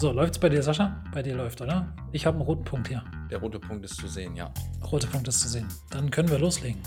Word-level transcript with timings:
So, 0.00 0.12
läuft's 0.12 0.38
bei 0.38 0.48
dir, 0.48 0.62
Sascha? 0.62 1.04
Bei 1.12 1.22
dir 1.22 1.34
läuft, 1.34 1.60
oder? 1.60 1.94
Ich 2.12 2.24
habe 2.24 2.38
einen 2.38 2.46
roten 2.46 2.64
Punkt 2.64 2.88
hier. 2.88 3.04
Der 3.30 3.36
rote 3.36 3.60
Punkt 3.60 3.84
ist 3.84 3.96
zu 3.96 4.08
sehen, 4.08 4.34
ja. 4.34 4.50
Rote 4.90 5.06
Punkt 5.06 5.28
ist 5.28 5.40
zu 5.40 5.46
sehen. 5.46 5.68
Dann 5.90 6.10
können 6.10 6.30
wir 6.30 6.38
loslegen. 6.38 6.80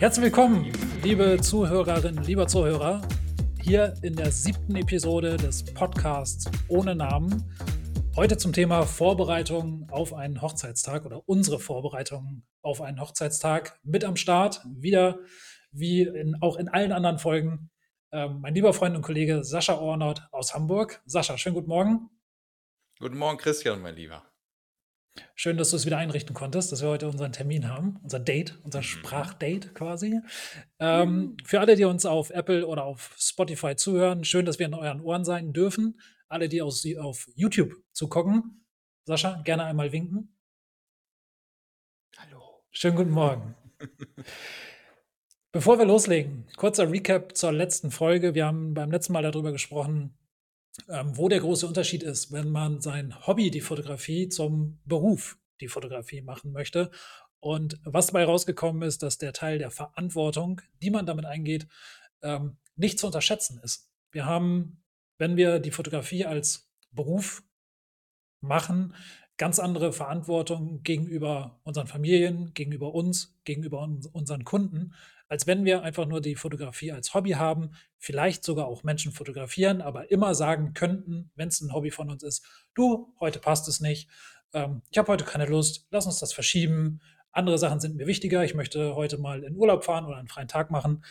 Herzlich 0.00 0.24
willkommen, 0.24 0.72
liebe 1.04 1.38
Zuhörerinnen, 1.40 2.24
lieber 2.24 2.48
Zuhörer, 2.48 3.02
hier 3.62 3.94
in 4.02 4.16
der 4.16 4.32
siebten 4.32 4.74
Episode 4.74 5.36
des 5.36 5.66
Podcasts 5.72 6.50
ohne 6.66 6.96
Namen. 6.96 7.44
Heute 8.16 8.36
zum 8.36 8.52
Thema 8.52 8.82
Vorbereitung 8.82 9.86
auf 9.92 10.12
einen 10.12 10.42
Hochzeitstag 10.42 11.06
oder 11.06 11.22
unsere 11.26 11.60
Vorbereitung 11.60 12.42
auf 12.60 12.80
einen 12.80 13.00
Hochzeitstag 13.00 13.78
mit 13.84 14.04
am 14.04 14.16
Start. 14.16 14.66
Wieder 14.74 15.20
wie 15.70 16.02
in, 16.02 16.42
auch 16.42 16.56
in 16.56 16.68
allen 16.68 16.90
anderen 16.90 17.20
Folgen. 17.20 17.70
Ähm, 18.10 18.40
mein 18.40 18.54
lieber 18.54 18.72
Freund 18.72 18.96
und 18.96 19.02
Kollege 19.02 19.44
Sascha 19.44 19.76
Ornott 19.78 20.22
aus 20.32 20.54
Hamburg. 20.54 21.00
Sascha, 21.06 21.38
schönen 21.38 21.54
guten 21.54 21.68
Morgen. 21.68 22.10
Guten 22.98 23.18
Morgen, 23.18 23.36
Christian, 23.36 23.82
mein 23.82 23.94
Lieber. 23.94 24.24
Schön, 25.34 25.58
dass 25.58 25.68
du 25.68 25.76
es 25.76 25.84
wieder 25.84 25.98
einrichten 25.98 26.34
konntest, 26.34 26.72
dass 26.72 26.80
wir 26.80 26.88
heute 26.88 27.08
unseren 27.08 27.30
Termin 27.30 27.68
haben, 27.68 27.98
unser 28.02 28.18
Date, 28.18 28.58
unser 28.64 28.78
mhm. 28.78 28.84
Sprachdate 28.84 29.74
quasi. 29.74 30.20
Ähm, 30.78 31.10
mhm. 31.10 31.36
für 31.44 31.60
alle, 31.60 31.76
die 31.76 31.84
uns 31.84 32.06
auf 32.06 32.30
Apple 32.30 32.66
oder 32.66 32.84
auf 32.84 33.14
Spotify 33.18 33.76
zuhören, 33.76 34.24
schön, 34.24 34.46
dass 34.46 34.58
wir 34.58 34.64
in 34.64 34.72
euren 34.72 35.02
Ohren 35.02 35.26
sein 35.26 35.52
dürfen. 35.52 36.00
Alle, 36.28 36.48
die 36.48 36.62
aus, 36.62 36.86
auf 36.98 37.28
YouTube 37.34 37.74
zugucken, 37.92 38.64
Sascha, 39.04 39.42
gerne 39.44 39.64
einmal 39.64 39.92
winken. 39.92 40.34
Hallo. 42.16 42.64
Schönen 42.70 42.96
guten 42.96 43.10
Morgen. 43.10 43.54
Bevor 45.52 45.78
wir 45.78 45.84
loslegen, 45.84 46.46
kurzer 46.56 46.90
Recap 46.90 47.36
zur 47.36 47.52
letzten 47.52 47.90
Folge. 47.90 48.34
Wir 48.34 48.46
haben 48.46 48.72
beim 48.72 48.90
letzten 48.90 49.12
Mal 49.12 49.22
darüber 49.22 49.52
gesprochen, 49.52 50.16
ähm, 50.88 51.16
wo 51.16 51.28
der 51.28 51.40
große 51.40 51.66
Unterschied 51.66 52.02
ist, 52.02 52.32
wenn 52.32 52.50
man 52.50 52.80
sein 52.80 53.26
Hobby, 53.26 53.50
die 53.50 53.60
Fotografie, 53.60 54.28
zum 54.28 54.78
Beruf, 54.84 55.38
die 55.60 55.68
Fotografie 55.68 56.20
machen 56.20 56.52
möchte. 56.52 56.90
Und 57.40 57.78
was 57.84 58.08
dabei 58.08 58.24
rausgekommen 58.24 58.82
ist, 58.82 59.02
dass 59.02 59.18
der 59.18 59.32
Teil 59.32 59.58
der 59.58 59.70
Verantwortung, 59.70 60.60
die 60.82 60.90
man 60.90 61.06
damit 61.06 61.24
eingeht, 61.24 61.66
ähm, 62.22 62.56
nicht 62.76 62.98
zu 62.98 63.06
unterschätzen 63.06 63.60
ist. 63.62 63.90
Wir 64.10 64.26
haben, 64.26 64.82
wenn 65.18 65.36
wir 65.36 65.60
die 65.60 65.70
Fotografie 65.70 66.24
als 66.24 66.70
Beruf 66.92 67.42
machen, 68.40 68.94
ganz 69.36 69.58
andere 69.58 69.92
Verantwortung 69.92 70.82
gegenüber 70.82 71.60
unseren 71.62 71.86
Familien, 71.86 72.52
gegenüber 72.54 72.94
uns, 72.94 73.38
gegenüber 73.44 73.82
uns, 73.82 74.06
unseren 74.06 74.44
Kunden, 74.44 74.94
als 75.28 75.46
wenn 75.46 75.64
wir 75.64 75.82
einfach 75.82 76.06
nur 76.06 76.20
die 76.20 76.36
Fotografie 76.36 76.92
als 76.92 77.14
Hobby 77.14 77.32
haben, 77.32 77.70
vielleicht 77.98 78.44
sogar 78.44 78.66
auch 78.66 78.84
Menschen 78.84 79.12
fotografieren, 79.12 79.80
aber 79.80 80.10
immer 80.10 80.34
sagen 80.34 80.74
könnten, 80.74 81.30
wenn 81.34 81.48
es 81.48 81.60
ein 81.60 81.72
Hobby 81.72 81.90
von 81.90 82.10
uns 82.10 82.22
ist, 82.22 82.46
du, 82.74 83.12
heute 83.20 83.38
passt 83.38 83.68
es 83.68 83.80
nicht, 83.80 84.08
ähm, 84.52 84.82
ich 84.90 84.98
habe 84.98 85.12
heute 85.12 85.24
keine 85.24 85.46
Lust, 85.46 85.86
lass 85.90 86.06
uns 86.06 86.18
das 86.18 86.32
verschieben, 86.32 87.00
andere 87.36 87.58
Sachen 87.58 87.80
sind 87.80 87.96
mir 87.96 88.06
wichtiger, 88.06 88.44
ich 88.44 88.54
möchte 88.54 88.94
heute 88.94 89.18
mal 89.18 89.44
in 89.44 89.56
Urlaub 89.56 89.84
fahren 89.84 90.06
oder 90.06 90.16
einen 90.16 90.28
freien 90.28 90.48
Tag 90.48 90.70
machen. 90.70 91.04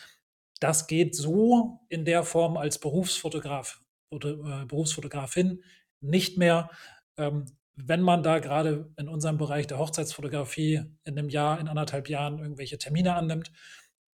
Das 0.58 0.88
geht 0.88 1.14
so 1.14 1.80
in 1.88 2.04
der 2.04 2.24
Form 2.24 2.56
als 2.56 2.78
Berufsfotograf 2.78 3.80
oder 4.10 4.62
äh, 4.62 4.64
Berufsfotografin 4.66 5.62
nicht 6.00 6.36
mehr. 6.36 6.70
Ähm, 7.16 7.46
wenn 7.76 8.00
man 8.00 8.22
da 8.22 8.38
gerade 8.38 8.90
in 8.96 9.08
unserem 9.08 9.36
Bereich 9.36 9.66
der 9.66 9.78
Hochzeitsfotografie 9.78 10.82
in 11.04 11.18
einem 11.18 11.28
Jahr, 11.28 11.60
in 11.60 11.68
anderthalb 11.68 12.08
Jahren 12.08 12.38
irgendwelche 12.38 12.78
Termine 12.78 13.14
annimmt, 13.14 13.52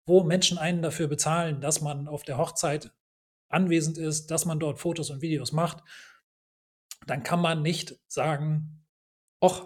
wo 0.07 0.23
Menschen 0.23 0.57
einen 0.57 0.81
dafür 0.81 1.07
bezahlen, 1.07 1.61
dass 1.61 1.81
man 1.81 2.07
auf 2.07 2.23
der 2.23 2.37
Hochzeit 2.37 2.91
anwesend 3.49 3.97
ist, 3.97 4.31
dass 4.31 4.45
man 4.45 4.59
dort 4.59 4.79
Fotos 4.79 5.09
und 5.09 5.21
Videos 5.21 5.51
macht, 5.51 5.83
dann 7.05 7.23
kann 7.23 7.41
man 7.41 7.61
nicht 7.61 7.95
sagen, 8.07 8.85
ach, 9.41 9.65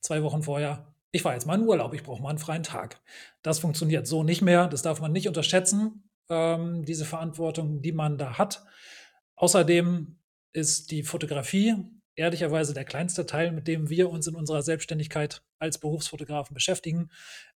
zwei 0.00 0.22
Wochen 0.22 0.42
vorher, 0.42 0.94
ich 1.10 1.22
fahre 1.22 1.34
jetzt 1.34 1.46
mal 1.46 1.58
in 1.58 1.66
Urlaub, 1.66 1.92
ich 1.92 2.02
brauche 2.02 2.22
mal 2.22 2.30
einen 2.30 2.38
freien 2.38 2.62
Tag. 2.62 3.00
Das 3.42 3.58
funktioniert 3.58 4.06
so 4.06 4.22
nicht 4.22 4.42
mehr, 4.42 4.68
das 4.68 4.82
darf 4.82 5.00
man 5.00 5.12
nicht 5.12 5.28
unterschätzen, 5.28 6.08
ähm, 6.28 6.84
diese 6.84 7.04
Verantwortung, 7.04 7.82
die 7.82 7.92
man 7.92 8.16
da 8.16 8.38
hat. 8.38 8.64
Außerdem 9.36 10.18
ist 10.52 10.90
die 10.90 11.02
Fotografie 11.02 11.76
ehrlicherweise 12.18 12.74
der 12.74 12.84
kleinste 12.84 13.26
Teil, 13.26 13.52
mit 13.52 13.68
dem 13.68 13.88
wir 13.88 14.10
uns 14.10 14.26
in 14.26 14.34
unserer 14.34 14.62
Selbstständigkeit 14.62 15.42
als 15.58 15.78
Berufsfotografen 15.78 16.52
beschäftigen. 16.52 17.10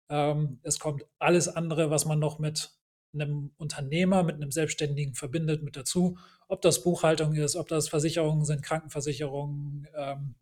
Ähm, 0.09 0.59
es 0.63 0.79
kommt 0.79 1.05
alles 1.19 1.49
andere, 1.49 1.89
was 1.89 2.05
man 2.05 2.19
noch 2.19 2.39
mit 2.39 2.71
einem 3.13 3.51
Unternehmer, 3.57 4.23
mit 4.23 4.35
einem 4.35 4.51
Selbstständigen 4.51 5.15
verbindet, 5.15 5.63
mit 5.63 5.75
dazu. 5.75 6.17
Ob 6.47 6.61
das 6.61 6.81
Buchhaltung 6.81 7.35
ist, 7.35 7.55
ob 7.55 7.67
das 7.67 7.89
Versicherungen 7.89 8.45
sind, 8.45 8.63
Krankenversicherungen, 8.63 9.87
ähm, 9.95 10.35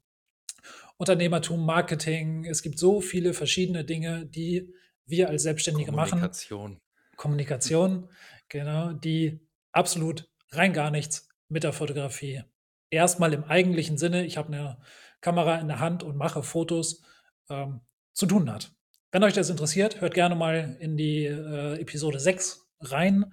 Unternehmertum, 0.98 1.66
Marketing. 1.66 2.46
Es 2.46 2.62
gibt 2.62 2.78
so 2.78 3.02
viele 3.02 3.34
verschiedene 3.34 3.84
Dinge, 3.84 4.28
die 4.28 4.72
wir 5.06 5.30
als 5.30 5.44
Selbstständige 5.44 5.92
Kommunikation. 5.92 6.74
machen. 6.74 6.82
Kommunikation, 7.18 8.10
genau, 8.50 8.94
die 8.94 9.40
absolut 9.72 10.30
rein 10.52 10.74
gar 10.74 10.92
nichts 10.92 11.28
mit 11.50 11.64
der 11.64 11.74
Fotografie 11.74 12.44
erstmal 12.92 13.34
im 13.34 13.44
eigentlichen 13.46 13.98
Sinne, 13.98 14.26
ich 14.26 14.38
habe 14.38 14.50
eine 14.50 14.78
Kamera 15.22 15.60
in 15.60 15.68
der 15.68 15.80
Hand 15.80 16.04
und 16.04 16.18
mache 16.18 16.44
Fotos, 16.44 17.02
ähm, 17.50 17.82
zu 18.14 18.26
tun 18.26 18.52
hat. 18.52 18.72
Wenn 19.12 19.24
euch 19.24 19.34
das 19.34 19.50
interessiert, 19.50 20.02
hört 20.02 20.14
gerne 20.14 20.36
mal 20.36 20.78
in 20.80 20.98
die 20.98 21.26
äh, 21.26 21.80
Episode 21.80 22.20
6 22.20 22.70
rein. 22.82 23.26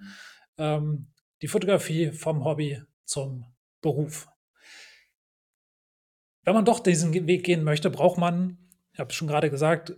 Ähm, 0.57 1.07
die 1.41 1.47
Fotografie 1.47 2.11
vom 2.11 2.43
Hobby 2.43 2.81
zum 3.05 3.45
Beruf. 3.81 4.27
Wenn 6.43 6.53
man 6.53 6.65
doch 6.65 6.79
diesen 6.79 7.13
Weg 7.13 7.43
gehen 7.43 7.63
möchte, 7.63 7.89
braucht 7.89 8.17
man, 8.17 8.57
ich 8.93 8.99
habe 8.99 9.09
es 9.09 9.15
schon 9.15 9.27
gerade 9.27 9.49
gesagt, 9.49 9.93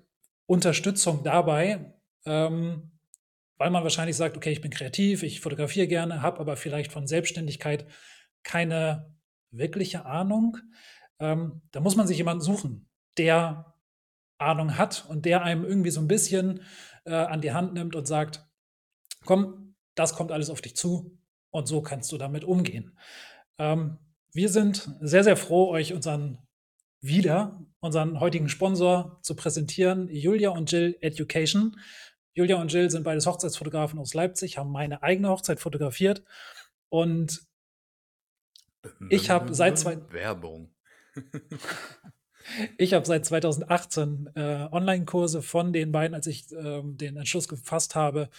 Unterstützung 0.46 1.24
dabei, 1.24 1.94
ähm, 2.26 2.92
weil 3.58 3.70
man 3.70 3.84
wahrscheinlich 3.84 4.18
sagt, 4.18 4.38
okay, 4.38 4.52
ich 4.52 4.62
bin 4.62 4.72
kreativ, 4.72 5.24
ich 5.24 5.42
fotografiere 5.42 5.88
gerne, 5.88 6.22
habe 6.22 6.40
aber 6.40 6.58
vielleicht 6.58 6.92
von 6.92 7.08
Selbstständigkeit 7.08 7.86
keine 8.44 9.16
wirkliche 9.52 10.06
Ahnung. 10.06 10.58
Ähm, 11.20 11.62
da 11.72 11.80
muss 11.80 11.96
man 11.96 12.08
sich 12.08 12.18
jemanden 12.18 12.42
suchen, 12.42 12.90
der 13.18 13.76
Ahnung 14.38 14.78
hat 14.78 15.06
und 15.10 15.26
der 15.26 15.44
einem 15.44 15.64
irgendwie 15.64 15.92
so 15.92 16.02
ein 16.02 16.08
bisschen 16.08 16.64
äh, 17.06 17.14
an 17.14 17.42
die 17.42 17.52
Hand 17.52 17.74
nimmt 17.74 17.96
und 17.96 18.08
sagt, 18.08 18.46
komm, 19.26 19.76
das 19.96 20.16
kommt 20.16 20.32
alles 20.32 20.50
auf 20.50 20.62
dich 20.62 20.76
zu 20.76 21.18
und 21.52 21.68
so 21.68 21.82
kannst 21.82 22.12
du 22.12 22.18
damit 22.18 22.44
umgehen. 22.44 22.98
Ähm, 23.58 23.98
wir 24.34 24.50
sind 24.50 24.90
sehr, 25.02 25.24
sehr 25.24 25.38
froh, 25.38 25.70
euch 25.70 25.94
unseren 25.94 26.40
wieder, 27.02 27.60
unseren 27.80 28.20
heutigen 28.20 28.48
Sponsor 28.48 29.20
zu 29.22 29.36
präsentieren, 29.36 30.08
Julia 30.10 30.50
und 30.52 30.72
Jill 30.72 30.98
Education. 31.02 31.78
Julia 32.34 32.62
und 32.62 32.72
Jill 32.72 32.90
sind 32.90 33.04
beides 33.04 33.26
Hochzeitsfotografen 33.26 34.00
aus 34.00 34.14
Leipzig, 34.14 34.58
haben 34.58 34.72
meine 34.72 35.04
eigene 35.04 35.30
Hochzeit 35.30 35.60
fotografiert 35.60 36.24
und 36.90 37.42
ich 39.10 39.30
habe 39.30 39.54
seit 39.54 39.78
zwei 39.78 39.98
Werbung. 40.12 40.74
ich 42.78 42.94
habe 42.94 43.06
seit 43.06 43.26
2018 43.26 44.30
äh, 44.36 44.68
Online-Kurse 44.72 45.42
von 45.42 45.74
den 45.74 45.92
beiden, 45.92 46.16
als 46.16 46.28
ich 46.28 46.52
ähm, 46.52 46.98
den 46.98 47.18
Entschluss 47.18 47.48
gefasst 47.48 47.96
habe, 47.96 48.30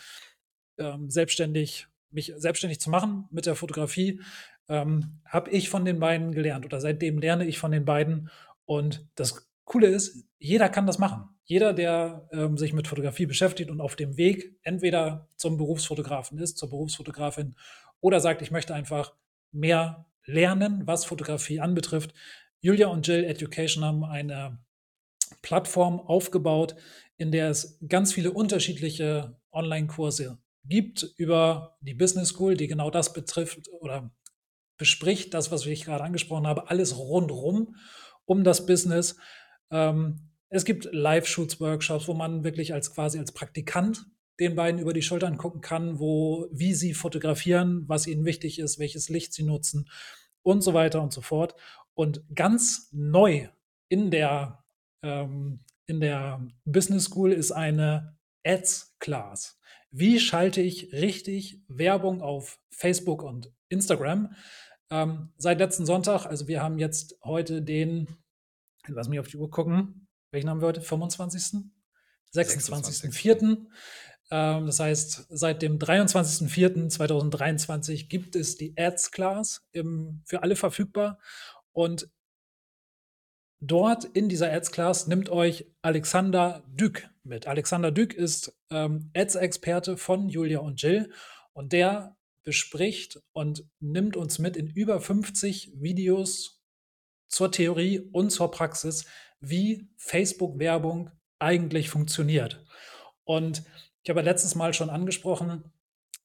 ähm, 0.78 1.10
selbstständig 1.10 1.88
mich 2.12 2.32
selbstständig 2.36 2.80
zu 2.80 2.90
machen 2.90 3.26
mit 3.30 3.46
der 3.46 3.56
Fotografie, 3.56 4.20
ähm, 4.68 5.20
habe 5.24 5.50
ich 5.50 5.68
von 5.68 5.84
den 5.84 5.98
beiden 5.98 6.32
gelernt 6.32 6.64
oder 6.64 6.80
seitdem 6.80 7.18
lerne 7.18 7.46
ich 7.46 7.58
von 7.58 7.72
den 7.72 7.84
beiden. 7.84 8.30
Und 8.64 9.08
das 9.14 9.50
Coole 9.64 9.88
ist, 9.88 10.24
jeder 10.38 10.68
kann 10.68 10.86
das 10.86 10.98
machen. 10.98 11.28
Jeder, 11.44 11.72
der 11.72 12.28
ähm, 12.32 12.56
sich 12.56 12.72
mit 12.72 12.86
Fotografie 12.86 13.26
beschäftigt 13.26 13.70
und 13.70 13.80
auf 13.80 13.96
dem 13.96 14.16
Weg 14.16 14.56
entweder 14.62 15.28
zum 15.36 15.56
Berufsfotografen 15.56 16.38
ist, 16.38 16.56
zur 16.56 16.70
Berufsfotografin 16.70 17.56
oder 18.00 18.20
sagt, 18.20 18.42
ich 18.42 18.50
möchte 18.50 18.74
einfach 18.74 19.14
mehr 19.50 20.06
lernen, 20.24 20.86
was 20.86 21.04
Fotografie 21.04 21.60
anbetrifft. 21.60 22.14
Julia 22.60 22.88
und 22.88 23.06
Jill 23.06 23.24
Education 23.24 23.84
haben 23.84 24.04
eine 24.04 24.58
Plattform 25.42 26.00
aufgebaut, 26.00 26.76
in 27.16 27.32
der 27.32 27.50
es 27.50 27.78
ganz 27.88 28.12
viele 28.12 28.32
unterschiedliche 28.32 29.36
Online-Kurse 29.52 30.38
gibt 30.64 31.02
über 31.16 31.76
die 31.80 31.94
Business 31.94 32.28
School, 32.28 32.56
die 32.56 32.68
genau 32.68 32.90
das 32.90 33.12
betrifft 33.12 33.68
oder 33.80 34.12
bespricht, 34.78 35.34
das, 35.34 35.50
was 35.50 35.66
ich 35.66 35.84
gerade 35.84 36.04
angesprochen 36.04 36.46
habe, 36.46 36.70
alles 36.70 36.96
rundherum 36.96 37.76
um 38.24 38.44
das 38.44 38.66
Business. 38.66 39.16
Ähm, 39.70 40.30
es 40.48 40.64
gibt 40.64 40.88
Live-Shoots, 40.92 41.60
Workshops, 41.60 42.08
wo 42.08 42.14
man 42.14 42.44
wirklich 42.44 42.72
als 42.72 42.94
quasi 42.94 43.18
als 43.18 43.32
Praktikant 43.32 44.06
den 44.40 44.54
beiden 44.54 44.80
über 44.80 44.92
die 44.92 45.02
Schultern 45.02 45.36
gucken 45.36 45.60
kann, 45.60 45.98
wo, 45.98 46.48
wie 46.50 46.74
sie 46.74 46.94
fotografieren, 46.94 47.84
was 47.88 48.06
ihnen 48.06 48.24
wichtig 48.24 48.58
ist, 48.58 48.78
welches 48.78 49.08
Licht 49.08 49.32
sie 49.32 49.42
nutzen 49.42 49.88
und 50.42 50.62
so 50.62 50.74
weiter 50.74 51.02
und 51.02 51.12
so 51.12 51.20
fort. 51.20 51.54
Und 51.94 52.22
ganz 52.34 52.88
neu 52.92 53.48
in 53.88 54.10
der, 54.10 54.64
ähm, 55.02 55.60
in 55.86 56.00
der 56.00 56.46
Business 56.64 57.04
School 57.04 57.32
ist 57.32 57.52
eine 57.52 58.16
Ads 58.44 58.96
Class. 58.98 59.58
Wie 59.90 60.18
schalte 60.18 60.62
ich 60.62 60.92
richtig 60.92 61.62
Werbung 61.68 62.22
auf 62.22 62.60
Facebook 62.70 63.22
und 63.22 63.52
Instagram? 63.68 64.34
Ähm, 64.90 65.32
seit 65.36 65.58
letzten 65.58 65.84
Sonntag, 65.84 66.26
also 66.26 66.48
wir 66.48 66.62
haben 66.62 66.78
jetzt 66.78 67.18
heute 67.22 67.62
den, 67.62 68.08
lass 68.86 69.08
mich 69.08 69.20
auf 69.20 69.28
die 69.28 69.36
Uhr 69.36 69.50
gucken, 69.50 70.08
welchen 70.32 70.48
haben 70.48 70.62
wir 70.62 70.68
heute? 70.68 70.80
25. 70.80 71.70
26.04. 72.34 73.66
Ähm, 74.32 74.66
das 74.66 74.80
heißt, 74.80 75.26
seit 75.28 75.62
dem 75.62 75.78
23.04.2023 75.78 78.08
gibt 78.08 78.34
es 78.34 78.56
die 78.56 78.74
Ads 78.78 79.10
Class 79.10 79.68
im, 79.72 80.22
für 80.24 80.42
alle 80.42 80.56
verfügbar. 80.56 81.18
Und 81.72 82.10
dort 83.60 84.06
in 84.06 84.30
dieser 84.30 84.50
Ads 84.50 84.72
Class 84.72 85.06
nimmt 85.06 85.28
euch 85.28 85.66
Alexander 85.82 86.64
Dück 86.66 87.10
mit. 87.24 87.46
Alexander 87.46 87.92
Dück 87.92 88.14
ist 88.14 88.58
ähm, 88.70 89.10
Ads-Experte 89.14 89.98
von 89.98 90.30
Julia 90.30 90.60
und 90.60 90.80
Jill 90.80 91.12
und 91.52 91.74
der 91.74 92.16
bespricht 92.42 93.20
und 93.32 93.68
nimmt 93.80 94.16
uns 94.16 94.38
mit 94.38 94.56
in 94.56 94.66
über 94.66 94.98
50 94.98 95.72
Videos 95.76 96.64
zur 97.28 97.52
Theorie 97.52 98.00
und 98.00 98.30
zur 98.30 98.50
Praxis, 98.50 99.04
wie 99.40 99.90
Facebook-Werbung 99.98 101.10
eigentlich 101.38 101.90
funktioniert. 101.90 102.64
Und 103.24 103.62
ich 104.02 104.10
habe 104.10 104.22
letztes 104.22 104.54
Mal 104.54 104.74
schon 104.74 104.90
angesprochen, 104.90 105.64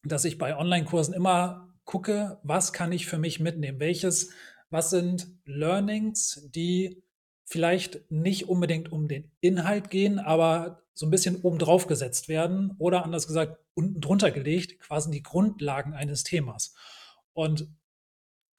dass 0.04 0.26
ich 0.26 0.38
bei 0.38 0.58
Online-Kursen 0.58 1.14
immer 1.14 1.74
gucke, 1.86 2.40
was 2.44 2.74
kann 2.74 2.92
ich 2.92 3.06
für 3.06 3.18
mich 3.18 3.40
mitnehmen? 3.40 3.80
Welches, 3.80 4.32
was 4.70 4.90
sind 4.90 5.28
Learnings, 5.46 6.48
die 6.54 7.04
vielleicht 7.46 8.12
nicht 8.12 8.50
unbedingt 8.50 8.92
um 8.92 9.08
den 9.08 9.32
Inhalt 9.40 9.90
gehen, 9.90 10.20
aber 10.20 10.84
so 10.94 11.06
ein 11.06 11.12
bisschen 11.12 11.42
obendrauf 11.42 11.88
gesetzt 11.88 12.28
werden 12.28 12.76
oder 12.78 13.04
anders 13.04 13.28
gesagt 13.28 13.58
unten 13.74 14.02
drunter 14.02 14.32
gelegt, 14.32 14.80
quasi 14.80 15.12
die 15.12 15.24
Grundlagen 15.24 15.94
eines 15.94 16.24
Themas. 16.24 16.74
Und 17.34 17.70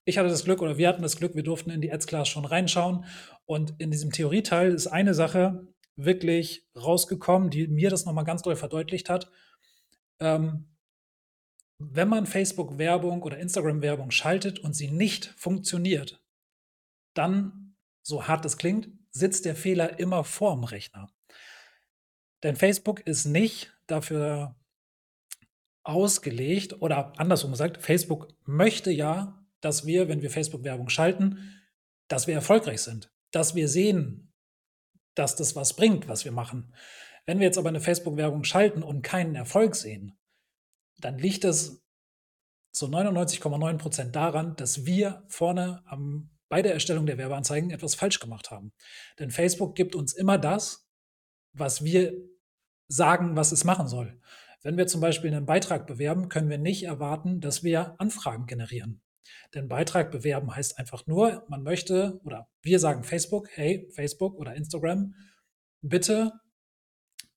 ich 0.04 0.16
hatte 0.16 0.28
das 0.28 0.44
Glück 0.44 0.62
oder 0.62 0.78
wir 0.78 0.88
hatten 0.88 1.02
das 1.02 1.16
Glück, 1.16 1.34
wir 1.34 1.42
durften 1.42 1.70
in 1.70 1.80
die 1.80 1.92
Ads-Class 1.92 2.28
schon 2.28 2.44
reinschauen 2.44 3.04
und 3.44 3.74
in 3.78 3.90
diesem 3.90 4.12
Theorieteil 4.12 4.72
ist 4.72 4.86
eine 4.86 5.12
Sache 5.12 5.66
wirklich 5.98 6.66
rausgekommen, 6.76 7.50
die 7.50 7.66
mir 7.66 7.90
das 7.90 8.04
nochmal 8.04 8.24
ganz 8.24 8.42
doll 8.42 8.56
verdeutlicht 8.56 9.10
hat. 9.10 9.30
Ähm, 10.20 10.76
wenn 11.78 12.08
man 12.08 12.26
Facebook-Werbung 12.26 13.22
oder 13.22 13.38
Instagram-Werbung 13.38 14.10
schaltet 14.10 14.60
und 14.60 14.74
sie 14.74 14.90
nicht 14.90 15.26
funktioniert, 15.36 16.22
dann 17.14 17.76
so 18.02 18.26
hart 18.26 18.44
es 18.44 18.56
klingt, 18.56 18.88
sitzt 19.10 19.44
der 19.44 19.54
Fehler 19.54 19.98
immer 19.98 20.24
vorm 20.24 20.64
Rechner. 20.64 21.10
Denn 22.42 22.56
Facebook 22.56 23.00
ist 23.00 23.26
nicht 23.26 23.76
dafür 23.86 24.56
ausgelegt 25.82 26.80
oder 26.80 27.18
andersrum 27.18 27.52
gesagt, 27.52 27.82
Facebook 27.82 28.28
möchte 28.44 28.90
ja, 28.90 29.44
dass 29.60 29.86
wir, 29.86 30.08
wenn 30.08 30.22
wir 30.22 30.30
Facebook-Werbung 30.30 30.88
schalten, 30.88 31.60
dass 32.06 32.26
wir 32.26 32.34
erfolgreich 32.34 32.82
sind, 32.82 33.12
dass 33.32 33.54
wir 33.54 33.68
sehen, 33.68 34.27
dass 35.14 35.36
das 35.36 35.56
was 35.56 35.74
bringt, 35.74 36.08
was 36.08 36.24
wir 36.24 36.32
machen. 36.32 36.74
Wenn 37.26 37.38
wir 37.38 37.46
jetzt 37.46 37.58
aber 37.58 37.68
eine 37.68 37.80
Facebook-Werbung 37.80 38.44
schalten 38.44 38.82
und 38.82 39.02
keinen 39.02 39.34
Erfolg 39.34 39.74
sehen, 39.74 40.18
dann 41.00 41.18
liegt 41.18 41.44
es 41.44 41.84
zu 42.72 42.86
99,9 42.86 43.78
Prozent 43.78 44.16
daran, 44.16 44.56
dass 44.56 44.84
wir 44.84 45.24
vorne 45.28 45.82
am 45.86 46.30
bei 46.48 46.62
der 46.62 46.72
Erstellung 46.72 47.06
der 47.06 47.18
Werbeanzeigen 47.18 47.70
etwas 47.70 47.94
falsch 47.94 48.20
gemacht 48.20 48.50
haben. 48.50 48.72
Denn 49.18 49.30
Facebook 49.30 49.74
gibt 49.74 49.94
uns 49.94 50.14
immer 50.14 50.38
das, 50.38 50.88
was 51.52 51.84
wir 51.84 52.14
sagen, 52.88 53.36
was 53.36 53.52
es 53.52 53.64
machen 53.64 53.86
soll. 53.86 54.18
Wenn 54.62 54.76
wir 54.76 54.86
zum 54.86 55.00
Beispiel 55.00 55.32
einen 55.32 55.46
Beitrag 55.46 55.86
bewerben, 55.86 56.28
können 56.28 56.48
wir 56.48 56.58
nicht 56.58 56.84
erwarten, 56.84 57.40
dass 57.40 57.62
wir 57.62 57.94
Anfragen 58.00 58.46
generieren. 58.46 59.02
Denn 59.54 59.68
Beitrag 59.68 60.10
bewerben 60.10 60.54
heißt 60.54 60.78
einfach 60.78 61.06
nur, 61.06 61.44
man 61.48 61.62
möchte 61.62 62.20
oder 62.24 62.48
wir 62.62 62.78
sagen 62.78 63.04
Facebook, 63.04 63.48
hey, 63.52 63.88
Facebook 63.94 64.34
oder 64.34 64.54
Instagram, 64.54 65.14
bitte 65.80 66.32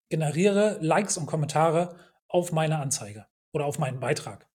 generiere 0.09 0.77
Likes 0.81 1.17
und 1.17 1.25
Kommentare 1.25 1.97
auf 2.27 2.51
meine 2.51 2.79
Anzeige 2.79 3.27
oder 3.53 3.65
auf 3.65 3.79
meinen 3.79 3.99
Beitrag. 3.99 4.47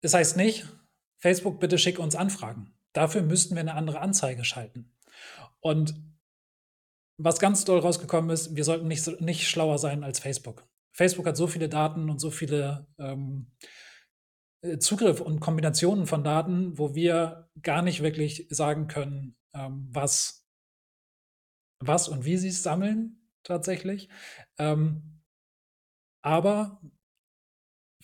Das 0.00 0.14
heißt 0.14 0.36
nicht, 0.36 0.66
Facebook, 1.18 1.60
bitte 1.60 1.78
schick 1.78 1.98
uns 1.98 2.16
Anfragen. 2.16 2.74
Dafür 2.92 3.22
müssten 3.22 3.54
wir 3.54 3.60
eine 3.60 3.74
andere 3.74 4.00
Anzeige 4.00 4.44
schalten. 4.44 4.92
Und 5.60 5.94
was 7.16 7.38
ganz 7.38 7.64
doll 7.64 7.78
rausgekommen 7.78 8.30
ist, 8.30 8.56
wir 8.56 8.64
sollten 8.64 8.88
nicht, 8.88 9.20
nicht 9.20 9.48
schlauer 9.48 9.78
sein 9.78 10.02
als 10.02 10.18
Facebook. 10.18 10.66
Facebook 10.92 11.26
hat 11.26 11.36
so 11.36 11.46
viele 11.46 11.68
Daten 11.68 12.10
und 12.10 12.20
so 12.20 12.30
viele 12.30 12.86
ähm, 12.98 13.52
äh, 13.60 13.66
Zugriff 14.78 15.20
und 15.20 15.40
Kombinationen 15.40 16.06
von 16.06 16.22
Daten, 16.22 16.78
wo 16.78 16.94
wir 16.94 17.50
gar 17.62 17.82
nicht 17.82 18.02
wirklich 18.02 18.46
sagen 18.50 18.86
können, 18.86 19.36
ähm, 19.54 19.88
was, 19.90 20.46
was 21.80 22.08
und 22.08 22.24
wie 22.24 22.36
sie 22.36 22.48
es 22.48 22.62
sammeln 22.62 23.28
tatsächlich. 23.42 24.08
Ähm, 24.58 25.20
aber 26.22 26.80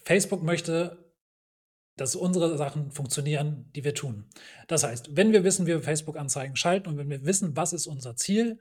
Facebook 0.04 0.42
möchte 0.42 1.08
dass 1.98 2.14
unsere 2.14 2.56
Sachen 2.56 2.90
funktionieren, 2.92 3.70
die 3.74 3.84
wir 3.84 3.94
tun. 3.94 4.26
Das 4.68 4.84
heißt, 4.84 5.16
wenn 5.16 5.32
wir 5.32 5.44
wissen, 5.44 5.66
wie 5.66 5.72
wir 5.72 5.82
Facebook-Anzeigen 5.82 6.56
schalten 6.56 6.88
und 6.88 6.96
wenn 6.96 7.10
wir 7.10 7.24
wissen, 7.24 7.56
was 7.56 7.72
ist 7.72 7.86
unser 7.86 8.16
Ziel, 8.16 8.60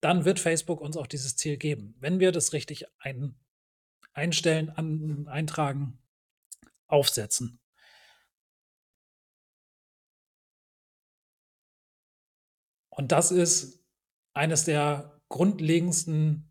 dann 0.00 0.24
wird 0.24 0.40
Facebook 0.40 0.80
uns 0.80 0.96
auch 0.96 1.06
dieses 1.06 1.36
Ziel 1.36 1.58
geben. 1.58 1.94
Wenn 2.00 2.18
wir 2.18 2.32
das 2.32 2.54
richtig 2.54 2.86
ein, 2.98 3.34
einstellen, 4.14 4.70
an, 4.70 5.28
eintragen, 5.28 5.98
aufsetzen. 6.90 7.60
Und 12.90 13.12
das 13.12 13.30
ist 13.30 13.82
eines 14.34 14.64
der 14.64 15.20
grundlegendsten 15.28 16.50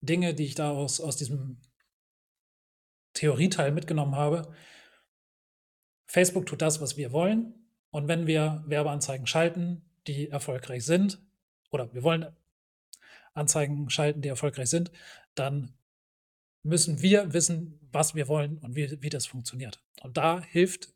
Dinge, 0.00 0.34
die 0.34 0.44
ich 0.44 0.54
daraus 0.54 1.00
aus 1.00 1.16
diesem 1.16 1.60
Theorieteil 3.14 3.72
mitgenommen 3.72 4.16
habe. 4.16 4.54
Facebook 6.06 6.46
tut 6.46 6.62
das, 6.62 6.80
was 6.80 6.96
wir 6.96 7.12
wollen. 7.12 7.54
Und 7.90 8.08
wenn 8.08 8.26
wir 8.26 8.62
Werbeanzeigen 8.66 9.26
schalten, 9.26 9.84
die 10.06 10.28
erfolgreich 10.28 10.84
sind, 10.84 11.20
oder 11.70 11.92
wir 11.92 12.02
wollen 12.02 12.34
Anzeigen 13.34 13.90
schalten, 13.90 14.22
die 14.22 14.28
erfolgreich 14.28 14.70
sind, 14.70 14.90
dann 15.34 15.77
müssen 16.68 17.02
wir 17.02 17.32
wissen, 17.32 17.80
was 17.92 18.14
wir 18.14 18.28
wollen 18.28 18.58
und 18.58 18.76
wie, 18.76 19.02
wie 19.02 19.08
das 19.08 19.26
funktioniert. 19.26 19.82
Und 20.02 20.16
da 20.16 20.40
hilft 20.40 20.94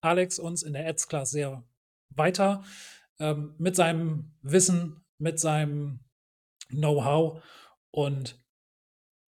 Alex 0.00 0.38
uns 0.38 0.62
in 0.62 0.72
der 0.72 0.86
Ads-Class 0.86 1.30
sehr 1.30 1.64
weiter 2.10 2.64
ähm, 3.18 3.54
mit 3.58 3.76
seinem 3.76 4.34
Wissen, 4.42 5.04
mit 5.18 5.38
seinem 5.38 6.00
Know-how. 6.68 7.42
Und 7.90 8.38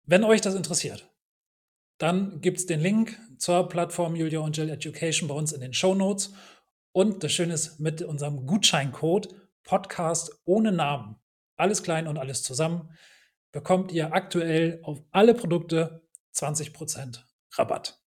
wenn 0.05 0.23
euch 0.23 0.41
das 0.41 0.55
interessiert, 0.55 1.09
dann 1.97 2.41
gibt 2.41 2.57
es 2.57 2.65
den 2.65 2.79
Link 2.79 3.19
zur 3.37 3.67
Plattform 3.69 4.15
Julia 4.15 4.39
und 4.39 4.57
Jill 4.57 4.69
Education 4.69 5.27
bei 5.27 5.35
uns 5.35 5.53
in 5.53 5.61
den 5.61 5.73
Show 5.73 5.95
Notes. 5.95 6.33
Und 6.91 7.23
das 7.23 7.31
Schöne 7.31 7.53
ist, 7.53 7.79
mit 7.79 8.01
unserem 8.01 8.45
Gutscheincode 8.45 9.35
Podcast 9.63 10.41
ohne 10.45 10.71
Namen, 10.71 11.15
alles 11.55 11.83
klein 11.83 12.07
und 12.07 12.17
alles 12.17 12.43
zusammen, 12.43 12.89
bekommt 13.53 13.93
ihr 13.93 14.13
aktuell 14.13 14.81
auf 14.83 15.01
alle 15.11 15.33
Produkte 15.33 16.05
20% 16.35 17.23
Rabatt. 17.53 18.03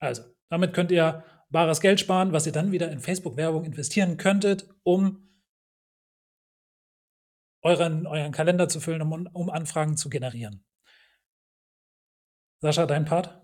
Also, 0.00 0.22
damit 0.48 0.74
könnt 0.74 0.90
ihr 0.90 1.24
bares 1.50 1.80
Geld 1.80 2.00
sparen, 2.00 2.32
was 2.32 2.46
ihr 2.46 2.52
dann 2.52 2.72
wieder 2.72 2.90
in 2.90 3.00
Facebook-Werbung 3.00 3.64
investieren 3.64 4.16
könntet, 4.16 4.68
um 4.82 5.28
euren, 7.62 8.06
euren 8.06 8.32
Kalender 8.32 8.68
zu 8.68 8.80
füllen, 8.80 9.02
um, 9.02 9.26
um 9.26 9.50
Anfragen 9.50 9.96
zu 9.96 10.08
generieren. 10.08 10.64
Sascha, 12.60 12.86
dein 12.86 13.04
Part? 13.04 13.40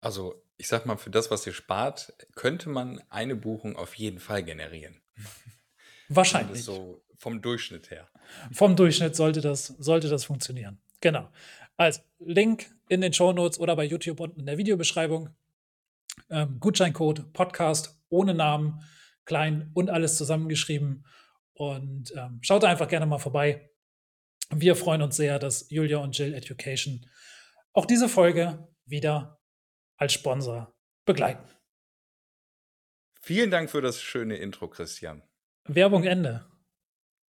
Also, 0.00 0.42
ich 0.56 0.68
sag 0.68 0.86
mal, 0.86 0.96
für 0.96 1.10
das, 1.10 1.30
was 1.30 1.46
ihr 1.46 1.52
spart, 1.52 2.12
könnte 2.34 2.68
man 2.68 3.00
eine 3.10 3.36
Buchung 3.36 3.76
auf 3.76 3.94
jeden 3.94 4.18
Fall 4.18 4.42
generieren. 4.42 5.00
Wahrscheinlich. 6.08 6.64
so 6.64 7.04
vom 7.20 7.42
Durchschnitt 7.42 7.90
her. 7.90 8.08
Vom 8.50 8.76
Durchschnitt 8.76 9.14
sollte 9.14 9.42
das, 9.42 9.66
sollte 9.66 10.08
das 10.08 10.24
funktionieren. 10.24 10.80
Genau. 11.00 11.30
Also, 11.76 12.00
Link 12.18 12.74
in 12.88 13.02
den 13.02 13.12
Show 13.12 13.32
Notes 13.32 13.60
oder 13.60 13.76
bei 13.76 13.84
YouTube 13.84 14.20
unten 14.20 14.40
in 14.40 14.46
der 14.46 14.56
Videobeschreibung. 14.56 15.28
Ähm, 16.30 16.58
Gutscheincode 16.60 17.32
Podcast 17.32 18.00
ohne 18.08 18.34
Namen, 18.34 18.80
klein 19.26 19.70
und 19.74 19.90
alles 19.90 20.16
zusammengeschrieben. 20.16 21.04
Und 21.52 22.12
ähm, 22.16 22.38
schaut 22.40 22.64
einfach 22.64 22.88
gerne 22.88 23.04
mal 23.04 23.18
vorbei. 23.18 23.70
Wir 24.50 24.74
freuen 24.74 25.02
uns 25.02 25.16
sehr, 25.16 25.38
dass 25.38 25.70
Julia 25.70 25.98
und 25.98 26.16
Jill 26.18 26.32
Education 26.32 27.06
auch 27.74 27.84
diese 27.84 28.08
Folge 28.08 28.66
wieder 28.86 29.38
als 29.96 30.14
Sponsor 30.14 30.74
begleiten. 31.04 31.46
Vielen 33.20 33.50
Dank 33.50 33.70
für 33.70 33.82
das 33.82 34.00
schöne 34.00 34.38
Intro, 34.38 34.68
Christian. 34.68 35.22
Werbung 35.68 36.04
Ende. 36.04 36.46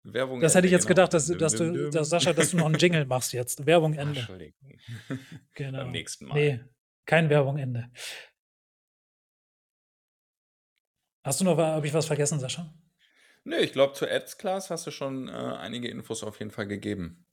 Werbung 0.04 0.40
das 0.40 0.56
hätte 0.56 0.66
ich 0.68 0.72
jetzt 0.72 0.88
genau. 0.88 0.96
gedacht, 1.08 1.14
dass, 1.14 1.28
dass 1.28 1.56
du, 1.56 1.90
dass 1.92 2.10
Sascha, 2.10 2.34
dass 2.34 2.52
du 2.52 2.58
noch 2.58 2.66
einen 2.66 2.76
Jingle 2.76 3.06
machst 3.06 3.34
jetzt. 3.34 3.66
Werbung 3.66 3.94
Ende. 3.94 4.20
Entschuldigung. 4.20 4.80
Genau. 5.54 5.80
Beim 5.80 5.92
nächsten 5.92 6.26
Mal. 6.26 6.34
Nee, 6.36 6.60
kein 7.06 7.30
Werbung 7.30 7.58
Ende. 7.58 7.92
Hast 11.24 11.40
du 11.40 11.46
noch 11.46 11.58
habe 11.58 11.86
ich 11.86 11.94
was 11.94 12.08
vergessen, 12.08 12.40
Sascha? 12.40 12.74
Ne, 13.44 13.60
ich 13.60 13.74
glaube, 13.74 13.94
zur 13.94 14.10
Ads-Class 14.10 14.70
hast 14.70 14.88
du 14.88 14.92
schon, 14.92 15.28
äh, 15.28 15.32
einige 15.32 15.88
Infos 15.88 16.24
auf 16.24 16.40
jeden 16.40 16.52
Fall 16.52 16.68
gegeben. 16.68 17.26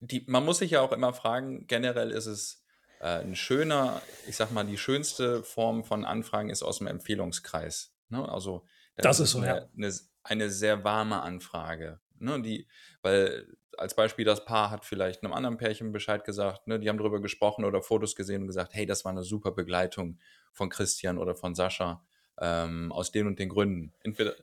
Die 0.00 0.24
man 0.26 0.44
muss 0.44 0.58
sich 0.58 0.72
ja 0.72 0.80
auch 0.80 0.92
immer 0.92 1.12
fragen, 1.12 1.66
generell 1.66 2.10
ist 2.10 2.26
es, 2.26 2.64
äh, 3.00 3.20
'n 3.22 3.36
schöner 3.36 4.00
ich 4.26 4.36
sage 4.36 4.54
mal, 4.54 4.64
die 4.64 4.78
schönste 4.78 5.42
Form 5.44 5.84
von 5.84 6.04
Anfragen 6.04 6.50
ist 6.50 6.62
aus'm 6.64 6.88
Empfehlungskreis, 6.88 7.94
ne? 8.08 8.26
Also, 8.28 8.64
da 8.96 9.02
Das 9.02 9.20
ist 9.20 9.32
so, 9.32 9.42
ja. 9.44 9.54
'ne 9.54 9.68
'ne 9.74 9.86
s 9.88 10.09
eine 10.24 10.50
sehr 10.50 10.84
warme 10.84 11.22
Anfrage, 11.22 12.00
ne? 12.18 12.40
Die 12.42 12.68
weil 13.02 13.56
als 13.78 13.94
Beispiel, 13.94 14.24
das 14.24 14.44
Paar 14.44 14.70
hat 14.70 14.84
vielleicht 14.84 15.22
'nem 15.22 15.32
anderen 15.32 15.56
Pärchen 15.56 15.92
Bescheid 15.92 16.24
gesagt, 16.24 16.66
ne? 16.66 16.78
Die 16.80 16.88
haben 16.88 16.98
drüber 16.98 17.20
gesprochen 17.20 17.64
oder 17.64 17.82
Fotos 17.82 18.16
gesehen 18.16 18.42
und 18.42 18.48
gesagt: 18.48 18.74
„Hey, 18.74 18.86
das 18.86 19.04
war 19.04 19.12
'ne 19.12 19.22
super 19.24 19.52
Begleitung 19.52 20.18
von 20.52 20.68
Christian 20.70 21.18
oder 21.18 21.34
von 21.36 21.54
Sascha, 21.54 22.04
ähm, 22.40 22.92
aus 22.92 23.12
den 23.12 23.26
und 23.26 23.38
den 23.38 23.48
Gründen.“ 23.48 23.94
Entweder 24.00 24.34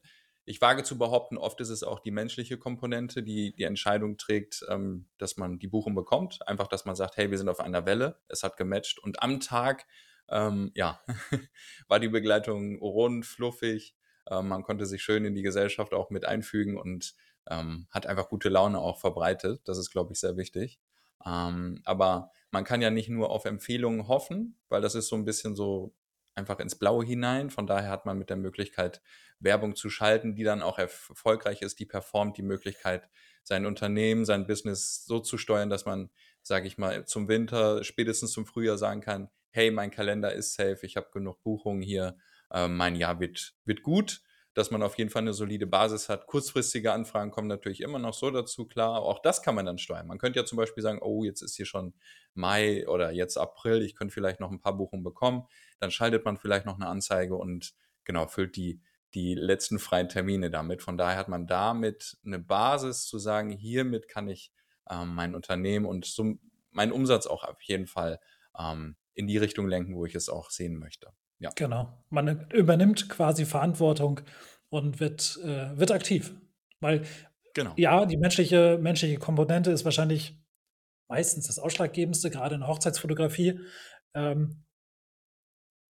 ich 0.45 0.61
wage 0.61 0.83
zu 0.83 0.97
behaupten, 0.97 1.37
oft 1.37 1.59
ist 1.61 1.69
es 1.69 1.83
auch 1.83 1.99
die 1.99 2.11
menschliche 2.11 2.57
Komponente, 2.57 3.21
die 3.21 3.53
die 3.53 3.63
Entscheidung 3.63 4.17
trägt, 4.17 4.65
ähm, 4.69 5.07
dass 5.17 5.35
man 5.37 5.59
die 5.59 5.67
Buchung 5.67 5.93
bekommt. 5.93 6.47
Einfach, 6.47 6.67
dass 6.67 6.85
man 6.85 6.95
sagt: 6.95 7.17
„Hey, 7.17 7.29
wir 7.31 7.37
sind 7.37 7.49
auf 7.49 7.59
einer 7.59 7.85
Welle, 7.85 8.19
es 8.29 8.43
hat 8.43 8.55
gematcht.“ 8.57 8.99
Und 8.99 9.21
am 9.23 9.39
Tag, 9.41 9.85
ähm, 10.29 10.71
ja, 10.75 11.01
war 11.89 11.99
die 11.99 12.07
Begleitung 12.09 12.77
rund, 12.79 13.25
fluffig. 13.25 13.96
Ähm, 14.31 14.47
man 14.49 14.63
konnte 14.63 14.85
sich 14.85 15.03
schön 15.03 15.25
in 15.25 15.35
die 15.35 15.41
Gesellschaft 15.43 15.93
auch 15.93 16.09
mit 16.09 16.25
einfügen 16.25 16.77
und, 16.77 17.15
ähm, 17.49 17.87
hat 17.91 18.07
einfach 18.07 18.29
gute 18.29 18.49
Laune 18.49 18.79
auch 18.79 18.99
verbreitet. 18.99 19.61
Das 19.65 19.77
ist, 19.77 19.91
glaube 19.91 20.13
ich, 20.13 20.19
sehr 20.19 20.37
wichtig. 20.37 20.79
Ähm, 21.25 21.81
aber 21.85 22.31
man 22.51 22.63
kann 22.63 22.81
ja 22.81 22.89
nicht 22.91 23.09
nur 23.09 23.29
auf 23.31 23.45
Empfehlungen 23.45 24.07
hoffen, 24.07 24.59
weil 24.69 24.81
das 24.81 24.95
ist 24.95 25.07
so 25.07 25.15
'n 25.15 25.25
bisschen 25.25 25.55
so 25.55 25.93
einfach 26.35 26.59
ins 26.59 26.77
Blaue 26.77 27.03
hinein. 27.05 27.49
Von 27.49 27.65
daher 27.67 27.89
hat 27.89 28.05
man 28.05 28.17
mit 28.19 28.29
der 28.29 28.37
Möglichkeit, 28.37 29.01
Werbung 29.39 29.75
zu 29.75 29.89
schalten, 29.89 30.35
die 30.35 30.43
dann 30.43 30.61
auch 30.61 30.77
erf 30.79 31.07
erfolgreich 31.09 31.61
ist, 31.61 31.79
die 31.79 31.85
performt, 31.85 32.37
die 32.37 32.43
Möglichkeit, 32.43 33.09
sein 33.43 33.65
Unternehmen, 33.65 34.25
sein 34.25 34.45
Business 34.47 35.05
so 35.05 35.19
zu 35.19 35.37
steuern, 35.37 35.69
dass 35.69 35.85
man, 35.85 36.09
sage 36.43 36.67
ich 36.67 36.77
mal, 36.77 37.05
zum 37.05 37.27
Winter, 37.27 37.83
spätestens 37.83 38.31
zum 38.31 38.45
Frühjahr 38.45 38.77
sagen 38.77 39.01
kann: 39.01 39.29
„Hey, 39.51 39.71
mein 39.71 39.91
Kalender 39.91 40.33
ist 40.33 40.53
safe, 40.53 40.79
ich 40.85 40.95
habe 40.97 41.09
genug 41.11 41.41
Buchungen 41.43 41.81
hier, 41.81 42.17
ähm, 42.53 42.77
mein 42.77 42.95
Jahr 42.95 43.19
wird 43.19 43.55
wird 43.65 43.83
gut.“ 43.83 44.21
Dass 44.55 44.71
man 44.71 44.81
auf 44.83 44.97
jeden 44.97 45.11
Fall 45.11 45.21
'ne 45.23 45.33
solide 45.33 45.67
Basis 45.67 46.09
hat. 46.09 46.25
Kurzfristige 46.27 46.91
Anfragen 46.93 47.31
kommen 47.31 47.47
natürlich 47.47 47.81
immer 47.81 47.99
noch 47.99 48.13
so 48.15 48.31
dazu, 48.31 48.65
klar. 48.67 49.01
Auch 49.03 49.19
das 49.21 49.43
kann 49.43 49.53
man 49.55 49.65
dann 49.67 49.77
steuern. 49.77 50.07
Man 50.07 50.17
könnte 50.19 50.39
ja 50.39 50.45
zum 50.45 50.57
Beispiel 50.57 50.81
sagen: 50.83 50.99
„Oh, 51.01 51.23
jetzt 51.23 51.41
ist 51.43 51.55
hier 51.55 51.65
schon 51.67 51.93
Mai 52.33 52.87
oder 52.87 53.11
jetzt 53.11 53.37
April, 53.37 53.81
ich 53.83 53.95
könnte 53.95 54.13
vielleicht 54.13 54.39
noch 54.39 54.51
'n 54.51 54.59
paar 54.61 54.75
Buchungen 54.77 55.03
bekommen.“ 55.03 55.43
Dann 55.79 55.91
schaltet 55.91 56.25
man 56.25 56.37
vielleicht 56.37 56.65
noch 56.65 56.77
'ne 56.79 56.87
Anzeige 56.87 57.35
und 57.35 57.75
genau, 58.05 58.27
füllt 58.27 58.55
die 58.55 58.81
die 59.13 59.35
letzten 59.35 59.79
freien 59.79 60.09
Termine 60.09 60.49
damit. 60.51 60.81
Von 60.83 60.97
daher 60.97 61.17
hat 61.17 61.29
man 61.29 61.47
damit 61.47 62.17
'ne 62.23 62.39
Basis 62.39 63.05
zu 63.05 63.19
sagen: 63.19 63.51
„Hiermit 63.51 64.07
kann 64.09 64.27
ich, 64.27 64.51
ähm, 64.89 65.13
mein 65.15 65.35
Unternehmen 65.35 65.85
und 65.85 66.05
sum 66.05 66.39
meinen 66.71 66.91
Umsatz 66.93 67.27
auch 67.27 67.43
auf 67.43 67.61
jeden 67.63 67.87
Fall, 67.87 68.19
ähm, 68.59 68.95
in 69.13 69.27
die 69.27 69.37
Richtung 69.37 69.67
lenken, 69.67 69.95
wo 69.95 70.05
ich 70.05 70.15
es 70.15 70.29
auch 70.29 70.49
sehen 70.51 70.77
möchte.“ 70.79 71.11
Ja. 71.41 71.53
Genau. 71.57 71.91
Man, 72.09 72.47
übernimmt 72.51 73.09
quasi 73.09 73.45
Verantwortung 73.45 74.21
und 74.69 74.99
wird 74.99 75.37
äh, 75.43 75.77
wird 75.77 75.91
aktiv. 75.91 76.33
Weil 76.79 77.03
Genau. 77.55 77.77
ja, 77.77 78.05
die 78.05 78.17
menschliche 78.17 78.77
menschliche 78.81 79.17
Komponente 79.19 79.71
ist 79.71 79.85
wahrscheinlich 79.85 80.37
meistens 81.09 81.47
das 81.47 81.59
Ausschlaggebendste, 81.59 82.29
grade 82.31 82.55
in 82.55 82.61
der 82.61 82.69
Hochzeitsfotografie. 82.69 83.61
Ähm 84.15 84.63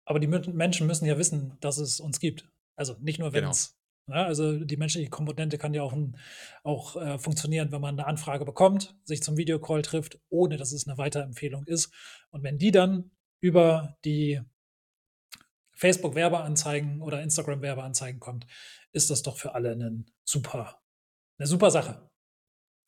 aber 0.07 0.19
die 0.19 0.27
Menschen 0.27 0.87
müssen 0.87 1.05
ja 1.05 1.17
wissen, 1.17 1.57
dass 1.61 1.77
es 1.77 1.99
uns 1.99 2.19
gibt. 2.19 2.49
Also, 2.75 2.95
nicht 2.99 3.19
nur, 3.19 3.33
Genau. 3.33 3.57
wenn's 3.57 3.77
ne, 4.07 4.15
also, 4.25 4.59
die 4.65 4.75
menschliche 4.77 5.09
Komponente 5.09 5.57
kann 5.57 5.73
ja 5.73 5.81
auch 5.83 5.93
'n 5.93 6.17
auch, 6.63 6.95
äh, 6.97 7.17
funktionieren, 7.19 7.71
wenn 7.71 7.79
man 7.81 7.95
'ne 7.95 8.05
Anfrage 8.05 8.43
bekommt, 8.45 8.95
sich 9.05 9.23
zum 9.23 9.37
Videocall 9.37 9.81
trifft, 9.81 10.19
ohne 10.29 10.57
dass 10.57 10.71
es 10.73 10.85
'ne 10.87 10.97
Weiterempfehlung 10.97 11.65
ist. 11.65 11.93
Und 12.31 12.43
wenn 12.43 12.57
die 12.57 12.71
dann 12.71 13.11
über 13.39 13.97
die 14.03 14.41
Facebook-Werbeanzeigen 15.83 17.01
oder 17.01 17.21
Instagram-Werbeanzeigen 17.23 18.19
kommt, 18.21 18.47
ist 18.93 19.09
das 19.09 19.23
doch 19.23 19.37
für 19.37 19.55
alle 19.55 19.75
'nen 19.75 20.11
super 20.25 20.81
'ne 21.39 21.47
super 21.47 21.71
Sache. 21.71 22.09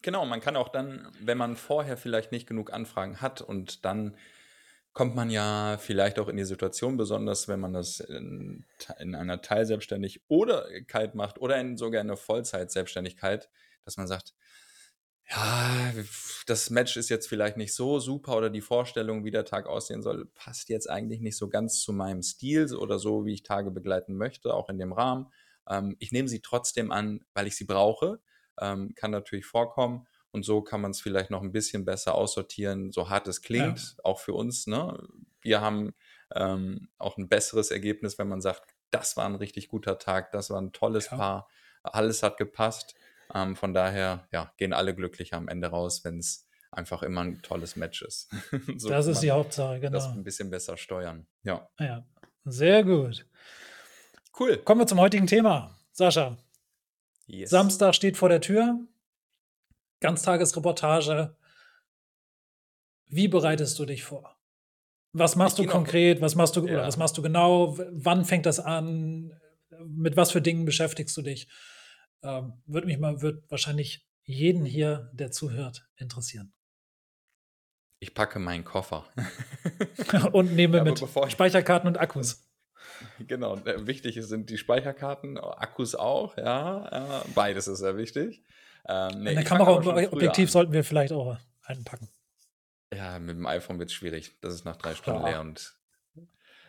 Genau, 0.04 0.26
man 0.26 0.40
kann 0.42 0.56
auch 0.56 0.70
dann, 0.70 1.12
wenn 1.20 1.38
man 1.38 1.56
vorher 1.56 1.98
vielleicht 1.98 2.32
nicht 2.32 2.48
genug 2.48 2.72
Anfragen 2.72 3.22
hat 3.22 3.42
und 3.42 3.86
dann 3.86 4.16
kommt 4.94 5.16
man 5.16 5.30
ja 5.32 5.78
vielleicht 5.80 6.20
auch 6.20 6.28
in 6.30 6.38
die 6.38 6.46
Situation, 6.46 6.98
besonders 6.98 7.48
wenn 7.48 7.60
man 7.60 7.74
das 7.74 8.00
in 8.02 8.66
in 9.00 9.16
einer 9.16 9.42
Teilselbstständig 9.42 10.22
oder 10.30 10.68
kalt 10.88 11.16
macht 11.16 11.40
oder 11.40 11.60
in 11.60 11.78
sogar 11.78 12.02
in 12.02 12.08
'ne 12.08 12.18
Vollzeit-Selbstständigkeit, 12.18 13.50
dass 13.86 13.98
man 13.98 14.08
sagt: 14.08 14.34
„Ja, 15.30 15.92
das 16.46 16.70
Match 16.70 16.98
ist 16.98 17.10
jetzt 17.10 17.28
vielleicht 17.28 17.58
nicht 17.58 17.74
so 17.74 18.00
super 18.00 18.38
oder 18.38 18.50
die 18.52 18.62
Vorstellung, 18.62 19.24
wie 19.26 19.32
der 19.32 19.44
Tag 19.46 19.66
aussehen 19.66 20.04
soll, 20.04 20.26
passt 20.36 20.70
jetzt 20.70 20.88
eigentlich 20.90 21.20
nicht 21.20 21.36
so 21.38 21.50
ganz 21.50 21.82
zu 21.82 21.94
meinem 21.94 22.22
Stil 22.22 22.76
oder 22.76 23.00
so, 23.00 23.26
wie 23.26 23.34
ich 23.34 23.42
Tage 23.44 23.72
begleiten 23.72 24.16
möchte, 24.18 24.54
auch 24.54 24.70
in 24.70 24.78
dem 24.78 24.94
Rahmen. 24.94 25.32
Ähm, 25.68 25.96
ich 26.00 26.12
nehme 26.12 26.28
sie 26.28 26.42
trotzdem 26.42 26.92
an, 26.92 27.26
weil 27.34 27.48
ich 27.48 27.56
sie 27.56 27.64
brauche.“ 27.66 28.20
Ähm, 28.60 28.94
kann 28.96 29.10
natürlich 29.12 29.46
vorkommen. 29.48 30.06
Und 30.32 30.44
so 30.44 30.62
kann 30.62 30.82
man's 30.82 31.02
vielleicht 31.02 31.32
noch 31.32 31.42
'n 31.42 31.52
bisschen 31.52 31.86
besser 31.86 32.14
aussortieren, 32.14 32.92
so 32.92 33.10
hart 33.10 33.28
es 33.28 33.42
Ja. 33.54 33.80
klingt, 33.82 33.96
auch 34.04 34.20
für 34.20 34.34
uns, 34.34 34.68
ne? 34.68 35.08
Wir 35.42 35.60
haben, 35.62 35.94
ähm, 36.36 36.90
auch 37.00 37.18
'n 37.18 37.30
besseres 37.30 37.72
Ergebnis, 37.72 38.20
wenn 38.20 38.28
man 38.28 38.42
sagt: 38.42 38.76
„Das 38.92 39.18
war 39.18 39.26
'n 39.26 39.36
richtig 39.36 39.70
guter 39.70 39.98
Tag, 39.98 40.32
das 40.34 40.50
war 40.52 40.60
'n 40.62 40.72
tolles 40.74 41.12
Ja. 41.12 41.16
Paar, 41.16 41.48
alles 41.84 42.22
hat 42.22 42.38
gepasst.“ 42.38 42.96
Ähm, 43.34 43.56
von 43.56 43.74
daher, 43.74 44.28
ja, 44.32 44.52
gehen 44.58 44.74
alle 44.74 44.96
glücklich 44.96 45.34
am 45.34 45.48
Ende 45.48 45.68
raus, 45.68 46.04
wenn's 46.04 46.48
einfach 46.72 47.04
immer 47.04 47.22
'n 47.22 47.42
tolles 47.42 47.76
Match 47.76 48.02
ist. 48.02 48.30
So 48.80 48.90
Das 48.90 49.08
ist 49.08 49.22
die 49.22 49.32
Hauptsache, 49.32 49.80
das 49.80 50.06
genau. 50.06 50.16
'n 50.20 50.24
bisschen 50.24 50.50
besser 50.50 50.78
steuern, 50.78 51.26
ja. 51.44 51.68
Ja, 51.80 52.06
sehr 52.46 52.84
gut. 52.84 53.26
Cool. 54.38 54.58
Kommen 54.58 54.82
wir 54.82 54.88
zum 54.88 55.00
heutigen 55.00 55.28
Thema. 55.28 55.78
Sascha 55.92 56.38
Yes. 57.28 57.50
Samstag 57.50 57.96
steht 57.96 58.18
vor 58.18 58.30
der 58.30 58.40
Tür. 58.42 58.80
Ganztagesreportage. 60.00 61.36
Wie 63.08 63.28
bereitest 63.28 63.80
du 63.80 63.86
dich 63.86 64.04
vor? 64.04 64.36
Was 65.14 65.32
Ich 65.32 65.38
machst 65.38 65.58
du 65.58 65.64
gehe 65.64 65.68
noch 65.68 65.74
konkret? 65.76 66.22
Was 66.22 66.36
machst 66.36 66.56
du 66.56 66.64
oder 66.64 66.86
was 66.86 66.96
ja. 66.96 67.00
machst 67.00 67.18
du 67.18 67.22
genau? 67.22 67.78
Wann 67.92 68.26
fängt 68.26 68.46
das 68.46 68.60
an? 68.60 69.32
Mit 69.86 70.18
was 70.18 70.32
für 70.32 70.42
Dingen 70.42 70.66
beschäftigst 70.66 71.16
du 71.18 71.22
dich? 71.22 71.48
Ähm, 72.26 72.54
würde 72.66 72.88
mich 72.88 72.98
mal 72.98 73.22
würde 73.22 73.44
wahrscheinlich 73.50 74.08
jeden 74.24 74.66
hier, 74.66 75.12
der 75.14 75.32
zuhört, 75.32 75.88
interessieren. 75.98 76.54
Ich 78.00 78.14
packe 78.14 78.40
meinen 78.40 78.64
Koffer. 78.66 79.06
Und 80.34 80.54
nehme 80.56 80.82
Aber 80.82 80.90
mit 80.92 81.32
Speicherkarten 81.32 81.88
und 81.88 81.98
Akkus. 82.00 82.44
genau, 83.28 83.56
äh, 83.58 83.88
wichtig 83.88 84.18
sind 84.22 84.50
die 84.50 84.58
Speicherkarten, 84.58 85.38
Akkus 85.38 85.96
auch, 85.96 86.38
ja, 86.38 87.22
äh, 87.22 87.28
beides 87.34 87.68
ist 87.68 87.80
sehr 87.80 87.98
wichtig. 87.98 88.44
Ähm, 88.88 89.24
ne, 89.24 89.32
Eine 89.32 89.46
fange 89.46 89.64
Kamera 89.66 89.72
und 89.72 90.14
Objektiv 90.14 90.50
an. 90.50 90.52
sollten 90.52 90.74
wir 90.74 90.84
vielleicht 90.84 91.14
auch 91.14 91.38
einpacken. 91.64 92.10
Ja, 92.94 93.16
mit'm 93.18 93.48
iPhone 93.48 93.80
wird's 93.80 93.94
schwierig. 93.94 94.40
Das 94.42 94.54
ist 94.54 94.66
nach 94.66 94.76
3 94.76 94.96
Stunden 94.96 95.24
leer 95.24 95.32
Ja. 95.34 95.42
und 95.42 95.76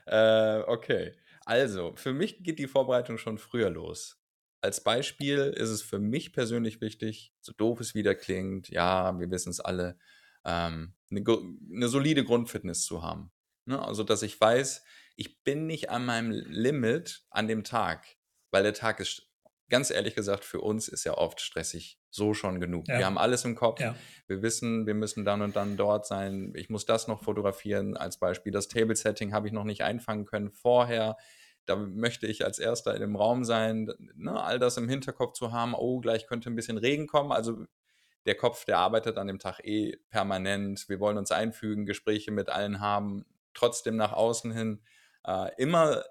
äh, 0.07 0.61
okay. 0.67 1.13
Also, 1.45 1.95
für 1.97 2.13
mich 2.13 2.43
geht 2.43 2.59
die 2.59 2.67
Vorbereitung 2.69 3.19
schon 3.19 3.39
früher 3.39 3.71
los. 3.71 4.16
Als 4.65 4.83
Beispiel 4.83 5.39
ist 5.57 5.69
es 5.71 5.83
für 5.83 5.99
mich 5.99 6.33
persönlich 6.33 6.81
wichtig, 6.81 7.33
so 7.41 7.53
doof 7.53 7.81
es 7.81 7.95
wieder 7.95 8.15
klingt, 8.15 8.69
ja, 8.69 9.19
wir 9.19 9.31
wissen's 9.31 9.61
alle, 9.61 9.99
ähm, 10.45 10.95
'ne 11.11 11.23
Gr 11.23 11.43
'ne 11.69 11.89
solide 11.89 12.25
Grundfitness 12.25 12.85
zu 12.85 13.03
haben, 13.03 13.33
ne? 13.67 13.81
Also, 13.85 14.03
dass 14.03 14.23
ich 14.23 14.41
weiß, 14.41 14.83
ich 15.17 15.43
bin 15.45 15.67
nicht 15.67 15.91
an 15.91 16.07
meinem 16.07 16.31
Limit 16.31 17.25
an 17.31 17.49
dem 17.49 17.65
Tag, 17.65 18.07
weil 18.51 18.63
der 18.63 18.73
Tag 18.75 18.99
ist 19.01 19.31
ganz 19.69 19.91
ehrlich 19.91 20.15
gesagt, 20.15 20.45
für 20.45 20.61
uns 20.61 20.89
ist 20.89 21.05
er 21.07 21.19
oft 21.19 21.41
stressig, 21.41 21.99
so 22.11 22.33
schon 22.35 22.61
genug. 22.61 22.97
Wir 22.97 23.05
Ja. 23.05 23.07
haben 23.07 23.19
alles 23.19 23.45
im 23.45 23.57
Kopf. 23.57 23.85
Ja. 23.85 24.07
Wir 24.29 24.41
wissen, 24.43 24.87
wir 24.87 24.95
müssen 24.95 25.25
dann 25.25 25.43
und 25.43 25.57
dann 25.57 25.77
dort 25.77 26.07
sein. 26.07 26.53
Ich 26.57 26.71
muss 26.71 26.87
das 26.87 27.09
noch 27.09 27.23
fotografieren 27.25 27.97
als 27.97 28.19
Beispiel. 28.19 28.53
Das 28.53 28.69
Table-Setting 28.69 29.33
habe 29.33 29.49
ich 29.49 29.53
noch 29.53 29.65
nicht 29.65 29.83
einfangen 29.83 30.25
können 30.25 30.51
vorher. 30.53 31.17
Da 31.67 31.77
möchte 31.77 32.27
ich 32.29 32.45
als 32.45 32.59
Erster 32.61 32.95
in 32.95 33.01
dem 33.01 33.17
Raum 33.17 33.45
sein, 33.45 33.93
ne, 34.17 34.41
all 34.43 34.59
das 34.61 34.77
im 34.79 34.89
Hinterkopf 34.89 35.35
zu 35.35 35.53
haben: 35.53 35.75
„Oh, 35.75 36.01
gleich 36.01 36.27
könnte 36.29 36.49
'n 36.51 36.57
bisschen 36.57 36.79
Regen 36.79 37.07
kommen.“ 37.09 37.33
Also, 37.33 37.67
der 38.27 38.37
Kopf, 38.37 38.65
der 38.67 38.79
arbeitet 38.79 39.19
an 39.19 39.29
dem 39.29 39.39
Tag 39.41 39.61
eh 39.65 39.97
permanent. 40.11 40.89
Wir 40.89 41.01
wollen 41.01 41.19
uns 41.19 41.33
einfügen, 41.33 41.87
Gespräche 41.87 42.33
mit 42.33 42.51
allen 42.51 42.81
haben, 42.81 43.25
trotzdem 43.55 43.97
nach 43.97 44.13
außen 44.13 44.53
hin, 44.53 44.83
äh, 45.27 45.51
immer 45.59 46.05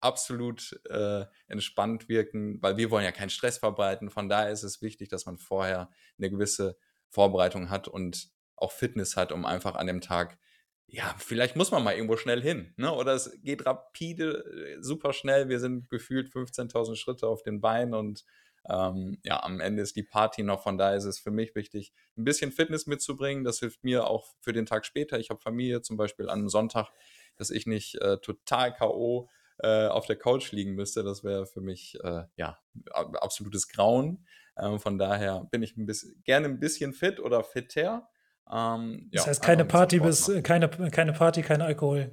absolut, 0.00 0.80
äh, 0.90 1.26
entspannt 1.48 2.08
wirken, 2.08 2.62
weil 2.62 2.76
wir 2.78 2.90
wollen 2.92 3.04
ja 3.04 3.12
keinen 3.12 3.30
Stress 3.30 3.58
verbreiten. 3.58 4.10
Von 4.10 4.28
daher 4.30 4.50
ist 4.52 4.62
es 4.64 4.82
wichtig, 4.82 5.08
dass 5.10 5.26
man 5.26 5.38
vorher 5.38 5.90
'ne 6.18 6.30
gewisse 6.30 6.78
Vorbereitung 7.10 7.70
hat 7.70 7.88
und 7.88 8.28
auch 8.56 8.72
Fitness 8.72 9.16
hat, 9.16 9.32
um 9.32 9.44
einfach 9.46 9.76
an 9.76 9.86
dem 9.88 10.00
Tag 10.02 10.38
ja, 10.88 11.14
vielleicht 11.18 11.56
muss 11.56 11.70
man 11.70 11.82
mal 11.82 11.94
irgendwo 11.94 12.16
schnell 12.16 12.40
hin, 12.40 12.72
ne? 12.76 12.92
Oder 12.92 13.14
es 13.14 13.38
geht 13.42 13.66
rapide, 13.66 14.76
äh, 14.76 14.82
super 14.82 15.12
schnell. 15.12 15.48
Wir 15.48 15.58
sind 15.58 15.90
gefühlt 15.90 16.32
15.000 16.32 16.96
Schritte 16.96 17.26
auf 17.26 17.42
den 17.42 17.60
Beinen 17.60 17.94
und 17.94 18.24
ähm, 18.68 19.18
ja, 19.22 19.42
am 19.42 19.60
Ende 19.60 19.82
ist 19.82 19.96
die 19.96 20.02
Party 20.02 20.42
noch. 20.42 20.62
Von 20.62 20.78
daher 20.78 20.96
ist 20.96 21.04
es 21.04 21.18
für 21.18 21.30
mich 21.30 21.54
wichtig, 21.54 21.92
ein 22.16 22.24
bisschen 22.24 22.52
Fitness 22.52 22.86
mitzubringen. 22.86 23.44
Das 23.44 23.58
hilft 23.60 23.84
mir 23.84 24.06
auch 24.06 24.34
für 24.40 24.52
den 24.52 24.66
Tag 24.66 24.86
später. 24.86 25.18
Ich 25.18 25.30
habe 25.30 25.40
Familie 25.40 25.82
zum 25.82 25.96
Beispiel 25.96 26.28
an 26.28 26.40
einem 26.40 26.48
Sonntag, 26.48 26.90
dass 27.36 27.50
ich 27.50 27.66
nicht 27.66 27.96
äh, 27.96 28.18
total 28.18 28.74
K.O. 28.74 29.28
Äh, 29.58 29.86
auf 29.86 30.06
der 30.06 30.16
Couch 30.16 30.52
liegen 30.52 30.74
müsste. 30.74 31.02
Das 31.02 31.24
wäre 31.24 31.46
für 31.46 31.60
mich 31.60 31.98
äh, 32.02 32.24
ja 32.36 32.58
absolutes 32.92 33.68
Grauen. 33.68 34.26
Ähm, 34.58 34.78
von 34.78 34.98
daher 34.98 35.46
bin 35.50 35.62
ich 35.62 35.76
ein 35.76 35.86
bisschen, 35.86 36.22
gerne 36.24 36.46
ein 36.46 36.60
bisschen 36.60 36.92
fit 36.92 37.20
oder 37.20 37.42
fitter. 37.42 38.08
Ähm, 38.50 39.08
das 39.12 39.24
ja, 39.24 39.30
heißt, 39.30 39.42
keine 39.42 39.64
Party 39.64 40.00
bis, 40.00 40.30
keine, 40.42 40.68
keine 40.68 41.12
Party, 41.12 41.42
kein 41.42 41.62
Alkohol 41.62 42.12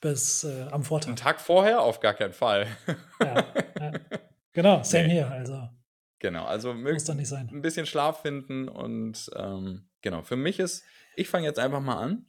bis 0.00 0.44
äh, 0.44 0.66
am 0.70 0.84
Vortag. 0.84 1.08
Einen 1.08 1.16
Tag 1.16 1.40
vorher 1.40 1.80
auf 1.80 2.00
gar 2.00 2.14
keinen 2.14 2.32
Fall. 2.32 2.66
ja, 3.20 3.44
ja. 3.80 3.92
Genau, 4.52 4.82
same 4.82 5.08
nee. 5.08 5.12
hier. 5.12 5.30
Also. 5.30 5.68
Genau, 6.18 6.46
also 6.46 6.72
muss 6.72 7.04
doch 7.04 7.14
nicht 7.14 7.28
sein. 7.28 7.50
ein 7.52 7.60
bisschen 7.60 7.84
Schlaf 7.84 8.22
finden 8.22 8.70
und 8.70 9.30
ähm, 9.36 9.86
genau, 10.00 10.22
für 10.22 10.36
mich 10.36 10.58
ist, 10.58 10.82
ich 11.14 11.28
fange 11.28 11.44
jetzt 11.44 11.58
einfach 11.58 11.80
mal 11.82 11.98
an. 11.98 12.26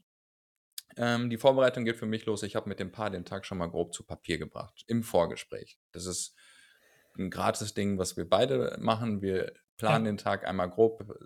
Ähm, 0.98 1.30
die 1.30 1.38
Vorbereitung 1.38 1.86
geht 1.86 1.96
für 1.96 2.06
mich 2.06 2.25
los. 2.25 2.44
Ich 2.44 2.58
habe 2.58 2.68
mit 2.68 2.82
dem 2.82 2.92
Paar 2.92 3.12
den 3.12 3.24
Tag 3.24 3.46
schon 3.46 3.58
mal 3.58 3.70
grob 3.70 3.94
zu 3.94 4.04
Papier 4.04 4.38
gebracht, 4.38 4.84
im 4.88 5.04
Vorgespräch. 5.04 5.80
Das 5.94 6.06
ist 6.06 6.36
ein 7.18 7.30
gratis 7.30 7.74
Ding, 7.74 7.98
was 7.98 8.18
wir 8.18 8.27
beide 8.27 8.75
machen. 8.77 9.22
Wir 9.22 9.54
planen 9.77 10.04
ja. 10.04 10.12
den 10.12 10.18
Tag 10.18 10.46
einmal 10.46 10.70
grob 10.70 11.18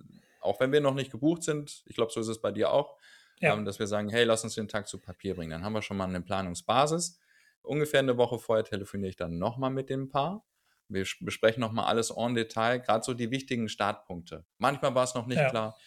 auch 0.41 0.59
wenn 0.59 0.71
wir 0.71 0.81
noch 0.81 0.93
nicht 0.93 1.11
gebucht 1.11 1.43
sind, 1.43 1.83
ich 1.85 1.95
glaube, 1.95 2.11
so 2.11 2.19
ist 2.19 2.27
es 2.27 2.41
bei 2.41 2.51
dir 2.51 2.71
auch, 2.71 2.97
ja. 3.39 3.53
ähm, 3.53 3.65
dass 3.65 3.79
wir 3.79 3.87
sagen, 3.87 4.09
hey, 4.09 4.23
lass 4.23 4.43
uns 4.43 4.55
den 4.55 4.67
Tag 4.67 4.87
zu 4.87 4.99
Papier 4.99 5.35
bringen. 5.35 5.51
Dann 5.51 5.63
haben 5.63 5.73
wir 5.73 5.81
schon 5.81 5.97
mal 5.97 6.05
eine 6.07 6.21
Planungsbasis. 6.21 7.19
Ungefähr 7.61 7.99
eine 7.99 8.17
Woche 8.17 8.39
vorher 8.39 8.63
telefoniere 8.63 9.09
ich 9.09 9.15
dann 9.15 9.37
nochmal 9.37 9.71
mit 9.71 9.89
dem 9.89 10.09
Paar. 10.09 10.45
Wir 10.87 11.05
besprechen 11.21 11.61
nochmal 11.61 11.85
alles 11.85 12.11
en 12.11 12.35
Detail, 12.35 12.79
gerade 12.79 13.03
so 13.03 13.13
die 13.13 13.31
wichtigen 13.31 13.69
Startpunkte. 13.69 14.45
Manchmal 14.57 14.93
war 14.93 15.05
es 15.05 15.15
noch 15.15 15.25
nicht 15.25 15.37
ja. 15.37 15.49
klar, 15.49 15.77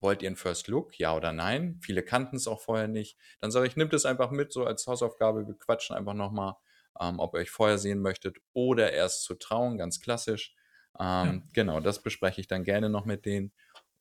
wollt 0.00 0.22
ihr 0.22 0.28
einen 0.28 0.36
First 0.36 0.68
Look, 0.68 0.98
ja 0.98 1.16
oder 1.16 1.32
nein? 1.32 1.78
Viele 1.82 2.02
kannten 2.02 2.36
es 2.36 2.46
auch 2.46 2.60
vorher 2.60 2.88
nicht. 2.88 3.18
Dann 3.40 3.50
sage 3.50 3.66
ich, 3.66 3.76
nimmt 3.76 3.92
es 3.94 4.04
einfach 4.04 4.30
mit, 4.30 4.52
so 4.52 4.64
als 4.64 4.86
Hausaufgabe. 4.86 5.46
Wir 5.46 5.54
quatschen 5.58 5.96
einfach 5.96 6.14
nochmal, 6.14 6.56
ähm, 7.00 7.18
ob 7.18 7.34
ihr 7.34 7.38
euch 7.38 7.50
vorher 7.50 7.78
sehen 7.78 8.00
möchtet 8.00 8.38
oder 8.52 8.92
erst 8.92 9.24
zu 9.24 9.34
trauen, 9.34 9.78
ganz 9.78 10.00
klassisch. 10.00 10.54
Ähm, 10.98 11.42
ja. 11.44 11.48
Genau, 11.54 11.80
das 11.80 12.02
bespreche 12.02 12.40
ich 12.40 12.46
dann 12.46 12.64
gerne 12.64 12.88
noch 12.88 13.04
mit 13.04 13.24
denen. 13.24 13.52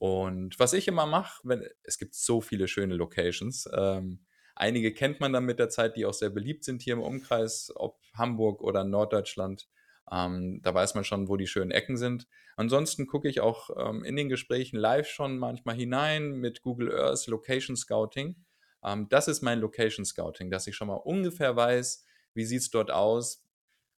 Und 0.02 0.58
was 0.58 0.74
ich 0.74 0.88
immer 0.88 1.06
mache, 1.06 1.42
wenn 1.44 1.64
es 1.84 2.00
gibt 2.00 2.16
so 2.16 2.42
viele 2.42 2.68
schöne 2.68 2.96
Locations. 2.96 3.70
Ähm, 3.72 4.26
einige 4.56 4.96
kennt 4.96 5.20
man 5.20 5.32
dann 5.32 5.46
mit 5.46 5.60
der 5.60 5.70
Zeit, 5.70 5.96
die 5.96 6.08
auch 6.08 6.14
sehr 6.16 6.32
beliebt 6.32 6.64
sind 6.64 6.82
hier 6.82 6.94
im 6.94 7.04
Umkreis, 7.04 7.72
ob 7.76 8.00
Hamburg 8.16 8.62
oder 8.62 8.84
Norddeutschland. 8.84 9.70
Ähm, 10.12 10.60
da 10.64 10.74
weiß 10.74 10.96
man 10.96 11.04
schon, 11.04 11.30
wo 11.30 11.38
die 11.38 11.46
schönen 11.46 11.70
Ecken 11.70 11.98
sind. 11.98 12.28
Ansonsten 12.56 13.06
gucke 13.06 13.30
ich 13.30 13.42
auch 13.42 13.70
ähm, 13.78 14.04
in 14.04 14.16
den 14.16 14.28
Gesprächen 14.28 14.78
live 14.78 15.08
schon 15.08 15.38
manchmal 15.38 15.76
hinein 15.76 16.32
mit 16.32 16.64
Google 16.64 16.92
Earth 17.00 17.28
Location 17.28 17.76
Scouting. 17.76 18.44
Ähm, 18.84 19.08
das 19.08 19.28
ist 19.28 19.44
mein 19.44 19.60
Location 19.60 20.04
Scouting, 20.04 20.50
dass 20.50 20.66
ich 20.66 20.76
schon 20.76 20.88
mal 20.88 20.96
ungefähr 20.96 21.56
weiß, 21.56 22.08
wie 22.34 22.46
sieht 22.46 22.62
es 22.62 22.72
dort 22.72 22.90
aus. 22.90 23.46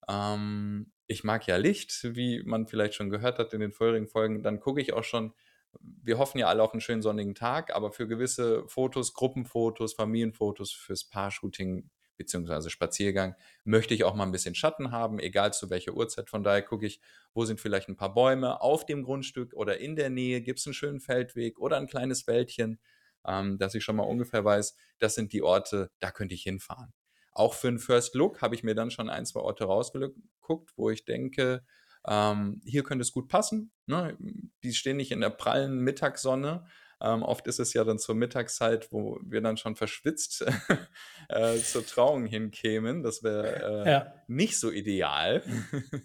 Ähm, 0.09 0.91
ich 1.07 1.23
mag 1.23 1.47
ja 1.47 1.55
Licht, 1.55 1.97
wie 2.03 2.43
man 2.43 2.67
vielleicht 2.67 2.95
schon 2.95 3.09
gehört 3.09 3.39
hat 3.39 3.53
in 3.53 3.61
den 3.61 3.71
vorherigen 3.71 4.09
Folgen. 4.09 4.43
Dann 4.43 4.59
gucke 4.59 4.81
ich 4.81 4.91
auch 4.91 5.05
schon, 5.05 5.33
wir 5.79 6.17
hoffen 6.17 6.37
ja 6.39 6.47
alle 6.47 6.63
auf 6.63 6.73
einen 6.73 6.81
schönen 6.81 7.01
sonnigen 7.01 7.35
Tag, 7.35 7.73
aber 7.75 7.91
für 7.91 8.07
gewisse 8.07 8.67
Fotos, 8.67 9.13
Gruppenfotos, 9.13 9.93
Familienfotos, 9.93 10.71
fürs 10.71 11.05
Paar-Shooting 11.05 11.89
bzw. 12.17 12.69
Spaziergang 12.69 13.35
möchte 13.63 13.93
ich 13.93 14.03
auch 14.03 14.15
mal 14.15 14.25
ein 14.25 14.31
bisschen 14.31 14.55
Schatten 14.55 14.91
haben, 14.91 15.19
egal 15.19 15.53
zu 15.53 15.69
welcher 15.69 15.93
Uhrzeit. 15.93 16.29
Von 16.29 16.43
daher 16.43 16.61
gucke 16.61 16.85
ich, 16.85 16.99
wo 17.33 17.45
sind 17.45 17.59
vielleicht 17.59 17.89
ein 17.89 17.95
paar 17.95 18.13
Bäume 18.13 18.61
auf 18.61 18.85
dem 18.85 19.03
Grundstück 19.03 19.53
oder 19.53 19.79
in 19.79 19.95
der 19.95 20.09
Nähe, 20.09 20.41
gibt 20.41 20.59
es 20.59 20.67
einen 20.67 20.73
schönen 20.73 20.99
Feldweg 20.99 21.59
oder 21.59 21.77
ein 21.77 21.87
kleines 21.87 22.27
Wäldchen, 22.27 22.79
ähm, 23.25 23.57
dass 23.57 23.75
ich 23.75 23.83
schon 23.83 23.95
mal 23.95 24.03
ungefähr 24.03 24.43
weiß, 24.45 24.75
das 24.99 25.15
sind 25.15 25.33
die 25.33 25.41
Orte, 25.41 25.91
da 25.99 26.11
könnte 26.11 26.35
ich 26.35 26.43
hinfahren. 26.43 26.93
Auch 27.31 27.55
für 27.55 27.67
einen 27.67 27.79
First 27.79 28.13
Look 28.15 28.41
habe 28.41 28.55
ich 28.55 28.63
mir 28.63 28.75
dann 28.75 28.91
schon 28.91 29.09
ein, 29.09 29.25
zwei 29.25 29.39
Orte 29.39 29.65
rausgeguckt, 29.65 30.71
wo 30.75 30.89
ich 30.89 31.05
denke, 31.05 31.65
ähm, 32.07 32.61
hier 32.65 32.83
könnte 32.83 33.01
es 33.01 33.11
gut 33.11 33.27
passen. 33.27 33.71
Ne? 33.85 34.17
Die 34.63 34.73
stehen 34.73 34.97
nicht 34.97 35.11
in 35.11 35.21
der 35.21 35.29
prallen 35.29 35.79
Mittagssonne. 35.79 36.65
Ähm, 37.01 37.21
oft 37.21 37.47
ist 37.47 37.59
es 37.59 37.73
ja 37.73 37.83
dann 37.83 37.99
zur 37.99 38.15
Mittagszeit, 38.15 38.91
wo 38.91 39.19
wir 39.25 39.41
dann 39.41 39.57
schon 39.57 39.75
verschwitzt 39.75 40.45
äh, 41.29 41.57
zur 41.57 41.85
Trauung 41.85 42.25
hinkämen. 42.25 43.03
Das 43.03 43.23
wäre 43.23 43.83
äh, 43.85 43.91
ja. 43.91 44.13
nicht 44.27 44.57
so 44.57 44.71
ideal. 44.71 45.43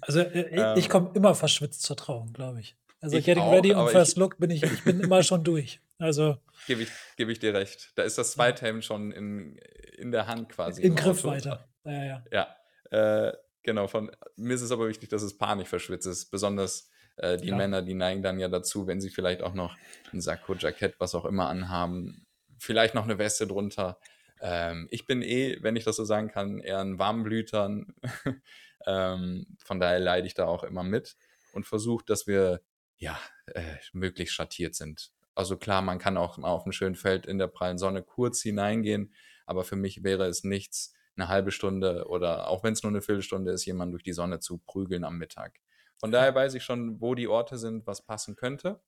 Also 0.00 0.20
äh, 0.20 0.78
ich 0.78 0.86
ähm. 0.86 0.90
komme 0.90 1.10
immer 1.14 1.34
verschwitzt 1.34 1.82
zur 1.82 1.96
Trauung, 1.96 2.32
glaube 2.32 2.60
ich. 2.60 2.76
Also 3.00 3.16
ich 3.16 3.24
Getting 3.24 3.44
auch, 3.44 3.52
Ready 3.52 3.74
und 3.74 3.90
First 3.90 4.12
ich, 4.12 4.18
Look 4.18 4.38
bin 4.38 4.50
ich, 4.50 4.62
ich 4.62 4.82
bin 4.82 5.00
immer 5.00 5.22
schon 5.22 5.44
durch. 5.44 5.80
Also 5.98 6.38
gebe 6.66 6.82
ich, 6.82 6.88
geb 7.16 7.28
ich 7.28 7.38
dir 7.38 7.54
recht. 7.54 7.92
Da 7.94 8.02
ist 8.02 8.18
das 8.18 8.32
Zweithemd 8.32 8.84
schon 8.84 9.12
in, 9.12 9.56
in 9.96 10.10
der 10.10 10.26
Hand 10.26 10.48
quasi. 10.48 10.82
In 10.82 10.96
Griff 10.96 11.24
weiter. 11.24 11.68
Ja, 11.84 12.04
ja. 12.04 12.24
ja. 12.32 13.28
Äh, 13.28 13.32
Genau, 13.62 13.86
von 13.86 14.10
mir 14.36 14.54
ist 14.54 14.62
es 14.62 14.72
aber 14.72 14.88
wichtig, 14.88 15.08
dass 15.08 15.22
es 15.22 15.36
Paar 15.36 15.56
nicht 15.56 15.68
verschwitzt 15.68 16.06
ist. 16.06 16.30
Besonders 16.30 16.90
äh, 17.16 17.36
die 17.36 17.48
ja. 17.48 17.56
Männer, 17.56 17.82
die 17.82 17.94
neigen 17.94 18.22
dann 18.22 18.38
ja 18.38 18.48
dazu, 18.48 18.86
wenn 18.86 19.00
sie 19.00 19.10
vielleicht 19.10 19.42
auch 19.42 19.54
noch 19.54 19.76
ein 20.12 20.20
Sakko, 20.20 20.54
Jackett, 20.54 20.98
was 20.98 21.14
auch 21.14 21.24
immer 21.24 21.48
anhaben, 21.48 22.26
vielleicht 22.58 22.94
noch 22.94 23.04
eine 23.04 23.18
Weste 23.18 23.46
drunter. 23.46 23.98
Ähm, 24.40 24.88
ich 24.90 25.06
bin 25.06 25.22
eh, 25.22 25.58
wenn 25.62 25.76
ich 25.76 25.84
das 25.84 25.96
so 25.96 26.04
sagen 26.04 26.28
kann, 26.28 26.60
eher 26.60 26.78
ein 26.78 26.98
Warmblüter. 26.98 27.84
ähm, 28.86 29.56
von 29.64 29.80
daher 29.80 30.00
leide 30.00 30.26
ich 30.26 30.34
da 30.34 30.46
auch 30.46 30.64
immer 30.64 30.82
mit 30.82 31.16
und 31.52 31.66
versuche, 31.66 32.04
dass 32.04 32.26
wir 32.26 32.60
ja 32.98 33.18
äh, 33.46 33.76
möglichst 33.92 34.34
schattiert 34.34 34.74
sind. 34.74 35.10
Also 35.34 35.56
klar, 35.56 35.82
man 35.82 35.98
kann 35.98 36.16
auch 36.16 36.36
mal 36.36 36.48
auf 36.48 36.64
einem 36.64 36.72
schönen 36.72 36.96
Feld 36.96 37.26
in 37.26 37.38
der 37.38 37.46
prallen 37.46 37.78
Sonne 37.78 38.02
kurz 38.02 38.42
hineingehen, 38.42 39.12
aber 39.46 39.64
für 39.64 39.76
mich 39.76 40.02
wäre 40.02 40.26
es 40.26 40.42
nichts, 40.44 40.94
eine 41.18 41.28
halbe 41.28 41.50
Stunde 41.50 42.06
oder 42.08 42.48
auch 42.48 42.64
wenn 42.64 42.72
es 42.72 42.82
nur 42.82 42.90
eine 42.90 43.02
Viertelstunde 43.02 43.52
ist, 43.52 43.64
jemanden 43.66 43.92
durch 43.92 44.02
die 44.02 44.12
Sonne 44.12 44.40
zu 44.40 44.58
prügeln 44.58 45.04
am 45.04 45.18
Mittag. 45.18 45.60
Von 45.98 46.12
daher 46.12 46.34
weiß 46.34 46.54
ich 46.54 46.62
schon, 46.62 47.00
wo 47.00 47.14
die 47.14 47.28
Orte 47.28 47.58
sind, 47.58 47.86
was 47.86 48.04
passen 48.04 48.36
könnte. 48.36 48.80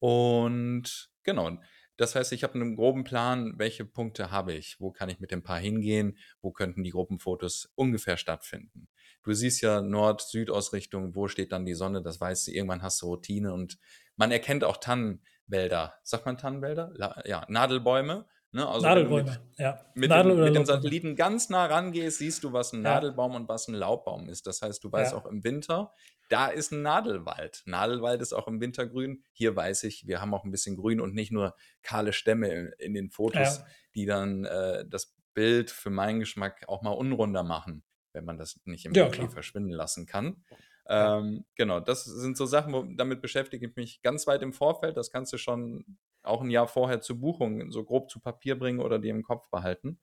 Und 0.00 1.10
genau, 1.22 1.58
das 1.96 2.16
heißt, 2.16 2.32
ich 2.32 2.42
habe 2.42 2.54
einen 2.54 2.74
groben 2.74 3.04
Plan, 3.04 3.54
welche 3.56 3.84
Punkte 3.84 4.32
habe 4.32 4.52
ich, 4.52 4.80
wo 4.80 4.90
kann 4.90 5.08
ich 5.08 5.20
mit 5.20 5.30
dem 5.30 5.44
Paar 5.44 5.60
hingehen, 5.60 6.18
wo 6.42 6.50
könnten 6.50 6.82
die 6.82 6.90
Gruppenfotos 6.90 7.72
ungefähr 7.76 8.16
stattfinden. 8.16 8.88
Du 9.22 9.32
siehst 9.32 9.62
ja 9.62 9.80
Nord-Süd-Ausrichtung, 9.80 11.14
wo 11.14 11.28
steht 11.28 11.52
dann 11.52 11.64
die 11.64 11.74
Sonne, 11.74 12.02
das 12.02 12.20
weißt 12.20 12.48
du, 12.48 12.50
irgendwann 12.52 12.82
hast 12.82 13.00
du 13.00 13.06
Routine 13.06 13.54
und 13.54 13.78
man 14.16 14.32
erkennt 14.32 14.64
auch 14.64 14.78
Tannenwälder. 14.78 15.94
Sagt 16.02 16.26
man 16.26 16.36
Tannenwälder? 16.36 16.92
Ja, 17.24 17.46
Nadelbäume. 17.48 18.26
Ne? 18.54 18.68
Also 18.68 18.86
Nadelbäume, 18.86 19.30
mit, 19.32 19.58
ja. 19.58 19.80
Mit, 19.96 20.10
Nadel 20.10 20.36
dem, 20.36 20.44
mit 20.44 20.54
dem 20.54 20.64
Satelliten 20.64 21.16
ganz 21.16 21.50
nah 21.50 21.66
rangehst, 21.66 22.18
siehst 22.18 22.44
du, 22.44 22.52
was 22.52 22.72
ein 22.72 22.84
ja. 22.84 22.94
Nadelbaum 22.94 23.34
und 23.34 23.48
was 23.48 23.66
ein 23.66 23.74
Laubbaum 23.74 24.28
ist. 24.28 24.46
Das 24.46 24.62
heißt, 24.62 24.84
du 24.84 24.92
weißt 24.92 25.10
ja. 25.10 25.18
auch 25.18 25.26
im 25.26 25.42
Winter, 25.42 25.92
da 26.28 26.46
ist 26.46 26.70
ein 26.70 26.82
Nadelwald. 26.82 27.64
Nadelwald 27.66 28.22
ist 28.22 28.32
auch 28.32 28.46
im 28.46 28.60
Winter 28.60 28.86
grün. 28.86 29.24
Hier 29.32 29.56
weiß 29.56 29.82
ich, 29.82 30.06
wir 30.06 30.20
haben 30.20 30.32
auch 30.34 30.44
ein 30.44 30.52
bisschen 30.52 30.76
grün 30.76 31.00
und 31.00 31.14
nicht 31.14 31.32
nur 31.32 31.56
kahle 31.82 32.12
Stämme 32.12 32.48
in, 32.48 32.72
in 32.78 32.94
den 32.94 33.10
Fotos, 33.10 33.58
ja. 33.58 33.66
die 33.96 34.06
dann 34.06 34.44
äh, 34.44 34.84
das 34.88 35.16
Bild 35.34 35.72
für 35.72 35.90
meinen 35.90 36.20
Geschmack 36.20 36.62
auch 36.68 36.82
mal 36.82 36.92
unrunder 36.92 37.42
machen, 37.42 37.82
wenn 38.12 38.24
man 38.24 38.38
das 38.38 38.60
nicht 38.66 38.86
im 38.86 38.94
ja, 38.94 39.08
Bild 39.08 39.32
verschwinden 39.32 39.72
lassen 39.72 40.06
kann. 40.06 40.44
Ähm, 40.86 41.44
genau, 41.56 41.80
das 41.80 42.04
sind 42.04 42.36
so 42.36 42.46
Sachen, 42.46 42.72
wo, 42.72 42.84
damit 42.84 43.20
beschäftige 43.20 43.66
ich 43.66 43.74
mich 43.74 44.00
ganz 44.00 44.28
weit 44.28 44.42
im 44.42 44.52
Vorfeld. 44.52 44.96
Das 44.96 45.10
kannst 45.10 45.32
du 45.32 45.38
schon 45.38 45.98
auch 46.24 46.42
ein 46.42 46.50
Jahr 46.50 46.68
vorher 46.68 47.00
zur 47.00 47.20
Buchung 47.20 47.70
so 47.70 47.84
grob 47.84 48.10
zu 48.10 48.20
Papier 48.20 48.58
bringen 48.58 48.80
oder 48.80 48.98
dir 48.98 49.10
im 49.10 49.22
Kopf 49.22 49.48
behalten. 49.50 49.98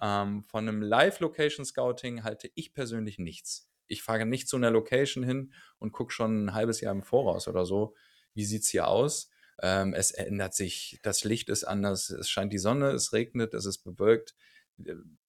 Ähm, 0.00 0.42
von 0.44 0.68
einem 0.68 0.82
Live-Location-Scouting 0.82 2.24
halte 2.24 2.50
ich 2.54 2.72
persönlich 2.72 3.18
nichts. 3.18 3.70
Ich 3.86 4.02
fahre 4.02 4.26
nicht 4.26 4.48
zu 4.48 4.56
einer 4.56 4.70
Location 4.70 5.24
hin 5.24 5.52
und 5.78 5.92
gucke 5.92 6.12
schon 6.12 6.46
ein 6.46 6.54
halbes 6.54 6.80
Jahr 6.80 6.92
im 6.92 7.02
Voraus 7.02 7.48
oder 7.48 7.64
so, 7.64 7.94
wie 8.34 8.44
sieht 8.44 8.62
es 8.62 8.68
hier 8.68 8.88
aus. 8.88 9.30
Ähm, 9.60 9.94
es 9.94 10.12
ändert 10.12 10.54
sich, 10.54 11.00
das 11.02 11.24
Licht 11.24 11.48
ist 11.48 11.64
anders, 11.64 12.10
es 12.10 12.28
scheint 12.28 12.52
die 12.52 12.58
Sonne, 12.58 12.90
es 12.90 13.12
regnet, 13.12 13.54
es 13.54 13.66
ist 13.66 13.78
bewölkt, 13.78 14.36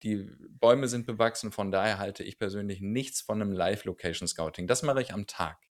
die 0.02 0.30
Bäume 0.60 0.88
sind 0.88 1.06
bewachsen, 1.06 1.52
von 1.52 1.70
daher 1.70 1.98
halte 1.98 2.22
ich 2.22 2.38
persönlich 2.38 2.80
nichts 2.80 3.22
von 3.22 3.40
einem 3.40 3.52
Live-Location-Scouting. 3.52 4.66
Das 4.66 4.82
mache 4.82 5.00
ich 5.00 5.14
am 5.14 5.26
Tag. 5.26 5.67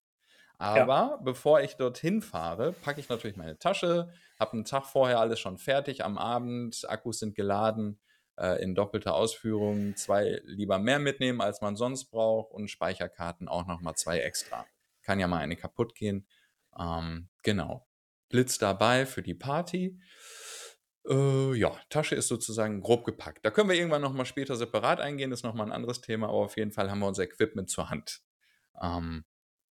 Aber 0.58 0.94
ja. 0.94 1.20
bevor 1.24 1.62
ich 1.62 1.76
dorthin 1.76 2.22
fahre, 2.22 2.72
packe 2.72 3.00
ich 3.00 3.10
natürlich 3.10 3.38
meine 3.38 3.58
Tasche, 3.60 4.12
habe 4.40 4.54
einen 4.54 4.66
Tag 4.66 4.86
vorher 4.86 5.20
alles 5.20 5.40
schon 5.40 5.58
fertig, 5.58 6.04
am 6.04 6.18
Abend, 6.18 6.90
Akkus 6.90 7.20
sind 7.20 7.36
geladen, 7.36 8.00
äh, 8.38 8.62
in 8.62 8.76
doppelter 8.76 9.16
Ausführung, 9.16 9.96
zwei 9.96 10.42
lieber 10.46 10.80
mehr 10.80 11.00
mitnehmen, 11.00 11.42
als 11.42 11.62
man 11.62 11.76
sonst 11.76 12.06
braucht 12.06 12.52
und 12.52 12.70
Speicherkarten 12.70 13.48
auch 13.48 13.66
nochmal 13.68 13.96
zwei 13.96 14.20
extra. 14.20 14.66
Kann 15.02 15.20
ja 15.20 15.28
mal 15.28 15.40
eine 15.40 15.56
kaputt 15.56 15.96
gehen. 15.96 16.28
Ähm, 16.78 17.30
genau. 17.44 17.88
Blitz 18.30 18.58
dabei 18.58 19.06
für 19.06 19.22
die 19.22 19.36
Party. 19.36 20.00
Äh, 21.08 21.54
ja, 21.56 21.72
Tasche 21.90 22.16
ist 22.16 22.28
sozusagen 22.28 22.82
grob 22.82 23.06
gepackt. 23.06 23.46
Da 23.46 23.52
können 23.52 23.70
wir 23.70 23.76
irgendwann 23.76 24.02
noch 24.02 24.14
mal 24.14 24.26
später 24.26 24.56
separat 24.56 25.00
eingehen, 25.00 25.32
ist 25.32 25.44
noch 25.44 25.54
mal 25.54 25.64
'n 25.66 25.72
anderes 25.72 26.02
Thema, 26.02 26.28
aber 26.30 26.38
auf 26.40 26.58
jeden 26.58 26.72
Fall 26.72 26.90
haben 26.90 27.00
wir 27.00 27.08
unser 27.08 27.24
Equipment 27.24 27.70
zur 27.70 27.90
Hand. 27.90 28.22
Ähm, 28.82 29.24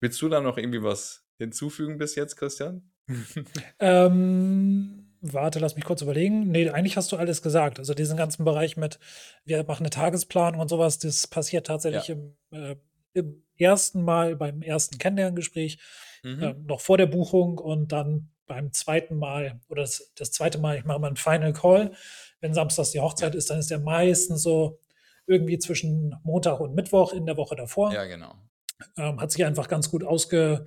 willst 0.05 0.23
du 0.23 0.31
da 0.31 0.40
noch 0.43 0.59
irgendwie 0.59 0.85
was 0.85 1.27
hinzufügen 1.38 1.99
bis 1.99 2.17
jetzt, 2.17 2.37
Christian? 2.37 2.93
Ähm, 3.81 5.07
warte, 5.21 5.59
lass 5.59 5.75
mich 5.77 5.85
kurz 5.85 6.03
überlegen. 6.03 6.51
Ne, 6.51 6.71
eigentlich 6.73 6.97
hast 6.97 7.11
du 7.12 7.17
alles 7.17 7.43
gesagt. 7.43 7.79
Also, 7.79 7.95
diesen 7.95 8.17
ganzen 8.17 8.45
Bereich 8.45 8.77
mit, 8.77 8.99
wir 9.45 9.64
machen 9.64 9.83
'ne 9.85 9.90
Tagesplanung 9.90 10.61
und 10.61 10.69
so 10.69 10.79
was, 10.79 10.99
das 10.99 11.27
passiert 11.27 11.67
tatsächlich 11.67 12.09
Ja. 12.09 12.11
im, 12.11 12.37
äh 12.51 12.77
im 13.17 13.45
ersten 13.57 14.03
Mal 14.03 14.35
beim 14.35 14.61
ersten 14.62 14.99
Kennenlerngespräch, 14.99 15.79
Mhm. 16.25 16.40
ähm, 16.40 16.67
noch 16.67 16.81
vor 16.81 16.99
der 16.99 17.07
Buchung 17.07 17.59
und 17.59 17.93
dann 17.93 18.31
beim 18.47 18.73
zweiten 18.73 19.17
Mal 19.17 19.61
oder 19.69 19.83
das 19.83 20.12
das 20.17 20.33
2. 20.33 20.59
Mal, 20.59 20.77
ich 20.79 20.85
mache 20.85 20.97
immer 20.99 21.09
'n 21.09 21.17
Final 21.17 21.53
Call. 21.53 21.93
Wenn 22.40 22.55
samstags 22.55 22.90
die 22.90 23.01
Hochzeit 23.01 23.35
Ja. 23.35 23.37
ist, 23.37 23.51
dann 23.51 23.59
ist 23.61 23.71
der 23.71 23.79
meistens 23.81 24.43
so 24.43 24.79
irgendwie 25.27 25.59
zwischen 25.59 26.17
Montag 26.25 26.59
und 26.61 26.75
Mittwoch 26.75 27.12
in 27.12 27.25
der 27.27 27.37
Woche 27.37 27.55
Ja, 27.88 28.05
davor. 28.05 28.05
genau. 28.07 28.49
Ähm, 28.97 29.21
hat 29.21 29.33
sich 29.33 29.45
einfach 29.45 29.69
ganz 29.69 29.91
gut 29.91 30.05
ausge 30.05 30.67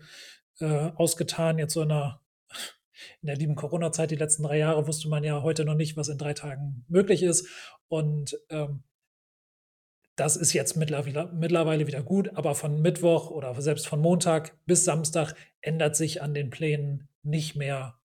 äh, 0.60 0.66
ausgetan 0.96 1.60
jetzt 1.60 1.74
so 1.74 1.82
in 1.84 1.90
der 1.90 2.22
in 3.24 3.28
der 3.28 3.36
lieben 3.36 3.56
Corona-Zeit. 3.56 4.12
Die 4.12 4.16
letzten 4.16 4.44
3 4.44 4.58
Jahre 4.60 4.88
wusste 4.88 5.10
man 5.10 5.24
ja 5.24 5.42
heute 5.42 5.66
noch 5.66 5.76
nicht, 5.76 5.98
was 5.98 6.08
in 6.10 6.18
3 6.18 6.34
Tagen 6.34 6.86
möglich 6.88 7.24
ist. 7.24 7.48
Und, 7.90 8.38
ähm 8.50 8.84
das 10.20 10.36
ist 10.36 10.54
jetzt 10.54 10.76
mittlerweile 10.76 11.86
wieder 11.86 12.02
gut, 12.02 12.32
aber 12.36 12.56
von 12.56 12.82
Mittwoch 12.82 13.30
oder 13.30 13.54
selbst 13.62 13.88
von 13.88 14.00
Montag 14.02 14.58
bis 14.66 14.84
Samstag 14.84 15.36
ändert 15.62 15.96
sich 15.96 16.24
an 16.24 16.34
den 16.34 16.50
Plänen 16.50 17.08
nicht 17.22 17.56
mehr 17.56 18.00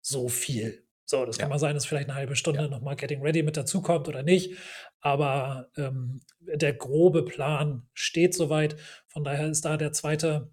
so 0.00 0.28
viel. 0.28 0.84
So, 1.04 1.24
das 1.24 1.38
kann 1.38 1.48
Ja. 1.48 1.50
mal 1.50 1.60
sein, 1.60 1.74
dass 1.74 1.86
vielleicht 1.86 2.08
'ne 2.08 2.14
halbe 2.16 2.36
Stunde 2.36 2.64
Ja. 2.64 2.68
noch 2.68 2.80
mal 2.80 2.96
Getting 2.96 3.22
Ready 3.22 3.42
mit 3.44 3.56
dazukommt 3.56 4.08
oder 4.08 4.22
nicht, 4.24 4.56
aber, 5.02 5.68
ähm, 5.76 6.20
der 6.40 6.74
grobe 6.74 7.24
Plan 7.24 7.88
steht 7.94 8.34
so 8.34 8.50
weit. 8.50 8.76
Von 9.08 9.24
daher 9.24 9.48
ist 9.50 9.64
da 9.66 9.76
der 9.76 9.92
2. 9.92 10.50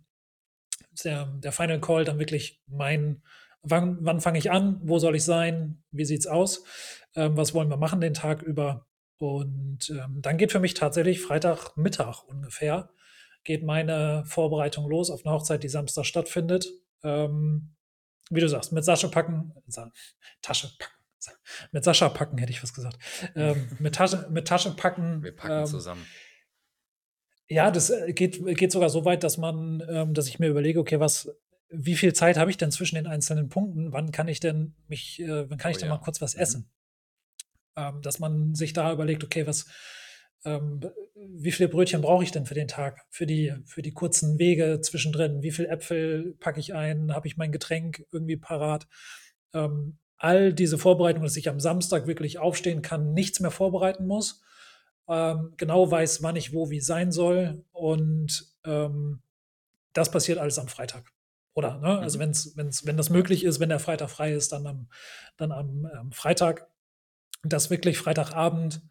der 1.06 1.26
der 1.44 1.52
Final 1.52 1.80
Call 1.82 2.06
dann 2.06 2.20
wirklich 2.20 2.62
mein 2.68 3.24
wann 3.64 3.98
wann 4.02 4.22
fange 4.22 4.40
ich 4.40 4.52
an? 4.52 4.80
Wo 4.84 5.00
soll 5.00 5.16
ich 5.16 5.24
sein? 5.26 5.84
Wie 5.92 6.06
sieht's 6.06 6.28
aus? 6.28 6.64
Ähm, 7.16 7.38
was 7.38 7.54
wollen 7.54 7.70
wir 7.70 7.78
machen 7.78 8.02
den 8.02 8.14
Tag 8.14 8.42
über? 8.44 8.88
Und, 9.20 9.90
ähm, 9.92 10.22
dann 10.22 10.38
geht 10.38 10.52
für 10.54 10.60
mich 10.62 10.74
tatsächlich 10.76 11.22
Freitagmittag 11.22 12.24
ungefähr 12.28 12.90
geht 13.46 13.64
meine 13.64 14.24
Vorbereitung 14.26 14.88
los 14.90 15.10
auf 15.12 15.24
'ne 15.26 15.32
Hochzeit, 15.32 15.64
die 15.64 15.70
Samstag 15.70 16.06
stattfindet. 16.06 16.68
Ähm, 17.04 17.76
wie 18.32 18.42
du 18.42 18.50
sagst, 18.50 18.74
mit 18.74 18.86
Sasche 18.86 19.10
packen 19.12 19.54
Tasche 20.44 20.70
packen, 20.80 20.99
mit 21.72 21.84
Sascha 21.84 22.10
packen, 22.10 22.38
hätte 22.38 22.52
ich 22.52 22.60
fast 22.60 22.76
gesagt. 22.76 22.98
Ähm, 23.36 23.76
mit 23.80 23.96
Tasche 23.96 24.28
mit 24.32 24.48
Tasche 24.48 24.76
Wir 25.22 25.32
packen, 25.32 25.32
packen 25.36 25.64
ähm 25.64 25.66
zusammen. 25.66 26.16
Ja, 27.50 27.72
das, 27.72 27.90
äh, 27.90 28.14
geht 28.14 28.44
geht 28.58 28.72
sogar 28.72 28.90
so 28.90 29.06
weit, 29.06 29.24
dass 29.24 29.38
man 29.38 29.84
ähm, 29.90 30.14
dass 30.14 30.28
ich 30.28 30.40
mir 30.40 30.48
überlege: 30.50 30.80
„Okay, 30.80 31.00
was 31.00 31.30
wie 31.70 31.96
viel 31.96 32.14
Zeit 32.14 32.38
habe 32.38 32.52
ich 32.52 32.58
denn 32.58 32.72
zwischen 32.72 32.96
den 32.96 33.08
einzelnen 33.08 33.50
Punkten? 33.50 33.92
Wann 33.92 34.12
kann 34.12 34.28
ich 34.28 34.40
denn 34.40 34.76
mich 34.88 35.20
äh, 35.22 35.50
wann 35.50 35.58
kann 35.58 35.72
Oh 35.72 35.72
ich 35.72 35.78
denn 35.78 35.90
mal 35.90 35.98
ja. 35.98 36.00
kurz 36.00 36.22
was 36.22 36.36
Mhm. 36.36 36.42
essen?“ 36.42 36.70
Ähm, 37.76 38.02
dass 38.02 38.20
man 38.20 38.56
sich 38.56 38.74
da 38.74 38.92
überlegt: 38.92 39.24
„Okay, 39.24 39.48
was 39.48 39.66
ähm, 40.46 40.82
wie 41.16 41.52
viele 41.52 41.70
Brötchen 41.70 42.02
brauche 42.02 42.24
ich 42.24 42.32
denn 42.32 42.46
für 42.46 42.54
den 42.54 42.68
Tag, 42.68 43.06
für 43.10 43.26
die 43.26 43.54
für 43.66 43.82
die 43.82 43.94
kurzen 43.94 44.40
Wege 44.40 44.80
zwischendrin? 44.82 45.42
Wie 45.44 45.52
viel 45.52 45.66
Äpfel 45.66 46.36
packe 46.40 46.60
ich 46.60 46.74
ein? 46.74 47.14
Habe 47.14 47.28
ich 47.28 47.38
mein 47.38 47.52
Getränk 47.52 48.06
irgendwie 48.12 48.38
parat?“ 48.38 48.88
Ähm, 49.54 50.00
all 50.20 50.54
diese 50.54 50.78
Vorbereitungen, 50.80 51.26
dass 51.28 51.38
ich 51.38 51.50
am 51.50 51.60
Samstag 51.62 52.08
wirklich 52.08 52.40
aufstehen 52.40 52.82
kann, 52.84 53.14
nichts 53.16 53.40
mehr 53.42 53.52
vorbereiten 53.52 54.08
muss, 54.08 54.42
ähm, 55.10 55.54
genau 55.58 55.90
weiß, 55.92 56.24
wann 56.24 56.36
ich 56.38 56.54
wo 56.54 56.70
wie 56.72 56.82
sein 56.82 57.12
soll 57.12 57.66
und, 57.74 58.46
ähm, 58.66 59.22
das 59.94 60.12
passiert 60.12 60.40
alles 60.40 60.60
am 60.60 60.68
Freitag. 60.70 61.12
Oder, 61.56 61.80
ne, 61.80 62.00
also, 62.00 62.20
Mhm. 62.20 62.24
wenn's 62.24 62.54
wenn's 62.58 62.86
wenn 62.88 62.98
das 62.98 63.10
möglich 63.12 63.44
ist, 63.46 63.60
wenn 63.62 63.70
der 63.70 63.80
Freitag 63.80 64.10
frei 64.12 64.34
ist, 64.34 64.52
dann 64.54 64.68
am 64.68 64.90
dann 65.38 65.52
am, 65.54 65.88
ähm, 66.00 66.12
Freitag, 66.14 66.68
dass 67.44 67.70
wirklich 67.72 67.98
Freitagabend 68.00 68.82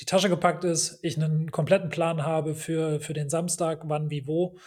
die 0.00 0.06
Tasche 0.06 0.28
gepackt 0.30 0.64
ist, 0.64 1.00
ich 1.04 1.16
'nen 1.18 1.50
kompletten 1.52 1.90
Plan 1.90 2.24
habe 2.24 2.54
für 2.56 3.00
für 3.00 3.14
den 3.14 3.30
Samstag, 3.30 3.82
wann, 3.86 4.10
wie, 4.10 4.26
wo. 4.28 4.58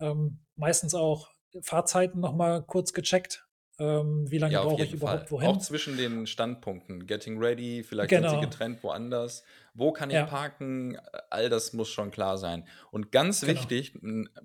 Ähm, 0.00 0.40
meistens 0.56 0.94
auch 0.94 1.30
Fahrzeiten 1.62 2.20
noch 2.20 2.34
mal 2.34 2.62
kurz 2.64 2.92
gecheckt. 2.94 3.46
Ähm, 3.82 4.30
wie 4.30 4.38
lange 4.38 4.58
Ja, 4.58 4.60
brauche 4.60 4.84
ich 4.84 4.92
jeden 4.92 4.94
überhaupt 4.94 5.30
Fall. 5.30 5.32
Auch 5.40 5.56
wohin? 5.56 5.58
zwischen 5.58 5.96
den 5.96 6.26
Standpunkten. 6.26 7.06
Getting 7.06 7.38
ready, 7.38 7.84
vielleicht 7.84 8.14
sind 8.14 8.28
sie 8.28 8.38
Genau. 8.38 8.40
getrennt 8.40 8.82
woanders. 8.82 9.44
Wo 9.72 9.92
kann 9.92 10.10
ich 10.10 10.24
Ja. 10.24 10.26
parken? 10.26 10.98
All 11.30 11.48
das 11.48 11.72
muss 11.72 11.88
schon 11.90 12.10
klar 12.10 12.38
sein. 12.38 12.66
Und 12.90 13.12
ganz 13.12 13.46
Genau. 13.46 13.72
wichtig, 13.72 13.96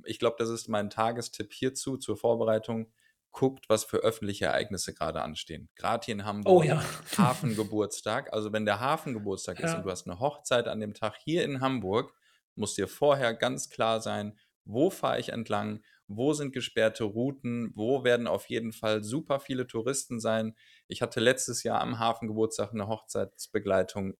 ich 0.06 0.20
glaube, 0.20 0.36
das 0.38 0.50
ist 0.50 0.68
mein 0.70 0.90
Tagestipp 0.92 1.52
hierzu 1.52 1.98
zur 1.98 2.16
Vorbereitung: 2.16 2.92
Guckt, 3.32 3.70
was 3.70 3.86
für 3.86 3.98
öffentliche 3.98 4.46
Ereignisse 4.46 4.94
grade 4.94 5.22
anstehen. 5.24 5.70
Grad 5.76 6.06
hier 6.06 6.14
in 6.16 6.26
Oh 6.46 6.64
Hamburg, 6.64 6.64
ja. 6.64 6.82
Hafengeburtstag. 7.18 8.32
Also, 8.34 8.54
wenn 8.54 8.66
der 8.66 8.80
Hafengeburtstag 8.80 9.60
ist 9.60 9.74
und 9.74 9.82
du 9.84 9.90
hast 9.90 10.06
'ne 10.06 10.20
Hochzeit 10.20 10.68
an 10.68 10.80
dem 10.80 10.94
Tag 10.94 11.16
hier 11.24 11.44
in 11.44 11.60
Hamburg, 11.60 12.14
muss 12.56 12.76
dir 12.76 12.88
vorher 12.88 13.34
ganz 13.34 13.70
klar 13.70 14.00
sein: 14.00 14.38
Wo 14.64 14.90
fahre 14.92 15.20
ich 15.20 15.30
entlang? 15.30 15.84
Wo 16.10 16.34
sind 16.34 16.54
gesperrte 16.54 17.04
Routen? 17.04 17.72
Wo 17.76 18.04
werden 18.04 18.28
auf 18.28 18.48
jeden 18.50 18.72
Fall 18.74 19.04
super 19.04 19.40
viele 19.40 19.68
Touristen 19.68 20.20
sein? 20.20 20.56
Ich 20.88 21.02
hatte 21.02 21.20
letztes 21.20 21.64
Jahr 21.64 21.82
am 21.82 22.00
Hafengeburtstag 22.00 22.74
'ne 22.74 22.88
Hochzeitsbegleitung, 22.88 24.16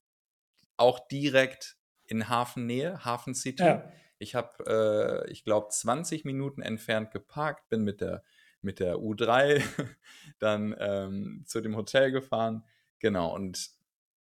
auch 0.78 1.00
direkt 1.08 1.78
in 2.06 2.30
Hafennähe, 2.30 3.06
Hafen 3.06 3.36
City. 3.36 3.64
Ja. 3.64 3.92
Ich 4.20 4.36
habe, 4.36 5.26
äh, 5.28 5.32
ich 5.32 5.44
glaube, 5.44 5.70
20 5.70 6.26
Minuten 6.26 6.62
entfernt 6.62 7.12
geparkt, 7.12 7.70
bin 7.70 7.84
mit 7.84 8.02
der 8.02 8.24
mit 8.62 8.80
der 8.80 9.00
U3 9.00 9.62
dann, 10.40 10.76
ähm, 10.80 11.44
zu 11.48 11.62
dem 11.62 11.76
Hotel 11.78 12.12
gefahren. 12.12 12.66
Genau, 13.00 13.34
und 13.36 13.70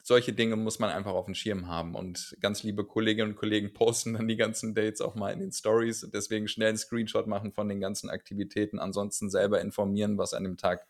solche 0.02 0.32
Dinge 0.32 0.56
muss 0.56 0.78
man 0.80 0.90
einfach 0.90 1.12
aufm 1.12 1.34
Schirm 1.34 1.68
haben. 1.68 1.94
Und 1.94 2.34
ganz 2.40 2.62
liebe 2.64 2.84
Kolleginnen 2.84 3.30
und 3.30 3.36
Kollegen 3.36 3.72
posten 3.74 4.14
dann 4.14 4.28
die 4.28 4.36
ganzen 4.36 4.74
Dates 4.74 5.00
auch 5.00 5.14
mal 5.14 5.32
in 5.32 5.40
den 5.40 5.52
Stories. 5.52 6.08
Deswegen 6.12 6.48
schnell 6.48 6.70
'n 6.72 6.78
Screenshot 6.78 7.26
machen 7.28 7.52
von 7.52 7.68
den 7.68 7.80
ganzen 7.80 8.10
Aktivitäten. 8.10 8.78
Ansonsten 8.80 9.30
selber 9.30 9.60
informieren, 9.60 10.18
was 10.18 10.34
an 10.34 10.44
dem 10.44 10.56
Tag 10.58 10.86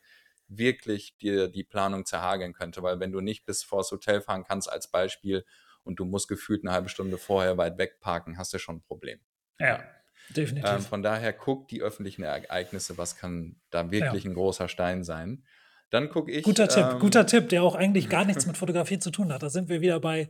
wirklich 0.48 1.16
dir 1.18 1.48
die 1.48 1.64
Planung 1.64 2.04
zerhageln 2.06 2.52
könnte. 2.54 2.82
Weil 2.82 3.00
wenn 3.00 3.12
du 3.12 3.20
nicht 3.20 3.46
bis 3.46 3.62
vors 3.64 3.90
Hotel 3.92 4.20
fahren 4.22 4.44
kannst 4.44 4.70
als 4.72 4.88
Beispiel 4.90 5.44
und 5.84 5.98
du 6.00 6.04
musst 6.06 6.28
gefühlt 6.28 6.64
'ne 6.64 6.72
1/2 6.72 6.88
Stunde 6.88 7.18
vorher 7.18 7.56
weit 7.58 7.78
weg 7.78 8.00
parken, 8.00 8.38
hast 8.38 8.52
du 8.54 8.58
schon 8.58 8.76
'n 8.78 8.82
Problem. 8.82 9.20
Ja, 9.60 9.78
Ja. 10.60 10.76
Ähm, 10.76 10.84
definitiv. 10.84 10.86
von 10.86 11.02
daher 11.02 11.32
guckt 11.32 11.70
die 11.70 11.82
öffentlichen 11.82 12.22
Ereignisse, 12.22 12.96
was 12.98 13.16
kann 13.16 13.60
da 13.70 13.90
wirklich 13.90 14.24
Ja. 14.24 14.26
'n 14.26 14.34
großer 14.34 14.68
Stein 14.68 15.02
sein. 15.04 15.44
Dann 15.92 16.08
gucke 16.08 16.32
ich, 16.32 16.42
Guter 16.42 16.68
Tipp, 16.68 17.00
guter 17.00 17.20
ähm 17.20 17.26
Tipp, 17.26 17.48
der 17.50 17.62
auch 17.62 17.74
eigentlich 17.74 18.08
gar 18.08 18.24
nichts 18.24 18.46
mit 18.46 18.56
Fotografie 18.56 18.98
zu 18.98 19.10
tun 19.10 19.30
hat. 19.30 19.42
Da 19.42 19.50
sind 19.50 19.68
wir 19.68 19.82
wieder 19.82 20.00
bei, 20.00 20.20
äh, 20.20 20.28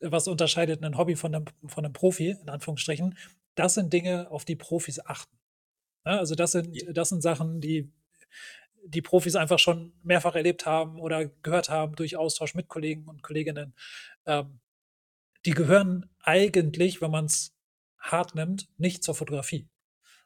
was 0.00 0.26
unterscheidet 0.26 0.80
'nen 0.80 0.98
Hobby 0.98 1.14
von 1.14 1.30
'nem 1.30 1.44
von 1.66 1.84
'nem 1.84 1.92
Profi 1.92 2.30
in 2.30 2.48
Anführungsstrichen. 2.48 3.16
Das 3.54 3.74
sind 3.74 3.92
Dinge, 3.92 4.28
auf 4.32 4.44
die 4.44 4.56
Profis 4.56 4.98
achten. 4.98 5.38
Ne, 6.04 6.18
also, 6.18 6.34
das 6.34 6.52
sind 6.52 6.76
das 6.96 7.10
sind 7.10 7.22
Sachen, 7.22 7.60
die 7.60 7.92
die 8.86 9.02
Profis 9.02 9.36
einfach 9.36 9.60
schon 9.60 9.92
mehrfach 10.02 10.34
erlebt 10.34 10.66
haben 10.66 11.00
oder 11.00 11.26
gehört 11.42 11.70
haben 11.70 11.94
durch 11.96 12.16
Austausch 12.16 12.54
mit 12.54 12.68
Kollegen 12.68 13.06
und 13.08 13.22
Kolleginnen. 13.22 13.74
Ähm, 14.26 14.60
die 15.46 15.52
gehören 15.52 16.10
eigentlich, 16.20 17.00
wenn 17.00 17.12
man's 17.12 17.54
hart 17.98 18.34
nimmt, 18.34 18.68
nicht 18.78 19.04
zur 19.04 19.14
Fotografie, 19.14 19.68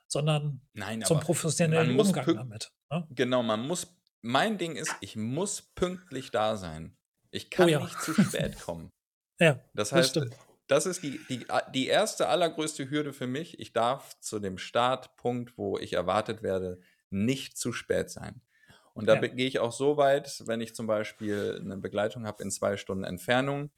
sondern 0.08 0.62
Nein, 0.74 1.02
zum 1.04 1.18
man 1.18 1.24
professionellen 1.26 1.98
Umgang 2.00 2.34
damit, 2.34 2.72
ne? 2.90 3.06
genau, 3.14 3.42
man 3.42 3.66
muss 3.66 3.97
mein 4.22 4.58
Ding 4.58 4.76
ist, 4.76 4.98
ich 5.00 5.16
muss 5.16 5.62
pünktlich 5.74 6.30
da 6.30 6.56
sein. 6.56 6.96
Ich 7.30 7.50
Oh 7.58 7.66
kann 7.66 7.66
ja. 7.66 7.78
nicht 7.78 8.00
zu 8.00 8.14
spät 8.14 8.58
kommen. 8.58 8.90
Ja, 9.40 9.60
Das 9.74 9.92
das 9.92 10.06
heißt, 10.06 10.10
stimmt. 10.10 10.36
das 10.68 10.86
ist 10.86 11.02
die 11.02 11.26
die 11.26 11.46
die 11.74 11.88
1. 11.88 12.28
allergrößte 12.28 12.90
Hürde 12.90 13.12
für 13.12 13.26
mich. 13.26 13.58
Ich 13.60 13.72
darf 13.72 14.18
zu 14.20 14.38
dem 14.40 14.58
Startpunkt, 14.58 15.58
wo 15.58 15.78
ich 15.78 15.94
erwartet 15.94 16.42
werde, 16.42 16.80
nicht 17.10 17.58
zu 17.58 17.72
spät 17.72 18.10
sein. 18.10 18.42
Und 18.94 19.06
da 19.08 19.14
Ja. 19.14 19.28
gehe 19.28 19.46
ich 19.48 19.60
auch 19.60 19.72
so 19.72 19.96
weit, 19.96 20.42
wenn 20.46 20.60
ich 20.60 20.74
zum 20.74 20.86
Beispiel 20.88 21.60
'ne 21.62 21.76
Begleitung 21.78 22.26
habe 22.26 22.42
in 22.42 22.50
2 22.50 22.76
Stunden 22.78 23.04
Entfernung, 23.04 23.70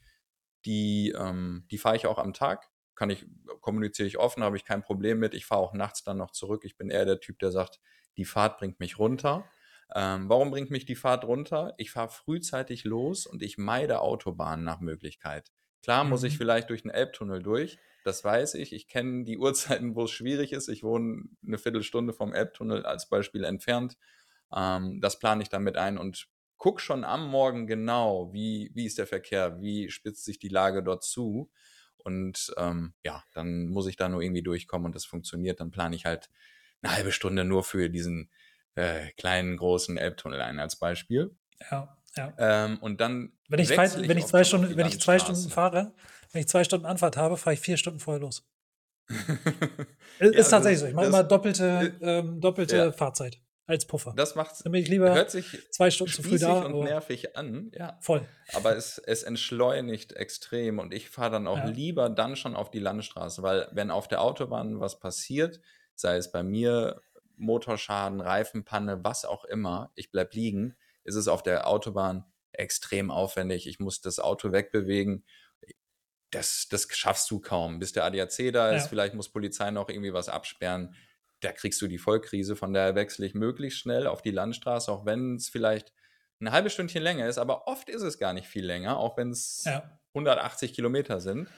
die 0.66 1.14
ähm, 1.16 1.66
die 1.70 1.78
fahre 1.78 1.96
ich 1.96 2.06
auch 2.06 2.18
am 2.18 2.34
Tag. 2.34 2.70
Kann 2.94 3.10
ich 3.10 3.26
kommuniziere 3.60 4.08
ich 4.08 4.18
offen, 4.18 4.42
habe 4.44 4.56
ich 4.56 4.64
kein 4.64 4.82
Problem 4.82 5.18
mit. 5.18 5.34
Ich 5.34 5.46
fahre 5.46 5.62
auch 5.62 5.72
nachts 5.74 6.04
dann 6.04 6.18
noch 6.18 6.32
zurück. 6.32 6.64
Ich 6.64 6.76
bin 6.76 6.90
eher 6.90 7.04
der 7.06 7.20
Typ, 7.20 7.38
der 7.38 7.50
sagt: 7.52 7.80
„Die 8.16 8.24
Fahrt 8.26 8.58
bringt 8.58 8.80
mich 8.80 8.98
runter.“ 8.98 9.50
Ähm, 9.94 10.28
warum 10.28 10.50
bringt 10.50 10.70
mich 10.70 10.84
die 10.86 10.94
Fahrt 10.96 11.24
runter? 11.24 11.74
Ich 11.78 11.90
fahre 11.90 12.08
frühzeitig 12.10 12.84
los 12.84 13.26
und 13.26 13.42
ich 13.42 13.58
meide 13.58 14.00
Autobahnen 14.00 14.64
nach 14.64 14.80
Möglichkeit. 14.80 15.50
Klar 15.82 16.04
muss 16.04 16.22
ich 16.24 16.36
Mhm. 16.36 16.38
vielleicht 16.38 16.70
durch 16.70 16.84
'n 16.84 16.90
Elbtunnel 16.90 17.42
durch, 17.42 17.80
das 18.04 18.22
weiß 18.24 18.54
ich. 18.54 18.72
Ich 18.72 18.88
kenne 18.88 19.24
die 19.24 19.38
Uhrzeiten, 19.38 19.96
wo's 19.96 20.10
schwierig 20.10 20.52
ist. 20.52 20.68
Ich 20.68 20.82
wohne 20.84 21.24
'ne 21.42 21.58
Viertelstunde 21.58 22.12
vom 22.12 22.32
Elbtunnel 22.34 22.84
als 22.86 23.08
Beispiel 23.08 23.44
entfernt. 23.44 23.96
Ähm, 24.54 25.00
das 25.00 25.18
plane 25.18 25.42
ich 25.42 25.48
dann 25.48 25.62
mit 25.64 25.76
ein 25.76 25.98
und 25.98 26.28
gucke 26.56 26.80
schon 26.80 27.04
am 27.04 27.28
Morgen 27.28 27.66
genau, 27.66 28.32
wie, 28.32 28.70
wie 28.74 28.86
ist 28.86 28.98
der 28.98 29.06
Verkehr, 29.06 29.60
wie 29.60 29.90
spitzt 29.90 30.24
sich 30.24 30.38
die 30.38 30.48
Lage 30.48 30.82
dort 30.82 31.04
zu. 31.04 31.50
Und 31.96 32.52
ähm, 32.56 32.94
ja, 33.04 33.24
dann 33.34 33.68
muss 33.68 33.86
ich 33.86 33.96
da 33.96 34.08
nur 34.08 34.22
irgendwie 34.22 34.42
durchkommen 34.42 34.86
und 34.86 34.94
das 34.94 35.04
funktioniert. 35.04 35.60
Dann 35.60 35.70
plane 35.70 35.96
ich 35.96 36.04
halt 36.06 36.30
eine 36.82 36.94
halbe 36.96 37.12
Stunde 37.12 37.44
nur 37.44 37.62
für 37.64 37.90
diesen 37.90 38.30
äh, 38.74 39.10
kleinen, 39.16 39.56
großen 39.56 39.96
Elbtunnel 39.96 40.40
ein 40.40 40.58
als 40.58 40.76
Beispiel. 40.76 41.36
Ja, 41.70 41.96
ja. 42.16 42.32
Ähm, 42.38 42.78
und 42.80 43.00
dann. 43.00 43.32
Wenn 43.48 43.60
ich, 43.60 43.68
zwei, 43.68 44.08
wenn 44.08 44.18
ich 44.18 44.26
zwei 44.26 44.44
Stunden, 44.44 44.76
wenn 44.76 44.86
ich 44.86 45.00
zwei 45.00 45.18
Stunden 45.18 45.48
fahre, 45.48 45.92
wenn 46.32 46.40
ich 46.40 46.48
zwei 46.48 46.64
Stunden 46.64 46.86
Anfahrt 46.86 47.16
habe, 47.16 47.36
fahre 47.36 47.54
ich 47.54 47.60
vier 47.60 47.76
Stunden 47.76 48.00
vorher 48.00 48.20
los. 48.20 48.46
ist 50.18 50.34
ja, 50.36 50.42
tatsächlich 50.42 50.78
so. 50.78 50.86
Ich 50.86 50.94
mache 50.94 51.06
immer 51.06 51.24
doppelte, 51.24 51.96
ähm, 52.00 52.40
doppelte 52.40 52.76
ja. 52.76 52.92
Fahrzeit 52.92 53.40
als 53.70 53.84
Puffer. 53.84 54.12
Das 54.16 54.34
macht 54.34 54.62
bin 54.64 54.74
ich 54.74 54.88
lieber 54.88 55.14
hört 55.14 55.30
sich 55.30 55.58
zwei 55.70 55.90
Stunden 55.90 56.12
zu 56.12 56.22
früh 56.22 56.38
da. 56.38 56.62
und 56.62 56.80
nervig 56.80 57.36
an, 57.36 57.70
ja. 57.72 57.98
Voll. 58.00 58.26
Aber 58.52 58.76
es, 58.76 58.98
es 58.98 59.22
entschleunigt 59.22 60.12
extrem 60.12 60.78
und 60.80 60.92
ich 60.92 61.08
fahre 61.08 61.30
dann 61.30 61.46
auch 61.46 61.58
ja. 61.58 61.66
lieber 61.66 62.10
dann 62.10 62.36
schon 62.36 62.56
auf 62.56 62.70
die 62.70 62.80
Landstraße, 62.80 63.42
weil 63.42 63.68
wenn 63.72 63.90
auf 63.90 64.08
der 64.08 64.22
Autobahn 64.22 64.80
was 64.80 64.98
passiert, 64.98 65.60
sei 65.94 66.16
es 66.16 66.32
bei 66.32 66.42
mir 66.42 67.00
Motorschaden, 67.40 68.20
Reifenpanne, 68.20 69.02
was 69.02 69.24
auch 69.24 69.44
immer, 69.44 69.90
ich 69.94 70.10
bleib 70.10 70.34
liegen, 70.34 70.76
ist 71.04 71.16
es 71.16 71.28
auf 71.28 71.42
der 71.42 71.66
Autobahn 71.66 72.24
extrem 72.52 73.10
aufwendig. 73.10 73.66
Ich 73.66 73.80
muss 73.80 74.00
das 74.00 74.18
Auto 74.18 74.52
wegbewegen. 74.52 75.24
Das, 76.30 76.68
das 76.70 76.86
schaffst 76.90 77.30
du 77.30 77.40
kaum. 77.40 77.78
Bis 77.78 77.92
der 77.92 78.04
ADAC 78.04 78.52
da 78.52 78.70
ist, 78.70 78.84
ja. 78.84 78.88
vielleicht 78.88 79.14
muss 79.14 79.30
Polizei 79.30 79.70
noch 79.70 79.88
irgendwie 79.88 80.12
was 80.12 80.28
absperren 80.28 80.94
da 81.40 81.52
kriegst 81.52 81.80
du 81.82 81.88
die 81.88 81.98
Vollkrise. 81.98 82.54
Von 82.54 82.72
daher 82.72 82.94
wechsle 82.94 83.26
ich 83.26 83.34
möglichst 83.34 83.80
schnell 83.80 84.06
auf 84.06 84.22
die 84.22 84.30
Landstraße, 84.30 84.92
auch 84.92 85.06
wenn 85.06 85.36
es 85.36 85.48
vielleicht 85.48 85.92
ein 86.40 86.52
halbes 86.52 86.72
Stündchen 86.72 87.02
länger 87.02 87.28
ist, 87.28 87.38
aber 87.38 87.66
oft 87.66 87.90
ist 87.90 88.02
es 88.02 88.18
gar 88.18 88.32
nicht 88.32 88.46
viel 88.46 88.64
länger, 88.64 88.98
auch 88.98 89.16
wenn 89.16 89.30
es 89.30 89.64
ja. 89.66 89.98
180 90.14 90.72
Kilometer 90.72 91.20
sind, 91.20 91.48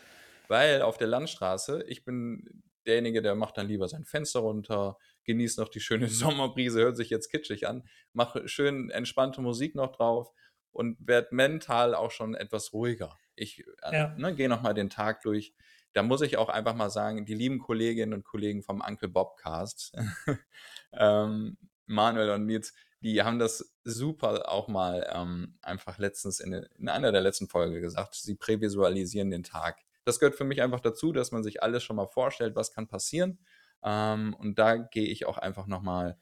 weil 0.48 0.82
auf 0.82 0.98
der 0.98 1.06
Landstraße, 1.06 1.84
ich 1.86 2.04
bin 2.04 2.64
derjenige, 2.86 3.22
der 3.22 3.34
macht 3.34 3.58
dann 3.58 3.68
lieber 3.68 3.88
sein 3.88 4.04
Fenster 4.04 4.40
runter, 4.40 4.96
genießt 5.24 5.58
noch 5.58 5.68
die 5.68 5.80
schöne 5.80 6.08
Sommerbrise, 6.08 6.80
hört 6.80 6.96
sich 6.96 7.10
jetzt 7.10 7.30
kitschig 7.30 7.66
an, 7.66 7.88
mache 8.12 8.48
schön 8.48 8.90
entspannte 8.90 9.40
Musik 9.40 9.74
noch 9.74 9.92
drauf 9.92 10.32
und 10.70 10.96
werde 11.00 11.28
mental 11.32 11.94
auch 11.94 12.10
schon 12.10 12.34
etwas 12.34 12.72
ruhiger. 12.72 13.18
Ich 13.34 13.64
äh, 13.82 13.94
ja. 13.94 14.14
ne, 14.16 14.34
gehe 14.34 14.48
nochmal 14.48 14.74
den 14.74 14.90
Tag 14.90 15.22
durch, 15.22 15.54
da 15.92 16.02
muss 16.02 16.22
ich 16.22 16.36
auch 16.36 16.48
einfach 16.48 16.74
mal 16.74 16.90
sagen, 16.90 17.26
die 17.26 17.34
lieben 17.34 17.58
Kolleginnen 17.58 18.14
und 18.14 18.24
Kollegen 18.24 18.62
vom 18.62 18.80
Uncle 18.80 19.08
Bobcast, 19.08 19.94
ähm, 20.92 21.58
Manuel 21.86 22.30
und 22.30 22.46
Nils, 22.46 22.74
die 23.02 23.22
haben 23.22 23.38
das 23.38 23.74
super 23.84 24.50
auch 24.50 24.68
mal 24.68 25.06
ähm, 25.12 25.58
einfach 25.60 25.98
letztens 25.98 26.40
in, 26.40 26.52
in, 26.52 26.88
einer 26.88 27.12
der 27.12 27.20
letzten 27.20 27.48
Folgen 27.48 27.80
gesagt. 27.80 28.14
Sie 28.14 28.36
prävisualisieren 28.36 29.30
den 29.30 29.42
Tag. 29.42 29.80
Das 30.04 30.18
gehört 30.18 30.36
für 30.36 30.44
mich 30.44 30.62
einfach 30.62 30.80
dazu, 30.80 31.12
dass 31.12 31.32
man 31.32 31.42
sich 31.42 31.62
alles 31.62 31.82
schon 31.82 31.96
mal 31.96 32.06
vorstellt, 32.06 32.56
was 32.56 32.72
kann 32.72 32.88
passieren. 32.88 33.38
Ähm, 33.84 34.34
und 34.34 34.58
da 34.58 34.76
gehe 34.76 35.06
ich 35.06 35.26
auch 35.26 35.38
einfach 35.38 35.66
nochmal 35.66 36.18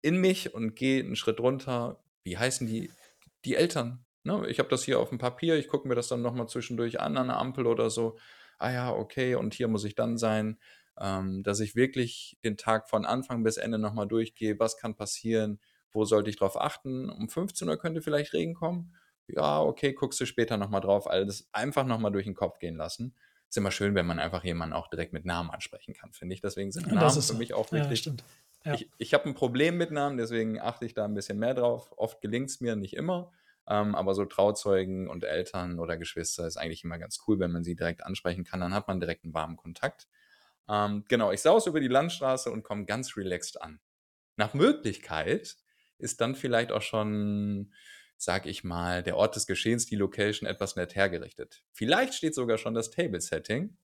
in 0.00 0.16
mich 0.20 0.52
und 0.54 0.74
gehe 0.74 1.02
einen 1.02 1.16
Schritt 1.16 1.40
runter. 1.40 2.02
Wie 2.24 2.38
heißen 2.38 2.66
die? 2.66 2.90
Die 3.44 3.56
Eltern. 3.56 4.04
Ne? 4.24 4.46
Ich 4.48 4.58
habe 4.58 4.68
das 4.68 4.84
hier 4.84 5.00
auf 5.00 5.08
dem 5.08 5.18
Papier, 5.18 5.56
ich 5.56 5.68
gucke 5.68 5.88
mir 5.88 5.94
das 5.94 6.08
dann 6.08 6.22
nochmal 6.22 6.48
zwischendurch 6.48 7.00
an, 7.00 7.16
an 7.16 7.30
einer 7.30 7.38
Ampel 7.38 7.66
oder 7.66 7.90
so 7.90 8.16
ah 8.62 8.72
ja, 8.72 8.92
okay, 8.92 9.34
und 9.34 9.54
hier 9.54 9.68
muss 9.68 9.84
ich 9.84 9.94
dann 9.94 10.16
sein, 10.16 10.58
ähm, 10.98 11.42
dass 11.42 11.60
ich 11.60 11.74
wirklich 11.74 12.38
den 12.44 12.56
Tag 12.56 12.88
von 12.88 13.04
Anfang 13.04 13.42
bis 13.42 13.56
Ende 13.56 13.78
nochmal 13.78 14.06
durchgehe, 14.06 14.58
was 14.58 14.76
kann 14.76 14.94
passieren, 14.94 15.60
wo 15.90 16.04
sollte 16.04 16.30
ich 16.30 16.36
drauf 16.36 16.58
achten, 16.58 17.10
um 17.10 17.28
15 17.28 17.68
Uhr 17.68 17.76
könnte 17.76 18.02
vielleicht 18.02 18.32
Regen 18.32 18.54
kommen, 18.54 18.94
ja, 19.32 19.60
okay, 19.60 19.92
guckst 19.92 20.20
du 20.20 20.26
später 20.26 20.56
nochmal 20.56 20.80
drauf, 20.80 21.08
alles 21.08 21.48
einfach 21.52 21.84
nochmal 21.84 22.12
durch 22.12 22.24
den 22.24 22.34
Kopf 22.34 22.58
gehen 22.58 22.76
lassen. 22.76 23.14
Ist 23.48 23.58
immer 23.58 23.70
schön, 23.70 23.94
wenn 23.94 24.06
man 24.06 24.18
einfach 24.18 24.44
jemanden 24.44 24.74
auch 24.74 24.88
direkt 24.88 25.12
mit 25.12 25.24
Namen 25.24 25.50
ansprechen 25.50 25.94
kann, 25.94 26.12
finde 26.12 26.34
ich. 26.34 26.40
Deswegen 26.40 26.72
sind 26.72 26.90
Namen 26.90 27.22
für 27.22 27.34
mich 27.34 27.52
auch 27.52 27.70
wirklich. 27.70 28.06
Ja, 28.06 28.12
ja. 28.64 28.74
Ich, 28.74 28.90
ich 28.96 29.14
habe 29.14 29.26
ein 29.26 29.34
Problem 29.34 29.76
mit 29.76 29.90
Namen, 29.90 30.16
deswegen 30.16 30.60
achte 30.60 30.86
ich 30.86 30.94
da 30.94 31.04
ein 31.04 31.14
bisschen 31.14 31.38
mehr 31.38 31.54
drauf. 31.54 31.92
Oft 31.96 32.20
gelingt 32.20 32.48
es 32.48 32.60
mir 32.60 32.76
nicht 32.76 32.94
immer. 32.94 33.32
Ähm, 33.68 33.94
aber 33.94 34.14
so 34.14 34.24
Trauzeugen 34.24 35.08
und 35.08 35.24
Eltern 35.24 35.78
oder 35.78 35.96
Geschwister 35.96 36.46
ist 36.46 36.56
eigentlich 36.56 36.82
immer 36.82 36.98
ganz 36.98 37.22
cool, 37.26 37.38
wenn 37.38 37.52
man 37.52 37.62
sie 37.62 37.76
direkt 37.76 38.04
ansprechen 38.04 38.44
kann. 38.44 38.60
Dann 38.60 38.74
hat 38.74 38.88
man 38.88 39.00
direkt 39.00 39.24
einen 39.24 39.34
warmen 39.34 39.56
Kontakt. 39.56 40.08
Ähm, 40.68 41.04
genau, 41.08 41.30
ich 41.30 41.42
saus 41.42 41.66
über 41.66 41.80
die 41.80 41.88
Landstraße 41.88 42.50
und 42.50 42.64
komme 42.64 42.86
ganz 42.86 43.16
relaxed 43.16 43.60
an. 43.62 43.80
Nach 44.36 44.54
Möglichkeit 44.54 45.56
ist 45.98 46.20
dann 46.20 46.34
vielleicht 46.34 46.72
auch 46.72 46.82
schon, 46.82 47.72
sag 48.22 48.46
ich 48.46 48.62
mal, 48.64 49.02
der 49.02 49.16
Ort 49.16 49.36
des 49.36 49.46
Geschehens, 49.46 49.86
die 49.86 49.96
Location 49.96 50.48
etwas 50.48 50.76
nett 50.76 50.94
hergerichtet. 50.94 51.64
Vielleicht 51.72 52.14
steht 52.14 52.34
sogar 52.34 52.58
schon 52.58 52.74
das 52.74 52.90
Table-Setting. 52.90 53.76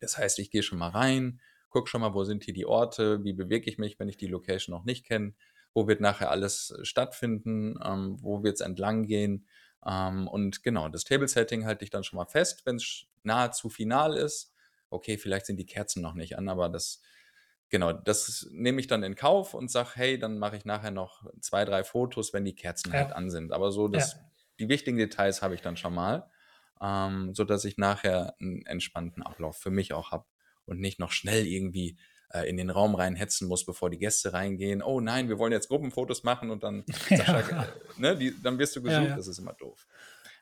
Das 0.00 0.18
heißt, 0.18 0.38
ich 0.38 0.50
gehe 0.50 0.62
schon 0.62 0.78
mal 0.78 0.90
rein, 0.90 1.40
gucke 1.70 1.88
schon 1.88 2.02
mal, 2.02 2.14
wo 2.14 2.24
sind 2.24 2.44
hier 2.44 2.54
die 2.54 2.66
Orte, 2.66 3.24
wie 3.24 3.32
bewege 3.32 3.70
ich 3.70 3.78
mich, 3.78 3.98
wenn 3.98 4.08
ich 4.08 4.16
die 4.16 4.26
Location 4.26 4.74
noch 4.74 4.84
nicht 4.84 5.06
kenne 5.06 5.34
wo 5.74 5.88
wird 5.88 6.00
nachher 6.00 6.30
alles 6.30 6.70
äh, 6.70 6.84
stattfinden, 6.84 7.78
ähm, 7.84 8.16
wo 8.20 8.42
wird 8.42 8.54
es 8.54 8.60
entlang 8.60 9.04
gehen. 9.06 9.46
Ähm, 9.84 10.28
und 10.28 10.62
genau, 10.62 10.88
das 10.88 11.04
Table-Setting 11.04 11.66
halte 11.66 11.84
ich 11.84 11.90
dann 11.90 12.04
schon 12.04 12.16
mal 12.16 12.26
fest, 12.26 12.64
wenn 12.64 12.76
es 12.76 13.06
nahezu 13.24 13.68
final 13.68 14.16
ist. 14.16 14.54
Okay, 14.88 15.18
vielleicht 15.18 15.46
sind 15.46 15.56
die 15.56 15.66
Kerzen 15.66 16.00
noch 16.00 16.14
nicht 16.14 16.38
an, 16.38 16.48
aber 16.48 16.68
das, 16.68 17.02
genau, 17.70 17.92
das 17.92 18.48
nehme 18.50 18.80
ich 18.80 18.86
dann 18.86 19.02
in 19.02 19.14
Kauf 19.14 19.54
und 19.54 19.70
sage, 19.70 19.90
hey, 19.94 20.18
dann 20.18 20.38
mache 20.38 20.56
ich 20.56 20.64
nachher 20.64 20.90
noch 20.90 21.24
zwei, 21.40 21.64
drei 21.64 21.84
Fotos, 21.84 22.32
wenn 22.32 22.44
die 22.44 22.54
Kerzen 22.54 22.92
ja. 22.92 23.00
halt 23.00 23.12
an 23.12 23.30
sind. 23.30 23.52
Aber 23.52 23.72
so, 23.72 23.88
das, 23.88 24.12
ja. 24.12 24.18
die 24.60 24.68
wichtigen 24.68 24.98
Details 24.98 25.42
habe 25.42 25.54
ich 25.54 25.62
dann 25.62 25.76
schon 25.76 25.94
mal, 25.94 26.30
ähm, 26.80 27.34
sodass 27.34 27.64
ich 27.64 27.78
nachher 27.78 28.34
einen 28.40 28.64
entspannten 28.66 29.22
Ablauf 29.22 29.56
für 29.56 29.70
mich 29.70 29.92
auch 29.92 30.12
habe 30.12 30.26
und 30.66 30.80
nicht 30.80 30.98
noch 30.98 31.12
schnell 31.12 31.46
irgendwie 31.46 31.98
äh, 32.30 32.48
in 32.48 32.56
den 32.56 32.70
Raum 32.70 32.94
reinhetzen 32.94 33.48
muss, 33.48 33.64
bevor 33.64 33.90
die 33.90 33.98
Gäste 33.98 34.32
reingehen. 34.32 34.82
Oh 34.82 35.00
nein, 35.00 35.28
wir 35.28 35.38
wollen 35.38 35.52
jetzt 35.52 35.68
Gruppenfotos 35.68 36.24
machen 36.24 36.50
und 36.50 36.62
dann, 36.62 36.84
Sascha, 37.08 37.40
ja. 37.40 37.62
äh, 37.62 37.66
ne, 37.96 38.16
die, 38.16 38.34
dann 38.42 38.58
wirst 38.58 38.76
du 38.76 38.82
gesucht, 38.82 39.16
das 39.16 39.28
ist 39.28 39.38
immer 39.38 39.54
doof. 39.54 39.86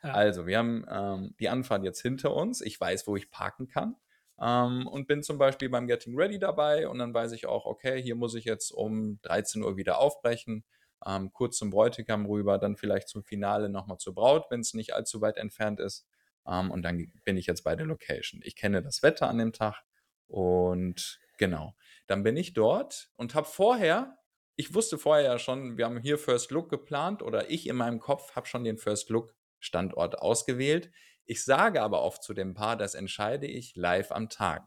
Also, 0.01 0.45
wir 0.47 0.57
haben 0.57 0.85
ähm, 0.89 1.33
die 1.39 1.47
Anfahrt 1.47 1.85
jetzt 1.85 2.01
hinter 2.01 2.35
uns. 2.35 2.59
Ich 2.59 2.79
weiß, 2.79 3.07
wo 3.07 3.15
ich 3.15 3.31
parken 3.31 3.69
kann. 3.69 3.95
Ähm, 4.41 4.87
und 4.87 5.07
bin 5.07 5.23
zum 5.23 5.37
Beispiel 5.37 5.69
beim 5.69 5.87
Getting 5.87 6.17
Ready 6.17 6.39
dabei 6.39 6.87
und 6.87 6.99
dann 6.99 7.13
weiß 7.13 7.31
ich 7.33 7.45
auch, 7.45 7.65
okay, 7.65 8.01
hier 8.01 8.15
muss 8.15 8.35
ich 8.35 8.45
jetzt 8.45 8.71
um 8.71 9.19
13 9.21 9.63
Uhr 9.63 9.77
wieder 9.77 9.99
aufbrechen, 9.99 10.63
ähm, 11.05 11.31
kurz 11.33 11.57
zum 11.57 11.69
Bräutigam 11.69 12.25
rüber, 12.25 12.57
dann 12.57 12.75
vielleicht 12.75 13.09
zum 13.09 13.23
Finale 13.23 13.69
nochmal 13.69 13.97
zur 13.97 14.15
Braut, 14.15 14.45
wenn 14.49 14.61
es 14.61 14.73
nicht 14.73 14.93
allzu 14.93 15.21
weit 15.21 15.37
entfernt 15.37 15.79
ist. 15.79 16.07
Ähm, 16.47 16.71
und 16.71 16.81
dann 16.83 17.11
bin 17.23 17.37
ich 17.37 17.45
jetzt 17.45 17.63
bei 17.63 17.75
der 17.75 17.85
Location. 17.85 18.41
Ich 18.43 18.55
kenne 18.55 18.81
das 18.81 19.03
Wetter 19.03 19.29
an 19.29 19.37
dem 19.37 19.53
Tag 19.53 19.83
und 20.27 21.19
genau. 21.37 21.75
Dann 22.07 22.23
bin 22.23 22.35
ich 22.35 22.53
dort 22.53 23.11
und 23.15 23.35
habe 23.35 23.47
vorher, 23.47 24.17
ich 24.55 24.73
wusste 24.73 24.97
vorher 24.97 25.25
ja 25.25 25.39
schon, 25.39 25.77
wir 25.77 25.85
haben 25.85 25.99
hier 25.99 26.17
First 26.17 26.51
Look 26.51 26.69
geplant 26.69 27.21
oder 27.21 27.49
ich 27.49 27.67
in 27.67 27.75
meinem 27.75 27.99
Kopf 27.99 28.35
habe 28.35 28.47
schon 28.47 28.63
den 28.63 28.77
First 28.77 29.09
Look 29.09 29.35
Standort 29.59 30.19
ausgewählt. 30.19 30.91
Ich 31.25 31.43
sage 31.43 31.81
aber 31.81 32.01
oft 32.01 32.23
zu 32.23 32.33
dem 32.33 32.53
Paar, 32.53 32.77
das 32.77 32.95
entscheide 32.95 33.47
ich 33.47 33.75
live 33.75 34.11
am 34.11 34.29
Tag. 34.29 34.63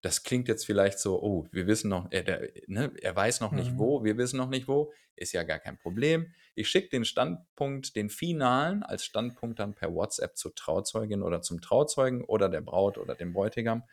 Das 0.00 0.24
klingt 0.24 0.48
jetzt 0.48 0.66
vielleicht 0.66 0.98
so, 0.98 1.22
oh, 1.22 1.46
wir 1.52 1.68
wissen 1.68 1.88
noch, 1.88 2.10
äh, 2.10 2.24
der, 2.24 2.50
ne, 2.66 2.92
er 3.00 3.14
weiß 3.14 3.40
noch 3.40 3.52
nicht 3.52 3.72
mhm. 3.72 3.78
wo, 3.78 4.04
wir 4.04 4.16
wissen 4.16 4.36
noch 4.36 4.48
nicht 4.48 4.66
wo, 4.66 4.92
ist 5.14 5.32
ja 5.32 5.44
gar 5.44 5.60
kein 5.60 5.78
Problem. 5.78 6.32
Ich 6.56 6.68
schicke 6.68 6.88
den 6.88 7.04
Standpunkt, 7.04 7.94
den 7.94 8.10
finalen, 8.10 8.82
als 8.82 9.04
Standpunkt 9.04 9.60
dann 9.60 9.74
per 9.74 9.94
WhatsApp 9.94 10.36
zur 10.36 10.54
Trauzeugin 10.56 11.22
oder 11.22 11.40
zum 11.40 11.60
Trauzeugen 11.60 12.24
oder 12.24 12.48
der 12.48 12.62
Braut 12.62 12.98
oder 12.98 13.14
dem 13.14 13.32
Bräutigam, 13.32 13.84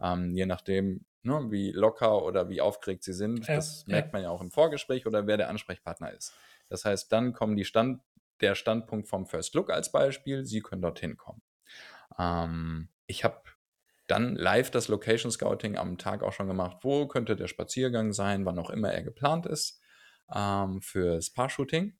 ähm, 0.00 0.34
je 0.34 0.46
nachdem, 0.46 1.04
ne, 1.22 1.46
wie 1.50 1.72
locker 1.72 2.24
oder 2.24 2.48
wie 2.48 2.62
aufgeregt 2.62 3.04
sie 3.04 3.12
sind. 3.12 3.46
Ja, 3.46 3.56
das 3.56 3.86
merkt 3.86 4.08
ja. 4.08 4.12
man 4.14 4.22
ja 4.22 4.30
auch 4.30 4.40
im 4.40 4.50
Vorgespräch 4.50 5.06
oder 5.06 5.26
wer 5.26 5.36
der 5.36 5.50
Ansprechpartner 5.50 6.12
ist. 6.12 6.32
Das 6.68 6.84
heißt, 6.84 7.12
dann 7.12 7.32
kommen 7.32 7.56
die 7.56 7.64
Stand, 7.64 8.00
der 8.40 8.54
Standpunkt 8.54 9.08
vom 9.08 9.26
First 9.26 9.54
Look 9.54 9.70
als 9.70 9.92
Beispiel. 9.92 10.44
Sie 10.44 10.60
können 10.60 10.82
dorthin 10.82 11.16
kommen. 11.16 11.42
Ähm, 12.18 12.88
ich 13.06 13.24
habe 13.24 13.42
dann 14.06 14.36
live 14.36 14.70
das 14.70 14.88
Location 14.88 15.30
Scouting 15.30 15.76
am 15.76 15.98
Tag 15.98 16.22
auch 16.22 16.32
schon 16.32 16.48
gemacht. 16.48 16.78
Wo 16.82 17.06
könnte 17.06 17.36
der 17.36 17.48
Spaziergang 17.48 18.12
sein, 18.12 18.44
wann 18.46 18.58
auch 18.58 18.70
immer 18.70 18.90
er 18.90 19.02
geplant 19.02 19.46
ist, 19.46 19.80
ähm, 20.34 20.80
fürs 20.80 21.30
Paar-Shooting. 21.30 21.94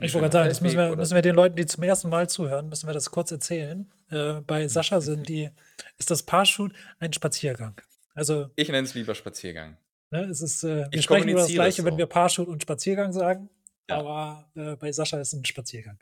Ich 0.00 0.12
wollte 0.12 0.24
gerade 0.24 0.32
sagen, 0.32 0.48
das 0.50 0.60
müssen 0.60 0.76
wir, 0.76 0.96
müssen 0.96 1.14
wir 1.14 1.22
den 1.22 1.34
Leuten, 1.34 1.56
die 1.56 1.64
zum 1.64 1.82
ersten 1.82 2.10
Mal 2.10 2.28
zuhören, 2.28 2.68
müssen 2.68 2.86
wir 2.86 2.92
das 2.92 3.10
kurz 3.10 3.30
erzählen. 3.30 3.90
Äh, 4.10 4.40
bei 4.42 4.68
Sascha 4.68 5.00
sind 5.00 5.28
die, 5.28 5.50
ist 5.96 6.10
das 6.10 6.22
Paarshoot 6.22 6.72
ein 6.98 7.12
Spaziergang. 7.12 7.80
Also, 8.14 8.50
ich 8.56 8.68
nenne 8.68 8.86
es 8.86 8.94
lieber 8.94 9.14
Spaziergang. 9.14 9.78
Ne, 10.10 10.24
es 10.24 10.42
ist, 10.42 10.64
äh, 10.64 10.68
wir 10.68 10.88
ich 10.92 11.04
sprechen 11.04 11.28
über 11.28 11.40
das 11.40 11.50
Gleiche, 11.50 11.82
das 11.82 11.90
wenn 11.90 11.98
wir 11.98 12.06
Paarshoot 12.06 12.46
und 12.46 12.62
Spaziergang 12.62 13.12
sagen. 13.12 13.48
Ja. 13.88 13.96
Aber 13.98 14.50
äh, 14.54 14.76
bei 14.76 14.90
Sascha 14.92 15.18
ist 15.20 15.28
es 15.32 15.38
ein 15.40 15.44
Spaziergang. 15.44 15.98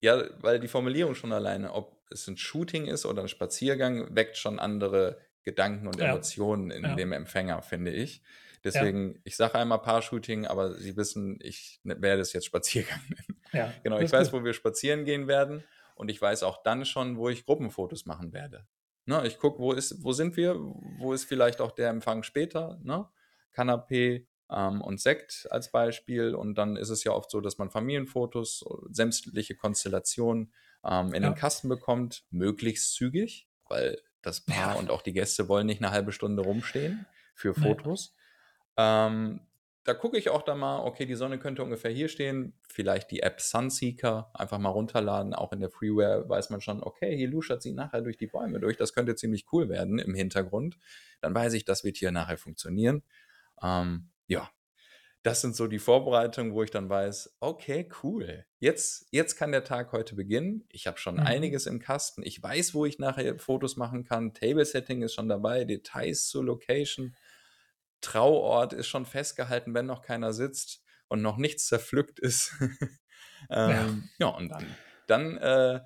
Ja, 0.00 0.22
weil 0.40 0.60
die 0.60 0.68
Formulierung 0.68 1.14
schon 1.14 1.32
alleine, 1.32 1.72
ob 1.72 2.00
es 2.10 2.26
ein 2.28 2.36
Shooting 2.36 2.86
ist 2.86 3.04
oder 3.04 3.22
ein 3.22 3.28
Spaziergang, 3.28 4.14
weckt 4.14 4.36
schon 4.36 4.58
andere 4.58 5.20
Gedanken 5.42 5.88
und 5.88 5.98
Ja. 5.98 6.10
Emotionen 6.10 6.70
in 6.70 6.84
Ja. 6.84 6.94
dem 6.94 7.12
Empfänger, 7.12 7.62
finde 7.62 7.90
ich. 7.92 8.22
Deswegen, 8.64 9.20
ich 9.24 9.36
sage 9.36 9.54
einmal 9.56 9.80
Paar-Shooting, 9.80 10.46
aber 10.46 10.74
Sie 10.74 10.96
wissen, 10.96 11.38
ich 11.42 11.80
ne- 11.84 12.00
werde 12.02 12.22
es 12.22 12.32
jetzt 12.32 12.46
Spaziergang 12.46 13.00
nennen. 13.08 13.40
Ja, 13.52 13.72
Genau, 13.82 13.98
ich 13.98 14.12
weiß, 14.12 14.30
gut. 14.30 14.40
wo 14.40 14.44
wir 14.44 14.52
spazieren 14.52 15.04
gehen 15.04 15.26
werden 15.26 15.64
und 15.94 16.10
ich 16.10 16.20
weiß 16.20 16.42
auch 16.42 16.62
dann 16.62 16.84
schon, 16.84 17.16
wo 17.16 17.28
ich 17.28 17.44
Gruppenfotos 17.46 18.04
machen 18.06 18.32
werde. 18.32 18.66
Ne, 19.06 19.26
ich 19.26 19.38
gucke, 19.38 19.58
wo, 19.60 19.72
ist, 19.72 20.04
wo 20.04 20.12
sind 20.12 20.36
wir, 20.36 20.56
wo 20.58 21.12
ist 21.14 21.24
vielleicht 21.24 21.60
auch 21.60 21.70
der 21.72 21.88
Empfang 21.88 22.22
später, 22.24 22.78
ne? 22.82 23.08
Kanapé 23.54 24.26
ähm, 24.50 24.80
und 24.80 25.00
Sekt 25.00 25.46
als 25.50 25.70
Beispiel 25.70 26.34
und 26.34 26.56
dann 26.56 26.76
ist 26.76 26.90
es 26.90 27.04
ja 27.04 27.12
oft 27.12 27.30
so, 27.30 27.40
dass 27.40 27.58
man 27.58 27.70
Familienfotos, 27.70 28.64
sämtliche 28.90 29.54
Konstellationen 29.56 30.52
ähm, 30.84 31.12
in 31.14 31.22
Ja. 31.22 31.30
den 31.30 31.34
Kasten 31.34 31.68
bekommt, 31.68 32.24
möglichst 32.30 32.94
zügig, 32.94 33.48
weil 33.68 34.00
das 34.22 34.40
Paar 34.44 34.74
Ja. 34.74 34.80
und 34.80 34.90
auch 34.90 35.02
die 35.02 35.12
Gäste 35.12 35.48
wollen 35.48 35.66
nicht 35.66 35.82
eine 35.82 35.92
halbe 35.92 36.12
Stunde 36.12 36.42
rumstehen 36.42 37.06
für. 37.34 37.54
Fotos. 37.54 38.14
Ähm, 38.76 39.40
da 39.84 39.94
gucke 39.94 40.18
ich 40.18 40.28
auch 40.28 40.42
dann 40.42 40.58
mal, 40.58 40.80
okay, 40.84 41.06
die 41.06 41.14
Sonne 41.14 41.38
könnte 41.38 41.62
ungefähr 41.62 41.90
hier 41.90 42.08
stehen. 42.08 42.52
Vielleicht 42.68 43.10
die 43.10 43.20
App 43.20 43.40
Sunseeker 43.40 44.30
einfach 44.34 44.58
mal 44.58 44.68
runterladen. 44.68 45.32
Auch 45.34 45.52
in 45.52 45.60
der 45.60 45.70
Freeware 45.70 46.28
weiß 46.28 46.50
man 46.50 46.60
schon, 46.60 46.82
okay, 46.82 47.16
hier 47.16 47.28
luschert 47.28 47.62
sie 47.62 47.72
nachher 47.72 48.02
durch 48.02 48.18
die 48.18 48.26
Bäume 48.26 48.60
durch. 48.60 48.76
Das 48.76 48.92
könnte 48.92 49.14
ziemlich 49.16 49.46
cool 49.52 49.68
werden 49.70 49.98
im 49.98 50.14
Hintergrund. 50.14 50.76
Dann 51.22 51.34
weiß 51.34 51.54
ich, 51.54 51.64
das 51.64 51.84
wird 51.84 51.96
hier 51.96 52.10
nachher 52.12 52.36
funktionieren. 52.36 53.02
Ähm, 53.62 54.10
ja, 54.28 54.50
das 55.24 55.40
sind 55.40 55.56
so 55.56 55.66
die 55.66 55.80
Vorbereitungen, 55.80 56.54
wo 56.54 56.62
ich 56.62 56.70
dann 56.70 56.88
weiß, 56.88 57.36
okay, 57.40 57.88
cool. 58.02 58.46
Jetzt, 58.60 59.08
jetzt 59.10 59.36
kann 59.36 59.50
der 59.50 59.64
Tag 59.64 59.92
heute 59.92 60.14
beginnen. 60.14 60.64
Ich 60.70 60.86
habe 60.86 60.98
schon 60.98 61.16
Mhm. 61.16 61.26
einiges 61.26 61.66
im 61.66 61.80
Kasten. 61.80 62.22
Ich 62.22 62.40
weiß, 62.40 62.72
wo 62.72 62.86
ich 62.86 62.98
nachher 62.98 63.38
Fotos 63.38 63.76
machen 63.76 64.04
kann. 64.04 64.32
Table 64.32 64.64
Setting 64.64 65.02
ist 65.02 65.14
schon 65.14 65.28
dabei, 65.28 65.64
Details 65.64 66.28
zur 66.28 66.44
Location. 66.44 67.16
Trauort 68.00 68.72
ist 68.72 68.86
schon 68.86 69.06
festgehalten, 69.06 69.74
wenn 69.74 69.86
noch 69.86 70.02
keiner 70.02 70.32
sitzt 70.32 70.82
und 71.08 71.20
noch 71.20 71.36
nichts 71.36 71.66
zerpflückt 71.66 72.20
ist. 72.20 72.54
ähm, 73.50 74.08
ja. 74.18 74.28
und 74.28 74.48
dann, 74.48 74.76
dann 75.08 75.36
äh, 75.38 75.80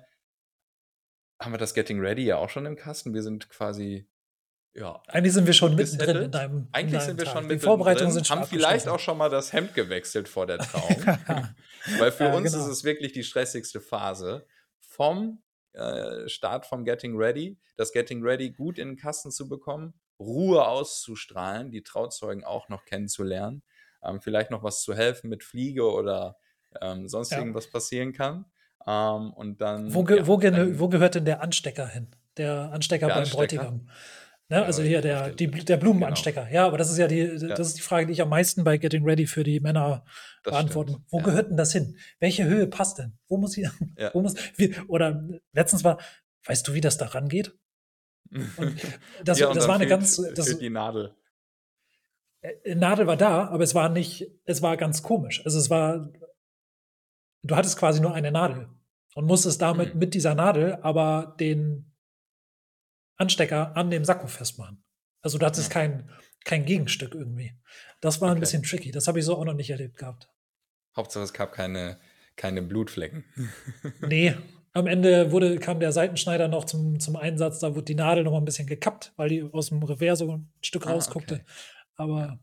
haben 1.41 1.53
wir 1.53 1.57
das 1.57 1.73
Getting 1.73 1.99
Ready 1.99 2.23
ja 2.23 2.37
auch 2.37 2.49
schon 2.49 2.67
im 2.67 2.75
Kasten. 2.75 3.13
Wir 3.15 3.23
sind 3.23 3.49
quasi, 3.49 4.07
ja, 4.75 5.01
Eigentlich 5.07 5.33
sind 5.33 5.45
wir 5.45 5.53
schon 5.53 5.75
mittendrin 5.75 6.17
in 6.23 6.31
deinem 6.31 6.57
in 6.57 6.67
Eigentlich 6.71 6.91
deinem 6.99 7.05
sind 7.05 7.17
wir 7.19 7.25
Tag. 7.25 7.33
schon 7.33 7.43
Die 7.47 7.53
mit 7.55 7.63
Vorbereitungen 7.63 8.11
sind 8.11 8.25
schon 8.27 8.39
haben 8.39 8.47
vielleicht 8.47 8.87
auch 8.87 8.99
schon 8.99 9.17
mal 9.17 9.29
das 9.29 9.53
Hemd 9.53 9.73
gewechselt 9.75 10.27
vor 10.27 10.47
der 10.47 10.57
Trauung. 10.59 10.95
Weil 11.99 12.11
für 12.11 12.25
Ja, 12.25 12.33
uns 12.33 12.51
genau. 12.51 12.63
ist 12.65 12.71
es 12.71 12.83
wirklich 12.83 13.11
die 13.13 13.23
stressigste 13.23 13.79
Phase. 13.81 14.45
Vom 14.79 15.41
äh, 15.73 16.27
Start 16.27 16.65
vom 16.65 16.85
Getting 16.85 17.15
Ready, 17.17 17.59
das 17.77 17.91
Getting 17.91 18.23
Ready 18.23 18.51
gut 18.51 18.77
in 18.79 18.89
den 18.89 18.97
Kasten 18.97 19.31
zu 19.31 19.47
bekommen, 19.47 19.93
Ruhe 20.19 20.65
auszustrahlen, 20.67 21.71
die 21.71 21.81
Trauzeugen 21.83 22.43
auch 22.43 22.69
noch 22.69 22.85
kennenzulernen, 22.85 23.63
ähm, 24.03 24.21
vielleicht 24.21 24.51
noch 24.51 24.63
was 24.63 24.81
zu 24.83 24.93
helfen 24.95 25.29
mit 25.29 25.43
Fliege 25.43 25.83
oder 25.91 26.37
ähm, 26.81 27.07
sonst 27.07 27.31
Ja. 27.31 27.39
irgendwas 27.39 27.67
passieren 27.69 28.13
kann. 28.13 28.45
Ähm, 28.85 29.33
und 29.33 29.61
dann. 29.61 29.93
Wo, 29.93 30.03
ge 30.03 30.17
ja, 30.17 30.27
wo, 30.27 30.37
ge 30.37 30.79
wo 30.79 30.89
gehört 30.89 31.15
denn 31.15 31.25
der 31.25 31.41
Anstecker 31.41 31.87
hin? 31.87 32.07
Der 32.37 32.71
Anstecker 32.71 33.07
Der 33.07 33.13
beim 33.15 33.21
Anstecker? 33.23 33.35
Bräutigam. 33.37 33.89
Ne? 34.53 34.63
Also 34.65 34.81
Ja, 34.83 34.87
hier 34.87 35.01
der, 35.01 35.29
die, 35.31 35.47
der 35.49 35.77
Blumenanstecker. 35.77 36.47
Ja, 36.51 36.67
aber 36.67 36.77
das 36.77 36.91
ist 36.91 36.97
ja 36.99 37.07
die, 37.07 37.27
das 37.39 37.67
ist 37.67 37.77
die 37.77 37.81
Frage, 37.81 38.05
die 38.05 38.13
ich 38.13 38.21
am 38.21 38.29
meisten 38.29 38.63
bei 38.63 38.77
Getting 38.77 39.03
Ready 39.03 39.25
für 39.25 39.43
die 39.43 39.59
Männer 39.59 40.05
das 40.43 40.51
beantworten. 40.53 40.91
stimmt, 40.91 41.05
Wo 41.11 41.17
ja. 41.19 41.23
gehört 41.23 41.49
denn 41.49 41.57
das 41.57 41.71
hin? 41.73 41.97
Welche 42.19 42.45
Höhe 42.45 42.67
passt 42.67 42.99
denn? 42.99 43.17
Wo 43.27 43.37
muss 43.37 43.57
ich, 43.57 43.67
Ja. 43.97 44.11
wo 44.13 44.21
muss, 44.21 44.35
wie, 44.57 44.75
oder 44.87 45.27
letztens 45.53 45.83
war, 45.83 45.99
weißt 46.45 46.67
du, 46.67 46.73
wie 46.75 46.81
das 46.81 46.97
da 46.97 47.07
rangeht? 47.07 47.57
Und 48.29 48.75
das, 49.23 49.39
Ja, 49.39 49.47
und 49.47 49.55
das 49.57 49.67
war 49.67 49.75
eine 49.75 49.85
fehlt- 49.85 49.89
ganz, 49.89 50.21
das, 50.35 50.47
fehlt 50.47 50.61
die 50.61 50.69
Nadel. 50.69 51.15
äh, 52.41 52.75
Nadel 52.75 53.07
war 53.07 53.17
da, 53.17 53.47
aber 53.47 53.63
es 53.63 53.73
war 53.73 53.89
nicht, 53.89 54.29
es 54.45 54.61
war 54.61 54.77
ganz 54.77 55.01
komisch. 55.01 55.43
Also 55.45 55.57
es 55.57 55.69
war, 55.71 56.11
du 57.41 57.55
hattest 57.55 57.77
quasi 57.77 58.01
nur 58.01 58.13
eine 58.13 58.31
Nadel 58.31 58.69
und 59.15 59.25
musstest 59.25 59.61
damit 59.63 59.93
Hm. 59.93 59.99
mit 59.99 60.13
dieser 60.13 60.35
Nadel 60.35 60.75
aber 60.83 61.35
den 61.39 61.89
Anstecker 63.17 63.75
an 63.77 63.89
dem 63.89 64.05
Sakko 64.05 64.27
festmachen. 64.27 64.83
Also 65.21 65.37
du 65.37 65.45
hattest 65.45 65.69
Ja. 65.69 65.73
kein, 65.81 66.09
kein 66.45 66.65
Gegenstück 66.65 67.15
irgendwie. 67.15 67.53
Das 68.01 68.19
war 68.21 68.27
ein 68.29 68.33
Okay. 68.33 68.39
bisschen 68.41 68.63
tricky. 68.63 68.91
Das 68.91 69.07
habe 69.07 69.19
ich 69.19 69.25
so 69.25 69.37
auch 69.37 69.45
noch 69.45 69.53
nicht 69.53 69.69
erlebt 69.69 69.97
gehabt. 69.97 70.27
Hauptsache 70.95 71.23
es 71.23 71.33
gab 71.33 71.53
keine, 71.53 71.99
keine 72.35 72.61
Blutflecken. 72.61 73.23
Nee, 74.01 74.35
am 74.73 74.87
Ende 74.87 75.31
wurde, 75.31 75.59
kam 75.59 75.79
der 75.79 75.91
Seitenschneider 75.91 76.47
noch 76.47 76.65
zum, 76.65 76.99
zum 76.99 77.15
Einsatz. 77.15 77.59
Da 77.59 77.75
wurde 77.75 77.85
die 77.85 77.95
Nadel 77.95 78.23
noch 78.23 78.31
mal 78.31 78.39
ein 78.39 78.45
bisschen 78.45 78.67
gekappt, 78.67 79.13
weil 79.15 79.29
die 79.29 79.43
aus 79.43 79.69
dem 79.69 79.81
Revers 79.83 80.19
so 80.19 80.31
ein 80.31 80.51
Stück 80.61 80.87
Ah, 80.87 80.91
rausguckte. 80.91 81.35
okay. 81.35 81.45
Aber 81.95 82.39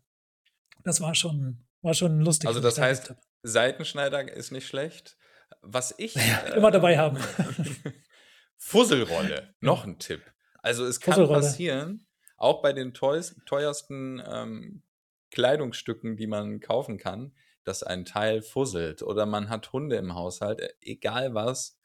das 0.85 1.01
war 1.01 1.15
schon, 1.15 1.67
war 1.83 1.93
schon 1.95 2.21
lustig. 2.21 2.49
Also 2.49 2.61
das 2.61 2.79
heißt. 2.79 3.15
Seitenschneider 3.43 4.31
ist 4.33 4.51
nicht 4.53 4.67
schlecht. 4.69 5.17
Was 5.63 5.95
ich 5.99 6.15
Ja, 6.15 6.39
äh, 6.47 6.57
immer 6.57 6.71
dabei 6.71 6.97
haben. 6.99 7.19
Fusselrolle, 8.59 9.55
noch 9.61 9.85
ein 9.85 9.99
Tipp. 9.99 10.23
Also 10.63 10.85
es 10.87 11.01
kann 11.01 11.29
passieren, 11.29 12.07
auch 12.37 12.63
bei 12.63 12.73
den 12.73 12.95
teuersten 12.95 14.23
ähm, 14.27 14.83
Kleidungsstücken, 15.31 16.17
die 16.17 16.27
man 16.27 16.61
kaufen 16.61 16.99
kann, 16.99 17.35
dass 17.65 17.83
ein 17.83 18.05
Teil 18.05 18.43
fusselt 18.43 19.03
oder 19.03 19.27
man 19.27 19.49
hat 19.51 19.73
Hunde 19.73 19.97
im 19.97 20.15
Haushalt, 20.15 20.61
äh, 20.61 20.73
egal 20.81 21.35
was, 21.35 21.79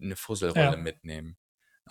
eine 0.00 0.16
Fusselrolle 0.16 0.76
Ja. 0.76 0.76
mitnehmen. 0.76 1.36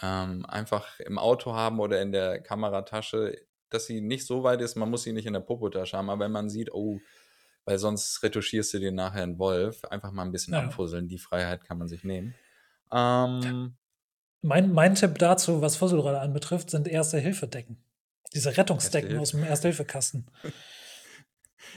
Ähm, 0.02 0.46
einfach 0.46 1.00
im 1.00 1.20
Auto 1.20 1.54
haben 1.54 1.80
oder 1.80 2.02
in 2.02 2.12
der 2.12 2.42
Kameratasche, 2.42 3.36
dass 3.70 3.86
sie 3.86 4.02
nicht 4.02 4.26
so 4.26 4.44
weit 4.44 4.62
ist, 4.62 4.76
man 4.76 4.90
muss 4.90 5.04
sie 5.04 5.14
nicht 5.14 5.26
in 5.26 5.34
der 5.34 5.42
Popotasche 5.42 5.98
haben, 5.98 6.10
aber 6.10 6.26
wenn 6.26 6.32
man 6.32 6.50
sieht, 6.50 6.72
oh, 6.74 7.04
weil 7.66 7.78
sonst 7.80 8.24
retuschierst 8.24 8.74
du 8.74 8.80
dir 8.80 8.92
nachher 8.92 9.24
einen 9.24 9.40
Wolf, 9.40 9.84
einfach 9.86 10.12
mal 10.12 10.24
ein 10.24 10.32
bisschen 10.32 10.54
Ja. 10.54 10.60
abfusseln, 10.60 11.08
die 11.08 11.20
Freiheit 11.20 11.66
kann 11.66 11.78
man 11.78 11.88
sich 11.88 12.04
nehmen. 12.04 12.40
Ähm, 12.92 13.78
Mein, 14.42 14.72
mein 14.72 14.96
Tipp 14.96 15.18
dazu, 15.18 15.62
was 15.62 15.76
Fusselrolle 15.78 16.20
anbetrifft, 16.22 16.70
sind 16.70 16.88
Erste-Hilfe-Decken. 16.88 17.84
Diese 18.34 18.56
Rettungsdecken 18.56 19.10
Erste 19.12 19.22
aus 19.22 19.32
dem 19.32 19.44
Erste-Hilfe-Kasten. 19.44 20.28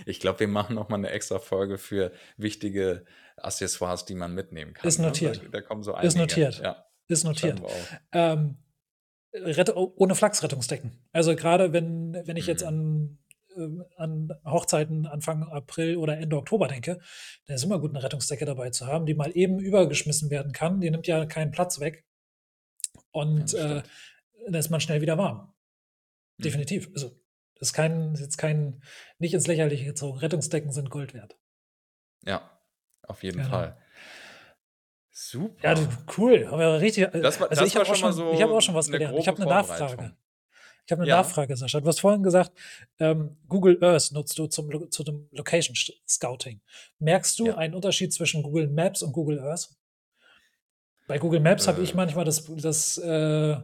Ich 0.06 0.20
glaube, 0.20 0.40
wir 0.40 0.48
machen 0.48 0.74
noch 0.76 0.88
mal 0.88 0.96
eine 0.96 1.10
extra 1.10 1.38
Folge 1.38 1.76
für 1.76 2.12
wichtige 2.36 3.04
Accessoires, 3.36 4.04
die 4.06 4.14
man 4.14 4.32
mitnehmen 4.32 4.72
kann. 4.72 4.88
Ist 4.88 4.98
notiert. 4.98 5.42
Ne? 5.42 5.50
Da, 5.50 5.60
kommen 5.60 5.82
so 5.82 5.90
Ist 5.92 5.98
einige. 5.98 6.18
notiert. 6.20 6.60
Ja, 6.62 6.86
Ist 7.08 7.24
notiert. 7.24 7.60
Ähm, 8.12 8.56
Rett 9.34 9.74
ohne 9.74 10.14
Flachsrettungsdecken. 10.14 10.92
Also 11.12 11.34
gerade 11.36 11.72
wenn, 11.72 12.14
wenn 12.26 12.36
ich 12.36 12.46
jetzt 12.46 12.62
Mhm. 12.62 12.68
an, 12.68 13.18
ähm, 13.56 13.84
an 13.96 14.28
Hochzeiten 14.46 15.06
Anfang 15.06 15.42
April 15.42 15.96
oder 15.96 16.16
Ende 16.16 16.36
Oktober 16.36 16.68
denke, 16.68 17.00
dann 17.46 17.56
ist 17.56 17.64
immer 17.64 17.78
gut, 17.80 17.90
eine 17.90 18.02
Rettungsdecke 18.02 18.44
dabei 18.46 18.70
zu 18.70 18.86
haben, 18.86 19.04
die 19.04 19.14
mal 19.14 19.32
eben 19.36 19.58
übergeschmissen 19.58 20.30
werden 20.30 20.52
kann. 20.52 20.80
Die 20.80 20.90
nimmt 20.90 21.06
ja 21.06 21.26
keinen 21.26 21.50
Platz 21.50 21.80
weg. 21.80 22.04
Und 23.10 23.52
Ja, 23.52 23.78
äh, 23.78 23.82
dann 24.46 24.54
ist 24.54 24.70
man 24.70 24.80
schnell 24.80 25.00
wieder 25.00 25.18
warm. 25.18 25.52
Mhm. 26.38 26.42
Definitiv. 26.44 26.90
Also 26.94 27.10
das 27.58 27.68
ist 27.68 27.72
kein, 27.74 28.14
ist 28.14 28.20
jetzt 28.20 28.38
kein, 28.38 28.82
nicht 29.18 29.34
ins 29.34 29.46
Lächerliche 29.46 29.84
gezogen. 29.84 30.18
Rettungsdecken 30.18 30.72
sind 30.72 30.90
Gold 30.90 31.14
wert. 31.14 31.36
Ja, 32.24 32.50
auf 33.02 33.22
jeden 33.22 33.38
Genau. 33.38 33.50
Fall. 33.50 33.76
Super. 35.10 35.62
Ja, 35.62 35.74
du, 35.74 35.86
cool. 36.16 36.46
Haben 36.48 36.58
wir 36.58 36.80
richtig. 36.80 37.04
äh, 37.14 37.20
Das 37.20 37.38
war- 37.38 37.50
also 37.50 37.60
das 37.60 37.68
ich 37.68 37.74
war 37.76 37.82
habe 37.84 37.92
auch 37.92 37.96
schon 37.96 38.12
so 38.12 38.32
ich 38.32 38.42
habe 38.42 38.52
auch 38.52 38.60
schon 38.62 38.74
was 38.74 38.88
gelernt. 38.90 39.18
Ich 39.18 39.28
habe 39.28 39.36
eine 39.42 39.50
Nachfrage. 39.50 40.16
Ich 40.86 40.90
habe 40.90 41.02
eine 41.02 41.08
Ja. 41.10 41.16
Nachfrage, 41.18 41.56
Sascha. 41.56 41.80
Du 41.80 41.86
hast 41.86 42.00
vorhin 42.00 42.22
gesagt, 42.24 42.50
ähm, 42.98 43.36
Google 43.46 43.78
Earth 43.84 44.10
nutzt 44.12 44.36
du 44.38 44.46
zum, 44.48 44.90
zu 44.90 45.04
dem 45.04 45.28
Location 45.30 45.76
Scouting. 46.08 46.60
Merkst 46.98 47.38
du 47.38 47.46
Ja. 47.46 47.56
einen 47.56 47.74
Unterschied 47.74 48.12
zwischen 48.12 48.42
Google 48.42 48.66
Maps 48.68 49.02
und 49.02 49.12
Google 49.12 49.38
Earth? 49.40 49.68
Bei 51.06 51.18
Google 51.18 51.40
Maps 51.40 51.68
habe 51.68 51.80
ich 51.82 51.94
Äh. 51.94 51.94
manchmal 51.94 52.24
das, 52.24 52.44
das, 52.56 52.98
äh, 52.98 53.56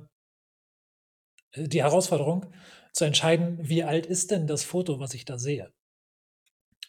die 1.57 1.83
Herausforderung 1.83 2.47
zu 2.95 3.05
entscheiden, 3.05 3.59
wie 3.69 3.85
alt 3.85 4.07
ist 4.07 4.31
denn 4.31 4.47
das 4.47 4.65
Foto, 4.65 4.99
was 4.99 5.13
ich 5.15 5.25
da 5.27 5.39
sehe? 5.39 5.73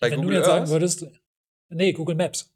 Bei 0.02 0.10
wenn 0.10 0.22
Google 0.22 0.32
du 0.32 0.36
jetzt 0.36 0.46
sagen 0.46 0.66
Earth? 0.66 0.70
würdest, 0.70 1.06
nee, 1.70 1.94
Google 1.94 2.16
Maps. 2.16 2.54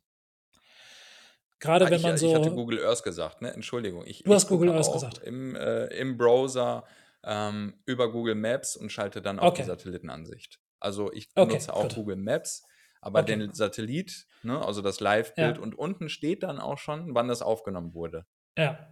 Gerade 1.59 1.85
Ah, 1.85 1.89
wenn 1.89 1.95
ich, 1.95 2.03
man 2.03 2.17
so. 2.17 2.27
ich 2.27 2.35
hatte 2.35 2.51
Google 2.51 2.83
Earth 2.85 3.03
gesagt, 3.03 3.41
ne? 3.41 3.51
Entschuldigung. 3.53 4.05
Ich, 4.05 4.25
Du 4.25 4.33
hast 4.33 4.43
ich 4.43 4.49
Google 4.49 4.69
Earth 4.71 4.87
auch 4.87 4.93
gesagt. 4.93 5.19
Im, 5.19 5.55
äh, 5.55 5.85
Im 5.87 6.17
Browser 6.17 6.85
ähm, 7.23 7.75
über 7.85 8.11
Google 8.11 8.35
Maps 8.35 8.75
und 8.75 8.91
schalte 8.91 9.21
dann 9.21 9.39
auf 9.39 9.53
die 9.53 9.63
Okay. 9.63 9.63
Satellitenansicht. 9.63 10.59
Also 10.79 11.11
ich 11.11 11.29
Okay, 11.35 11.57
nutze 11.57 11.73
auch 11.73 11.81
gut. 11.81 11.95
Google 11.95 12.15
Maps, 12.17 12.63
aber 13.05 13.19
Okay. 13.21 13.37
den 13.37 13.53
Satellit, 13.53 14.25
ne, 14.43 14.63
also 14.65 14.81
das 14.81 14.99
Live-Bild 14.99 15.57
Ja. 15.57 15.63
und 15.63 15.75
unten 15.77 16.09
steht 16.09 16.43
dann 16.43 16.59
auch 16.59 16.77
schon, 16.77 17.13
wann 17.15 17.27
das 17.27 17.41
aufgenommen 17.41 17.93
wurde. 17.93 18.25
Ja, 18.57 18.87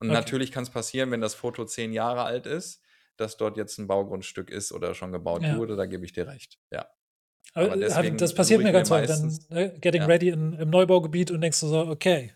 Und 0.00 0.10
Okay. 0.10 0.14
natürlich 0.14 0.52
kann 0.52 0.62
es 0.62 0.70
passieren, 0.70 1.10
wenn 1.10 1.20
das 1.20 1.34
Foto 1.34 1.64
zehn 1.64 1.92
Jahre 1.92 2.22
alt 2.22 2.46
ist, 2.46 2.82
dass 3.16 3.36
dort 3.36 3.56
jetzt 3.56 3.78
ein 3.78 3.88
Baugrundstück 3.88 4.48
ist 4.48 4.70
oder 4.70 4.94
schon 4.94 5.10
gebaut 5.10 5.42
Ja. 5.42 5.56
wurde, 5.56 5.74
da 5.74 5.86
gebe 5.86 6.04
ich 6.04 6.12
dir 6.12 6.28
recht. 6.28 6.58
Ja. 6.70 6.86
aber 7.54 7.66
Aber 7.72 7.76
äh, 7.76 7.80
deswegen 7.80 8.16
das 8.16 8.32
passiert 8.34 8.62
mir 8.62 8.70
ganz 8.72 8.90
häufig. 8.90 9.08
Dann 9.08 9.38
ne, 9.50 9.78
Getting 9.80 10.02
Ja. 10.02 10.06
ready 10.06 10.28
in, 10.28 10.52
im 10.52 10.70
Neubaugebiet 10.70 11.30
und 11.32 11.40
denkst 11.40 11.58
du 11.60 11.66
so, 11.66 11.80
okay, 11.88 12.32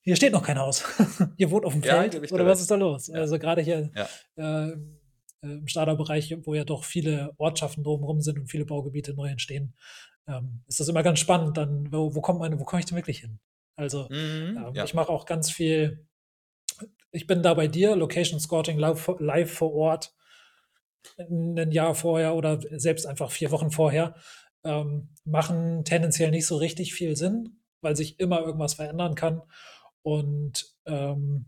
hier 0.00 0.16
steht 0.16 0.32
noch 0.32 0.42
kein 0.44 0.58
Haus. 0.58 0.82
Ihr 1.36 1.50
wohnt 1.52 1.64
auf 1.64 1.72
dem 1.74 1.82
Feld 1.82 2.16
oder 2.32 2.44
was 2.46 2.52
recht. 2.58 2.60
ist 2.62 2.70
da 2.70 2.74
los? 2.76 3.10
Also 3.10 3.38
gerade 3.38 3.60
hier 3.62 3.90
Ja. 3.94 4.08
Äh, 5.42 5.48
im 5.52 5.68
Stadlerbereich, 5.68 6.36
wo 6.42 6.54
ja 6.54 6.64
doch 6.64 6.84
viele 6.84 7.32
Ortschaften 7.38 7.82
drumherum 7.84 8.20
sind 8.20 8.38
und 8.38 8.48
viele 8.50 8.66
Baugebiete 8.66 9.14
neu 9.14 9.28
entstehen, 9.28 9.74
ähm, 10.26 10.62
ist 10.66 10.80
das 10.80 10.88
immer 10.88 11.02
ganz 11.02 11.18
spannend. 11.20 11.56
Dann, 11.56 11.92
wo, 11.92 12.14
wo 12.14 12.20
kommt 12.20 12.40
meine, 12.40 12.58
wo 12.60 12.64
komme 12.64 12.80
ich 12.80 12.86
denn 12.86 12.96
wirklich 12.96 13.20
hin? 13.20 13.38
Also 13.76 14.08
Mhm, 14.10 14.56
ähm, 14.58 14.74
ja. 14.74 14.84
ich 14.84 14.94
mache 14.94 15.08
auch 15.10 15.26
ganz 15.26 15.50
viel. 15.50 16.06
Ich 17.12 17.26
bin 17.26 17.42
da 17.42 17.54
bei 17.54 17.66
dir, 17.68 17.96
Location 17.96 18.38
Scouting 18.40 18.78
live, 18.78 19.00
vor- 19.00 19.20
live 19.20 19.52
vor 19.52 19.72
Ort, 19.74 20.14
ein 21.18 21.72
Jahr 21.72 21.94
vorher 21.94 22.34
oder 22.34 22.60
selbst 22.78 23.06
einfach 23.06 23.30
vier 23.30 23.50
Wochen 23.50 23.70
vorher, 23.70 24.14
ähm, 24.64 25.08
machen 25.24 25.84
tendenziell 25.84 26.30
nicht 26.30 26.46
so 26.46 26.56
richtig 26.56 26.92
viel 26.94 27.16
Sinn, 27.16 27.60
weil 27.80 27.96
sich 27.96 28.20
immer 28.20 28.40
irgendwas 28.40 28.74
verändern 28.74 29.14
kann. 29.14 29.42
Und 30.02 30.74
ähm, 30.86 31.46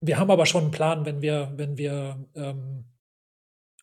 wir 0.00 0.18
haben 0.18 0.30
aber 0.30 0.46
schon 0.46 0.64
einen 0.64 0.70
Plan, 0.70 1.04
wenn 1.04 1.22
wir, 1.22 1.52
wenn 1.56 1.76
wir 1.76 2.24
ähm, 2.34 2.84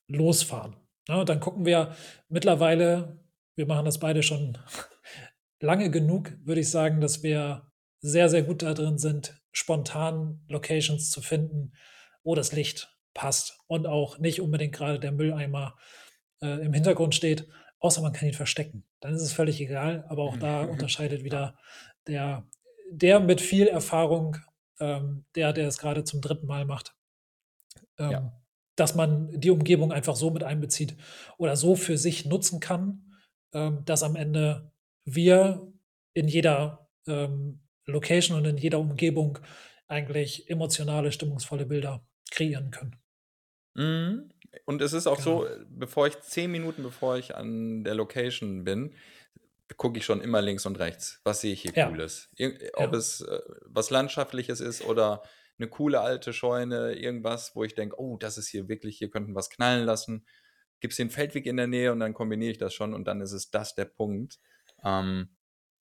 losfahren. 0.07 0.75
Und 1.09 1.29
dann 1.29 1.39
gucken 1.39 1.65
wir 1.65 1.95
mittlerweile, 2.29 3.19
wir 3.55 3.67
machen 3.67 3.85
das 3.85 3.99
beide 3.99 4.23
schon 4.23 4.57
lange 5.59 5.91
genug, 5.91 6.33
würde 6.43 6.61
ich 6.61 6.71
sagen, 6.71 7.01
dass 7.01 7.23
wir 7.23 7.71
sehr, 8.01 8.29
sehr 8.29 8.43
gut 8.43 8.61
da 8.61 8.73
drin 8.73 8.97
sind, 8.97 9.41
spontan 9.51 10.43
Locations 10.47 11.09
zu 11.09 11.21
finden, 11.21 11.73
wo 12.23 12.35
das 12.35 12.51
Licht 12.51 12.95
passt 13.13 13.59
und 13.67 13.87
auch 13.87 14.19
nicht 14.19 14.41
unbedingt 14.41 14.73
gerade 14.73 14.99
der 14.99 15.11
Mülleimer 15.11 15.77
äh, 16.41 16.63
im 16.65 16.73
Hintergrund 16.73 17.15
steht, 17.15 17.47
außer 17.79 18.01
man 18.01 18.13
kann 18.13 18.27
ihn 18.27 18.33
verstecken. 18.33 18.83
Dann 18.99 19.13
ist 19.13 19.21
es 19.21 19.33
völlig 19.33 19.59
egal, 19.61 20.05
aber 20.09 20.23
auch 20.23 20.37
da 20.37 20.61
unterscheidet 20.65 21.23
wieder 21.23 21.57
der, 22.07 22.47
der 22.91 23.19
mit 23.19 23.41
viel 23.41 23.67
Erfahrung, 23.67 24.37
ähm, 24.79 25.25
der, 25.35 25.53
der 25.53 25.67
es 25.67 25.77
gerade 25.77 26.03
zum 26.03 26.21
dritten 26.21 26.47
Mal 26.47 26.65
macht, 26.65 26.95
ähm, 27.99 28.11
Ja. 28.11 28.41
dass 28.75 28.95
man 28.95 29.39
die 29.39 29.49
Umgebung 29.51 29.91
einfach 29.91 30.15
so 30.15 30.31
mit 30.31 30.43
einbezieht 30.43 30.95
oder 31.37 31.55
so 31.55 31.75
für 31.75 31.97
sich 31.97 32.25
nutzen 32.25 32.59
kann, 32.59 33.15
ähm, 33.53 33.83
dass 33.85 34.03
am 34.03 34.15
Ende 34.15 34.71
wir 35.05 35.71
in 36.13 36.27
jeder 36.27 36.89
ähm, 37.07 37.61
Location 37.85 38.37
und 38.37 38.45
in 38.45 38.57
jeder 38.57 38.79
Umgebung 38.79 39.39
eigentlich 39.87 40.49
emotionale, 40.49 41.11
stimmungsvolle 41.11 41.65
Bilder 41.65 42.05
kreieren 42.31 42.71
können. 42.71 42.95
Mhm. 43.75 44.29
Und 44.65 44.81
es 44.81 44.93
ist 44.93 45.05
auch 45.07 45.17
Genau. 45.17 45.43
so, 45.45 45.47
bevor 45.69 46.07
ich 46.07 46.19
zehn 46.21 46.49
Minuten 46.51 46.81
bevor 46.83 47.17
ich 47.17 47.35
an 47.35 47.83
der 47.83 47.93
Location 47.95 48.63
bin, 48.63 48.93
gucke 49.77 49.97
ich 49.97 50.05
schon 50.05 50.21
immer 50.21 50.41
links 50.41 50.65
und 50.65 50.79
rechts. 50.79 51.19
Was 51.23 51.41
sehe 51.41 51.53
ich 51.53 51.61
hier 51.61 51.73
Ja. 51.75 51.87
Cooles? 51.89 52.29
Ob 52.73 52.91
Ja. 52.91 52.97
es 52.97 53.21
äh, 53.21 53.39
was 53.65 53.89
Landschaftliches 53.89 54.59
ist 54.59 54.83
oder 54.83 55.23
eine 55.57 55.67
coole 55.69 56.01
alte 56.01 56.33
Scheune, 56.33 56.93
irgendwas, 56.93 57.55
wo 57.55 57.63
ich 57.63 57.75
denke, 57.75 57.99
oh, 57.99 58.17
das 58.17 58.37
ist 58.37 58.47
hier 58.49 58.67
wirklich, 58.67 58.97
hier 58.97 59.09
könnten 59.09 59.35
was 59.35 59.49
knallen 59.49 59.85
lassen. 59.85 60.25
Gibt 60.81 60.91
es 60.91 60.97
hier 60.97 61.03
einen 61.05 61.11
Feldweg 61.11 61.45
in 61.45 61.57
der 61.57 61.67
Nähe 61.67 61.91
und 61.91 61.99
dann 62.01 62.13
kombiniere 62.13 62.51
ich 62.51 62.57
das 62.57 62.73
schon 62.73 62.93
und 62.93 63.05
dann 63.05 63.21
ist 63.21 63.31
es 63.31 63.49
das 63.51 63.73
der 63.73 63.85
Punkt. 63.85 64.39
Ähm, 64.83 65.29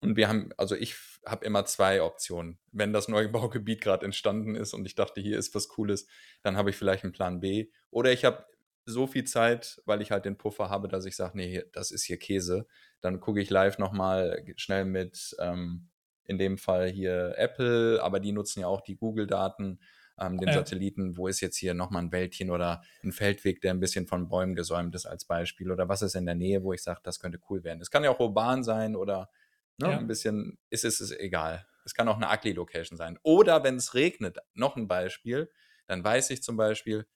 und 0.01 0.17
wir 0.17 0.29
haben, 0.29 0.51
also 0.59 0.75
ich 0.75 0.97
habe 1.25 1.45
immer 1.47 1.65
zwei 1.65 2.03
Optionen. 2.03 2.59
Wenn 2.73 2.93
das 2.93 3.09
Neubaugebiet 3.09 3.81
gerade 3.81 4.05
entstanden 4.05 4.55
ist 4.57 4.75
und 4.75 4.85
ich 4.85 4.95
dachte, 4.95 5.21
hier 5.21 5.39
ist 5.39 5.55
was 5.55 5.69
Cooles, 5.69 6.07
dann 6.43 6.57
habe 6.57 6.71
ich 6.71 6.77
vielleicht 6.77 7.05
einen 7.05 7.13
Plan 7.13 7.41
B. 7.41 7.71
Oder 7.91 8.13
ich 8.13 8.25
habe 8.25 8.45
so 8.85 9.07
viel 9.07 9.25
Zeit, 9.25 9.81
weil 9.87 10.03
ich 10.03 10.11
halt 10.11 10.25
den 10.25 10.37
Puffer 10.37 10.69
habe, 10.69 10.89
dass 10.89 11.05
ich 11.07 11.15
sage, 11.17 11.37
nee, 11.39 11.63
das 11.73 11.93
ist 11.93 12.03
hier 12.03 12.19
Käse. 12.19 12.67
Dann 13.03 13.21
gucke 13.21 13.41
ich 13.41 13.51
live 13.51 13.79
nochmal 13.79 14.45
schnell 14.57 14.85
mit, 14.87 15.37
ähm, 15.41 15.89
in 16.25 16.39
dem 16.39 16.57
Fall 16.59 16.89
hier 16.89 17.35
Apple, 17.37 18.01
aber 18.03 18.21
die 18.21 18.33
nutzen 18.33 18.61
ja 18.61 18.69
auch 18.69 18.81
die 18.81 18.97
Google-Daten, 18.97 19.81
ähm, 20.19 20.39
den 20.39 20.51
Ja. 20.51 20.53
Satelliten. 20.53 21.17
Wo 21.17 21.27
ist 21.29 21.41
jetzt 21.41 21.57
hier 21.57 21.75
nochmal 21.75 22.03
ein 22.05 22.13
Wäldchen 22.13 22.51
oder 22.51 22.83
ein 23.03 23.13
Feldweg, 23.13 23.61
der 23.61 23.73
ein 23.75 23.81
bisschen 23.81 24.07
von 24.07 24.29
Bäumen 24.29 24.55
gesäumt 24.55 24.95
ist 24.95 25.07
als 25.07 25.25
Beispiel? 25.25 25.71
Oder 25.73 25.89
was 25.89 26.03
ist 26.03 26.15
in 26.15 26.27
der 26.27 26.37
Nähe, 26.37 26.63
wo 26.63 26.73
ich 26.73 26.83
sage, 26.83 27.01
das 27.03 27.19
könnte 27.21 27.41
cool 27.51 27.65
werden? 27.65 27.81
Es 27.81 27.91
kann 27.91 28.05
ja 28.05 28.11
auch 28.11 28.21
urban 28.21 28.63
sein 28.65 28.95
oder 28.97 29.31
ne, 29.77 29.89
Ja. 29.89 29.99
ein 29.99 30.07
bisschen, 30.07 30.59
ist 30.71 30.85
es 30.85 31.01
ist 31.01 31.13
egal. 31.19 31.67
Es 31.85 31.95
kann 31.95 32.09
auch 32.09 32.17
eine 32.17 32.29
ugly 32.33 32.53
Location 32.53 32.97
sein. 32.97 33.19
Oder 33.23 33.65
wenn 33.65 33.77
es 33.77 33.95
regnet, 33.95 34.39
noch 34.55 34.77
ein 34.77 34.87
Beispiel, 34.89 35.51
dann 35.87 36.05
weiß 36.05 36.31
ich 36.31 36.43
zum 36.43 36.57
Beispiel, 36.57 37.07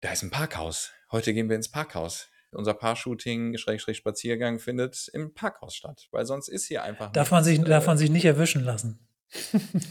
da 0.00 0.12
ist 0.12 0.22
ein 0.22 0.30
Parkhaus. 0.30 0.92
Heute 1.12 1.34
gehen 1.34 1.48
wir 1.50 1.56
ins 1.56 1.70
Parkhaus. 1.70 2.28
Unser 2.56 2.74
Paar-Shooting, 2.74 3.56
Schrägstrich 3.58 3.96
Spaziergang 3.96 4.58
findet 4.58 5.08
im 5.12 5.34
Parkhaus 5.34 5.74
statt, 5.74 6.08
weil 6.10 6.24
sonst 6.26 6.48
ist 6.48 6.66
hier 6.66 6.82
einfach 6.82 7.12
Darf 7.12 7.30
man, 7.30 7.44
sich, 7.44 7.58
nichts, 7.58 7.70
darf 7.70 7.84
äh, 7.84 7.86
man 7.88 7.98
sich 7.98 8.10
nicht 8.10 8.24
erwischen 8.24 8.64
lassen. 8.64 9.06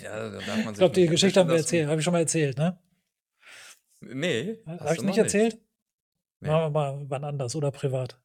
Ja, 0.03 0.29
da 0.29 0.39
darf 0.39 0.47
man 0.47 0.57
Ich 0.57 0.65
sich 0.65 0.77
glaube, 0.77 0.95
die 0.95 1.07
Geschichte 1.07 1.39
haben 1.39 1.49
wir 1.49 1.57
erzählt, 1.57 1.87
habe 1.87 1.99
ich 1.99 2.03
schon 2.03 2.13
mal 2.13 2.19
erzählt, 2.19 2.57
ne? 2.57 2.79
Nee, 4.01 4.59
Habe 4.65 4.93
ich 4.95 5.01
nicht 5.01 5.17
erzählt? 5.17 5.57
Nee. 6.39 6.49
Machen 6.49 6.61
wir 6.61 6.69
mal 6.69 7.05
wann 7.07 7.23
anders 7.23 7.55
oder 7.55 7.71
privat. 7.71 8.21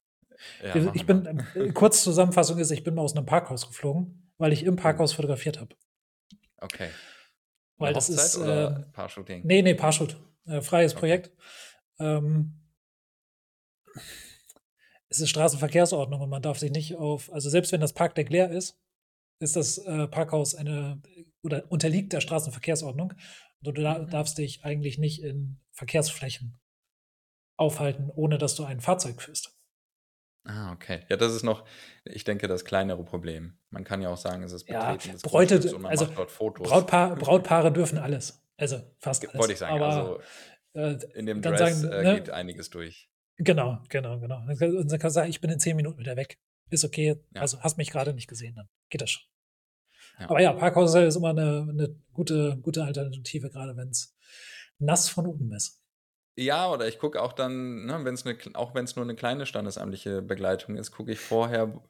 Ja, 0.62 0.74
ich 0.94 1.06
wir 1.06 1.14
bin, 1.14 1.44
äh, 1.54 1.72
kurz 1.72 2.02
Zusammenfassung 2.02 2.58
ist, 2.58 2.70
ich 2.70 2.82
bin 2.82 2.94
mal 2.94 3.02
aus 3.02 3.14
einem 3.14 3.26
Parkhaus 3.26 3.66
geflogen, 3.66 4.32
weil 4.38 4.52
ich 4.52 4.64
im 4.64 4.74
Mhm. 4.74 4.78
Parkhaus 4.78 5.12
fotografiert 5.12 5.60
habe. 5.60 5.74
Okay. 6.58 6.90
Weil 7.76 7.88
Eine 7.88 7.94
das 7.94 8.08
Hochzeit 8.08 8.26
ist, 8.26 8.38
oder 8.38 8.76
ähm, 8.76 8.92
Paar-Shooting? 8.92 9.42
Nee, 9.46 9.62
nee, 9.62 9.74
Paarshoot. 9.74 10.16
Äh, 10.46 10.60
freies 10.60 10.92
Okay. 10.92 11.00
Projekt. 11.00 11.30
Ähm, 11.98 12.60
es 15.10 15.20
ist 15.20 15.30
Straßenverkehrsordnung 15.30 16.20
und 16.20 16.30
man 16.30 16.42
darf 16.42 16.58
sich 16.58 16.70
nicht 16.70 16.96
auf, 16.96 17.32
also 17.32 17.50
selbst 17.50 17.72
wenn 17.72 17.80
das 17.80 17.92
Parkdeck 17.92 18.30
leer 18.30 18.50
ist, 18.50 18.78
ist 19.42 19.56
das 19.56 19.78
äh, 19.78 20.06
Parkhaus 20.06 20.54
eine 20.54 21.00
oder 21.42 21.70
unterliegt 21.70 22.12
der 22.12 22.20
Straßenverkehrsordnung. 22.20 23.12
Und 23.64 23.76
du 23.76 23.82
da, 23.82 23.98
Mhm. 23.98 24.10
darfst 24.10 24.38
dich 24.38 24.64
eigentlich 24.64 24.98
nicht 24.98 25.22
in 25.22 25.60
Verkehrsflächen 25.72 26.58
aufhalten, 27.58 28.10
ohne 28.14 28.38
dass 28.38 28.54
du 28.54 28.64
ein 28.64 28.80
Fahrzeug 28.80 29.20
führst. 29.20 29.56
Ah, 30.46 30.72
okay. 30.72 31.04
Ja, 31.08 31.16
das 31.16 31.34
ist 31.34 31.42
noch, 31.42 31.66
ich 32.04 32.24
denke, 32.24 32.48
das 32.48 32.64
kleinere 32.64 33.04
Problem. 33.04 33.58
Man 33.70 33.84
kann 33.84 34.00
ja 34.00 34.08
auch 34.08 34.16
sagen, 34.16 34.42
es 34.42 34.52
ist 34.52 34.68
Ja, 34.68 34.92
Betreten 34.92 35.12
des 35.12 35.22
Bräute, 35.22 35.74
und 35.74 35.82
man 35.82 35.90
also 35.90 36.06
macht 36.06 36.16
dort 36.18 36.30
Fotos. 36.30 36.66
Brautpaar, 36.68 37.16
Brautpaare 37.16 37.72
dürfen 37.72 37.98
alles. 37.98 38.42
Also 38.56 38.80
fast 38.98 39.26
alles. 39.26 39.38
Wollte 39.38 39.52
ich 39.52 39.58
sagen. 39.58 39.74
Aber 39.74 39.86
also 39.86 40.20
äh, 40.74 41.18
in 41.18 41.26
dem 41.26 41.42
Dress 41.42 41.80
sagen, 41.80 41.92
äh, 41.92 42.02
ne? 42.02 42.14
geht 42.14 42.30
einiges 42.30 42.70
durch. 42.70 43.09
Genau, 43.42 43.82
genau, 43.88 44.20
genau. 44.20 44.36
Und 44.38 44.48
dann 44.92 44.98
kannst 44.98 45.16
du 45.16 45.20
sagen, 45.20 45.30
ich 45.30 45.40
bin 45.40 45.50
in 45.50 45.58
zehn 45.58 45.74
Minuten 45.74 45.98
wieder 45.98 46.16
weg. 46.16 46.38
Ist 46.68 46.84
okay. 46.84 47.16
Ja. 47.34 47.40
Also 47.40 47.60
hast 47.60 47.78
mich 47.78 47.90
gerade 47.90 48.12
nicht 48.12 48.28
gesehen, 48.28 48.54
dann 48.54 48.68
geht 48.90 49.00
das 49.00 49.10
schon. 49.10 49.22
Ja. 50.18 50.28
Aber 50.28 50.40
ja, 50.40 50.52
Parkhaus 50.52 50.94
ist 50.94 51.16
immer 51.16 51.30
eine, 51.30 51.66
eine 51.68 51.96
gute, 52.12 52.58
gute 52.60 52.84
Alternative, 52.84 53.48
gerade 53.50 53.76
wenn 53.76 53.88
es 53.88 54.14
nass 54.78 55.08
von 55.08 55.26
oben 55.26 55.52
ist. 55.52 55.80
Ja, 56.36 56.70
oder 56.70 56.86
ich 56.86 56.98
gucke 56.98 57.20
auch 57.20 57.32
dann, 57.32 57.86
ne, 57.86 58.04
wenn's 58.04 58.24
ne, 58.24 58.36
auch 58.54 58.74
wenn 58.74 58.84
es 58.84 58.94
nur 58.96 59.04
eine 59.04 59.16
kleine 59.16 59.46
standesamtliche 59.46 60.20
Begleitung 60.22 60.76
ist, 60.76 60.90
gucke 60.92 61.12
ich 61.12 61.18
vorher, 61.18 61.82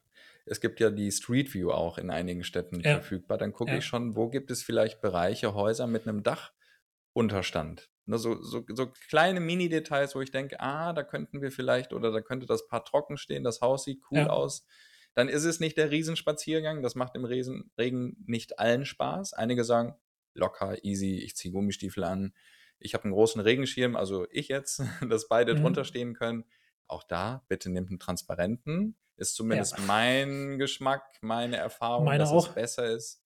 es 0.46 0.60
gibt 0.60 0.80
ja 0.80 0.90
die 0.90 1.10
Street 1.10 1.52
View 1.52 1.70
auch 1.72 1.98
in 1.98 2.10
einigen 2.10 2.44
Städten 2.44 2.80
Ja. 2.80 2.94
verfügbar, 2.94 3.38
dann 3.38 3.52
gucke 3.52 3.72
Ja. 3.72 3.78
ich 3.78 3.84
schon, 3.84 4.16
wo 4.16 4.28
gibt 4.28 4.50
es 4.50 4.62
vielleicht 4.62 5.00
Bereiche, 5.00 5.54
Häuser 5.54 5.86
mit 5.86 6.06
einem 6.06 6.22
Dachunterstand. 6.22 7.90
Ne, 8.10 8.18
so, 8.18 8.42
so, 8.42 8.64
so 8.68 8.88
kleine 9.08 9.38
Mini-Details, 9.40 10.16
wo 10.16 10.20
ich 10.20 10.32
denke, 10.32 10.58
ah, 10.60 10.92
da 10.92 11.04
könnten 11.04 11.40
wir 11.42 11.52
vielleicht, 11.52 11.92
oder 11.92 12.10
da 12.10 12.20
könnte 12.20 12.44
das 12.46 12.66
Paar 12.66 12.84
trocken 12.84 13.16
stehen, 13.16 13.44
das 13.44 13.60
Haus 13.60 13.84
sieht 13.84 14.02
cool 14.10 14.18
Ja. 14.18 14.26
aus. 14.26 14.66
Dann 15.14 15.28
ist 15.28 15.44
es 15.44 15.60
nicht 15.60 15.76
der 15.76 15.90
Riesenspaziergang, 15.92 16.82
das 16.82 16.96
macht 16.96 17.14
im 17.14 17.24
Resen, 17.24 17.70
Regen 17.78 18.16
nicht 18.26 18.58
allen 18.58 18.84
Spaß. 18.84 19.32
Einige 19.34 19.62
sagen, 19.64 19.94
locker, 20.34 20.84
easy, 20.84 21.18
ich 21.18 21.36
ziehe 21.36 21.52
Gummistiefel 21.52 22.02
an, 22.04 22.34
ich 22.80 22.94
habe 22.94 23.04
einen 23.04 23.12
großen 23.12 23.40
Regenschirm, 23.40 23.94
also 23.94 24.26
ich 24.30 24.48
jetzt, 24.48 24.80
dass 25.08 25.28
beide 25.28 25.54
Mhm. 25.54 25.60
drunter 25.60 25.84
stehen 25.84 26.14
können. 26.14 26.44
Auch 26.88 27.04
da, 27.04 27.44
bitte 27.48 27.70
nehmt 27.70 27.90
einen 27.90 28.00
transparenten. 28.00 28.96
Ist 29.16 29.36
zumindest 29.36 29.78
Ja. 29.78 29.84
mein 29.84 30.58
Geschmack, 30.58 31.04
meine 31.20 31.58
Erfahrung, 31.58 32.06
Meine 32.06 32.24
dass 32.24 32.30
auch. 32.32 32.48
es 32.48 32.54
besser 32.54 32.86
ist. 32.90 33.22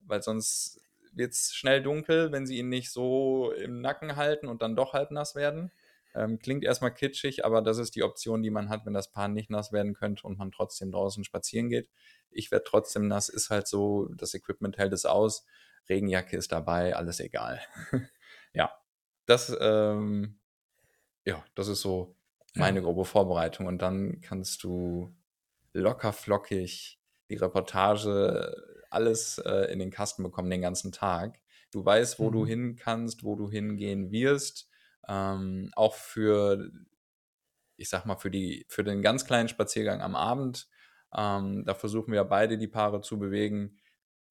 Weil 0.00 0.22
sonst 0.22 0.80
wird 1.12 1.32
es 1.32 1.54
schnell 1.54 1.82
dunkel, 1.82 2.32
wenn 2.32 2.46
sie 2.46 2.58
ihn 2.58 2.68
nicht 2.68 2.90
so 2.90 3.52
im 3.52 3.80
Nacken 3.80 4.16
halten 4.16 4.48
und 4.48 4.62
dann 4.62 4.76
doch 4.76 4.92
halb 4.92 5.10
nass 5.10 5.34
werden. 5.34 5.70
Ähm, 6.14 6.38
klingt 6.38 6.64
erstmal 6.64 6.92
kitschig, 6.92 7.44
aber 7.44 7.62
das 7.62 7.78
ist 7.78 7.94
die 7.96 8.02
Option, 8.02 8.42
die 8.42 8.50
man 8.50 8.68
hat, 8.68 8.84
wenn 8.84 8.92
das 8.94 9.10
Paar 9.10 9.28
nicht 9.28 9.50
nass 9.50 9.72
werden 9.72 9.94
könnte 9.94 10.26
und 10.26 10.38
man 10.38 10.52
trotzdem 10.52 10.92
draußen 10.92 11.24
spazieren 11.24 11.68
geht. 11.70 11.88
Ich 12.30 12.50
werde 12.50 12.64
trotzdem 12.66 13.08
nass, 13.08 13.28
ist 13.30 13.50
halt 13.50 13.66
so, 13.66 14.08
das 14.16 14.34
Equipment 14.34 14.76
hält 14.78 14.92
es 14.92 15.06
aus, 15.06 15.46
Regenjacke 15.88 16.36
ist 16.36 16.52
dabei, 16.52 16.94
alles 16.96 17.18
egal. 17.20 17.60
ja, 18.52 18.72
das, 19.26 19.56
ähm, 19.60 20.38
ja, 21.24 21.44
das 21.54 21.68
ist 21.68 21.80
so 21.82 22.16
meine 22.54 22.80
Ja. 22.80 22.82
grobe 22.82 23.04
Vorbereitung. 23.04 23.66
Und 23.66 23.80
dann 23.82 24.20
kannst 24.20 24.64
du 24.64 25.14
locker 25.72 26.12
flockig 26.12 27.00
die 27.30 27.36
Reportage, 27.36 28.54
alles 28.92 29.38
äh, 29.38 29.72
in 29.72 29.78
den 29.78 29.90
Kasten 29.90 30.22
bekommen 30.22 30.50
den 30.50 30.62
ganzen 30.62 30.92
Tag. 30.92 31.40
Du 31.70 31.84
weißt, 31.84 32.18
wo 32.20 32.30
du 32.30 32.44
Mhm. 32.44 32.46
hin 32.46 32.76
kannst, 32.76 33.24
wo 33.24 33.36
du 33.36 33.50
hingehen 33.50 34.10
wirst. 34.10 34.68
Ähm, 35.08 35.70
auch 35.74 35.94
für, 35.94 36.70
ich 37.76 37.88
sag 37.88 38.06
mal, 38.06 38.16
für, 38.16 38.30
die, 38.30 38.66
für 38.68 38.84
den 38.84 39.02
ganz 39.02 39.24
kleinen 39.24 39.48
Spaziergang 39.48 40.00
am 40.02 40.14
Abend. 40.14 40.68
Ähm, 41.14 41.64
da 41.64 41.74
versuchen 41.74 42.12
wir 42.12 42.24
beide 42.24 42.58
die 42.58 42.68
Paare 42.68 43.00
zu 43.00 43.18
bewegen. 43.18 43.78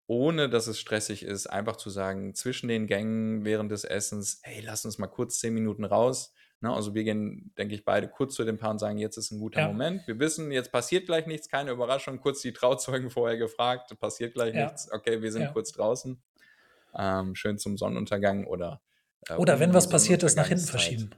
ohne 0.09 0.50
dass 0.50 0.68
es 0.68 0.78
stressig 0.80 1.24
ist, 1.24 1.48
einfach 1.48 1.76
zu 1.76 1.90
sagen, 1.90 2.34
zwischen 2.34 2.68
den 2.68 2.86
Gängen 2.88 3.44
während 3.44 3.72
des 3.72 3.84
Essens, 3.84 4.40
hey, 4.44 4.62
lass 4.64 4.84
uns 4.84 4.98
mal 4.98 5.09
kurz 5.09 5.38
zehn 5.40 5.54
Minuten 5.54 5.84
raus. 5.84 6.34
Ne? 6.61 6.72
Also 6.72 6.94
wir 6.94 7.04
gehen, 7.04 7.52
denke 7.56 7.74
ich, 7.74 7.84
beide 7.84 8.09
kurz 8.09 8.34
zu 8.34 8.44
dem 8.44 8.59
Paar 8.59 8.70
und 8.72 8.78
sagen, 8.78 8.98
jetzt 8.98 9.16
ist 9.16 9.30
ein 9.30 9.38
guter 9.38 9.61
Ja. 9.61 9.68
Moment. 9.68 10.06
Wir 10.06 10.18
wissen, 10.18 10.50
jetzt 10.50 10.72
passiert 10.72 11.06
gleich 11.06 11.26
nichts, 11.26 11.48
keine 11.48 11.70
Überraschung. 11.70 12.20
Kurz 12.20 12.40
die 12.42 12.52
Trauzeugen 12.52 13.11
vorher 13.11 13.38
gefragt, 13.38 13.96
passiert 14.00 14.34
gleich 14.34 14.54
Ja. 14.54 14.64
nichts. 14.64 14.90
Okay, 14.92 15.22
wir 15.22 15.30
sind 15.32 15.42
Ja. 15.42 15.52
kurz 15.52 15.72
draußen. 15.72 16.20
Ähm, 16.96 17.34
schön 17.34 17.59
zum 17.59 17.76
Sonnenuntergang 17.76 18.46
oder 18.46 18.80
äh, 19.28 19.34
Oder 19.34 19.54
um 19.54 19.61
wenn 19.61 19.74
was 19.74 19.88
passiert 19.88 20.22
ist, 20.22 20.36
nach 20.36 20.48
hinten 20.48 20.64
verschieben. 20.66 21.11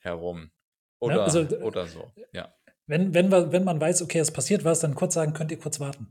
herum. 0.00 0.40
Ja, 0.40 0.50
Oder, 1.00 1.22
also, 1.24 1.40
oder 1.60 1.86
so, 1.86 2.10
ja. 2.32 2.52
Wenn, 2.86 3.12
wenn, 3.14 3.30
wenn 3.30 3.64
man 3.64 3.80
weiß, 3.80 4.02
okay, 4.02 4.18
es 4.18 4.30
passiert 4.32 4.64
was, 4.64 4.80
dann 4.80 4.94
kurz 4.94 5.14
sagen, 5.14 5.34
könnt 5.34 5.50
ihr 5.50 5.58
kurz 5.58 5.78
warten. 5.78 6.08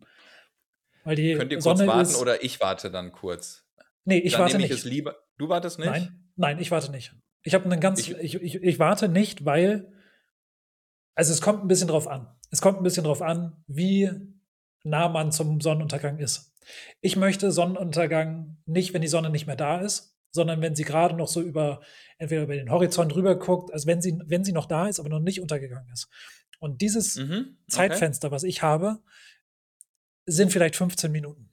Weil 1.04 1.16
die 1.16 1.34
Könnt 1.36 1.52
ihr 1.52 1.58
kurz 1.58 1.64
Sonne 1.80 1.88
warten 1.88 2.02
ist. 2.02 2.16
oder 2.22 2.44
ich 2.44 2.60
warte 2.62 2.92
dann 2.92 3.12
kurz? 3.12 3.66
nee, 4.06 4.20
ich 4.20 4.34
dann 4.34 4.42
warte 4.42 4.58
nicht. 4.58 4.72
es 4.72 4.84
lieber. 4.86 5.16
Du 5.38 5.50
wartest 5.50 5.80
nicht? 5.80 5.90
Nein, 5.90 6.30
nein, 6.36 6.60
ich 6.60 6.72
warte 6.72 6.92
nicht. 6.92 7.14
Ich 7.48 7.54
habe 7.54 7.64
einen 7.66 7.80
ganz, 7.80 8.00
Ich- 8.02 8.12
ich, 8.18 8.36
ich, 8.36 8.56
ich 8.56 8.78
warte 8.80 9.08
nicht, 9.08 9.46
weil, 9.46 9.92
also 11.16 11.32
es 11.32 11.42
kommt 11.42 11.64
ein 11.64 11.68
bisschen 11.70 11.88
drauf 11.88 12.08
an. 12.08 12.28
Es 12.52 12.60
kommt 12.62 12.78
ein 12.80 12.84
bisschen 12.84 13.06
drauf 13.06 13.22
an, 13.22 13.64
wie 13.68 14.10
nah 14.84 15.08
man 15.08 15.32
zum 15.32 15.62
Sonnenuntergang 15.62 16.20
ist. 16.20 16.54
Ich 17.00 17.16
möchte 17.16 17.52
Sonnenuntergang 17.54 18.58
nicht, 18.66 18.94
wenn 18.94 19.02
die 19.02 19.08
Sonne 19.08 19.30
nicht 19.30 19.48
mehr 19.48 19.56
da 19.56 19.80
ist, 19.80 20.18
sondern 20.32 20.62
wenn 20.62 20.76
sie 20.76 20.84
gerade 20.84 21.16
noch 21.16 21.30
so 21.30 21.42
über, 21.42 21.80
entweder 22.18 22.44
über 22.44 22.56
den 22.56 22.70
Horizont 22.70 23.16
rüber 23.16 23.40
guckt, 23.40 23.72
also 23.72 23.88
wenn 23.88 24.02
sie, 24.02 24.20
wenn 24.26 24.44
sie 24.44 24.52
noch 24.52 24.66
da 24.66 24.88
ist, 24.90 25.00
aber 25.00 25.08
noch 25.10 25.20
nicht 25.20 25.40
untergegangen 25.42 25.90
ist. 25.94 26.10
Und 26.60 26.82
dieses 26.82 27.16
Mhm, 27.16 27.32
okay. 27.32 27.56
Zeitfenster, 27.70 28.30
was 28.32 28.44
ich 28.44 28.62
habe, 28.62 29.00
sind 30.26 30.52
vielleicht 30.52 30.76
15 30.76 31.12
Minuten. 31.12 31.50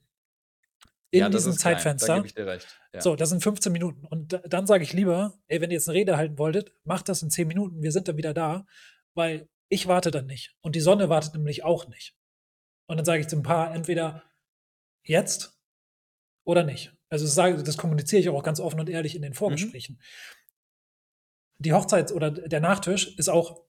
In 1.11 1.19
ja, 1.21 1.29
diesem 1.29 1.51
ist 1.51 1.59
Da 1.59 1.71
Zeitfenster. 1.71 2.23
recht. 2.23 2.67
Ja. 2.93 3.01
So, 3.01 3.15
das 3.15 3.29
sind 3.29 3.41
15 3.43 3.71
Minuten. 3.71 4.05
Und 4.05 4.33
da- 4.33 4.39
dann 4.39 4.67
sage 4.67 4.83
ich 4.83 4.91
lieber, 4.93 5.37
ey, 5.47 5.61
wenn 5.61 5.69
ihr 5.69 5.75
jetzt 5.75 5.87
eine 5.87 5.97
Rede 5.97 6.17
halten 6.17 6.37
wolltet, 6.37 6.73
macht 6.83 7.07
das 7.09 7.21
in 7.21 7.29
10 7.29 7.47
Minuten, 7.47 7.81
wir 7.81 7.91
sind 7.91 8.07
dann 8.07 8.17
wieder 8.17 8.33
da, 8.33 8.65
weil 9.13 9.47
ich 9.69 9.87
warte 9.87 10.11
dann 10.11 10.25
nicht. 10.25 10.55
Und 10.61 10.75
die 10.75 10.81
Sonne 10.81 11.07
wartet 11.09 11.33
nämlich 11.35 11.63
auch 11.63 11.87
nicht. 11.87 12.15
Und 12.87 12.97
dann 12.97 13.05
sage 13.05 13.21
ich 13.21 13.27
zum 13.27 13.43
Paar 13.43 13.73
entweder 13.73 14.23
jetzt 15.03 15.57
oder 16.43 16.63
nicht. 16.63 16.93
Also 17.09 17.25
das, 17.25 17.33
sage, 17.35 17.63
das 17.63 17.77
kommuniziere 17.77 18.19
ich 18.21 18.29
auch 18.29 18.43
ganz 18.43 18.59
offen 18.59 18.79
und 18.79 18.89
ehrlich 18.89 19.15
in 19.15 19.21
den 19.21 19.33
Vorgesprächen. 19.33 20.01
Die 21.59 21.73
Hochzeit 21.73 22.11
oder 22.11 22.31
der 22.31 22.59
Nachtisch 22.59 23.15
ist 23.17 23.29
auch 23.29 23.63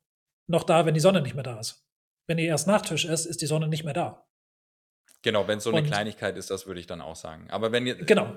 noch 0.49 0.65
da, 0.65 0.85
wenn 0.87 0.95
die 0.95 1.01
Sonne 1.01 1.23
nicht 1.23 1.35
mehr 1.35 1.45
da 1.45 1.61
ist. 1.61 1.87
Wenn 2.27 2.39
ihr 2.39 2.47
erst 2.47 2.67
Nachtisch 2.67 3.05
esst, 3.05 3.27
ist 3.27 3.41
die 3.41 3.47
Sonne 3.47 3.69
nicht 3.69 3.85
mehr 3.85 3.95
da. 3.95 4.27
Genau, 5.27 5.49
wenn 5.49 5.59
es 5.59 5.65
so 5.65 5.71
eine 5.71 5.81
Und- 5.81 5.87
Kleinigkeit 5.89 6.37
ist, 6.37 6.53
das 6.53 6.69
würde 6.69 6.79
ich 6.79 6.87
dann 6.87 7.01
auch 7.01 7.17
sagen. 7.17 7.51
Aber 7.51 7.73
wenn 7.73 7.85
ihr, 7.85 7.97
Genau. 7.97 8.33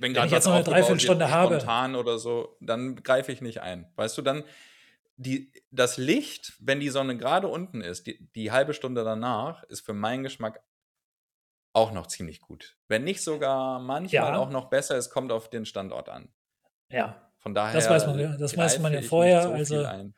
wenn 0.00 0.10
ich 0.10 0.16
gerade 0.16 0.32
jetzt 0.34 0.44
noch 0.44 0.54
eine 0.54 0.64
Dreiviertelstunde 0.64 1.30
habe. 1.30 1.54
spontan 1.60 1.94
oder 1.94 2.18
so, 2.18 2.56
dann 2.60 2.96
greife 2.96 3.30
ich 3.30 3.40
nicht 3.40 3.60
ein. 3.62 3.92
Weißt 3.94 4.18
du, 4.18 4.22
dann 4.22 4.42
die, 5.16 5.52
das 5.70 5.98
Licht, 5.98 6.54
wenn 6.58 6.80
die 6.80 6.88
Sonne 6.88 7.16
gerade 7.16 7.46
unten 7.46 7.80
ist, 7.80 8.08
die, 8.08 8.28
die 8.34 8.50
halbe 8.50 8.74
Stunde 8.74 9.04
danach, 9.04 9.62
ist 9.64 9.86
für 9.86 9.92
meinen 9.94 10.24
Geschmack 10.24 10.64
auch 11.72 11.92
noch 11.92 12.08
ziemlich 12.08 12.40
gut. 12.40 12.76
Wenn 12.88 13.04
nicht 13.04 13.22
sogar 13.22 13.78
manchmal 13.78 14.32
Ja. 14.32 14.36
auch 14.36 14.50
noch 14.50 14.68
besser, 14.68 14.96
es 14.96 15.10
kommt 15.10 15.30
auf 15.30 15.48
den 15.48 15.64
Standort 15.64 16.08
an. 16.08 16.28
Ja. 16.90 17.22
Von 17.38 17.54
daher 17.54 17.72
Das 17.74 17.88
weiß 17.88 18.04
man 18.08 18.18
ja- 18.18 18.36
das 18.36 18.56
weiß 18.56 18.80
man 18.80 18.92
ja 18.92 18.98
ich 18.98 19.06
vorher, 19.06 19.42
so 19.44 19.52
also- 19.52 19.84
ein. 19.84 20.14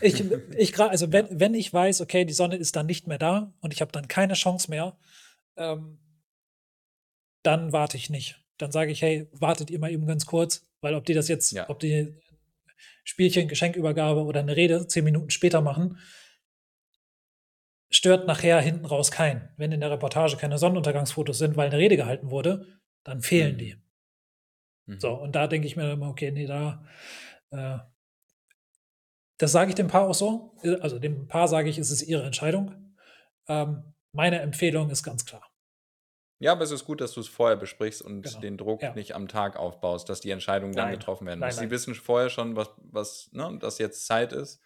Ich, 0.00 0.22
ich 0.56 0.72
gra- 0.74 0.88
also 0.88 1.12
wenn, 1.12 1.26
wenn 1.40 1.54
ich 1.54 1.72
weiß, 1.72 2.00
okay, 2.00 2.24
die 2.24 2.32
Sonne 2.32 2.56
ist 2.56 2.76
dann 2.76 2.86
nicht 2.86 3.06
mehr 3.06 3.18
da 3.18 3.52
und 3.60 3.72
ich 3.72 3.80
habe 3.80 3.92
dann 3.92 4.08
keine 4.08 4.34
Chance 4.34 4.70
mehr, 4.70 4.96
ähm, 5.56 5.98
dann 7.42 7.72
warte 7.72 7.96
ich 7.96 8.10
nicht. 8.10 8.40
Dann 8.58 8.72
sage 8.72 8.92
ich, 8.92 9.02
hey, 9.02 9.28
wartet 9.32 9.70
ihr 9.70 9.78
mal 9.78 9.90
eben 9.90 10.06
ganz 10.06 10.26
kurz, 10.26 10.66
weil 10.80 10.94
ob 10.94 11.04
die 11.04 11.14
das 11.14 11.28
jetzt, 11.28 11.52
Ja. 11.52 11.68
ob 11.68 11.80
die 11.80 12.14
Spielchen, 13.04 13.48
Geschenkübergabe 13.48 14.22
oder 14.24 14.40
eine 14.40 14.56
Rede 14.56 14.86
zehn 14.86 15.04
Minuten 15.04 15.30
später 15.30 15.60
machen, 15.60 15.98
stört 17.90 18.26
nachher 18.26 18.60
hinten 18.60 18.86
raus 18.86 19.10
keinen. 19.10 19.48
Wenn 19.56 19.72
in 19.72 19.80
der 19.80 19.90
Reportage 19.90 20.36
keine 20.36 20.58
Sonnenuntergangsfotos 20.58 21.38
sind, 21.38 21.56
weil 21.56 21.68
eine 21.68 21.78
Rede 21.78 21.96
gehalten 21.96 22.30
wurde, 22.30 22.66
dann 23.04 23.20
fehlen 23.20 23.54
Mhm. 23.54 23.58
die. 23.58 23.76
Mhm. 24.86 25.00
So, 25.00 25.12
und 25.14 25.32
da 25.36 25.46
denke 25.46 25.66
ich 25.66 25.76
mir 25.76 25.92
immer, 25.92 26.08
okay, 26.08 26.30
nee, 26.30 26.46
da, 26.46 26.84
äh, 27.50 27.78
das 29.38 29.52
sage 29.52 29.70
ich 29.70 29.74
dem 29.74 29.88
Paar 29.88 30.08
auch 30.08 30.14
so. 30.14 30.56
Also 30.80 30.98
dem 30.98 31.26
Paar 31.28 31.48
sage 31.48 31.68
ich, 31.68 31.78
es 31.78 31.90
ist 31.90 32.02
ihre 32.02 32.24
Entscheidung. 32.24 32.94
Ähm, 33.48 33.94
meine 34.12 34.40
Empfehlung 34.40 34.90
ist 34.90 35.02
ganz 35.02 35.24
klar. 35.24 35.42
Ja, 36.40 36.52
aber 36.52 36.62
es 36.62 36.70
ist 36.72 36.84
gut, 36.84 37.00
dass 37.00 37.12
du 37.12 37.20
es 37.20 37.28
vorher 37.28 37.56
besprichst 37.56 38.02
und 38.02 38.22
Genau. 38.22 38.40
den 38.40 38.56
Druck 38.58 38.82
Ja. 38.82 38.94
nicht 38.94 39.14
am 39.14 39.28
Tag 39.28 39.56
aufbaust, 39.56 40.08
dass 40.08 40.20
die 40.20 40.30
Entscheidungen 40.30 40.74
dann 40.74 40.90
getroffen 40.90 41.26
werden 41.26 41.40
muss. 41.40 41.56
Sie 41.56 41.70
wissen 41.70 41.94
vorher 41.94 42.28
schon, 42.28 42.56
was, 42.56 42.70
was 42.78 43.28
ne, 43.32 43.56
dass 43.60 43.78
jetzt 43.78 44.06
Zeit 44.06 44.32
ist. 44.32 44.60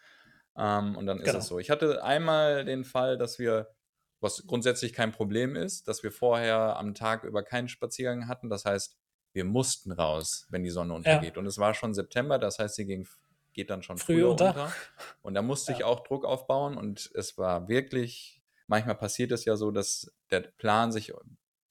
Ähm, 0.57 0.97
und 0.97 1.05
dann 1.05 1.19
ist 1.19 1.25
Genau. 1.25 1.39
es 1.39 1.47
so. 1.47 1.59
Ich 1.59 1.69
hatte 1.69 2.03
einmal 2.03 2.65
den 2.65 2.83
Fall, 2.83 3.17
dass 3.17 3.39
wir, 3.39 3.73
was 4.19 4.45
grundsätzlich 4.45 4.93
kein 4.93 5.11
Problem 5.11 5.55
ist, 5.55 5.87
dass 5.87 6.03
wir 6.03 6.11
vorher 6.11 6.75
am 6.77 6.93
Tag 6.95 7.23
über 7.23 7.43
keinen 7.43 7.69
Spaziergang 7.69 8.27
hatten. 8.27 8.49
Das 8.49 8.65
heißt, 8.65 8.97
wir 9.31 9.45
mussten 9.45 9.91
raus, 9.91 10.47
wenn 10.49 10.63
die 10.63 10.71
Sonne 10.71 10.93
untergeht. 10.93 11.37
Und 11.37 11.45
es 11.45 11.59
war 11.59 11.73
schon 11.75 11.93
September, 11.93 12.39
das 12.39 12.59
heißt, 12.59 12.75
sie 12.75 12.85
ging, 12.85 13.07
geht 13.53 13.69
dann 13.69 13.83
schon 13.83 13.97
Früh 13.97 14.15
früher 14.15 14.29
unter. 14.29 14.47
unter. 14.49 14.73
Und 15.21 15.33
da 15.33 15.41
musste 15.41 15.71
ich 15.71 15.79
Ja. 15.79 15.85
auch 15.85 16.01
Druck 16.01 16.25
aufbauen 16.25 16.77
und 16.77 17.09
es 17.15 17.37
war 17.37 17.67
wirklich, 17.67 18.41
manchmal 18.67 18.95
passiert 18.95 19.31
es 19.31 19.45
ja 19.45 19.55
so, 19.55 19.71
dass 19.71 20.11
der 20.31 20.41
Plan 20.41 20.91
sich 20.91 21.13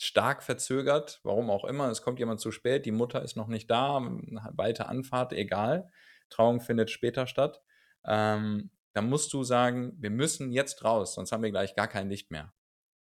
stark 0.01 0.43
verzögert, 0.43 1.21
warum 1.25 1.51
auch 1.51 1.65
immer. 1.65 1.91
Es 1.91 2.03
kommt 2.03 2.19
jemand 2.21 2.41
zu 2.41 2.53
spät, 2.53 2.87
die 2.87 2.93
Mutter 2.93 3.23
ist 3.23 3.37
noch 3.37 3.49
nicht 3.49 3.71
da, 3.71 4.01
weite 4.53 4.87
Anfahrt, 4.87 5.33
egal. 5.33 5.91
Trauung 6.31 6.61
findet 6.61 6.91
später 6.91 7.27
statt. 7.27 7.63
Ähm, 8.05 8.71
dann 8.93 9.09
musst 9.09 9.33
du 9.33 9.43
sagen, 9.45 9.93
wir 9.99 10.11
müssen 10.11 10.53
jetzt 10.53 10.85
raus, 10.85 11.15
sonst 11.15 11.33
haben 11.33 11.43
wir 11.43 11.51
gleich 11.51 11.75
gar 11.75 11.89
kein 11.89 12.09
Licht 12.09 12.31
mehr. 12.31 12.53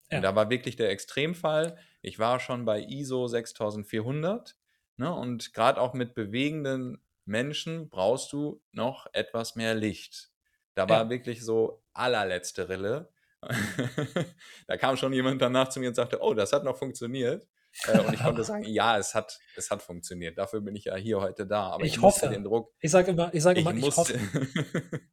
Ja. 0.10 0.18
Und 0.18 0.24
da 0.24 0.36
war 0.36 0.50
wirklich 0.50 0.76
der 0.76 0.90
Extremfall. 0.90 1.78
Ich 2.02 2.18
war 2.20 2.40
schon 2.40 2.66
bei 2.66 2.82
ISO 2.82 3.28
6400 3.28 4.56
ne, 4.98 5.14
und 5.14 5.54
gerade 5.54 5.82
auch 5.82 5.94
mit 5.94 6.14
bewegenden 6.16 7.04
Menschen 7.28 7.90
brauchst 7.90 8.32
du 8.34 8.62
noch 8.72 9.08
etwas 9.14 9.56
mehr 9.56 9.76
Licht. 9.76 10.32
Da 10.76 10.88
war 10.90 11.04
Ja. 11.04 11.10
wirklich 11.10 11.44
so 11.44 11.84
allerletzte 11.94 12.70
Rille. 12.70 13.12
da 14.68 14.78
kam 14.78 14.98
schon 14.98 15.14
jemand 15.14 15.42
danach 15.42 15.70
zu 15.70 15.80
mir 15.80 15.90
und 15.90 15.96
sagte, 15.96 16.20
oh, 16.22 16.34
das 16.34 16.54
hat 16.54 16.64
noch 16.64 16.78
funktioniert. 16.78 17.48
Äh, 17.86 18.00
und 18.00 18.14
ich 18.14 18.20
konnte 18.24 18.44
sagen, 18.44 18.64
ja, 18.66 18.98
es 18.98 19.14
hat, 19.14 19.40
es 19.56 19.70
hat 19.70 19.82
funktioniert. 19.82 20.38
Dafür 20.38 20.62
bin 20.62 20.76
ich 20.76 20.86
ja 20.86 20.96
hier 20.96 21.20
heute 21.22 21.46
da. 21.46 21.70
Aber 21.72 21.84
Ich 21.86 21.94
ich, 21.94 22.02
musste 22.02 22.24
hoffe. 22.28 22.34
den 22.34 22.44
Druck, 22.44 22.74
Ich 22.80 22.92
sage 22.92 23.12
immer, 23.12 23.34
ich 23.34 23.44
sage 23.44 23.60
ich 23.60 23.66
immer, 23.66 23.76
ich, 23.76 23.82
musste, 23.82 24.02
hoffe. 24.02 24.20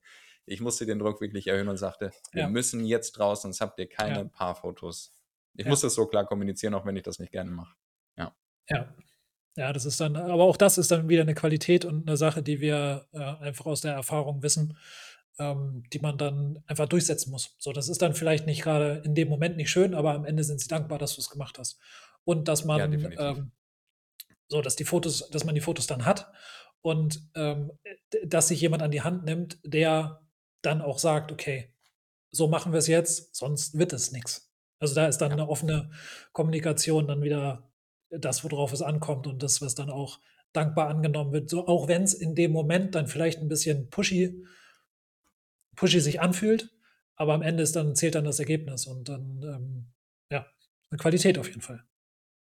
ich 0.46 0.60
musste 0.60 0.86
den 0.86 0.98
Druck 0.98 1.20
wirklich 1.20 1.46
erhöhen 1.48 1.68
und 1.68 1.76
sagte, 1.76 2.12
wir 2.32 2.42
Ja. 2.42 2.48
müssen 2.48 2.84
jetzt 2.84 3.18
raus, 3.20 3.42
sonst 3.42 3.60
habt 3.60 3.78
ihr 3.78 3.88
keine 3.88 4.18
Ja. 4.18 4.24
Paarfotos. 4.24 5.12
Ich 5.56 5.64
Ja. 5.64 5.70
muss 5.70 5.82
das 5.82 5.94
so 5.94 6.06
klar 6.06 6.26
kommunizieren, 6.26 6.74
auch 6.74 6.86
wenn 6.86 6.96
ich 6.96 7.02
das 7.02 7.18
nicht 7.18 7.32
gerne 7.32 7.50
mache. 7.50 7.74
Ja. 8.16 8.34
Ja, 8.68 8.94
das 9.54 9.84
ist 9.84 10.00
dann, 10.00 10.16
aber 10.16 10.44
auch 10.44 10.56
das 10.56 10.78
ist 10.78 10.90
dann 10.90 11.08
wieder 11.08 11.22
eine 11.22 11.34
Qualität 11.34 11.84
und 11.84 12.08
eine 12.08 12.16
Sache, 12.16 12.42
die 12.42 12.60
wir 12.60 13.06
äh, 13.12 13.18
einfach 13.18 13.66
aus 13.66 13.80
der 13.80 13.92
Erfahrung 13.94 14.42
wissen, 14.42 14.76
ähm, 15.38 15.84
die 15.92 16.00
man 16.00 16.18
dann 16.18 16.62
einfach 16.66 16.88
durchsetzen 16.88 17.30
muss. 17.30 17.54
So, 17.58 17.72
das 17.72 17.88
ist 17.88 18.02
dann 18.02 18.14
vielleicht 18.14 18.46
nicht 18.46 18.62
gerade 18.62 19.02
in 19.04 19.14
dem 19.14 19.28
Moment 19.28 19.56
nicht 19.56 19.70
schön, 19.70 19.94
aber 19.94 20.14
am 20.14 20.24
Ende 20.24 20.44
sind 20.44 20.60
sie 20.60 20.68
dankbar, 20.68 20.98
dass 20.98 21.14
du 21.14 21.20
es 21.20 21.30
gemacht 21.30 21.58
hast. 21.58 21.78
Und 22.24 22.48
dass 22.48 22.64
man, 22.64 22.90
definitiv. 22.90 23.20
ähm, 23.20 23.52
so, 24.48 24.60
dass 24.62 24.76
die 24.76 24.84
Fotos, 24.84 25.30
dass 25.30 25.44
man 25.44 25.54
die 25.54 25.60
Fotos 25.60 25.86
dann 25.86 26.04
hat 26.04 26.30
und 26.82 27.20
ähm, 27.34 27.72
dass 28.26 28.48
sich 28.48 28.60
jemand 28.60 28.82
an 28.82 28.90
die 28.90 29.02
Hand 29.02 29.24
nimmt, 29.24 29.58
der 29.64 30.20
dann 30.62 30.82
auch 30.82 30.98
sagt, 30.98 31.32
okay, 31.32 31.72
so 32.30 32.48
machen 32.48 32.72
wir 32.72 32.78
es 32.78 32.86
jetzt, 32.88 33.34
sonst 33.34 33.78
wird 33.78 33.92
es 33.92 34.12
nichts. 34.12 34.50
Also 34.80 34.94
da 34.94 35.06
ist 35.06 35.18
dann 35.18 35.30
Ja. 35.30 35.36
eine 35.36 35.48
offene 35.48 35.90
Kommunikation 36.32 37.06
dann 37.06 37.22
wieder 37.22 37.70
das, 38.18 38.44
worauf 38.44 38.72
es 38.72 38.82
ankommt 38.82 39.26
und 39.26 39.42
das, 39.42 39.60
was 39.60 39.74
dann 39.74 39.90
auch 39.90 40.20
dankbar 40.52 40.88
angenommen 40.88 41.32
wird. 41.32 41.50
So, 41.50 41.66
auch 41.66 41.88
wenn 41.88 42.02
es 42.02 42.14
in 42.14 42.34
dem 42.34 42.52
Moment 42.52 42.94
dann 42.94 43.06
vielleicht 43.06 43.40
ein 43.40 43.48
bisschen 43.48 43.90
pushy, 43.90 44.44
pushy 45.76 46.00
sich 46.00 46.20
anfühlt, 46.20 46.72
aber 47.16 47.34
am 47.34 47.42
Ende 47.42 47.62
ist 47.62 47.76
dann, 47.76 47.94
zählt 47.94 48.14
dann 48.14 48.24
das 48.24 48.38
Ergebnis 48.38 48.86
und 48.86 49.08
dann, 49.08 49.42
ähm, 49.42 49.92
ja, 50.30 50.46
eine 50.90 50.98
Qualität 50.98 51.38
auf 51.38 51.48
jeden 51.48 51.60
Fall. 51.60 51.84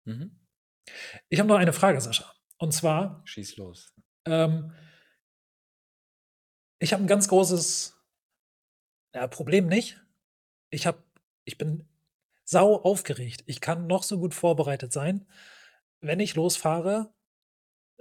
Mhm. 0.05 0.39
Ich 1.29 1.39
habe 1.39 1.49
noch 1.49 1.57
eine 1.57 1.73
Frage, 1.73 2.01
Sascha. 2.01 2.33
Und 2.59 2.73
zwar, 2.73 3.23
Schieß 3.25 3.57
los. 3.57 3.95
ähm, 4.27 4.73
ich 6.79 6.93
habe 6.93 7.03
ein 7.03 7.09
ganz 7.09 7.29
großes 7.29 7.97
ja, 9.15 9.27
Problem 9.27 9.67
nicht. 9.67 10.01
Ich 10.71 10.87
habe, 10.87 11.03
ich 11.45 11.59
bin 11.59 11.89
sau 12.45 12.83
aufgeregt. 12.83 13.45
Ich 13.47 13.61
kann 13.61 13.87
noch 13.87 14.03
so 14.03 14.19
gut 14.19 14.35
vorbereitet 14.35 14.93
sein. 14.93 15.27
Wenn 16.03 16.21
ich 16.21 16.35
losfahre, 16.35 17.15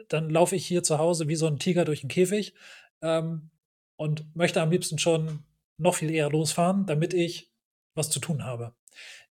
dann 0.10 0.30
laufe 0.30 0.56
ich 0.56 0.66
hier 0.66 0.84
zu 0.84 0.98
Hause 0.98 1.28
wie 1.28 1.36
so 1.36 1.48
ein 1.48 1.60
Tiger 1.60 1.86
durch 1.86 2.02
den 2.02 2.10
Käfig 2.10 2.54
ähm, 3.02 3.52
und 3.96 4.36
möchte 4.36 4.62
am 4.62 4.72
liebsten 4.72 4.98
schon 4.98 5.46
noch 5.78 5.96
viel 5.96 6.12
eher 6.12 6.30
losfahren, 6.30 6.86
damit 6.86 7.14
ich 7.14 7.54
was 7.94 8.10
zu 8.10 8.20
tun 8.20 8.44
habe. 8.44 8.76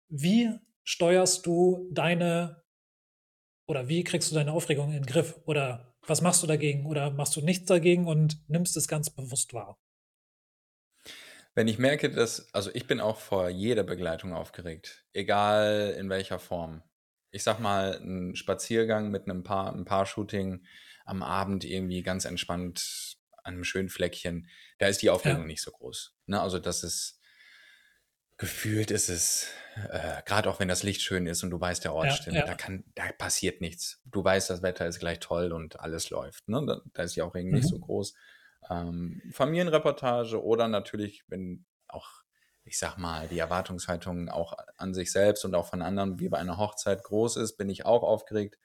Wie 0.08 0.50
steuerst 0.84 1.44
du 1.46 1.88
deine 1.92 2.62
oder 3.66 3.88
wie 3.88 4.02
kriegst 4.02 4.30
du 4.30 4.34
deine 4.34 4.52
Aufregung 4.52 4.88
in 4.88 4.94
den 4.94 5.06
Griff? 5.06 5.40
Oder 5.46 5.94
was 6.04 6.22
machst 6.22 6.42
du 6.42 6.48
dagegen? 6.48 6.86
Oder 6.86 7.12
machst 7.12 7.36
du 7.36 7.40
nichts 7.40 7.66
dagegen 7.66 8.08
und 8.08 8.38
nimmst 8.48 8.76
es 8.76 8.88
ganz 8.88 9.10
bewusst 9.10 9.54
wahr? 9.54 9.78
Wenn 11.54 11.68
ich 11.68 11.78
merke, 11.78 12.10
dass, 12.10 12.52
also 12.52 12.70
ich 12.74 12.88
bin 12.88 13.00
auch 13.00 13.18
vor 13.18 13.48
jeder 13.48 13.84
Begleitung 13.84 14.32
aufgeregt, 14.32 15.06
egal 15.12 15.94
in 15.96 16.08
welcher 16.08 16.40
Form. 16.40 16.82
Ich 17.30 17.42
sag 17.44 17.60
mal, 17.60 18.00
ein 18.02 18.34
Spaziergang 18.36 19.10
mit 19.10 19.24
einem 19.28 19.42
Paar, 19.44 19.72
ein 19.74 19.84
Paar-Shooting 19.84 20.64
am 21.04 21.22
Abend 21.22 21.64
irgendwie 21.64 22.02
ganz 22.02 22.24
entspannt 22.24 23.16
an 23.42 23.54
einem 23.54 23.64
schönen 23.64 23.88
Fleckchen, 23.88 24.48
da 24.78 24.86
ist 24.86 25.02
die 25.02 25.10
Aufregung 25.10 25.42
Ja. 25.42 25.46
nicht 25.46 25.62
so 25.62 25.70
groß. 25.70 26.14
Ne? 26.26 26.40
Also 26.40 26.58
das 26.58 26.82
ist 26.84 27.20
gefühlt 28.38 28.90
ist 28.90 29.08
es, 29.10 29.48
äh, 29.90 30.22
gerade 30.24 30.48
auch 30.48 30.60
wenn 30.60 30.68
das 30.68 30.82
Licht 30.82 31.02
schön 31.02 31.26
ist 31.26 31.42
und 31.42 31.50
du 31.50 31.60
weißt, 31.60 31.84
der 31.84 31.92
Ort 31.92 32.06
Ja, 32.06 32.14
stimmt, 32.14 32.48
da 32.48 32.52
ja. 32.52 32.54
kann, 32.54 32.84
da 32.94 33.12
passiert 33.12 33.60
nichts. 33.60 34.00
Du 34.06 34.24
weißt, 34.24 34.48
das 34.48 34.62
Wetter 34.62 34.86
ist 34.86 34.98
gleich 34.98 35.20
toll 35.20 35.52
und 35.52 35.80
alles 35.80 36.08
läuft. 36.10 36.48
Ne? 36.48 36.64
Da, 36.66 36.80
da 36.94 37.02
ist 37.02 37.16
die 37.16 37.22
Aufregung 37.22 37.52
nicht 37.52 37.68
so 37.68 37.78
Mhm. 37.78 37.82
groß. 37.84 38.14
Ähm, 38.70 39.20
Familienreportage 39.30 40.42
oder 40.42 40.68
natürlich, 40.68 41.24
wenn 41.28 41.66
auch, 41.88 42.22
ich 42.64 42.78
sag 42.78 42.96
mal, 42.98 43.28
die 43.28 43.38
Erwartungshaltung 43.38 44.28
auch 44.28 44.54
an 44.76 44.94
sich 44.94 45.12
selbst 45.12 45.44
und 45.44 45.54
auch 45.54 45.66
von 45.68 45.82
anderen 45.82 46.20
wie 46.20 46.28
bei 46.28 46.38
einer 46.38 46.58
Hochzeit 46.58 47.02
groß 47.02 47.36
ist, 47.36 47.56
bin 47.56 47.68
ich 47.70 47.84
auch 47.86 48.02
aufgeregt. 48.02 48.58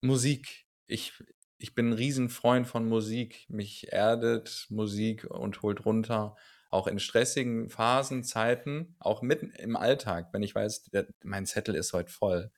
Musik. 0.00 0.66
Ich, 0.86 1.12
ich 1.58 1.74
bin 1.74 1.90
ein 1.90 1.92
Riesenfreund 1.94 2.66
von 2.66 2.88
Musik. 2.88 3.46
Mich 3.48 3.92
erdet 3.92 4.66
Musik 4.70 5.24
und 5.24 5.62
holt 5.62 5.84
runter. 5.84 6.36
Auch 6.70 6.86
in 6.88 6.98
stressigen 6.98 7.70
Phasen, 7.70 8.24
Zeiten, 8.24 8.96
auch 8.98 9.22
mitten 9.22 9.50
im 9.50 9.76
Alltag, 9.76 10.30
wenn 10.32 10.42
ich 10.42 10.54
weiß, 10.54 10.84
der, 10.84 11.06
mein 11.22 11.46
Zettel 11.46 11.74
ist 11.76 11.92
heute 11.92 12.10
voll, 12.12 12.50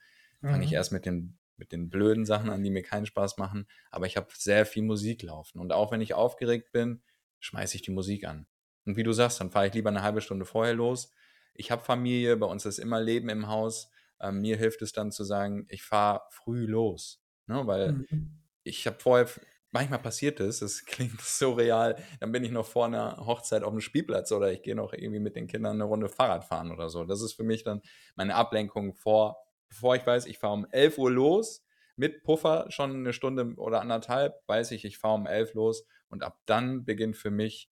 fange 0.44 0.64
ich 0.64 0.72
Mhm. 0.72 0.72
erst 0.72 0.90
mit 0.92 1.04
den, 1.06 1.38
mit 1.58 1.72
den 1.72 1.90
blöden 1.90 2.24
Sachen 2.24 2.50
an, 2.50 2.62
die 2.62 2.70
mir 2.70 2.82
keinen 2.82 3.06
Spaß 3.06 3.36
machen. 3.38 3.68
Aber 3.90 4.06
ich 4.06 4.16
habe 4.16 4.28
sehr 4.34 4.64
viel 4.66 4.82
Musik 4.82 5.22
laufen. 5.22 5.58
Und 5.60 5.72
auch 5.72 5.92
wenn 5.92 6.00
ich 6.00 6.14
aufgeregt 6.14 6.72
bin, 6.72 7.02
schmeiße 7.40 7.76
ich 7.76 7.82
die 7.82 7.90
Musik 7.90 8.24
an. 8.26 8.46
Und 8.86 8.96
wie 8.96 9.02
du 9.02 9.12
sagst, 9.12 9.40
dann 9.40 9.50
fahre 9.50 9.66
ich 9.68 9.74
lieber 9.74 9.90
eine 9.90 10.02
halbe 10.02 10.20
Stunde 10.20 10.46
vorher 10.46 10.74
los. 10.74 11.12
Ich 11.54 11.70
habe 11.70 11.82
Familie, 11.84 12.36
bei 12.36 12.46
uns 12.46 12.64
ist 12.66 12.78
immer 12.78 13.00
Leben 13.00 13.28
im 13.28 13.48
Haus. 13.48 13.90
Ähm, 14.20 14.40
mir 14.40 14.56
hilft 14.56 14.82
es 14.82 14.92
dann 14.92 15.12
zu 15.12 15.24
sagen, 15.24 15.66
ich 15.68 15.82
fahre 15.82 16.22
früh 16.30 16.66
los. 16.66 17.22
Ne? 17.46 17.66
Weil 17.66 18.00
Mhm. 18.10 18.46
ich 18.64 18.86
habe 18.86 18.98
vorher, 19.00 19.28
manchmal 19.70 20.00
passiert 20.00 20.40
es, 20.40 20.60
das 20.60 20.84
klingt 20.86 21.20
so 21.20 21.52
real, 21.52 21.96
dann 22.20 22.32
bin 22.32 22.44
ich 22.44 22.50
noch 22.50 22.66
vor 22.66 22.86
einer 22.86 23.26
Hochzeit 23.26 23.62
auf 23.62 23.70
dem 23.72 23.80
Spielplatz 23.80 24.32
oder 24.32 24.52
ich 24.52 24.62
gehe 24.62 24.74
noch 24.74 24.92
irgendwie 24.92 25.20
mit 25.20 25.36
den 25.36 25.46
Kindern 25.46 25.74
eine 25.76 25.84
Runde 25.84 26.08
Fahrrad 26.08 26.44
fahren 26.44 26.72
oder 26.72 26.88
so. 26.88 27.04
Das 27.04 27.22
ist 27.22 27.34
für 27.34 27.44
mich 27.44 27.64
dann 27.64 27.82
meine 28.14 28.34
Ablenkung 28.34 28.94
vor, 28.94 29.38
bevor 29.68 29.96
ich 29.96 30.06
weiß, 30.06 30.26
ich 30.26 30.38
fahre 30.38 30.54
um 30.54 30.66
11 30.70 30.98
Uhr 30.98 31.10
los, 31.10 31.64
mit 31.96 32.22
Puffer 32.24 32.66
schon 32.70 32.90
eine 32.94 33.12
Stunde 33.12 33.54
oder 33.56 33.80
anderthalb, 33.80 34.34
weiß 34.46 34.70
ich, 34.72 34.84
ich 34.84 34.98
fahre 34.98 35.14
um 35.14 35.26
11 35.26 35.54
los 35.54 35.86
und 36.08 36.22
ab 36.22 36.40
dann 36.46 36.84
beginnt 36.84 37.16
für 37.16 37.30
mich, 37.30 37.70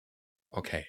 okay, 0.52 0.86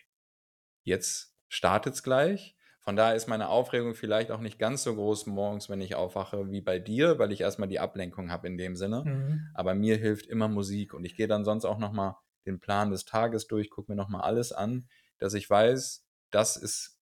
jetzt 0.85 1.37
startet 1.49 1.95
es 1.95 2.03
gleich. 2.03 2.57
Von 2.81 2.97
daher 2.97 3.15
ist 3.17 3.29
meine 3.29 3.49
Aufregung 3.49 3.95
vielleicht 3.95 4.31
auch 4.31 4.41
nicht 4.41 4.59
ganz 4.59 4.83
so 4.85 4.95
groß 4.95 5.27
morgens, 5.27 5.71
wenn 5.71 5.81
ich 5.81 5.95
aufwache, 5.95 6.51
wie 6.51 6.61
bei 6.61 6.79
dir, 6.79 7.19
weil 7.19 7.33
ich 7.33 7.41
erstmal 7.41 7.69
die 7.69 7.81
Ablenkung 7.81 8.31
habe 8.31 8.47
in 8.47 8.59
dem 8.59 8.77
Sinne. 8.77 9.05
Mhm. 9.05 9.49
Aber 9.55 9.75
mir 9.75 9.97
hilft 9.97 10.27
immer 10.27 10.49
Musik 10.49 10.93
und 10.95 11.05
ich 11.05 11.17
gehe 11.17 11.29
dann 11.29 11.45
sonst 11.45 11.65
auch 11.65 11.79
nochmal 11.79 12.17
den 12.47 12.61
Plan 12.61 12.91
des 12.91 13.07
Tages 13.07 13.47
durch, 13.47 13.71
gucke 13.71 13.91
mir 13.91 13.97
nochmal 13.97 14.21
alles 14.23 14.53
an, 14.53 14.89
dass 15.19 15.33
ich 15.35 15.49
weiß, 15.49 16.07
das 16.31 16.57
ist 16.59 17.01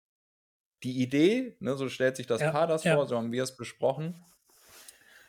die 0.83 1.01
Idee, 1.01 1.57
ne, 1.59 1.75
so 1.75 1.89
stellt 1.89 2.17
sich 2.17 2.27
das 2.27 2.41
Ja, 2.41 2.51
Paar 2.51 2.67
das 2.67 2.83
ja. 2.83 2.95
vor, 2.95 3.07
so 3.07 3.17
haben 3.17 3.31
wir 3.31 3.43
es 3.43 3.57
besprochen. 3.57 4.23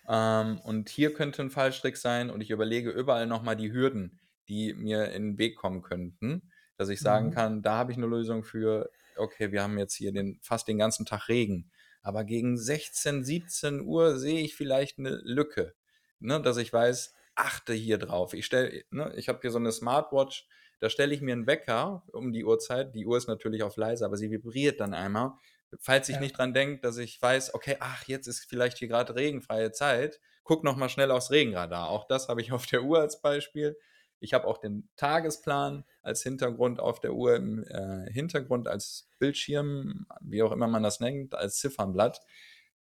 Ähm, 0.08 0.58
und 0.60 0.88
hier 0.88 1.14
könnte 1.14 1.42
ein 1.42 1.50
Fallstrick 1.50 1.96
sein 1.96 2.30
und 2.30 2.40
ich 2.40 2.50
überlege 2.50 2.90
überall 2.90 3.26
nochmal 3.26 3.56
die 3.56 3.72
Hürden, 3.72 4.20
die 4.48 4.74
mir 4.74 5.12
in 5.12 5.22
den 5.32 5.38
Weg 5.38 5.56
kommen 5.56 5.82
könnten, 5.82 6.51
dass 6.76 6.88
ich 6.88 7.00
sagen 7.02 7.30
Mhm. 7.30 7.30
kann, 7.30 7.62
da 7.62 7.76
habe 7.76 7.92
ich 7.92 7.98
eine 7.98 8.06
Lösung 8.06 8.44
für, 8.44 8.92
okay, 9.16 9.52
wir 9.52 9.62
haben 9.62 9.78
jetzt 9.78 9.94
hier 9.94 10.12
den, 10.12 10.38
fast 10.42 10.68
den 10.68 10.78
ganzen 10.78 11.06
Tag 11.06 11.28
Regen, 11.28 11.70
aber 12.02 12.24
gegen 12.24 12.56
16, 12.58 13.24
17 13.24 13.80
Uhr 13.82 14.18
sehe 14.18 14.40
ich 14.40 14.54
vielleicht 14.56 14.98
eine 14.98 15.20
Lücke, 15.22 15.74
ne, 16.18 16.40
dass 16.40 16.56
ich 16.56 16.72
weiß, 16.72 17.14
achte 17.34 17.72
hier 17.72 17.98
drauf. 17.98 18.34
Ich 18.34 18.46
stelle, 18.46 18.84
ne, 18.90 19.12
ich 19.16 19.28
habe 19.28 19.38
hier 19.40 19.50
so 19.50 19.58
eine 19.58 19.72
Smartwatch, 19.72 20.48
da 20.80 20.90
stelle 20.90 21.14
ich 21.14 21.20
mir 21.20 21.32
einen 21.32 21.46
Wecker 21.46 22.04
um 22.12 22.32
die 22.32 22.44
Uhrzeit. 22.44 22.94
Die 22.94 23.06
Uhr 23.06 23.16
ist 23.16 23.28
natürlich 23.28 23.62
auf 23.62 23.76
leise, 23.76 24.04
aber 24.04 24.16
sie 24.16 24.30
vibriert 24.30 24.80
dann 24.80 24.94
einmal. 24.94 25.34
Falls 25.80 26.08
ich 26.08 26.18
Ja. 26.18 26.20
nicht 26.20 26.36
dran 26.36 26.52
denke, 26.54 26.80
dass 26.82 26.98
ich 26.98 27.20
weiß, 27.20 27.54
okay, 27.54 27.76
ach, 27.80 28.04
jetzt 28.06 28.26
ist 28.26 28.44
vielleicht 28.48 28.78
hier 28.78 28.88
gerade 28.88 29.14
regenfreie 29.14 29.72
Zeit, 29.72 30.20
guck 30.42 30.64
noch 30.64 30.76
mal 30.76 30.88
schnell 30.88 31.10
aufs 31.10 31.30
Regenradar. 31.30 31.88
Auch 31.88 32.06
das 32.06 32.28
habe 32.28 32.40
ich 32.42 32.52
auf 32.52 32.66
der 32.66 32.82
Uhr 32.82 33.00
als 33.00 33.20
Beispiel. 33.22 33.78
Ich 34.22 34.34
habe 34.34 34.46
auch 34.46 34.58
den 34.58 34.88
Tagesplan 34.96 35.84
als 36.00 36.22
Hintergrund 36.22 36.78
auf 36.80 37.00
der 37.00 37.12
Uhr 37.12 37.34
im 37.36 37.64
äh, 37.64 38.10
Hintergrund 38.10 38.68
als 38.68 39.10
Bildschirm, 39.18 40.06
wie 40.20 40.42
auch 40.42 40.52
immer 40.52 40.68
man 40.68 40.82
das 40.84 41.00
nennt, 41.00 41.34
als 41.34 41.56
Ziffernblatt. 41.58 42.20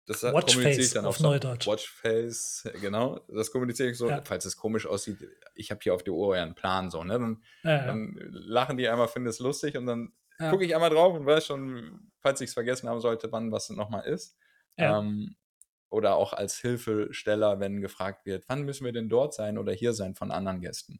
Das 0.05 0.19
kommuniziere 0.19 0.69
ich 0.81 0.91
dann 0.91 1.05
auf 1.05 1.17
so- 1.17 1.23
Neudeutsch. 1.23 1.65
Watchface, 1.65 2.69
genau. 2.81 3.21
Das 3.29 3.51
kommuniziere 3.51 3.89
ich 3.89 3.97
so, 3.97 4.09
Ja. 4.09 4.21
falls 4.25 4.43
es 4.43 4.57
komisch 4.57 4.85
aussieht. 4.85 5.17
Ich 5.55 5.71
habe 5.71 5.79
hier 5.81 5.93
auf 5.93 6.03
der 6.03 6.13
Uhr 6.13 6.35
ja 6.35 6.43
einen 6.43 6.55
Plan 6.55 6.89
so, 6.91 7.05
ne? 7.05 7.17
Dann, 7.17 7.41
Ja, 7.63 7.85
dann 7.85 8.17
lachen 8.31 8.75
die 8.77 8.89
einmal, 8.89 9.07
finden 9.07 9.29
es 9.29 9.39
lustig 9.39 9.77
und 9.77 9.85
dann 9.85 10.11
gucke 10.49 10.65
ich 10.65 10.75
einmal 10.75 10.89
drauf 10.89 11.15
und 11.15 11.25
weiß 11.25 11.45
schon, 11.45 12.11
falls 12.19 12.41
ich 12.41 12.49
es 12.49 12.53
vergessen 12.53 12.89
haben 12.89 12.99
sollte, 12.99 13.31
wann 13.31 13.51
was 13.53 13.69
nochmal 13.69 14.05
ist. 14.05 14.35
Ähm, 14.75 15.37
oder 15.89 16.15
auch 16.15 16.33
als 16.33 16.57
Hilfesteller, 16.57 17.61
wenn 17.61 17.79
gefragt 17.79 18.25
wird, 18.25 18.43
wann 18.49 18.63
müssen 18.63 18.83
wir 18.83 18.91
denn 18.91 19.07
dort 19.09 19.33
sein 19.33 19.57
oder 19.57 19.71
hier 19.71 19.93
sein 19.93 20.15
von 20.15 20.31
anderen 20.31 20.59
Gästen. 20.59 20.99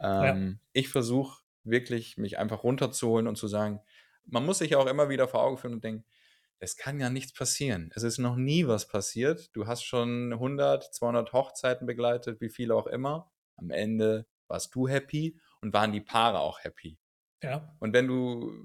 Ähm, 0.00 0.60
Ich 0.72 0.88
versuche 0.88 1.42
wirklich, 1.64 2.16
mich 2.16 2.38
einfach 2.38 2.62
runterzuholen 2.64 3.26
und 3.26 3.36
zu 3.36 3.48
sagen, 3.48 3.80
man 4.24 4.44
muss 4.44 4.58
sich 4.58 4.70
ja 4.70 4.78
auch 4.78 4.86
immer 4.86 5.08
wieder 5.08 5.28
vor 5.28 5.42
Augen 5.42 5.58
führen 5.58 5.74
und 5.74 5.84
denken, 5.84 6.04
es 6.60 6.76
kann 6.76 6.98
ja 7.00 7.08
nichts 7.10 7.32
passieren. 7.32 7.90
Es 7.94 8.02
ist 8.02 8.18
noch 8.18 8.36
nie 8.36 8.66
was 8.66 8.88
passiert. 8.88 9.54
Du 9.54 9.66
hast 9.66 9.84
schon 9.84 10.32
100, 10.32 10.92
200 10.94 11.32
Hochzeiten 11.32 11.86
begleitet, 11.86 12.40
wie 12.40 12.50
viele 12.50 12.74
auch 12.74 12.86
immer. 12.86 13.30
Am 13.56 13.70
Ende 13.70 14.26
warst 14.48 14.74
du 14.74 14.88
happy 14.88 15.38
und 15.60 15.72
waren 15.72 15.92
die 15.92 16.00
Paare 16.00 16.40
auch 16.40 16.60
happy. 16.64 16.98
ja. 17.42 17.78
Und 17.78 17.92
wenn 17.92 18.06
du 18.08 18.64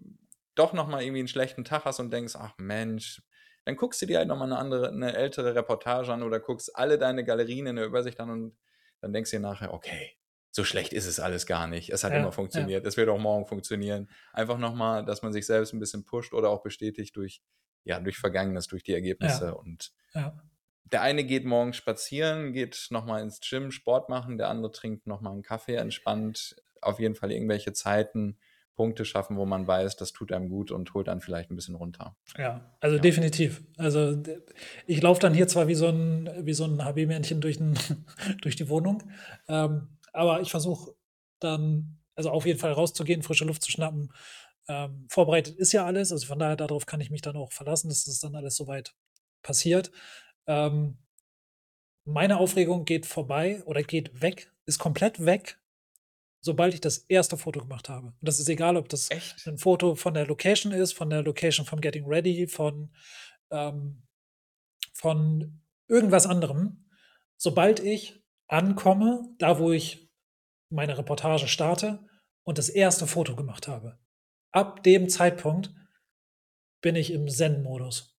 doch 0.55 0.73
nochmal 0.73 1.03
irgendwie 1.03 1.19
einen 1.19 1.27
schlechten 1.27 1.63
Tag 1.63 1.85
hast 1.85 1.99
und 1.99 2.11
denkst, 2.11 2.35
ach 2.35 2.55
Mensch, 2.57 3.21
dann 3.65 3.75
guckst 3.75 4.01
du 4.01 4.05
dir 4.05 4.17
halt 4.19 4.27
nochmal 4.27 4.47
eine 4.51 4.59
andere, 4.59 4.89
eine 4.89 5.15
ältere 5.15 5.55
Reportage 5.55 6.11
an 6.11 6.23
oder 6.23 6.39
guckst 6.39 6.75
alle 6.75 6.97
deine 6.97 7.23
Galerien 7.23 7.67
in 7.67 7.75
der 7.77 7.85
Übersicht 7.85 8.19
an 8.19 8.29
und 8.29 8.57
dann 9.01 9.13
denkst 9.13 9.31
du 9.31 9.37
dir 9.37 9.41
nachher, 9.41 9.73
okay, 9.73 10.11
so 10.55 10.63
schlecht 10.63 10.93
ist 10.93 11.07
es 11.07 11.19
alles 11.19 11.45
gar 11.47 11.65
nicht. 11.67 11.89
Es 11.89 12.03
hat 12.03 12.11
Ja, 12.11 12.17
immer 12.19 12.27
ja. 12.27 12.31
funktioniert. 12.31 12.85
Es 12.85 12.95
wird 12.95 13.09
auch 13.09 13.17
morgen 13.19 13.47
funktionieren. 13.47 14.07
Einfach 14.33 14.59
nochmal, 14.59 15.03
dass 15.03 15.23
man 15.23 15.33
sich 15.33 15.45
selbst 15.47 15.73
ein 15.73 15.79
bisschen 15.79 16.05
pusht 16.05 16.31
oder 16.33 16.49
auch 16.49 16.61
bestätigt 16.61 17.15
durch, 17.17 17.41
ja, 17.83 17.99
durch 17.99 18.17
Vergangenes, 18.17 18.67
durch 18.67 18.83
die 18.83 18.93
Ergebnisse. 18.93 19.55
Und 19.55 19.91
ja. 20.13 20.39
der 20.85 21.01
eine 21.01 21.23
geht 21.23 21.43
morgens 21.43 21.75
spazieren, 21.77 22.53
geht 22.53 22.87
nochmal 22.91 23.23
ins 23.23 23.39
Gym, 23.41 23.71
Sport 23.71 24.09
machen, 24.09 24.37
der 24.37 24.49
andere 24.49 24.71
trinkt 24.71 25.07
nochmal 25.07 25.33
einen 25.33 25.41
Kaffee 25.41 25.75
entspannt. 25.75 26.55
Auf 26.81 26.99
jeden 26.99 27.15
Fall 27.15 27.31
irgendwelche 27.31 27.73
Zeiten, 27.73 28.37
Punkte 28.75 29.05
schaffen, 29.05 29.37
wo 29.37 29.45
man 29.45 29.65
weiß, 29.67 29.95
das 29.97 30.13
tut 30.13 30.31
einem 30.31 30.49
gut 30.49 30.71
und 30.71 30.93
holt 30.93 31.07
dann 31.07 31.21
vielleicht 31.21 31.49
ein 31.51 31.55
bisschen 31.55 31.75
runter. 31.75 32.15
Ja, 32.37 32.75
also 32.79 32.95
Ja. 32.97 33.01
definitiv. 33.01 33.63
Also 33.77 34.21
ich 34.87 35.01
laufe 35.01 35.21
dann 35.21 35.33
hier 35.33 35.47
zwar 35.47 35.67
wie 35.67 35.75
so 35.75 35.87
ein, 35.87 36.29
wie 36.45 36.53
so 36.53 36.65
ein 36.65 36.83
HB-Männchen 36.83 37.39
durch, 37.41 37.57
den- 37.57 37.73
durch 38.41 38.55
die 38.55 38.69
Wohnung, 38.69 39.03
ähm, 39.47 39.89
aber 40.13 40.41
ich 40.41 40.51
versuche 40.51 40.95
dann, 41.39 41.99
also 42.15 42.29
auf 42.29 42.45
jeden 42.45 42.59
Fall 42.59 42.71
rauszugehen, 42.71 43.23
frische 43.23 43.45
Luft 43.45 43.63
zu 43.63 43.71
schnappen. 43.71 44.13
Ähm, 44.67 45.07
vorbereitet 45.09 45.57
ist 45.57 45.73
ja 45.73 45.85
alles, 45.85 46.11
also 46.11 46.25
von 46.25 46.39
daher 46.39 46.55
darauf 46.55 46.85
kann 46.85 47.01
ich 47.01 47.09
mich 47.09 47.21
dann 47.21 47.35
auch 47.35 47.51
verlassen, 47.51 47.89
dass 47.89 48.05
das 48.05 48.19
dann 48.19 48.35
alles 48.35 48.55
soweit 48.55 48.95
passiert. 49.41 49.91
Ähm, 50.47 50.97
meine 52.05 52.37
Aufregung 52.37 52.85
geht 52.85 53.05
vorbei 53.05 53.63
oder 53.65 53.83
geht 53.83 54.21
weg, 54.21 54.51
ist 54.65 54.79
komplett 54.79 55.25
weg, 55.25 55.59
sobald 56.41 56.73
ich 56.73 56.81
das 56.81 56.99
erste 56.99 57.37
Foto 57.37 57.61
gemacht 57.61 57.89
habe. 57.89 58.07
Und 58.07 58.17
das 58.21 58.39
ist 58.39 58.49
egal, 58.49 58.77
ob 58.77 58.89
das 58.89 59.09
Echt? 59.11 59.45
ein 59.47 59.57
Foto 59.57 59.95
von 59.95 60.13
der 60.13 60.27
Location 60.27 60.71
ist, 60.71 60.93
von 60.93 61.09
der 61.09 61.23
Location 61.23 61.65
vom 61.65 61.81
Getting 61.81 62.05
Ready, 62.05 62.47
von, 62.47 62.93
ähm, 63.51 64.03
von 64.93 65.61
irgendwas 65.87 66.25
anderem. 66.25 66.89
Sobald 67.37 67.79
ich 67.79 68.21
ankomme, 68.47 69.33
da 69.37 69.59
wo 69.59 69.71
ich 69.71 70.02
meine 70.73 70.97
Reportage 70.97 71.47
starte 71.47 71.99
und 72.43 72.57
das 72.57 72.69
erste 72.69 73.07
Foto 73.07 73.35
gemacht 73.35 73.67
habe, 73.67 73.97
ab 74.51 74.83
dem 74.83 75.09
Zeitpunkt 75.09 75.73
bin 76.81 76.95
ich 76.95 77.11
im 77.11 77.27
Zen-Modus. 77.27 78.17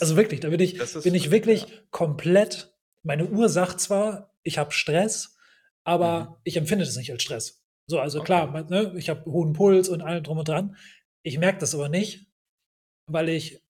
Also 0.00 0.16
wirklich, 0.16 0.40
da 0.40 0.48
bin 0.50 0.60
ich, 0.60 0.78
bin 1.02 1.14
ich 1.14 1.30
wirklich 1.30 1.66
komplett. 1.90 2.74
Meine 3.02 3.26
Uhr 3.26 3.48
sagt 3.48 3.80
zwar, 3.80 4.34
ich 4.42 4.58
habe 4.58 4.72
Stress, 4.72 5.36
aber 5.84 6.30
Mhm. 6.30 6.36
ich 6.44 6.56
empfinde 6.56 6.84
das 6.84 6.96
nicht 6.96 7.12
als 7.12 7.22
Stress. 7.22 7.64
So, 7.86 8.00
also 8.00 8.18
Okay. 8.18 8.26
klar, 8.26 8.64
ne, 8.68 8.92
ich 8.96 9.08
habe 9.08 9.24
hohen 9.30 9.52
Puls 9.52 9.88
und 9.88 10.02
allem 10.02 10.24
drum 10.24 10.38
und 10.38 10.48
dran. 10.48 10.76
Ich 11.22 11.38
merke 11.38 11.58
das 11.60 11.74
aber 11.74 11.88
nicht, 11.88 12.26
weil 13.06 13.28
ich 13.28 13.62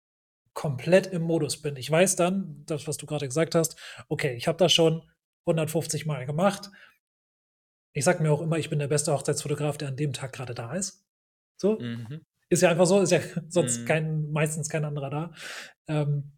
komplett 0.53 1.07
im 1.07 1.21
Modus 1.23 1.61
bin. 1.61 1.75
Ich 1.75 1.91
weiß 1.91 2.15
dann, 2.15 2.63
das, 2.65 2.87
was 2.87 2.95
du 2.95 3.05
gerade 3.05 3.27
gesagt 3.27 3.55
hast, 3.55 3.75
okay, 4.07 4.33
ich 4.35 4.47
habe 4.47 4.57
das 4.57 4.71
schon 4.71 5.03
150 5.45 6.05
Mal 6.05 6.25
gemacht. 6.25 6.69
Ich 7.95 8.03
sage 8.03 8.21
mir 8.21 8.31
auch 8.31 8.41
immer, 8.41 8.57
ich 8.57 8.69
bin 8.69 8.79
der 8.79 8.89
beste 8.89 9.13
Hochzeitsfotograf, 9.13 9.77
der 9.77 9.87
an 9.87 9.95
dem 9.95 10.11
Tag 10.11 10.33
gerade 10.33 10.53
da 10.53 10.73
ist. 10.73 11.05
So. 11.57 11.79
Mhm. 11.79 12.25
Ist 12.49 12.61
ja 12.61 12.69
einfach 12.69 12.85
so, 12.85 12.99
ist 12.99 13.11
ja 13.11 13.21
sonst 13.47 13.81
mhm. 13.81 13.85
kein, 13.85 14.31
meistens 14.31 14.69
kein 14.69 14.83
anderer 14.83 15.09
da. 15.09 15.33
Ähm, 15.87 16.33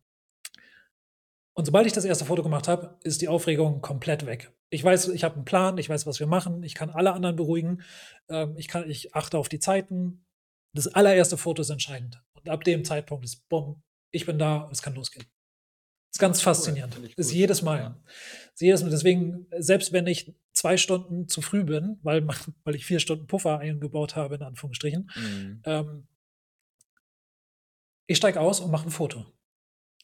und 1.54 1.66
sobald 1.66 1.88
ich 1.88 1.94
das 1.94 2.06
erste 2.06 2.26
Foto 2.26 2.44
gemacht 2.44 2.68
habe, 2.68 3.00
ist 3.04 3.22
die 3.22 3.28
Aufregung 3.28 3.82
komplett 3.82 4.28
weg. 4.28 4.54
Ich 4.70 4.84
weiß, 4.84 5.08
ich 5.10 5.24
habe 5.24 5.36
einen 5.36 5.46
Plan, 5.46 5.80
ich 5.80 5.90
weiß, 5.90 6.06
was 6.06 6.20
wir 6.20 6.28
machen, 6.28 6.62
ich 6.62 6.76
kann 6.76 6.92
alle 6.92 7.14
anderen 7.14 7.36
beruhigen, 7.36 7.82
ähm, 8.30 8.54
ich, 8.58 8.68
kann, 8.68 8.88
ich 8.88 9.16
achte 9.16 9.40
auf 9.40 9.50
die 9.50 9.60
Zeiten. 9.60 10.26
Das 10.74 10.88
allererste 10.88 11.38
Foto 11.38 11.64
ist 11.64 11.72
entscheidend. 11.72 12.22
Und 12.34 12.50
ab 12.50 12.64
dem 12.64 12.86
Zeitpunkt 12.86 13.26
ist, 13.26 13.50
bumm, 13.50 13.82
ich 14.12 14.28
bin 14.28 14.38
da, 14.38 14.70
es 14.72 14.84
kann 14.84 14.94
losgehen. 14.94 15.26
Das 16.10 16.16
ist 16.16 16.20
ganz 16.20 16.42
faszinierend. 16.42 16.98
Cool, 16.98 17.10
ist 17.16 17.32
jedes 17.32 17.62
Mal. 17.62 17.80
Ja. 17.80 18.04
Ist 18.54 18.62
jedes 18.62 18.82
Mal. 18.82 18.90
Deswegen, 18.90 19.48
selbst 19.60 19.92
wenn 19.94 20.08
ich 20.08 20.34
zwei 20.54 20.78
Stunden 20.78 21.28
zu 21.28 21.42
früh 21.42 21.64
bin, 21.64 22.00
weil, 22.04 22.28
weil 22.64 22.76
ich 22.76 22.86
vier 22.86 23.00
Stunden 23.00 23.28
Puffer 23.28 23.60
eingebaut 23.60 24.16
habe, 24.16 24.36
in 24.36 24.44
Anführungsstrichen, 24.44 25.12
mhm. 25.16 25.62
ähm, 25.66 26.08
ich 28.08 28.18
steige 28.18 28.40
aus 28.40 28.62
und 28.62 28.72
mache 28.72 28.88
ein 28.88 28.92
Foto. 28.92 29.26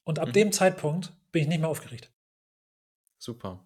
Und 0.03 0.19
ab 0.19 0.29
mhm. 0.29 0.33
dem 0.33 0.51
Zeitpunkt 0.51 1.13
bin 1.31 1.43
ich 1.43 1.47
nicht 1.47 1.59
mehr 1.59 1.69
aufgeregt. 1.69 2.11
Super. 3.17 3.65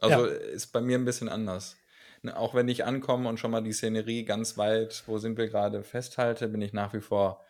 Also 0.00 0.26
ja. 0.26 0.32
ist 0.32 0.68
bei 0.68 0.80
mir 0.80 0.98
ein 0.98 1.04
bisschen 1.04 1.28
anders. 1.28 1.76
Ne, 2.22 2.36
auch 2.36 2.54
wenn 2.54 2.68
ich 2.68 2.84
ankomme 2.84 3.28
und 3.28 3.38
schon 3.38 3.50
mal 3.50 3.62
die 3.62 3.72
Szenerie 3.72 4.24
ganz 4.24 4.56
weit, 4.58 5.04
wo 5.06 5.18
sind 5.18 5.36
wir 5.36 5.48
gerade, 5.48 5.82
festhalte, 5.82 6.48
bin 6.48 6.62
ich 6.62 6.72
nach 6.72 6.92
wie 6.92 7.00
vor 7.00 7.44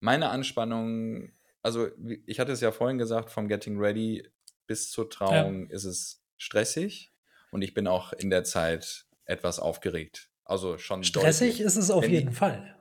meine 0.00 0.30
Anspannung. 0.30 1.30
Also, 1.62 1.88
ich 2.26 2.40
hatte 2.40 2.52
es 2.52 2.60
ja 2.60 2.72
vorhin 2.72 2.98
gesagt, 2.98 3.30
vom 3.30 3.48
Getting 3.48 3.78
Ready 3.78 4.26
bis 4.66 4.90
zur 4.90 5.10
Trauung 5.10 5.68
ja. 5.68 5.74
ist 5.74 5.84
es 5.84 6.22
stressig 6.38 7.12
und 7.50 7.62
ich 7.62 7.74
bin 7.74 7.86
auch 7.86 8.12
in 8.12 8.30
der 8.30 8.44
Zeit 8.44 9.06
etwas 9.24 9.58
aufgeregt. 9.58 10.30
Also 10.44 10.78
schon. 10.78 11.04
Stressig 11.04 11.50
deutlich. 11.50 11.66
ist 11.66 11.76
es 11.76 11.90
auf 11.90 12.08
jeden 12.08 12.32
Fall 12.32 12.76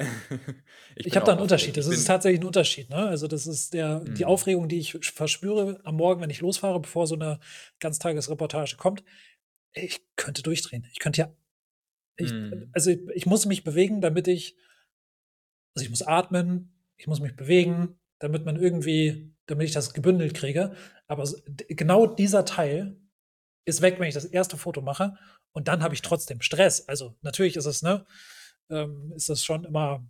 ich, 0.96 1.06
ich 1.06 1.16
habe 1.16 1.26
da 1.26 1.32
einen 1.32 1.40
Unterschied. 1.40 1.76
Das 1.76 1.86
ist 1.86 2.06
tatsächlich 2.06 2.40
ein 2.40 2.46
Unterschied. 2.46 2.90
Ne? 2.90 2.96
Also, 2.96 3.26
das 3.26 3.46
ist 3.46 3.74
der, 3.74 4.00
mhm. 4.00 4.14
die 4.14 4.24
Aufregung, 4.24 4.68
die 4.68 4.78
ich 4.78 4.92
verspüre 4.92 5.80
am 5.84 5.96
Morgen, 5.96 6.20
wenn 6.20 6.30
ich 6.30 6.40
losfahre, 6.40 6.80
bevor 6.80 7.06
so 7.06 7.14
eine 7.14 7.38
Ganztagesreportage 7.80 8.76
kommt. 8.76 9.04
Ich 9.72 10.00
könnte 10.16 10.42
durchdrehen. 10.42 10.86
Ich 10.92 10.98
könnte 10.98 11.20
ja. 11.20 11.34
Ich, 12.16 12.32
mhm. 12.32 12.70
Also, 12.72 12.90
ich 13.14 13.26
muss 13.26 13.46
mich 13.46 13.64
bewegen, 13.64 14.00
damit 14.00 14.28
ich. 14.28 14.56
Also, 15.74 15.84
ich 15.84 15.90
muss 15.90 16.02
atmen, 16.02 16.72
ich 16.96 17.06
muss 17.06 17.20
mich 17.20 17.36
bewegen, 17.36 17.99
damit 18.20 18.44
man 18.44 18.56
irgendwie, 18.56 19.34
damit 19.46 19.66
ich 19.66 19.74
das 19.74 19.92
gebündelt 19.92 20.34
kriege. 20.34 20.74
Aber 21.08 21.28
genau 21.68 22.06
dieser 22.06 22.44
Teil 22.44 22.96
ist 23.64 23.82
weg, 23.82 23.98
wenn 23.98 24.08
ich 24.08 24.14
das 24.14 24.24
erste 24.24 24.56
Foto 24.56 24.80
mache. 24.80 25.18
Und 25.52 25.66
dann 25.66 25.82
habe 25.82 25.94
ich 25.94 26.02
trotzdem 26.02 26.40
Stress. 26.40 26.88
Also, 26.88 27.16
natürlich 27.22 27.56
ist 27.56 27.66
es, 27.66 27.82
ne? 27.82 28.06
ähm, 28.70 29.12
ist 29.16 29.28
das 29.28 29.44
schon 29.44 29.64
immer 29.64 30.06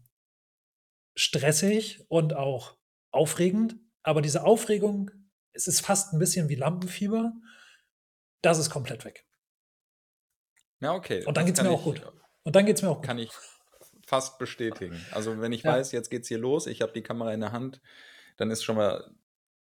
stressig 1.16 2.04
und 2.08 2.34
auch 2.34 2.76
aufregend. 3.10 3.76
Aber 4.02 4.22
diese 4.22 4.44
Aufregung, 4.44 5.10
es 5.52 5.66
ist 5.66 5.80
fast 5.80 6.12
ein 6.12 6.18
bisschen 6.18 6.48
wie 6.48 6.54
Lampenfieber. 6.54 7.32
Das 8.42 8.58
ist 8.58 8.70
komplett 8.70 9.04
weg. 9.04 9.26
Ja, 10.80 10.92
okay. 10.92 11.24
Und 11.24 11.36
dann 11.36 11.46
geht 11.46 11.58
es 11.58 11.62
mir 11.62 11.70
auch 11.70 11.84
gut. 11.84 12.00
Und 12.42 12.56
dann 12.56 12.64
geht 12.64 12.76
es 12.76 12.82
mir 12.82 12.90
auch 12.90 12.96
gut. 12.96 13.06
Kann 13.06 13.18
ich 13.18 13.30
fast 14.10 14.40
bestätigen. 14.40 15.00
Also 15.12 15.40
wenn 15.40 15.52
ich 15.52 15.62
ja. 15.62 15.72
weiß, 15.72 15.92
jetzt 15.92 16.10
geht 16.10 16.22
es 16.22 16.28
hier 16.28 16.38
los, 16.38 16.66
ich 16.66 16.82
habe 16.82 16.92
die 16.92 17.02
Kamera 17.02 17.32
in 17.32 17.40
der 17.40 17.52
Hand, 17.52 17.80
dann 18.38 18.50
ist 18.50 18.64
schon 18.64 18.74
mal, 18.74 19.08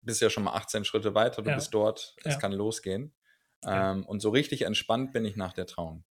bist 0.01 0.19
ja 0.19 0.31
schon 0.31 0.43
mal 0.43 0.53
18 0.53 0.83
Schritte 0.83 1.13
weiter, 1.13 1.43
du 1.43 1.51
ja. 1.51 1.55
bist 1.55 1.71
dort, 1.75 2.15
es 2.23 2.39
kann 2.39 2.51
losgehen. 2.51 3.13
Ähm, 3.63 4.03
und 4.07 4.19
so 4.19 4.31
richtig 4.31 4.63
entspannt 4.63 5.11
bin 5.13 5.25
ich 5.25 5.35
nach 5.35 5.53
der 5.53 5.67
Trauung. 5.67 6.03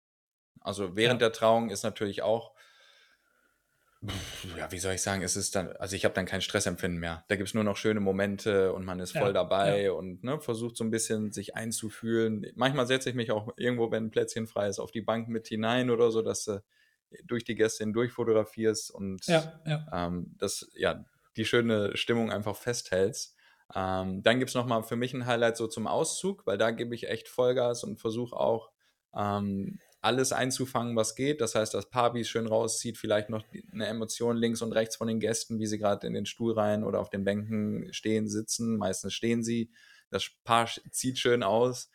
Also 0.61 0.95
während 0.95 1.20
der 1.20 1.33
Trauung 1.33 1.70
ist 1.70 1.83
natürlich 1.83 2.22
auch 2.22 2.55
ja, 4.57 4.72
wie 4.72 4.78
soll 4.78 4.95
ich 4.95 5.03
sagen, 5.03 5.22
es 5.22 5.37
ist 5.37 5.55
dann, 5.55 5.72
also 5.76 5.95
ich 5.95 6.07
habe 6.07 6.14
dann 6.14 6.24
kein 6.24 6.41
Stressempfinden 6.41 6.99
mehr. 6.99 7.24
Da 7.28 7.37
gibt 7.37 7.49
es 7.49 7.55
nur 7.55 7.64
noch 7.64 7.76
schöne 7.76 8.01
Momente 8.01 8.72
und 8.72 8.87
man 8.87 8.99
ist 8.99 9.12
voll 9.12 9.28
ja, 9.28 9.33
dabei 9.33 9.83
ja. 9.83 9.93
und 9.93 10.24
ne, 10.24 10.41
versucht 10.41 10.78
so 10.78 10.85
ein 10.85 10.91
bisschen 10.91 11.33
sich 11.33 11.55
einzufühlen. 11.55 12.47
Manchmal 12.55 12.87
setze 12.87 13.11
ich 13.11 13.14
mich 13.14 13.31
auch 13.31 13.53
irgendwo, 13.57 13.91
wenn 13.91 14.07
ein 14.07 14.11
Plätzchen 14.11 14.47
frei 14.47 14.68
ist, 14.68 14.78
auf 14.78 14.91
die 14.91 15.03
Bank 15.03 15.28
mit 15.28 15.49
hinein 15.49 15.91
oder 15.91 16.11
so, 16.11 16.22
dass 16.22 16.45
du 16.45 16.62
durch 17.24 17.44
die 17.44 17.54
Gäste 17.54 17.84
hindurch 17.84 18.12
fotografierst 18.12 18.90
und 18.90 19.26
ja, 19.66 19.86
ähm, 19.92 20.34
das, 20.38 20.68
ja, 20.74 21.04
die 21.36 21.44
schöne 21.44 21.96
Stimmung 21.96 22.30
einfach 22.30 22.56
festhältst. 22.56 23.36
Ähm, 23.74 24.22
dann 24.22 24.38
gibt 24.38 24.50
es 24.50 24.54
nochmal 24.54 24.82
für 24.82 24.96
mich 24.96 25.14
ein 25.14 25.26
Highlight 25.26 25.56
so 25.56 25.66
zum 25.66 25.86
Auszug, 25.86 26.46
weil 26.46 26.58
da 26.58 26.70
gebe 26.70 26.94
ich 26.94 27.08
echt 27.08 27.28
Vollgas 27.28 27.84
und 27.84 28.00
versuche 28.00 28.36
auch 28.36 28.70
ähm, 29.14 29.78
alles 30.00 30.32
einzufangen, 30.32 30.96
was 30.96 31.14
geht. 31.14 31.40
Das 31.40 31.54
heißt, 31.54 31.74
das 31.74 31.90
Paar, 31.90 32.14
wie 32.14 32.20
es 32.20 32.28
schön 32.28 32.46
rauszieht, 32.46 32.96
vielleicht 32.96 33.28
noch 33.28 33.44
eine 33.72 33.86
Emotion 33.86 34.36
links 34.36 34.62
und 34.62 34.72
rechts 34.72 34.96
von 34.96 35.08
den 35.08 35.20
Gästen, 35.20 35.58
wie 35.58 35.66
sie 35.66 35.78
gerade 35.78 36.06
in 36.06 36.14
den 36.14 36.26
Stuhlreihen 36.26 36.84
oder 36.84 37.00
auf 37.00 37.11
den 37.11 37.24
Bänken 37.24 37.92
stehen, 37.92 38.28
sitzen. 38.28 38.76
Meistens 38.76 39.12
stehen 39.12 39.42
sie. 39.42 39.70
Das 40.11 40.28
Paar 40.42 40.68
zieht 40.90 41.18
schön 41.18 41.42
aus. 41.42 41.90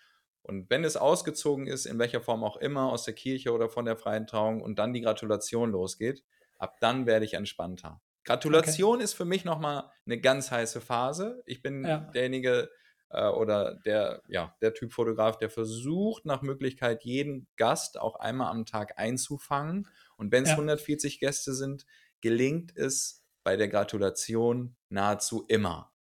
Und 0.45 0.69
wenn 0.69 0.83
es 0.83 0.95
ausgezogen 0.95 1.65
ist, 1.65 1.85
in 1.85 1.97
welcher 1.97 2.21
Form 2.21 2.43
auch 2.43 2.57
immer, 2.57 2.91
aus 2.91 3.03
der 3.03 3.15
Kirche 3.15 3.51
oder 3.51 3.67
von 3.67 3.85
der 3.85 3.97
freien 3.97 4.27
Trauung 4.27 4.61
und 4.61 4.77
dann 4.77 4.93
die 4.93 5.01
Gratulation 5.01 5.71
losgeht, 5.71 6.23
ab 6.59 6.77
dann 6.79 7.07
werde 7.07 7.25
ich 7.25 7.33
entspannter. 7.33 7.99
Gratulation 8.23 8.95
okay. 8.95 9.03
ist 9.03 9.13
für 9.13 9.25
mich 9.25 9.43
nochmal 9.43 9.89
eine 10.05 10.19
ganz 10.19 10.51
heiße 10.51 10.81
Phase. 10.81 11.41
Ich 11.45 11.61
bin 11.61 11.83
ja. 11.83 11.97
derjenige, 12.13 12.69
äh, 13.09 13.27
oder 13.27 13.75
der, 13.85 14.21
ja, 14.27 14.55
der 14.61 14.73
Typ 14.73 14.93
Fotograf, 14.93 15.37
der 15.37 15.49
versucht 15.49 16.25
nach 16.25 16.41
Möglichkeit 16.43 17.03
jeden 17.03 17.47
Gast 17.55 17.99
auch 17.99 18.15
einmal 18.15 18.51
am 18.51 18.65
Tag 18.65 18.99
einzufangen. 18.99 19.87
Und 20.15 20.31
wenn 20.31 20.43
es 20.43 20.49
ja. 20.49 20.55
140 20.55 21.19
Gäste 21.19 21.53
sind, 21.53 21.85
gelingt 22.21 22.75
es 22.75 23.23
bei 23.43 23.57
der 23.57 23.67
Gratulation 23.67 24.75
nahezu 24.89 25.45
immer. 25.47 25.91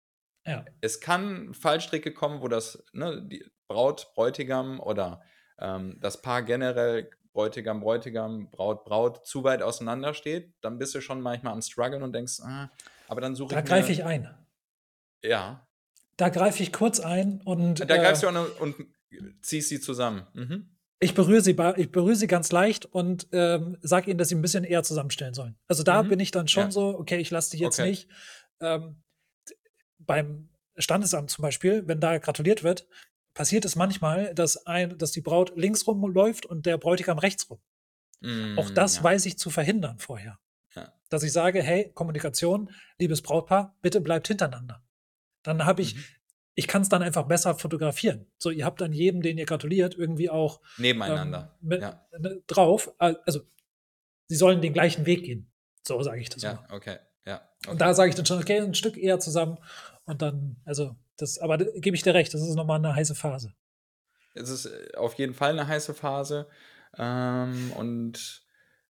Ja. 0.47 0.64
Es 0.82 1.01
kann 1.01 1.55
Fallstricke 1.55 2.12
kommen, 2.12 2.42
wo 2.42 2.49
das 2.49 2.84
ne, 2.92 3.26
die 3.26 3.45
Braut, 3.68 4.12
Bräutigam 4.14 4.80
oder 4.80 5.22
ähm, 5.58 5.98
das 6.00 6.20
Paar 6.20 6.42
generell 6.42 7.10
Bräutigam, 7.32 7.80
Bräutigam, 7.80 8.50
Braut, 8.50 8.84
Braut 8.84 9.26
zu 9.26 9.42
weit 9.42 9.62
auseinander 9.62 10.14
steht, 10.14 10.54
dann 10.60 10.78
bist 10.78 10.94
du 10.94 11.00
schon 11.00 11.20
manchmal 11.20 11.52
am 11.52 11.62
struggeln 11.62 12.02
und 12.02 12.12
denkst, 12.12 12.40
ah, 12.42 12.70
aber 13.08 13.20
dann 13.20 13.34
suche 13.34 13.48
ich. 13.48 13.54
Da 13.56 13.60
greife 13.60 13.90
ich 13.90 14.04
ein. 14.04 14.32
Ja, 15.22 15.66
da 16.16 16.28
greife 16.28 16.62
ich 16.62 16.72
kurz 16.72 17.00
ein 17.00 17.40
und. 17.44 17.80
Da 17.80 17.96
greifst 17.96 18.22
du 18.22 18.28
an 18.28 18.36
und 18.36 18.76
ziehst 19.42 19.68
sie 19.68 19.80
zusammen. 19.80 20.26
Mhm. 20.34 20.70
Ich 21.00 21.14
berühre 21.14 21.40
sie, 21.40 21.56
ich 21.76 21.92
berühre 21.92 22.16
sie 22.16 22.26
ganz 22.26 22.50
leicht 22.52 22.86
und 22.86 23.26
ähm, 23.32 23.76
sage 23.82 24.10
ihnen, 24.10 24.18
dass 24.18 24.28
sie 24.28 24.36
ein 24.36 24.42
bisschen 24.42 24.64
eher 24.64 24.82
zusammenstellen 24.82 25.34
sollen. 25.34 25.56
Also 25.66 25.82
da 25.82 26.02
mhm. 26.02 26.08
bin 26.08 26.20
ich 26.20 26.30
dann 26.30 26.48
schon 26.48 26.64
ja. 26.64 26.70
so, 26.70 26.98
okay, 26.98 27.18
ich 27.18 27.30
lasse 27.30 27.50
dich 27.50 27.60
jetzt 27.60 27.78
okay. 27.78 27.90
nicht. 27.90 28.08
Ähm, 28.60 29.02
beim 29.98 30.48
Standesamt 30.76 31.30
zum 31.30 31.42
Beispiel, 31.42 31.86
wenn 31.86 32.00
da 32.00 32.18
gratuliert 32.18 32.62
wird, 32.62 32.86
passiert 33.35 33.64
es 33.64 33.76
manchmal, 33.76 34.35
dass, 34.35 34.66
ein, 34.66 34.97
dass 34.97 35.12
die 35.12 35.20
Braut 35.20 35.53
links 35.57 35.87
rum 35.87 36.01
läuft 36.11 36.47
und 36.47 36.66
der 36.66 36.78
Bräutigam 36.78 37.18
rechts 37.18 37.51
rum. 37.51 37.61
Mm, 38.20 38.59
Auch 38.59 38.70
das 38.70 38.97
ja. 38.97 39.05
weiß 39.05 39.26
ich 39.26 39.39
zu 39.39 39.51
verhindern 39.51 39.99
vorher. 39.99 40.39
Ja. 40.74 40.93
Dass 41.11 41.22
ich 41.22 41.32
sage, 41.32 41.62
hey, 41.62 41.91
Kommunikation, 41.95 42.70
liebes 42.99 43.22
Brautpaar, 43.22 43.76
bitte 43.82 44.01
bleibt 44.01 44.28
hintereinander. 44.28 44.82
Dann 45.43 45.66
habe 45.66 45.82
ich, 45.82 45.97
mhm. 45.97 46.05
ich 46.55 46.68
kann 46.68 46.82
es 46.82 46.89
dann 46.89 47.03
einfach 47.03 47.24
besser 47.24 47.55
fotografieren. 47.57 48.26
So, 48.39 48.51
ihr 48.51 48.64
habt 48.64 48.80
dann 48.80 48.93
jedem, 48.93 49.20
den 49.20 49.37
ihr 49.37 49.47
gratuliert, 49.47 49.95
irgendwie 49.95 50.30
auch 50.30 50.61
nebeneinander 50.78 51.57
ähm, 51.61 51.68
mit, 51.68 51.82
ja. 51.82 52.07
Ne, 52.18 52.43
drauf. 52.47 52.95
Also, 52.99 53.41
sie 54.28 54.37
sollen 54.37 54.62
den 54.62 54.72
gleichen 54.72 55.07
Weg 55.07 55.24
gehen. 55.24 55.51
So 55.87 56.01
sage 56.03 56.20
ich 56.20 56.30
das 56.30 56.43
ja, 56.43 56.53
immer. 56.53 56.66
Okay. 56.70 56.99
Ja, 57.26 57.49
okay. 57.59 57.70
Und 57.70 57.80
da 57.80 57.95
sage 57.95 58.11
ich 58.11 58.14
dann 58.14 58.26
schon, 58.26 58.39
okay, 58.39 58.61
ein 58.61 58.74
Stück 58.74 58.97
eher 58.97 59.18
zusammen. 59.18 59.59
Und 60.05 60.22
dann, 60.22 60.57
also, 60.64 60.97
das, 61.16 61.38
aber 61.38 61.58
da 61.58 61.66
gebe 61.76 61.96
ich 61.96 62.02
dir 62.02 62.14
recht, 62.14 62.32
das 62.34 62.42
ist 62.42 62.54
nochmal 62.54 62.78
eine 62.78 62.94
heiße 62.94 63.14
Phase. 63.14 63.54
Es 64.34 64.48
ist 64.48 64.66
äh, 64.66 64.96
auf 64.96 65.14
jeden 65.14 65.34
Fall 65.34 65.52
eine 65.52 65.66
heiße 65.66 65.94
Phase. 65.94 66.48
Ähm, 66.96 67.72
und 67.76 68.44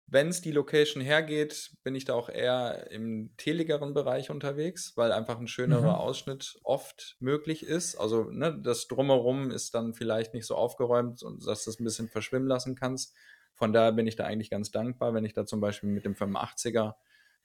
wenn 0.07 0.27
es 0.27 0.41
die 0.41 0.51
Location 0.51 1.01
hergeht, 1.01 1.71
bin 1.83 1.95
ich 1.95 2.05
da 2.05 2.13
auch 2.15 2.29
eher 2.29 2.91
im 2.91 3.33
teligeren 3.37 3.93
Bereich 3.93 4.29
unterwegs, 4.29 4.93
weil 4.97 5.11
einfach 5.11 5.39
ein 5.39 5.47
schönerer 5.47 5.93
mhm. 5.93 6.01
Ausschnitt 6.01 6.59
oft 6.63 7.15
möglich 7.19 7.63
ist. 7.63 7.95
Also 7.95 8.25
ne, 8.25 8.59
das 8.61 8.87
Drumherum 8.87 9.51
ist 9.51 9.73
dann 9.73 9.93
vielleicht 9.93 10.33
nicht 10.33 10.45
so 10.45 10.55
aufgeräumt 10.55 11.23
und 11.23 11.47
dass 11.47 11.63
du 11.63 11.69
es 11.69 11.79
ein 11.79 11.85
bisschen 11.85 12.09
verschwimmen 12.09 12.47
lassen 12.47 12.75
kannst. 12.75 13.15
Von 13.55 13.73
daher 13.73 13.93
bin 13.93 14.05
ich 14.05 14.15
da 14.15 14.25
eigentlich 14.25 14.49
ganz 14.49 14.71
dankbar, 14.71 15.13
wenn 15.13 15.23
ich 15.23 15.33
da 15.33 15.45
zum 15.45 15.61
Beispiel 15.61 15.89
mit 15.89 16.03
dem 16.03 16.15
85er 16.15 16.95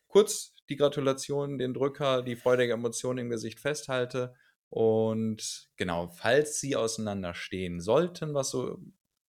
kurz 0.08 0.54
die 0.68 0.76
Gratulation, 0.76 1.58
den 1.58 1.74
Drücker, 1.74 2.22
die 2.22 2.36
freudige 2.36 2.72
Emotion 2.72 3.18
im 3.18 3.30
Gesicht 3.30 3.60
festhalte. 3.60 4.34
Und 4.68 5.70
genau, 5.76 6.08
falls 6.08 6.60
sie 6.60 6.76
auseinanderstehen 6.76 7.80
sollten, 7.80 8.34
was 8.34 8.50
so, 8.50 8.78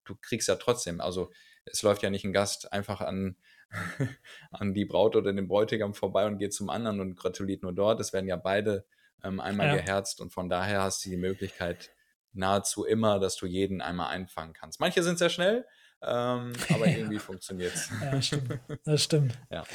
du 0.06 0.16
kriegst 0.16 0.48
ja 0.48 0.56
trotzdem, 0.56 1.00
also 1.02 1.32
es 1.66 1.82
läuft 1.84 2.02
ja 2.04 2.10
nicht 2.10 2.26
ein 2.26 2.34
Gast 2.34 2.72
einfach 2.74 3.02
an, 3.02 3.38
an 4.52 4.74
die 4.74 4.86
Braut 4.86 5.16
oder 5.16 5.34
den 5.34 5.48
Bräutigam 5.48 5.94
vorbei 5.94 6.26
und 6.26 6.38
geht 6.38 6.54
zum 6.54 6.70
anderen 6.70 7.00
und 7.02 7.16
gratuliert 7.16 7.62
nur 7.64 7.74
dort. 7.74 8.00
Es 8.00 8.14
werden 8.14 8.28
ja 8.28 8.38
beide 8.38 8.86
ähm, 9.24 9.40
einmal 9.40 9.70
Ja. 9.70 9.70
geherzt 9.70 10.22
und 10.22 10.32
von 10.34 10.50
daher 10.50 10.82
hast 10.82 11.06
du 11.06 11.10
die 11.10 11.18
Möglichkeit 11.18 11.92
nahezu 12.34 12.86
immer, 12.86 13.20
dass 13.20 13.36
du 13.36 13.46
jeden 13.46 13.82
einmal 13.82 14.10
einfangen 14.10 14.54
kannst. 14.54 14.80
Manche 14.80 15.04
sind 15.04 15.18
sehr 15.20 15.30
schnell, 15.30 15.66
ähm, 16.02 16.66
aber 16.70 16.90
Ja. 16.96 16.96
irgendwie 16.98 17.20
funktioniert 17.20 17.76
es. 17.76 17.92
Ja, 18.02 18.22
stimmt. 18.22 18.60
Das 18.86 19.04
stimmt. 19.04 19.38
Ja. 19.50 19.68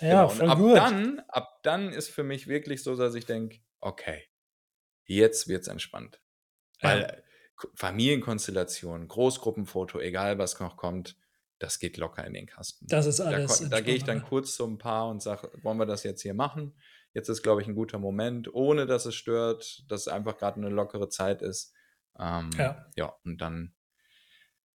Ja, 0.00 0.08
Genau. 0.08 0.30
Und 0.30 0.42
voll 0.42 0.48
ab 0.48 0.58
gut. 0.58 0.74
dann, 0.74 1.20
ab 1.28 1.60
dann 1.62 1.92
ist 1.92 2.10
für 2.10 2.24
mich 2.24 2.48
wirklich 2.48 2.82
so, 2.82 2.96
dass 2.96 3.14
ich 3.14 3.26
denke, 3.26 3.60
okay, 3.80 4.24
jetzt 5.04 5.48
wird's 5.48 5.68
entspannt. 5.68 6.20
Weil 6.80 7.00
Ja. 7.00 7.68
Familienkonstellation, 7.76 9.06
Großgruppenfoto, 9.08 10.00
egal 10.00 10.38
was 10.38 10.58
noch 10.58 10.76
kommt, 10.76 11.16
das 11.58 11.78
geht 11.78 11.96
locker 11.96 12.26
in 12.26 12.34
den 12.34 12.46
Kasten. 12.46 12.86
Das 12.88 13.06
ist 13.06 13.20
Da, 13.20 13.26
alles 13.26 13.58
ko- 13.60 13.66
da 13.68 13.80
gehe 13.80 13.94
ich 13.94 14.02
dann 14.04 14.24
kurz 14.24 14.56
zum 14.56 14.78
Paar 14.78 15.08
und 15.08 15.22
sage, 15.22 15.50
wollen 15.62 15.78
wir 15.78 15.86
das 15.86 16.02
jetzt 16.02 16.22
hier 16.22 16.34
machen? 16.34 16.74
Jetzt 17.14 17.28
ist, 17.28 17.42
glaube 17.42 17.62
ich, 17.62 17.68
ein 17.68 17.74
guter 17.76 17.98
Moment, 17.98 18.52
ohne 18.52 18.86
dass 18.86 19.06
es 19.06 19.14
stört, 19.14 19.84
dass 19.88 20.02
es 20.02 20.08
einfach 20.08 20.38
gerade 20.38 20.56
eine 20.56 20.70
lockere 20.70 21.08
Zeit 21.08 21.40
ist. 21.42 21.72
Ähm, 22.18 22.50
Ja. 22.56 22.90
ja, 22.96 23.14
und 23.24 23.38
dann 23.40 23.74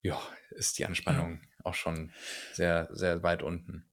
ja, 0.01 0.21
ist 0.51 0.77
die 0.77 0.85
Anspannung 0.85 1.41
auch 1.63 1.73
schon 1.73 2.13
sehr, 2.53 2.87
sehr 2.91 3.21
weit 3.23 3.43
unten. 3.43 3.89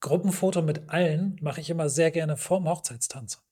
Gruppenfoto 0.00 0.60
mit 0.60 0.90
allen 0.90 1.38
mache 1.40 1.60
ich 1.60 1.70
immer 1.70 1.88
sehr 1.88 2.10
gerne 2.10 2.36
vorm 2.36 2.68
Hochzeitstanz. 2.68 3.42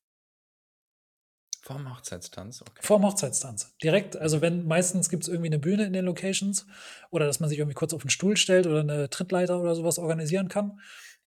Vorm 1.67 1.93
Hochzeitstanz, 1.93 2.63
okay. 2.63 2.81
Vorm 2.81 3.05
Hochzeitstanz. 3.05 3.75
Direkt, 3.83 4.17
also 4.17 4.41
wenn 4.41 4.69
meistens 4.69 5.09
gibt 5.09 5.25
es 5.25 5.29
irgendwie 5.29 5.49
eine 5.49 5.59
Bühne 5.59 5.85
in 5.85 5.93
den 5.93 6.05
Locations 6.05 6.65
oder 7.11 7.27
dass 7.27 7.41
man 7.41 7.49
sich 7.49 7.59
irgendwie 7.59 7.75
kurz 7.75 7.93
auf 7.93 8.03
den 8.03 8.11
Stuhl 8.11 8.37
stellt 8.37 8.69
oder 8.69 8.79
eine 8.79 9.11
Trittleiter 9.11 9.61
oder 9.61 9.75
sowas 9.75 9.99
organisieren 9.99 10.47
kann. 10.47 10.79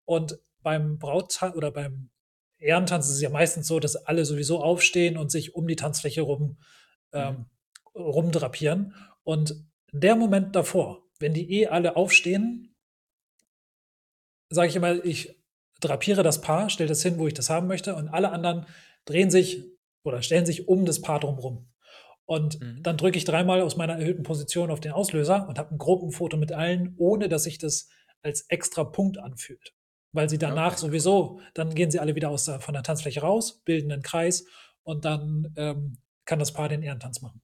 Und 0.06 0.40
beim 0.62 0.98
Brauttanz 0.98 1.58
oder 1.58 1.72
beim 1.72 2.10
Ehrentanz 2.58 3.08
ist 3.10 3.16
es 3.16 3.22
ja 3.22 3.30
meistens 3.30 3.68
so, 3.68 3.82
dass 3.82 3.98
alle 3.98 4.24
sowieso 4.24 4.64
aufstehen 4.64 5.18
und 5.18 5.30
sich 5.30 5.56
um 5.56 5.68
die 5.68 5.76
Tanzfläche 5.76 6.22
rum 6.22 6.58
ähm, 7.12 7.48
rumdrapieren. 7.94 8.96
Und 9.24 9.68
der 9.92 10.16
Moment 10.16 10.56
davor, 10.56 11.04
wenn 11.20 11.34
die 11.34 11.52
eh 11.52 11.68
alle 11.68 11.98
aufstehen, 11.98 12.78
sage 14.50 14.70
ich 14.70 14.76
immer, 14.78 15.04
ich 15.04 15.38
drapiere 15.82 16.24
das 16.24 16.40
Paar, 16.40 16.70
stelle 16.70 16.88
das 16.88 17.04
hin, 17.04 17.18
wo 17.18 17.28
ich 17.28 17.34
das 17.34 17.50
haben 17.50 17.68
möchte, 17.68 17.94
und 17.94 18.08
alle 18.08 18.32
anderen 18.32 18.68
drehen 19.04 19.32
sich 19.32 19.78
oder 20.04 20.22
stellen 20.22 20.46
sich 20.46 20.68
um 20.68 20.86
das 20.86 21.02
Paar 21.02 21.20
drumherum. 21.20 21.72
Und 22.26 22.60
Mhm. 22.62 22.84
dann 22.84 22.98
drücke 22.98 23.18
ich 23.18 23.26
dreimal 23.26 23.62
aus 23.62 23.76
meiner 23.76 23.98
erhöhten 23.98 24.24
Position 24.24 24.70
auf 24.70 24.80
den 24.80 24.92
Auslöser 24.92 25.48
und 25.48 25.58
habe 25.58 25.74
ein 25.74 25.78
Gruppenfoto 25.80 26.38
mit 26.38 26.52
allen, 26.52 26.94
ohne 26.98 27.28
dass 27.28 27.44
sich 27.44 27.58
das 27.58 27.90
als 28.22 28.46
extra 28.50 28.84
Punkt 28.84 29.18
anfühlt. 29.18 29.74
Weil 30.12 30.30
sie 30.30 30.38
danach 30.38 30.74
Okay, 30.74 30.82
sowieso, 30.82 31.40
dann 31.54 31.74
gehen 31.74 31.90
sie 31.92 32.00
alle 32.00 32.16
wieder 32.16 32.30
aus 32.30 32.46
der, 32.46 32.60
von 32.60 32.74
der 32.74 32.84
Tanzfläche 32.84 33.22
raus, 33.22 33.62
bilden 33.64 33.92
einen 33.92 34.02
Kreis 34.04 34.46
und 34.84 35.06
dann 35.06 35.54
ähm, 35.56 35.98
kann 36.26 36.40
das 36.40 36.54
Paar 36.54 36.70
den 36.70 36.84
Ehrentanz 36.84 37.22
machen. 37.22 37.42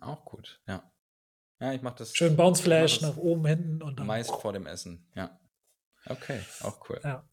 Auch 0.00 0.24
gut, 0.24 0.60
ja. 0.66 0.90
Ja, 1.60 1.72
ich 1.72 1.82
mache 1.82 1.96
das 1.96 2.14
Schön 2.14 2.36
Bounce 2.36 2.62
Flash 2.62 3.00
nach 3.00 3.16
oben, 3.16 3.46
hinten 3.46 3.82
und 3.82 3.98
dann. 3.98 4.06
meist 4.06 4.30
vor 4.30 4.52
dem 4.52 4.66
Essen, 4.66 5.10
ja. 5.14 5.38
Okay, 6.06 6.40
auch 6.62 6.88
cool. 6.88 7.00
Ja. 7.02 7.28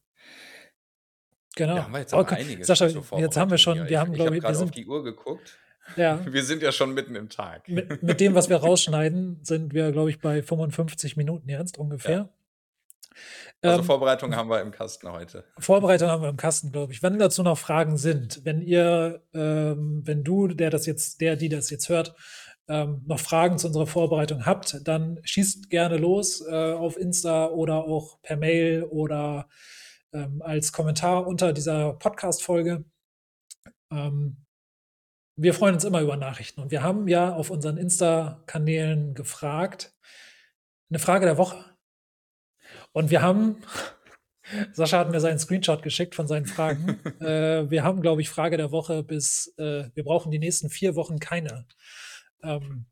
Genau. 1.56 1.74
Da 1.74 1.84
haben 1.84 1.92
wir 1.92 2.00
jetzt 2.00 2.12
aber 2.14 2.22
Okay, 2.22 2.34
einiges 2.36 2.66
Sascha, 2.66 2.88
zur 2.88 3.18
jetzt 3.18 3.36
haben 3.36 3.50
wir 3.50 3.58
Vorbereitung 3.58 3.58
schon, 3.58 3.74
hier. 3.74 3.88
wir 3.88 4.00
haben, 4.00 4.12
ich, 4.12 4.12
ich 4.12 4.16
glaube 4.18 4.26
habe 4.28 4.36
ich, 4.36 4.42
wir 4.42 4.46
gerade 4.48 4.58
auf 4.58 4.64
sind, 4.64 4.76
die 4.76 4.86
Uhr 4.86 5.02
geguckt. 5.02 5.58
ja, 5.96 6.20
Wir 6.32 6.44
sind 6.44 6.62
ja 6.62 6.70
schon 6.70 6.94
mitten 6.94 7.16
im 7.16 7.28
Tag. 7.28 7.68
mit, 7.68 8.02
mit 8.02 8.20
dem, 8.20 8.34
was 8.34 8.48
wir 8.48 8.58
rausschneiden, 8.58 9.40
sind 9.42 9.74
wir, 9.74 9.90
glaube 9.90 10.10
ich, 10.10 10.20
bei 10.20 10.42
55 10.42 11.16
Minuten 11.16 11.48
jetzt 11.48 11.78
ungefähr. 11.78 12.28
Also 13.62 13.78
Ähm, 13.78 13.84
Vorbereitung 13.84 14.36
haben 14.36 14.50
wir 14.50 14.60
im 14.60 14.70
Kasten 14.70 15.10
heute. 15.10 15.44
Vorbereitung 15.58 16.10
haben 16.10 16.22
wir 16.22 16.28
im 16.28 16.36
Kasten, 16.36 16.70
glaube 16.72 16.92
ich. 16.92 17.02
Wenn 17.02 17.18
dazu 17.18 17.42
noch 17.42 17.56
Fragen 17.56 17.96
sind, 17.96 18.44
wenn 18.44 18.60
ihr, 18.60 19.22
ähm, 19.32 20.02
wenn 20.04 20.22
du, 20.24 20.48
der 20.48 20.68
das 20.68 20.84
jetzt, 20.84 21.22
der, 21.22 21.36
die 21.36 21.48
das 21.48 21.70
jetzt 21.70 21.88
hört, 21.88 22.14
ähm, 22.68 23.02
noch 23.06 23.20
Fragen 23.20 23.58
zu 23.58 23.68
unserer 23.68 23.86
Vorbereitung 23.86 24.44
habt, 24.44 24.80
dann 24.86 25.20
schießt 25.22 25.70
gerne 25.70 25.96
los 25.96 26.44
äh, 26.46 26.72
auf 26.72 26.98
Insta 26.98 27.46
oder 27.46 27.84
auch 27.84 28.20
per 28.22 28.36
Mail 28.36 28.82
oder 28.82 29.48
ähm, 30.12 30.42
als 30.42 30.72
Kommentar 30.72 31.26
unter 31.26 31.52
dieser 31.52 31.94
Podcast-Folge. 31.94 32.84
Ähm, 33.90 34.46
wir 35.36 35.52
freuen 35.52 35.74
uns 35.74 35.84
immer 35.84 36.00
über 36.00 36.16
Nachrichten 36.16 36.62
und 36.62 36.70
wir 36.70 36.82
haben 36.82 37.08
ja 37.08 37.34
auf 37.34 37.50
unseren 37.50 37.76
Insta-Kanälen 37.76 39.14
gefragt, 39.14 39.94
eine 40.88 40.98
Frage 40.98 41.26
der 41.26 41.36
Woche. 41.36 41.76
Und 42.92 43.10
wir 43.10 43.20
haben, 43.20 43.58
Sascha 44.72 44.98
hat 44.98 45.10
mir 45.10 45.20
seinen 45.20 45.38
Screenshot 45.38 45.82
geschickt 45.82 46.14
von 46.14 46.26
seinen 46.26 46.46
Fragen. 46.46 46.98
äh, 47.20 47.70
wir 47.70 47.84
haben, 47.84 48.00
glaube 48.00 48.22
ich, 48.22 48.30
Frage 48.30 48.56
der 48.56 48.70
Woche 48.70 49.02
bis, 49.02 49.52
äh, 49.58 49.90
wir 49.94 50.04
brauchen 50.04 50.30
die 50.30 50.38
nächsten 50.38 50.70
vier 50.70 50.94
Wochen 50.94 51.18
keine, 51.18 51.66
ähm, 52.42 52.86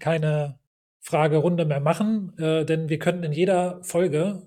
keine 0.00 0.58
Fragerunde 1.00 1.64
mehr 1.64 1.80
machen, 1.80 2.36
äh, 2.38 2.64
denn 2.64 2.88
wir 2.88 2.98
könnten 2.98 3.24
in 3.24 3.32
jeder 3.32 3.82
Folge 3.84 4.46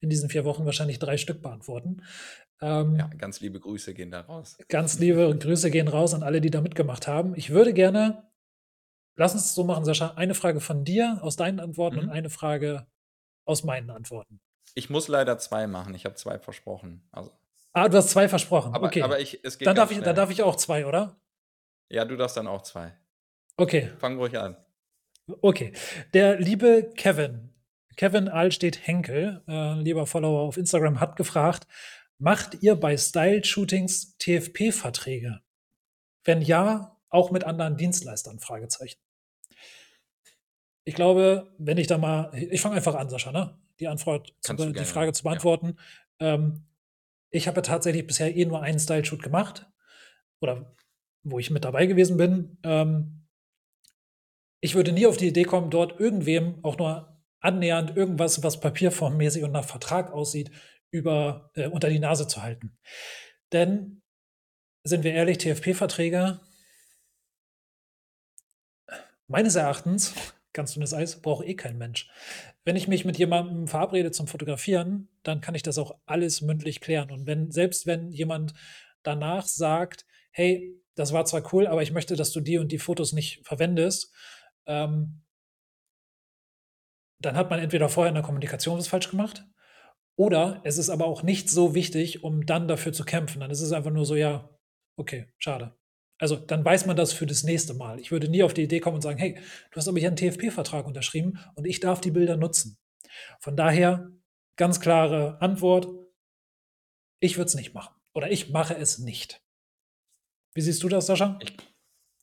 in 0.00 0.08
diesen 0.10 0.28
vier 0.30 0.44
Wochen 0.44 0.64
wahrscheinlich 0.64 0.98
drei 0.98 1.16
Stück 1.16 1.42
beantworten. 1.42 2.02
Ähm, 2.60 2.96
Ja, 2.96 3.08
ganz 3.18 3.40
liebe 3.40 3.60
Grüße 3.60 3.94
gehen 3.94 4.10
da 4.10 4.20
raus. 4.22 4.56
Ganz 4.68 4.98
liebe 4.98 5.36
Grüße 5.38 5.70
gehen 5.70 5.88
raus 5.88 6.14
an 6.14 6.22
alle, 6.22 6.40
die 6.40 6.50
da 6.50 6.60
mitgemacht 6.60 7.06
haben. 7.06 7.34
Ich 7.36 7.50
würde 7.50 7.72
gerne, 7.74 8.28
lass 9.16 9.32
uns 9.34 9.46
es 9.46 9.54
so 9.54 9.64
machen, 9.64 9.84
Sascha, 9.84 10.14
eine 10.16 10.34
Frage 10.34 10.60
von 10.60 10.84
dir 10.84 11.18
aus 11.22 11.36
deinen 11.36 11.60
Antworten 11.60 11.96
Mhm. 11.96 12.02
und 12.04 12.10
eine 12.10 12.30
Frage 12.30 12.86
aus 13.46 13.64
meinen 13.64 13.90
Antworten. 13.90 14.40
Ich 14.74 14.88
muss 14.90 15.08
leider 15.08 15.38
zwei 15.38 15.66
machen. 15.66 15.94
Ich 15.94 16.04
habe 16.04 16.14
zwei 16.14 16.38
versprochen. 16.38 17.06
Also, 17.12 17.32
Ah, 17.72 17.88
du 17.88 17.96
hast 17.96 18.10
zwei 18.10 18.28
versprochen. 18.28 18.74
aber, 18.74 18.86
okay. 18.88 19.02
aber 19.02 19.20
ich, 19.20 19.40
es 19.44 19.56
geht 19.58 19.66
dann, 19.66 19.76
darf 19.76 19.90
ich, 19.90 20.00
dann 20.00 20.16
darf 20.16 20.30
ich 20.30 20.42
auch 20.42 20.56
zwei, 20.56 20.86
oder? 20.86 21.20
Ja, 21.88 22.04
du 22.04 22.16
darfst 22.16 22.36
dann 22.36 22.46
auch 22.46 22.62
zwei. 22.62 22.92
Okay, 23.56 23.90
Fang 23.98 24.16
ruhig 24.18 24.38
an. 24.38 24.56
okay. 25.42 25.72
Der 26.14 26.38
liebe 26.40 26.90
Kevin, 26.96 27.49
Kevin 27.96 28.28
Allstedt 28.28 28.86
Henkel, 28.86 29.42
äh, 29.48 29.80
lieber 29.80 30.06
Follower 30.06 30.40
auf 30.40 30.56
Instagram, 30.56 31.00
hat 31.00 31.16
gefragt, 31.16 31.66
macht 32.18 32.62
ihr 32.62 32.76
bei 32.76 32.96
Style-Shootings 32.96 34.16
TFP-Verträge? 34.18 35.40
Wenn 36.24 36.42
ja, 36.42 36.96
auch 37.08 37.30
mit 37.30 37.44
anderen 37.44 37.76
Dienstleistern? 37.76 38.38
Fragezeichen. 38.38 38.98
Ich 40.84 40.94
glaube, 40.94 41.54
wenn 41.58 41.78
ich 41.78 41.86
da 41.86 41.98
mal, 41.98 42.30
ich 42.34 42.60
fange 42.60 42.76
einfach 42.76 42.94
an, 42.94 43.10
Sascha, 43.10 43.32
ne? 43.32 43.58
Die 43.80 43.88
Antwort, 43.88 44.34
zu, 44.40 44.54
die 44.54 44.72
gerne, 44.72 44.86
Frage 44.86 45.12
zu 45.12 45.24
ja. 45.24 45.30
beantworten. 45.30 45.76
Ähm, 46.20 46.66
ich 47.30 47.46
habe 47.48 47.58
ja 47.58 47.62
tatsächlich 47.62 48.06
bisher 48.06 48.34
eh 48.34 48.44
nur 48.44 48.62
einen 48.62 48.78
Style-Shoot 48.78 49.22
gemacht 49.22 49.70
oder 50.40 50.74
wo 51.22 51.38
ich 51.38 51.50
mit 51.50 51.64
dabei 51.64 51.86
gewesen 51.86 52.16
bin. 52.16 52.58
Ähm, 52.62 53.26
ich 54.60 54.74
würde 54.74 54.92
nie 54.92 55.06
auf 55.06 55.16
die 55.16 55.28
Idee 55.28 55.44
kommen, 55.44 55.70
dort 55.70 55.98
irgendwem 56.00 56.62
auch 56.64 56.76
nur 56.76 57.19
annähernd 57.40 57.96
irgendwas, 57.96 58.42
was 58.42 58.60
papierformmäßig 58.60 59.42
und 59.44 59.52
nach 59.52 59.64
Vertrag 59.64 60.12
aussieht, 60.12 60.50
über, 60.90 61.50
äh, 61.54 61.68
unter 61.68 61.88
die 61.88 61.98
Nase 61.98 62.26
zu 62.26 62.42
halten. 62.42 62.76
Denn, 63.52 64.02
sind 64.84 65.04
wir 65.04 65.12
ehrlich, 65.12 65.38
TFP-Verträge, 65.38 66.40
meines 69.26 69.54
Erachtens, 69.54 70.14
ganz 70.52 70.74
dünnes 70.74 70.94
Eis, 70.94 71.22
braucht 71.22 71.46
eh 71.46 71.54
kein 71.54 71.78
Mensch. 71.78 72.10
Wenn 72.64 72.76
ich 72.76 72.88
mich 72.88 73.04
mit 73.04 73.18
jemandem 73.18 73.68
verabrede 73.68 74.10
zum 74.10 74.26
Fotografieren, 74.26 75.08
dann 75.22 75.40
kann 75.40 75.54
ich 75.54 75.62
das 75.62 75.78
auch 75.78 75.98
alles 76.06 76.40
mündlich 76.40 76.80
klären. 76.80 77.10
Und 77.10 77.26
wenn, 77.26 77.50
selbst 77.50 77.86
wenn 77.86 78.10
jemand 78.10 78.54
danach 79.02 79.46
sagt, 79.46 80.04
hey, 80.32 80.76
das 80.94 81.12
war 81.12 81.24
zwar 81.24 81.52
cool, 81.54 81.66
aber 81.66 81.82
ich 81.82 81.92
möchte, 81.92 82.16
dass 82.16 82.32
du 82.32 82.40
die 82.40 82.58
und 82.58 82.72
die 82.72 82.78
Fotos 82.78 83.12
nicht 83.12 83.46
verwendest, 83.46 84.12
ähm, 84.66 85.22
dann 87.20 87.36
hat 87.36 87.50
man 87.50 87.60
entweder 87.60 87.88
vorher 87.88 88.08
in 88.08 88.14
der 88.14 88.24
Kommunikation 88.24 88.78
was 88.78 88.88
falsch 88.88 89.10
gemacht 89.10 89.46
oder 90.16 90.60
es 90.64 90.78
ist 90.78 90.90
aber 90.90 91.06
auch 91.06 91.22
nicht 91.22 91.48
so 91.48 91.74
wichtig, 91.74 92.24
um 92.24 92.44
dann 92.44 92.68
dafür 92.68 92.92
zu 92.92 93.04
kämpfen. 93.04 93.40
Dann 93.40 93.50
ist 93.50 93.62
es 93.62 93.72
einfach 93.72 93.90
nur 93.90 94.04
so, 94.04 94.14
ja, 94.14 94.50
okay, 94.96 95.32
schade. 95.38 95.76
Also 96.18 96.36
dann 96.36 96.64
weiß 96.64 96.84
man 96.84 96.96
das 96.96 97.14
für 97.14 97.24
das 97.24 97.42
nächste 97.42 97.72
Mal. 97.72 97.98
Ich 97.98 98.12
würde 98.12 98.28
nie 98.28 98.42
auf 98.42 98.52
die 98.52 98.64
Idee 98.64 98.80
kommen 98.80 98.96
und 98.96 99.02
sagen, 99.02 99.18
hey, 99.18 99.34
du 99.70 99.76
hast 99.76 99.88
aber 99.88 99.98
hier 99.98 100.08
einen 100.08 100.16
TFP-Vertrag 100.16 100.86
unterschrieben 100.86 101.38
und 101.54 101.64
ich 101.64 101.80
darf 101.80 102.00
die 102.00 102.10
Bilder 102.10 102.36
nutzen. 102.36 102.78
Von 103.40 103.56
daher 103.56 104.10
ganz 104.56 104.80
klare 104.80 105.40
Antwort, 105.40 105.88
ich 107.20 107.38
würde 107.38 107.46
es 107.46 107.54
nicht 107.54 107.72
machen 107.72 107.94
oder 108.12 108.30
ich 108.30 108.50
mache 108.50 108.76
es 108.76 108.98
nicht. 108.98 109.42
Wie 110.52 110.60
siehst 110.60 110.82
du 110.82 110.88
das, 110.88 111.06
Sascha? 111.06 111.38
Ich, 111.42 111.56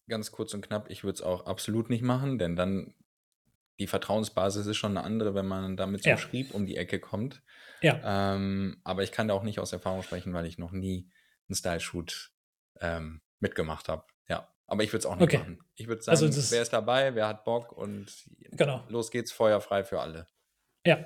ganz 0.08 0.32
kurz 0.32 0.54
und 0.54 0.62
knapp, 0.62 0.92
ich 0.92 1.04
würde 1.04 1.16
es 1.16 1.22
auch 1.22 1.48
absolut 1.48 1.90
nicht 1.90 2.04
machen, 2.04 2.38
denn 2.38 2.56
dann 2.56 2.94
die 3.80 3.88
Vertrauensbasis 3.88 4.66
ist 4.68 4.78
schon 4.78 4.98
eine 4.98 5.06
andere, 5.06 5.36
wenn 5.36 5.46
man 5.48 5.78
damit 5.78 6.04
so 6.04 6.10
Ja. 6.10 6.18
Schrieb 6.18 6.54
um 6.54 6.66
die 6.66 6.78
Ecke 6.78 7.00
kommt. 7.00 7.42
Ja, 7.82 8.34
Ähm, 8.36 8.82
aber 8.84 9.04
ich 9.04 9.12
kann 9.12 9.28
da 9.28 9.34
auch 9.36 9.44
nicht 9.44 9.60
aus 9.60 9.72
Erfahrung 9.72 10.02
sprechen, 10.04 10.34
weil 10.34 10.46
ich 10.48 10.58
noch 10.58 10.72
nie 10.72 11.12
einen 11.48 11.56
Style-Shoot 11.56 12.32
ähm, 12.82 13.22
mitgemacht 13.40 13.88
habe. 13.88 14.06
Ja, 14.28 14.52
aber 14.66 14.84
ich 14.84 14.90
würde 14.92 15.00
es 15.00 15.06
auch 15.06 15.16
nicht 15.16 15.24
Okay. 15.24 15.38
machen. 15.38 15.60
Ich 15.76 15.88
würde 15.88 16.02
sagen, 16.02 16.18
Also 16.18 16.52
wer 16.52 16.62
ist 16.64 16.74
dabei, 16.74 17.14
wer 17.14 17.28
hat 17.28 17.44
Bock 17.46 17.72
und 17.72 18.12
Genau. 18.52 18.84
los 18.90 19.12
geht's, 19.12 19.32
Feuer 19.32 19.62
frei 19.62 19.84
für 19.84 20.00
alle. 20.02 20.28
ja. 20.86 21.06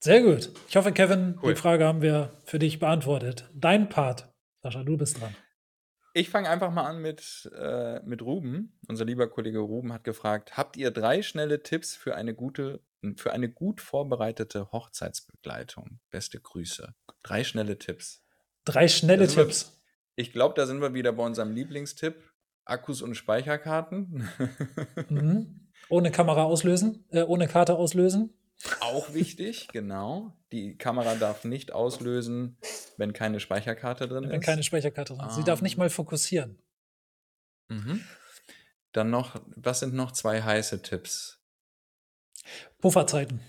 Sehr 0.00 0.20
gut. 0.22 0.50
Ich 0.68 0.76
hoffe, 0.76 0.92
Kevin, 0.92 1.38
cool. 1.42 1.54
die 1.54 1.58
Frage 1.60 1.86
haben 1.86 2.02
wir 2.02 2.30
für 2.44 2.58
dich 2.58 2.78
beantwortet. 2.78 3.48
Dein 3.54 3.88
Part, 3.88 4.30
Sascha, 4.62 4.82
du 4.84 4.98
bist 4.98 5.18
dran. 5.18 5.34
Ich 6.16 6.30
fange 6.30 6.48
einfach 6.48 6.70
mal 6.70 6.84
an 6.84 7.02
mit, 7.02 7.50
äh, 7.58 7.98
mit 8.04 8.22
Ruben. 8.22 8.78
Unser 8.86 9.04
lieber 9.04 9.28
Kollege 9.28 9.58
Ruben 9.58 9.92
hat 9.92 10.04
gefragt: 10.04 10.56
Habt 10.56 10.76
ihr 10.76 10.92
drei 10.92 11.22
schnelle 11.22 11.64
Tipps 11.64 11.96
für 11.96 12.14
eine 12.14 12.34
gute, 12.34 12.80
für 13.16 13.32
eine 13.32 13.50
gut 13.50 13.80
vorbereitete 13.80 14.70
Hochzeitsbegleitung? 14.70 15.98
Beste 16.10 16.40
Grüße. 16.40 16.94
Drei 17.24 17.42
schnelle 17.42 17.78
Tipps. 17.78 18.24
Drei 18.64 18.86
schnelle 18.86 19.26
Tipps. 19.26 19.80
Wir, 20.14 20.24
ich 20.24 20.32
glaube, 20.32 20.54
da 20.54 20.66
sind 20.66 20.80
wir 20.80 20.94
wieder 20.94 21.12
bei 21.12 21.24
unserem 21.24 21.50
Lieblingstipp: 21.50 22.22
Akkus 22.64 23.02
und 23.02 23.16
Speicherkarten. 23.16 24.28
Mhm. 25.08 25.68
Ohne 25.88 26.12
Kamera 26.12 26.44
auslösen, 26.44 27.04
äh, 27.10 27.22
ohne 27.22 27.48
Karte 27.48 27.74
auslösen. 27.74 28.32
Auch 28.80 29.12
wichtig, 29.12 29.68
genau. 29.68 30.32
Die 30.52 30.76
Kamera 30.76 31.14
darf 31.16 31.44
nicht 31.44 31.72
auslösen, 31.72 32.56
wenn 32.96 33.12
keine 33.12 33.40
Speicherkarte 33.40 34.08
drin 34.08 34.24
wenn 34.24 34.30
ist. 34.30 34.32
Wenn 34.32 34.40
keine 34.40 34.62
Speicherkarte 34.62 35.14
drin 35.14 35.26
ist. 35.26 35.36
Sie 35.36 35.44
darf 35.44 35.60
nicht 35.60 35.74
ähm. 35.74 35.80
mal 35.80 35.90
fokussieren. 35.90 36.62
Mhm. 37.68 38.04
Dann 38.92 39.10
noch, 39.10 39.40
was 39.56 39.80
sind 39.80 39.94
noch 39.94 40.12
zwei 40.12 40.42
heiße 40.42 40.82
Tipps? 40.82 41.42
Pufferzeiten. 42.78 43.40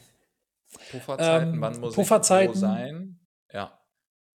Pufferzeiten, 0.92 1.54
ähm, 1.54 1.62
wann 1.62 1.80
muss 1.80 1.96
Pufferzeiten, 1.96 2.52
ich 2.52 2.58
wo 2.58 2.60
sein? 2.60 3.20
Ja. 3.52 3.80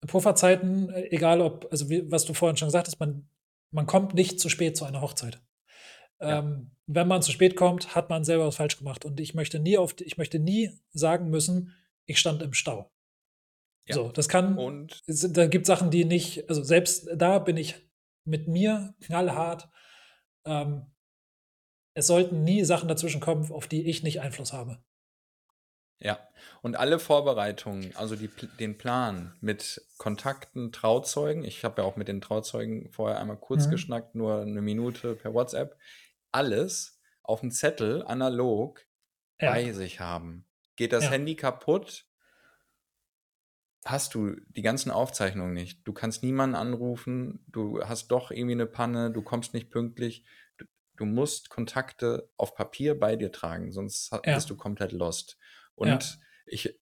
Pufferzeiten, 0.06 0.90
äh, 0.90 1.08
egal 1.10 1.42
ob, 1.42 1.68
also 1.72 1.90
wie, 1.90 2.12
was 2.12 2.26
du 2.26 2.34
vorhin 2.34 2.58
schon 2.58 2.68
gesagt 2.68 2.88
hast, 2.88 3.00
man, 3.00 3.30
man 3.72 3.86
kommt 3.86 4.14
nicht 4.14 4.40
zu 4.40 4.50
spät 4.50 4.78
zu 4.78 4.86
einer 4.86 5.02
Hochzeit. 5.02 5.42
Ja. 6.20 6.40
Ähm, 6.40 6.72
wenn 6.88 7.08
man 7.08 7.22
zu 7.22 7.32
spät 7.32 7.56
kommt, 7.56 7.96
hat 7.96 8.10
man 8.10 8.24
selber 8.24 8.48
was 8.48 8.56
falsch 8.56 8.78
gemacht. 8.78 9.06
Und 9.06 9.20
ich 9.20 9.34
möchte 9.34 9.60
nie 9.60 9.78
auf, 9.78 10.00
ich 10.00 10.18
möchte 10.18 10.40
nie 10.40 10.72
sagen 10.92 11.30
müssen, 11.30 11.76
ich 12.06 12.18
stand 12.20 12.42
im 12.42 12.54
Stau. 12.54 12.92
Ja. 13.86 13.96
So, 13.96 14.12
das 14.12 14.28
kann, 14.28 14.58
und 14.58 15.02
da 15.08 15.48
gibt 15.48 15.66
Sachen, 15.66 15.92
die 15.92 16.06
nicht, 16.06 16.50
also 16.50 16.64
selbst 16.64 17.10
da 17.16 17.40
bin 17.40 17.58
ich 17.58 17.76
mit 18.26 18.48
mir 18.48 18.96
knallhart. 19.02 19.70
Ähm, 20.46 20.88
es 21.94 22.08
sollten 22.08 22.44
nie 22.44 22.64
Sachen 22.64 22.88
dazwischen 22.88 23.22
kommen, 23.22 23.52
auf 23.52 23.68
die 23.68 23.90
ich 23.90 24.04
nicht 24.04 24.22
Einfluss 24.22 24.54
habe. 24.54 24.80
Ja, 26.00 26.20
und 26.62 26.76
alle 26.76 27.00
Vorbereitungen, 27.00 27.96
also 27.96 28.16
die, 28.16 28.30
den 28.60 28.78
Plan 28.78 29.34
mit 29.42 29.82
Kontakten, 29.98 30.72
Trauzeugen, 30.72 31.44
ich 31.44 31.64
habe 31.64 31.82
ja 31.82 31.88
auch 31.88 31.96
mit 31.96 32.08
den 32.08 32.22
Trauzeugen 32.22 32.92
vorher 32.92 33.20
einmal 33.20 33.38
kurz 33.38 33.66
mhm. 33.66 33.72
geschnackt, 33.72 34.14
nur 34.14 34.42
eine 34.42 34.62
Minute 34.62 35.16
per 35.16 35.34
WhatsApp, 35.34 35.76
alles 36.32 37.00
auf 37.24 37.42
dem 37.42 37.52
Zettel 37.52 38.04
analog 38.06 38.86
ja. 39.40 39.52
bei 39.52 39.72
sich 39.74 40.00
haben. 40.00 40.48
Geht 40.76 40.94
das 40.94 41.06
ja. 41.06 41.12
Handy 41.12 41.36
kaputt, 41.36 42.06
hast 43.86 44.14
du 44.14 44.36
die 44.50 44.62
ganzen 44.62 44.92
Aufzeichnungen 44.92 45.54
nicht. 45.54 45.88
Du 45.88 45.94
kannst 45.94 46.24
niemanden 46.24 46.56
anrufen, 46.56 47.44
du 47.48 47.82
hast 47.84 48.10
doch 48.10 48.32
irgendwie 48.32 48.54
eine 48.54 48.66
Panne, 48.66 49.12
du 49.12 49.22
kommst 49.22 49.54
nicht 49.54 49.70
pünktlich. 49.70 50.26
Du, 50.58 50.66
du 50.96 51.06
musst 51.06 51.50
Kontakte 51.50 52.30
auf 52.38 52.56
Papier 52.56 53.00
bei 53.00 53.16
dir 53.16 53.32
tragen, 53.32 53.72
sonst 53.72 54.12
ja. 54.12 54.36
bist 54.36 54.50
du 54.50 54.56
komplett 54.56 54.92
lost. 54.92 55.38
Und 55.76 56.20
ich, 56.46 56.80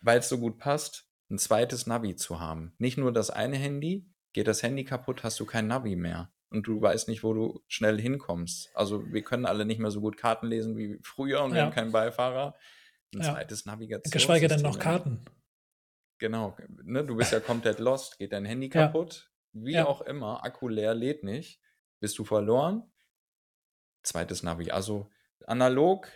weil 0.00 0.18
es 0.18 0.28
so 0.28 0.38
gut 0.38 0.58
passt, 0.58 1.08
ein 1.30 1.38
zweites 1.38 1.86
Navi 1.86 2.14
zu 2.14 2.38
haben. 2.38 2.74
Nicht 2.78 2.98
nur 2.98 3.12
das 3.12 3.30
eine 3.30 3.56
Handy, 3.56 4.08
geht 4.32 4.46
das 4.46 4.62
Handy 4.62 4.84
kaputt, 4.84 5.24
hast 5.24 5.40
du 5.40 5.46
kein 5.46 5.66
Navi 5.66 5.96
mehr 5.96 6.32
und 6.50 6.66
du 6.66 6.80
weißt 6.80 7.08
nicht, 7.08 7.22
wo 7.22 7.34
du 7.34 7.62
schnell 7.66 8.00
hinkommst. 8.00 8.70
Also 8.74 9.12
wir 9.12 9.22
können 9.22 9.46
alle 9.46 9.64
nicht 9.64 9.78
mehr 9.78 9.90
so 9.90 10.00
gut 10.00 10.16
Karten 10.16 10.46
lesen 10.46 10.76
wie 10.76 10.98
früher 11.02 11.42
und 11.42 11.54
wir 11.54 11.62
haben 11.62 11.72
keinen 11.72 11.92
Beifahrer. 11.92 12.54
Ein 13.14 13.22
ja. 13.22 13.34
zweites 13.34 13.66
Navigation. 13.66 14.10
Geschweige 14.10 14.48
denn 14.48 14.62
noch 14.62 14.78
Karten. 14.78 15.24
Genau, 16.18 16.56
ne, 16.82 17.04
du 17.04 17.16
bist 17.16 17.32
ja 17.32 17.40
komplett 17.40 17.78
lost, 17.78 18.18
geht 18.18 18.32
dein 18.32 18.44
Handy 18.44 18.68
kaputt, 18.70 19.30
ja. 19.52 19.64
wie 19.64 19.72
ja. 19.72 19.86
auch 19.86 20.00
immer, 20.00 20.44
Akku 20.44 20.68
leer, 20.68 20.94
lädt 20.94 21.24
nicht, 21.24 21.60
bist 22.00 22.18
du 22.18 22.24
verloren. 22.24 22.90
Zweites 24.02 24.42
Navi, 24.42 24.70
also 24.70 25.10
analog 25.46 26.08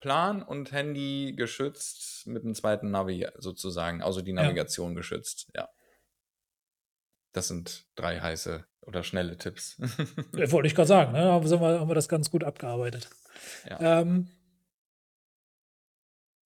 Plan 0.00 0.42
und 0.42 0.72
Handy 0.72 1.34
geschützt 1.36 2.26
mit 2.26 2.44
einem 2.44 2.54
zweiten 2.54 2.90
Navi 2.90 3.26
sozusagen, 3.36 4.02
also 4.02 4.20
die 4.20 4.32
Navigation 4.32 4.94
geschützt, 4.94 5.48
ja. 5.54 5.68
Das 7.32 7.48
sind 7.48 7.86
drei 7.94 8.20
heiße 8.20 8.66
oder 8.86 9.02
schnelle 9.02 9.36
Tipps. 9.36 9.76
ja, 10.36 10.50
wollte 10.52 10.68
ich 10.68 10.74
gerade 10.74 10.88
sagen, 10.88 11.12
ne? 11.12 11.24
haben, 11.24 11.48
wir, 11.48 11.60
haben 11.60 11.88
wir 11.88 11.94
das 11.94 12.08
ganz 12.08 12.30
gut 12.30 12.44
abgearbeitet. 12.44 13.10
Ja. 13.68 14.00
Ähm, 14.00 14.28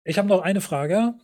ich 0.04 0.18
habe 0.18 0.28
noch 0.28 0.42
eine 0.42 0.62
Frage. 0.62 1.16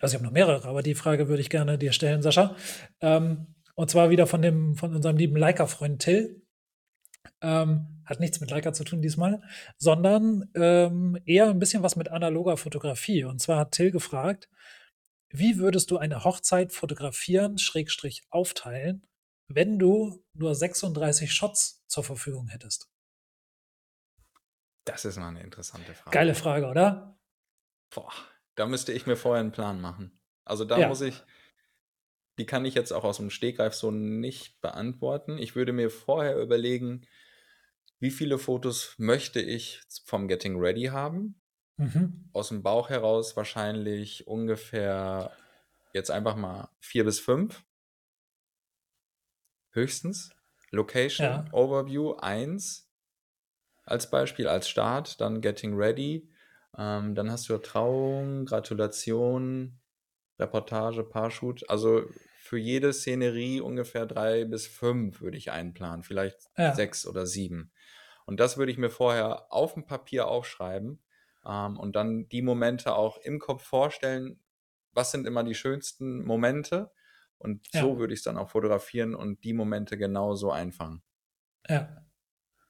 Also 0.00 0.14
ich 0.14 0.18
habe 0.20 0.24
noch 0.24 0.32
mehrere, 0.32 0.68
aber 0.68 0.82
die 0.82 0.94
Frage 0.94 1.28
würde 1.28 1.40
ich 1.40 1.50
gerne 1.50 1.78
dir 1.78 1.92
stellen, 1.92 2.22
Sascha. 2.22 2.56
Ähm, 3.00 3.54
und 3.74 3.90
zwar 3.90 4.10
wieder 4.10 4.26
von, 4.26 4.42
dem, 4.42 4.76
von 4.76 4.94
unserem 4.94 5.16
lieben 5.16 5.36
Leica-Freund 5.36 6.02
Till. 6.02 6.42
Ähm, 7.40 8.02
hat 8.04 8.20
nichts 8.20 8.40
mit 8.40 8.50
Leica 8.50 8.72
zu 8.72 8.84
tun 8.84 9.02
diesmal, 9.02 9.40
sondern 9.78 10.50
ähm, 10.54 11.18
eher 11.24 11.48
ein 11.48 11.58
bisschen 11.58 11.82
was 11.82 11.96
mit 11.96 12.08
analoger 12.08 12.56
Fotografie. 12.56 13.24
Und 13.24 13.40
zwar 13.40 13.58
hat 13.58 13.72
Till 13.72 13.90
gefragt, 13.90 14.48
wie 15.30 15.58
würdest 15.58 15.90
du 15.90 15.98
eine 15.98 16.24
Hochzeit 16.24 16.72
fotografieren, 16.72 17.58
Schrägstrich 17.58 18.22
aufteilen, 18.30 19.06
wenn 19.50 19.78
du 19.78 20.24
nur 20.32 20.54
36 20.54 21.32
Shots 21.32 21.84
zur 21.88 22.04
Verfügung 22.04 22.48
hättest? 22.48 22.88
Das 24.84 25.04
ist 25.04 25.18
mal 25.18 25.28
eine 25.28 25.42
interessante 25.42 25.92
Frage. 25.92 26.14
Geile 26.14 26.34
Frage, 26.34 26.66
oder? 26.66 27.18
Boah, 27.90 28.12
da 28.54 28.66
müsste 28.66 28.92
ich 28.92 29.06
mir 29.06 29.16
vorher 29.16 29.40
einen 29.40 29.52
Plan 29.52 29.80
machen. 29.80 30.18
Also 30.44 30.64
da 30.64 30.78
ja. 30.78 30.88
muss 30.88 31.00
ich, 31.00 31.22
die 32.38 32.46
kann 32.46 32.64
ich 32.64 32.74
jetzt 32.74 32.92
auch 32.92 33.04
aus 33.04 33.18
dem 33.18 33.30
Stegreif 33.30 33.74
so 33.74 33.90
nicht 33.90 34.60
beantworten. 34.60 35.36
Ich 35.36 35.56
würde 35.56 35.72
mir 35.72 35.90
vorher 35.90 36.38
überlegen, 36.40 37.06
wie 37.98 38.10
viele 38.10 38.38
Fotos 38.38 38.94
möchte 38.98 39.40
ich 39.40 39.82
vom 40.04 40.28
Getting 40.28 40.58
Ready 40.58 40.84
haben? 40.84 41.40
Mhm. 41.76 42.30
Aus 42.32 42.48
dem 42.48 42.62
Bauch 42.62 42.88
heraus 42.88 43.36
wahrscheinlich 43.36 44.26
ungefähr 44.26 45.32
jetzt 45.92 46.10
einfach 46.10 46.36
mal 46.36 46.70
vier 46.78 47.04
bis 47.04 47.18
fünf. 47.18 47.64
Höchstens. 49.70 50.30
Location, 50.70 51.26
ja. 51.26 51.44
Overview 51.52 52.14
1 52.14 52.88
als 53.84 54.08
Beispiel, 54.08 54.46
als 54.46 54.68
Start, 54.68 55.20
dann 55.20 55.40
Getting 55.40 55.74
Ready. 55.74 56.28
Ähm, 56.78 57.14
dann 57.14 57.30
hast 57.30 57.48
du 57.48 57.58
Trauung, 57.58 58.44
Gratulation, 58.44 59.80
Reportage, 60.38 61.02
Paarshoot. 61.02 61.68
Also 61.68 62.04
für 62.38 62.58
jede 62.58 62.92
Szenerie 62.92 63.60
ungefähr 63.60 64.06
drei 64.06 64.44
bis 64.44 64.66
fünf 64.66 65.20
würde 65.20 65.36
ich 65.36 65.50
einplanen, 65.50 66.02
vielleicht 66.02 66.38
ja. 66.56 66.74
sechs 66.74 67.06
oder 67.06 67.26
sieben. 67.26 67.72
Und 68.26 68.38
das 68.38 68.56
würde 68.56 68.72
ich 68.72 68.78
mir 68.78 68.90
vorher 68.90 69.52
auf 69.52 69.74
dem 69.74 69.86
Papier 69.86 70.28
aufschreiben 70.28 71.02
ähm, 71.44 71.78
und 71.78 71.96
dann 71.96 72.28
die 72.28 72.42
Momente 72.42 72.94
auch 72.94 73.18
im 73.18 73.38
Kopf 73.38 73.64
vorstellen, 73.64 74.40
was 74.92 75.10
sind 75.10 75.26
immer 75.26 75.44
die 75.44 75.54
schönsten 75.54 76.24
Momente. 76.24 76.90
Und 77.40 77.66
ja. 77.72 77.80
so 77.80 77.98
würde 77.98 78.12
ich 78.12 78.20
es 78.20 78.24
dann 78.24 78.36
auch 78.36 78.50
fotografieren 78.50 79.14
und 79.14 79.42
die 79.44 79.54
Momente 79.54 79.96
genauso 79.96 80.52
einfangen. 80.52 81.02
Ja. 81.68 82.04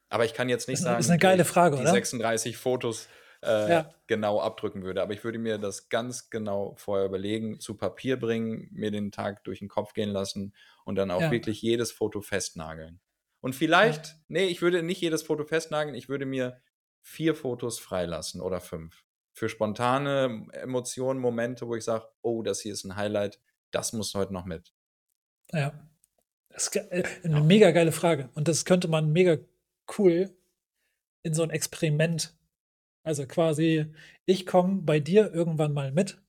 Aber 0.09 0.25
ich 0.25 0.33
kann 0.33 0.49
jetzt 0.49 0.67
nicht 0.67 0.79
das 0.79 0.85
sagen, 0.85 0.99
ist 0.99 1.09
eine 1.09 1.19
geile 1.19 1.45
Frage, 1.45 1.75
die 1.75 1.81
oder? 1.83 1.91
36 1.91 2.57
Fotos 2.57 3.07
äh, 3.43 3.69
ja. 3.69 3.93
genau 4.07 4.41
abdrücken 4.41 4.83
würde. 4.83 5.01
Aber 5.01 5.13
ich 5.13 5.23
würde 5.23 5.39
mir 5.39 5.57
das 5.57 5.89
ganz 5.89 6.29
genau 6.29 6.75
vorher 6.77 7.05
überlegen, 7.05 7.59
zu 7.59 7.75
Papier 7.75 8.17
bringen, 8.17 8.69
mir 8.71 8.91
den 8.91 9.11
Tag 9.11 9.43
durch 9.43 9.59
den 9.59 9.67
Kopf 9.67 9.93
gehen 9.93 10.09
lassen 10.09 10.53
und 10.85 10.95
dann 10.95 11.11
auch 11.11 11.21
ja. 11.21 11.31
wirklich 11.31 11.61
jedes 11.61 11.91
Foto 11.91 12.21
festnageln. 12.21 12.99
Und 13.41 13.55
vielleicht, 13.55 14.07
ja. 14.07 14.13
nee, 14.27 14.45
ich 14.45 14.61
würde 14.61 14.83
nicht 14.83 15.01
jedes 15.01 15.23
Foto 15.23 15.43
festnageln, 15.43 15.95
ich 15.95 16.09
würde 16.09 16.25
mir 16.25 16.61
vier 17.01 17.35
Fotos 17.35 17.79
freilassen 17.79 18.39
oder 18.41 18.61
fünf. 18.61 19.03
Für 19.33 19.49
spontane 19.49 20.47
Emotionen, 20.53 21.19
Momente, 21.19 21.67
wo 21.67 21.75
ich 21.75 21.83
sage, 21.83 22.05
oh, 22.21 22.43
das 22.43 22.61
hier 22.61 22.73
ist 22.73 22.83
ein 22.83 22.95
Highlight, 22.95 23.39
das 23.71 23.93
muss 23.93 24.13
heute 24.13 24.33
noch 24.33 24.45
mit. 24.45 24.73
Ja. 25.51 25.87
Das 26.49 26.67
ist 26.67 26.75
äh, 26.75 27.03
eine 27.23 27.35
ja. 27.35 27.43
mega 27.43 27.71
geile 27.71 27.91
Frage. 27.91 28.29
Und 28.33 28.47
das 28.47 28.65
könnte 28.65 28.87
man 28.87 29.11
mega 29.11 29.37
cool 29.97 30.35
in 31.23 31.33
so 31.33 31.43
ein 31.43 31.49
Experiment. 31.49 32.35
Also 33.03 33.25
quasi, 33.25 33.85
ich 34.25 34.45
komme 34.45 34.81
bei 34.81 34.99
dir 34.99 35.33
irgendwann 35.33 35.73
mal 35.73 35.91
mit, 35.91 36.21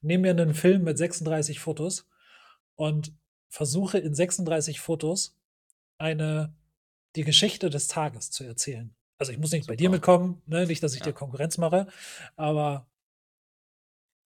nehme 0.00 0.22
mir 0.22 0.30
einen 0.30 0.54
Film 0.54 0.84
mit 0.84 0.98
36 0.98 1.58
Fotos 1.58 2.08
und 2.76 3.12
versuche 3.48 3.98
in 3.98 4.14
36 4.14 4.80
Fotos 4.80 5.38
eine, 5.98 6.54
die 7.16 7.24
Geschichte 7.24 7.70
des 7.70 7.88
Tages 7.88 8.30
zu 8.30 8.44
erzählen. 8.44 8.94
Also 9.18 9.32
ich 9.32 9.38
muss 9.38 9.52
nicht 9.52 9.64
Super. 9.64 9.72
bei 9.72 9.76
dir 9.76 9.90
mitkommen, 9.90 10.42
ne? 10.46 10.66
nicht, 10.66 10.82
dass 10.82 10.94
ich 10.94 11.00
ja. 11.00 11.06
dir 11.06 11.12
Konkurrenz 11.12 11.58
mache, 11.58 11.86
aber 12.36 12.88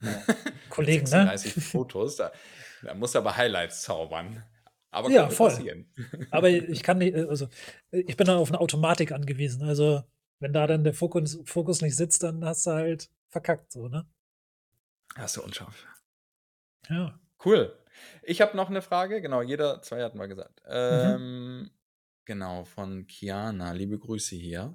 Kollegen, 0.71 1.07
36 1.07 1.57
ne? 1.57 1.63
Fotos, 1.63 2.17
da, 2.17 2.33
da 2.83 2.95
muss 2.95 3.17
aber 3.17 3.37
Highlights 3.37 3.83
zaubern. 3.83 4.43
Aber 4.91 5.11
ja, 5.11 5.29
voll. 5.29 5.51
Passieren. 5.51 5.93
Aber 6.31 6.49
ich 6.49 6.83
kann 6.83 6.99
nicht, 6.99 7.15
also 7.15 7.49
ich 7.91 8.17
bin 8.17 8.27
dann 8.27 8.39
auf 8.39 8.49
eine 8.49 8.61
Automatik 8.61 9.13
angewiesen. 9.13 9.63
Also 9.63 10.03
wenn 10.39 10.55
da 10.55 10.67
dann 10.67 10.85
der 10.85 10.95
Fokus, 10.95 11.39
Fokus 11.45 11.83
nicht 11.83 11.97
sitzt, 11.97 12.23
dann 12.23 12.43
hast 12.43 12.67
du 12.67 12.71
halt 12.71 13.11
verkackt 13.29 13.73
so, 13.73 13.89
ne? 13.89 14.09
Das 15.15 15.37
ist 15.37 15.43
unscharf. 15.43 15.85
Ja. 16.89 17.21
Cool. 17.45 17.77
Ich 18.23 18.41
habe 18.41 18.57
noch 18.57 18.71
eine 18.71 18.81
Frage. 18.81 19.21
Genau, 19.21 19.43
jeder 19.43 19.83
zwei 19.83 20.03
hatten 20.03 20.19
wir 20.19 20.29
gesagt. 20.29 20.63
Mhm. 20.65 20.71
Ähm, 20.73 21.71
Genau, 22.27 22.65
von 22.65 23.07
Kiana. 23.07 23.71
Liebe 23.71 23.99
Grüße 24.01 24.35
hier. 24.35 24.75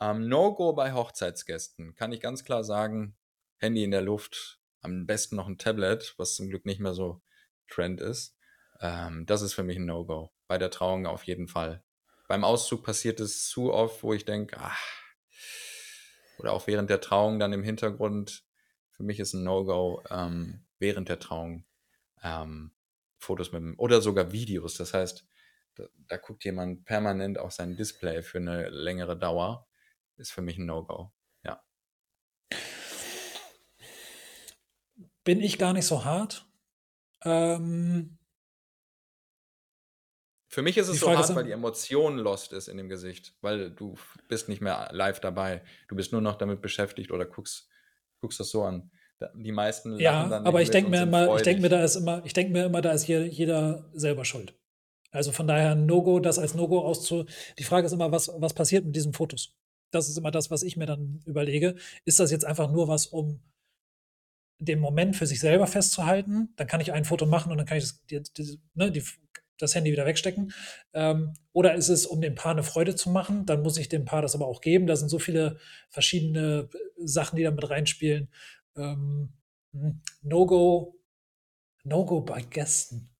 Ähm, 0.00 0.28
No-Go 0.28 0.74
bei 0.74 0.92
Hochzeitsgästen. 0.92 1.96
Kann 1.96 2.12
ich 2.12 2.20
ganz 2.20 2.44
klar 2.44 2.62
sagen, 2.62 3.16
Handy 3.58 3.84
in 3.84 3.90
der 3.90 4.02
Luft, 4.02 4.60
am 4.80 5.06
besten 5.06 5.36
noch 5.36 5.48
ein 5.48 5.58
Tablet, 5.58 6.14
was 6.18 6.34
zum 6.34 6.48
Glück 6.48 6.66
nicht 6.66 6.80
mehr 6.80 6.94
so 6.94 7.22
Trend 7.68 8.00
ist. 8.00 8.36
Ähm, 8.80 9.26
das 9.26 9.42
ist 9.42 9.54
für 9.54 9.62
mich 9.62 9.76
ein 9.76 9.86
No-Go. 9.86 10.32
Bei 10.46 10.58
der 10.58 10.70
Trauung 10.70 11.06
auf 11.06 11.24
jeden 11.24 11.48
Fall. 11.48 11.82
Beim 12.28 12.44
Auszug 12.44 12.82
passiert 12.82 13.20
es 13.20 13.48
zu 13.48 13.72
oft, 13.72 14.02
wo 14.02 14.12
ich 14.12 14.24
denke, 14.24 14.56
ach, 14.58 15.04
oder 16.38 16.52
auch 16.52 16.66
während 16.66 16.90
der 16.90 17.00
Trauung 17.00 17.38
dann 17.38 17.52
im 17.52 17.62
Hintergrund. 17.62 18.44
Für 18.90 19.02
mich 19.02 19.20
ist 19.20 19.34
ein 19.34 19.44
No-Go 19.44 20.02
ähm, 20.10 20.64
während 20.78 21.08
der 21.08 21.18
Trauung 21.18 21.64
ähm, 22.22 22.72
Fotos 23.18 23.52
mit 23.52 23.62
dem, 23.62 23.78
oder 23.78 24.00
sogar 24.00 24.32
Videos. 24.32 24.74
Das 24.74 24.94
heißt, 24.94 25.26
da, 25.76 25.84
da 26.08 26.16
guckt 26.16 26.44
jemand 26.44 26.84
permanent 26.84 27.38
auf 27.38 27.52
sein 27.52 27.76
Display 27.76 28.22
für 28.22 28.38
eine 28.38 28.68
längere 28.68 29.18
Dauer. 29.18 29.66
Ist 30.16 30.32
für 30.32 30.42
mich 30.42 30.58
ein 30.58 30.66
No-Go. 30.66 31.12
Ja. 31.42 31.62
Bin 35.24 35.40
ich 35.40 35.58
gar 35.58 35.72
nicht 35.72 35.86
so 35.86 36.04
hart. 36.04 36.46
Ähm, 37.24 38.18
Für 40.48 40.62
mich 40.62 40.76
ist 40.76 40.88
es 40.88 41.00
so 41.00 41.10
hart, 41.10 41.34
weil 41.34 41.44
die 41.44 41.52
Emotion 41.52 42.18
lost 42.18 42.52
ist 42.52 42.68
in 42.68 42.76
dem 42.76 42.88
Gesicht, 42.88 43.34
weil 43.40 43.70
du 43.70 43.96
bist 44.28 44.48
nicht 44.48 44.60
mehr 44.60 44.88
live 44.92 45.20
dabei. 45.20 45.62
Du 45.88 45.96
bist 45.96 46.12
nur 46.12 46.20
noch 46.20 46.36
damit 46.36 46.60
beschäftigt 46.60 47.10
oder 47.10 47.24
guckst, 47.24 47.68
guckst 48.20 48.38
das 48.38 48.50
so 48.50 48.62
an. 48.62 48.90
Die 49.34 49.52
meisten 49.52 49.92
lachen 49.92 50.00
ja, 50.02 50.28
dann 50.28 50.46
aber 50.46 50.60
ich 50.60 50.70
denke 50.70 50.90
mir 50.90 51.02
immer, 51.02 51.34
ich 51.36 51.42
denke 51.42 51.62
mir, 51.62 51.68
freudig. 51.68 51.78
da 51.78 51.84
ist 51.84 51.96
immer, 51.96 52.22
ich 52.26 52.32
denke 52.34 52.52
mir 52.52 52.64
immer, 52.66 52.82
da 52.82 52.92
ist 52.92 53.06
je- 53.06 53.24
jeder 53.26 53.88
selber 53.94 54.24
schuld. 54.24 54.54
Also 55.12 55.32
von 55.32 55.46
daher 55.46 55.74
No-Go, 55.76 56.18
das 56.20 56.38
als 56.38 56.54
No-Go 56.54 56.80
auszu. 56.80 57.24
Die 57.58 57.64
Frage 57.64 57.86
ist 57.86 57.92
immer, 57.92 58.12
was, 58.12 58.28
was 58.36 58.52
passiert 58.52 58.84
mit 58.84 58.94
diesen 58.96 59.14
Fotos? 59.14 59.56
Das 59.92 60.08
ist 60.08 60.18
immer 60.18 60.32
das, 60.32 60.50
was 60.50 60.62
ich 60.64 60.76
mir 60.76 60.86
dann 60.86 61.22
überlege. 61.24 61.76
Ist 62.04 62.18
das 62.20 62.30
jetzt 62.32 62.44
einfach 62.44 62.70
nur 62.70 62.88
was, 62.88 63.06
um 63.06 63.40
den 64.58 64.80
Moment 64.80 65.16
für 65.16 65.26
sich 65.26 65.40
selber 65.40 65.66
festzuhalten? 65.66 66.52
Dann 66.56 66.66
kann 66.66 66.80
ich 66.80 66.92
ein 66.92 67.04
Foto 67.04 67.26
machen 67.26 67.52
und 67.52 67.58
dann 67.58 67.66
kann 67.66 67.78
ich 67.78 67.84
das, 67.84 68.04
die, 68.06 68.22
die, 68.36 68.60
ne, 68.74 68.90
die, 68.90 69.02
das 69.58 69.74
Handy 69.74 69.92
wieder 69.92 70.06
wegstecken. 70.06 70.52
Ähm, 70.92 71.34
oder 71.52 71.74
ist 71.74 71.88
es, 71.88 72.06
um 72.06 72.20
dem 72.20 72.34
Paar 72.34 72.52
eine 72.52 72.62
Freude 72.62 72.94
zu 72.94 73.10
machen? 73.10 73.46
Dann 73.46 73.62
muss 73.62 73.76
ich 73.76 73.88
dem 73.88 74.04
Paar 74.04 74.22
das 74.22 74.34
aber 74.34 74.46
auch 74.46 74.60
geben. 74.60 74.86
Da 74.86 74.96
sind 74.96 75.08
so 75.08 75.18
viele 75.18 75.58
verschiedene 75.90 76.68
Sachen, 76.96 77.36
die 77.36 77.42
da 77.42 77.50
mit 77.50 77.68
reinspielen. 77.68 78.28
Ähm, 78.76 79.32
hm, 79.72 80.00
No-Go, 80.22 80.98
No-Go 81.84 82.22
bei 82.22 82.42
Gästen. 82.42 83.10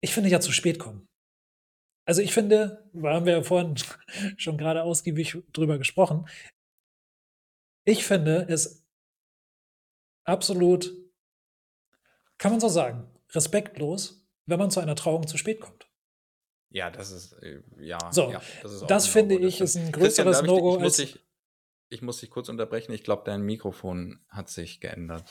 Ich 0.00 0.12
finde 0.12 0.30
ja 0.30 0.40
zu 0.40 0.52
spät 0.52 0.78
kommen. 0.78 1.08
Also 2.06 2.22
ich 2.22 2.32
finde, 2.32 2.88
da 2.92 3.14
haben 3.14 3.26
wir 3.26 3.32
ja 3.34 3.42
vorhin 3.42 3.74
schon 4.36 4.58
gerade 4.58 4.82
ausgiebig 4.82 5.38
drüber 5.52 5.78
gesprochen. 5.78 6.26
Ich 7.84 8.04
finde 8.04 8.46
es 8.48 8.85
absolut, 10.26 10.92
kann 12.38 12.52
man 12.52 12.60
so 12.60 12.68
sagen, 12.68 13.08
respektlos, 13.30 14.26
wenn 14.46 14.58
man 14.58 14.70
zu 14.70 14.80
einer 14.80 14.94
Trauung 14.96 15.26
zu 15.26 15.38
spät 15.38 15.60
kommt. 15.60 15.88
Ja, 16.70 16.90
das 16.90 17.10
ist, 17.10 17.32
äh, 17.42 17.62
ja, 17.78 17.98
So, 18.12 18.30
ja, 18.30 18.42
das 18.62 18.84
Das 18.86 19.06
finde 19.06 19.36
ich 19.38 19.60
ist 19.60 19.76
ein 19.76 19.92
größeres 19.92 20.42
No-Go 20.42 20.78
als. 20.78 20.96
dich, 20.96 21.24
ich 21.88 22.02
muss 22.02 22.18
dich 22.20 22.30
kurz 22.30 22.48
unterbrechen. 22.48 22.92
Ich 22.92 23.04
glaube, 23.04 23.22
dein 23.24 23.42
Mikrofon 23.42 24.20
hat 24.28 24.48
sich 24.48 24.80
geändert. 24.80 25.24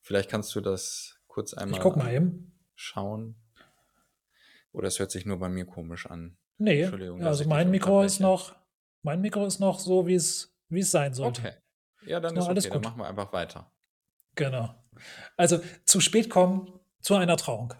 Vielleicht 0.00 0.30
kannst 0.30 0.54
du 0.54 0.60
das 0.60 1.20
kurz 1.28 1.54
einmal 1.54 1.78
Ich 1.78 1.82
guck 1.82 1.96
mal 1.96 2.12
eben. 2.12 2.58
schauen. 2.74 3.36
Oder 4.72 4.88
es 4.88 4.98
hört 4.98 5.10
sich 5.10 5.26
nur 5.26 5.38
bei 5.38 5.48
mir 5.48 5.66
komisch 5.66 6.06
an. 6.06 6.36
Nee, 6.58 6.82
Entschuldigung, 6.82 7.22
also 7.22 7.44
mein 7.46 7.70
Mikro 7.70 8.02
ist 8.02 8.20
noch, 8.20 8.54
mein 9.02 9.20
Mikro 9.20 9.46
ist 9.46 9.60
noch 9.60 9.78
so, 9.78 10.06
wie 10.06 10.14
es, 10.14 10.54
wie 10.68 10.80
es 10.80 10.90
sein 10.90 11.14
sollte. 11.14 11.40
Okay. 11.40 11.54
Ja, 12.06 12.20
dann 12.20 12.36
Ist 12.36 12.42
ist 12.44 12.48
alles 12.48 12.64
okay. 12.66 12.72
Dann 12.74 12.82
gut. 12.82 12.90
machen 12.90 12.98
wir 13.00 13.08
einfach 13.08 13.32
weiter. 13.32 13.72
Genau. 14.34 14.74
Also 15.36 15.60
zu 15.86 16.00
spät 16.00 16.30
kommen 16.30 16.70
zu 17.00 17.14
einer 17.16 17.36
Trauung. 17.36 17.74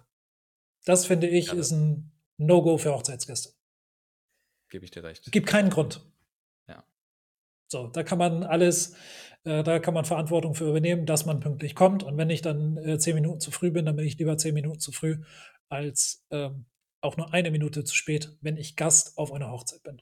Das 0.84 1.06
finde 1.06 1.28
ich 1.28 1.46
Ja, 1.48 1.54
das- 1.54 1.66
ist 1.66 1.72
ein 1.72 2.12
No-Go 2.38 2.78
für 2.78 2.92
Hochzeitsgäste. 2.94 3.50
Gebe 4.70 4.84
ich 4.84 4.90
dir 4.90 5.04
recht. 5.04 5.30
Gibt 5.30 5.46
keinen 5.46 5.68
Grund. 5.70 6.00
Ja. 6.68 6.84
So, 7.68 7.88
da 7.88 8.02
kann 8.02 8.18
man 8.18 8.44
alles, 8.44 8.94
äh, 9.44 9.62
da 9.62 9.78
kann 9.78 9.94
man 9.94 10.04
Verantwortung 10.04 10.54
für 10.54 10.68
übernehmen, 10.68 11.06
dass 11.06 11.26
man 11.26 11.40
pünktlich 11.40 11.74
kommt. 11.74 12.02
Und 12.02 12.16
wenn 12.16 12.30
ich 12.30 12.40
dann 12.40 12.76
äh, 12.78 12.98
zehn 12.98 13.14
Minuten 13.14 13.40
zu 13.40 13.50
früh 13.50 13.70
bin, 13.70 13.84
dann 13.84 13.96
bin 13.96 14.06
ich 14.06 14.16
lieber 14.18 14.38
zehn 14.38 14.54
Minuten 14.54 14.78
zu 14.80 14.92
früh, 14.92 15.22
als 15.68 16.24
ähm, 16.30 16.66
auch 17.02 17.16
nur 17.16 17.32
eine 17.34 17.50
Minute 17.50 17.84
zu 17.84 17.94
spät, 17.94 18.36
wenn 18.40 18.56
ich 18.56 18.76
Gast 18.76 19.18
auf 19.18 19.32
einer 19.32 19.50
Hochzeit 19.50 19.82
bin. 19.82 20.00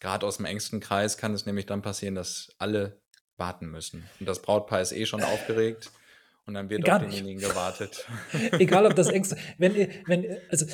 Gerade 0.00 0.26
aus 0.26 0.36
dem 0.38 0.46
engsten 0.46 0.80
Kreis 0.80 1.16
kann 1.16 1.32
es 1.32 1.46
nämlich 1.46 1.66
dann 1.66 1.82
passieren, 1.82 2.14
dass 2.14 2.54
alle 2.58 3.00
warten 3.36 3.66
müssen. 3.66 4.08
Und 4.20 4.26
das 4.26 4.40
Brautpaar 4.42 4.80
ist 4.80 4.92
eh 4.92 5.06
schon 5.06 5.22
aufgeregt 5.22 5.90
und 6.46 6.54
dann 6.54 6.70
wird 6.70 6.84
Gar 6.84 6.96
auf 6.96 7.02
denjenigen 7.02 7.40
gewartet. 7.40 8.06
Egal, 8.52 8.86
ob 8.86 8.94
das 8.94 9.08
engste, 9.10 9.36
wenn, 9.58 9.74
wenn, 10.06 10.38
also 10.50 10.66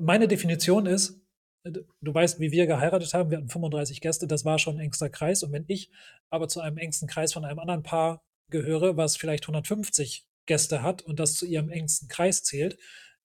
meine 0.00 0.28
Definition 0.28 0.86
ist, 0.86 1.20
du 1.64 2.14
weißt, 2.14 2.40
wie 2.40 2.50
wir 2.50 2.66
geheiratet 2.66 3.14
haben, 3.14 3.30
wir 3.30 3.38
hatten 3.38 3.48
35 3.48 4.00
Gäste, 4.00 4.26
das 4.26 4.44
war 4.44 4.58
schon 4.58 4.76
ein 4.76 4.80
engster 4.80 5.08
Kreis. 5.08 5.42
Und 5.42 5.52
wenn 5.52 5.64
ich 5.68 5.90
aber 6.28 6.48
zu 6.48 6.60
einem 6.60 6.76
engsten 6.76 7.08
Kreis 7.08 7.32
von 7.32 7.44
einem 7.44 7.60
anderen 7.60 7.82
Paar 7.82 8.22
gehöre, 8.50 8.96
was 8.96 9.16
vielleicht 9.16 9.44
150 9.44 10.26
Gäste 10.46 10.82
hat 10.82 11.02
und 11.02 11.20
das 11.20 11.34
zu 11.34 11.46
ihrem 11.46 11.68
engsten 11.68 12.08
Kreis 12.08 12.42
zählt, 12.42 12.78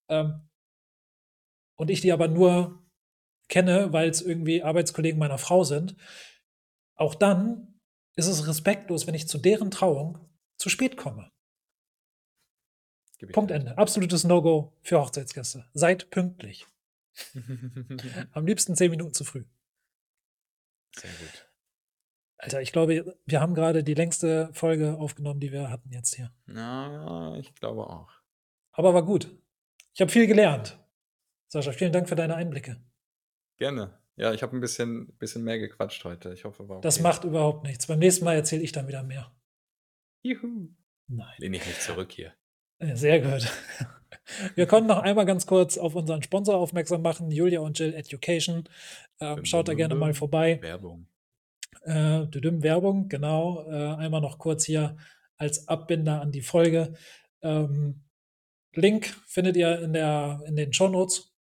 ähm, 0.07 0.47
und 1.75 1.89
ich 1.89 2.01
die 2.01 2.11
aber 2.11 2.27
nur 2.27 2.83
kenne, 3.49 3.93
weil 3.93 4.09
es 4.09 4.21
irgendwie 4.21 4.63
Arbeitskollegen 4.63 5.19
meiner 5.19 5.37
Frau 5.37 5.63
sind, 5.63 5.95
auch 6.95 7.15
dann 7.15 7.76
ist 8.17 8.27
es 8.27 8.47
respektlos, 8.47 9.07
wenn 9.07 9.15
ich 9.15 9.27
zu 9.27 9.37
deren 9.37 9.71
Trauung 9.71 10.19
zu 10.57 10.69
spät 10.69 10.97
komme. 10.97 11.31
Punkt 13.31 13.51
Ende. 13.51 13.77
Absolutes 13.77 14.23
No-Go 14.23 14.73
für 14.81 14.99
Hochzeitsgäste. 14.99 15.65
Seid 15.73 16.09
pünktlich. 16.09 16.67
Am 18.31 18.45
liebsten 18.45 18.75
zehn 18.75 18.91
Minuten 18.91 19.13
zu 19.13 19.23
früh. 19.23 19.45
Sehr 20.95 21.11
gut. 21.11 21.47
Alter, 22.39 22.61
ich 22.61 22.71
glaube, 22.71 23.17
wir 23.25 23.41
haben 23.41 23.55
gerade 23.55 23.83
die 23.83 23.95
längste 23.95 24.53
Folge 24.53 24.97
aufgenommen, 24.97 25.39
die 25.39 25.51
wir 25.51 25.71
hatten 25.71 25.91
jetzt 25.91 26.15
hier. 26.15 26.31
Na, 26.45 27.35
ich 27.37 27.55
glaube 27.55 27.87
auch. 27.87 28.11
Aber 28.71 28.93
war 28.93 29.03
gut. 29.03 29.35
Ich 29.93 30.01
habe 30.01 30.11
viel 30.11 30.27
gelernt. 30.27 30.79
Sascha, 31.47 31.71
vielen 31.71 31.93
Dank 31.93 32.07
für 32.07 32.15
deine 32.15 32.35
Einblicke. 32.35 32.79
Gerne. 33.57 33.99
Ja, 34.17 34.33
ich 34.33 34.41
habe 34.41 34.57
ein 34.57 34.61
bisschen, 34.61 35.13
bisschen 35.19 35.43
mehr 35.43 35.59
gequatscht 35.59 36.03
heute. 36.03 36.33
Ich 36.33 36.43
hoffe, 36.43 36.67
war 36.67 36.77
okay. 36.77 36.83
Das 36.83 36.99
macht 36.99 37.23
überhaupt 37.23 37.63
nichts. 37.63 37.85
Beim 37.85 37.99
nächsten 37.99 38.25
Mal 38.25 38.35
erzähle 38.35 38.63
ich 38.63 38.71
dann 38.71 38.87
wieder 38.87 39.03
mehr. 39.03 39.31
Juhu. 40.23 40.69
Nein. 41.07 41.35
Lehne 41.37 41.57
ich 41.57 41.65
mich 41.65 41.79
zurück 41.79 42.11
hier. 42.11 42.33
Äh, 42.79 42.95
Sehr 42.95 43.21
gut. 43.21 43.47
Wir 44.55 44.65
konnten 44.67 44.87
noch 44.87 44.99
einmal 44.99 45.25
ganz 45.25 45.45
kurz 45.45 45.77
auf 45.77 45.95
unseren 45.95 46.23
Sponsor 46.23 46.57
aufmerksam 46.57 47.03
machen, 47.03 47.29
Julia 47.29 47.59
und 47.59 47.77
Jill 47.77 47.93
Education. 47.93 48.67
Ähm, 49.19 49.45
schaut 49.45 49.67
da 49.67 49.75
gerne 49.75 49.95
mal 49.95 50.15
vorbei. 50.15 50.59
Werbung. 50.61 51.07
Äh, 51.83 52.25
düdüm, 52.27 52.63
Werbung, 52.63 53.09
genau. 53.09 53.65
Äh, 53.69 53.95
einmal 53.95 54.21
noch 54.21 54.39
kurz 54.39 54.65
hier 54.65 54.97
als 55.37 55.67
Abbinder 55.67 56.21
an 56.21 56.31
die 56.31 56.41
Folge. 56.41 56.93
Ähm, 57.43 58.03
Link 58.73 59.15
findet 59.27 59.55
ihr 59.57 59.79
in, 59.79 59.93
der, 59.93 60.41
in 60.47 60.55
den 60.55 60.73
Shownotes. 60.73 61.36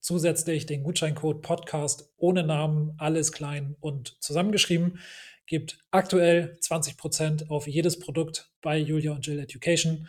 Zusätzlich 0.00 0.66
den 0.66 0.82
Gutscheincode 0.82 1.42
Podcast 1.42 2.12
ohne 2.16 2.42
Namen, 2.42 2.94
alles 2.98 3.32
klein 3.32 3.76
und 3.80 4.16
zusammengeschrieben. 4.22 4.98
Gibt 5.46 5.78
aktuell 5.90 6.56
20% 6.60 7.48
auf 7.48 7.66
jedes 7.66 7.98
Produkt 7.98 8.50
bei 8.62 8.78
Julia 8.78 9.12
und 9.12 9.26
Jill 9.26 9.38
Education. 9.38 10.08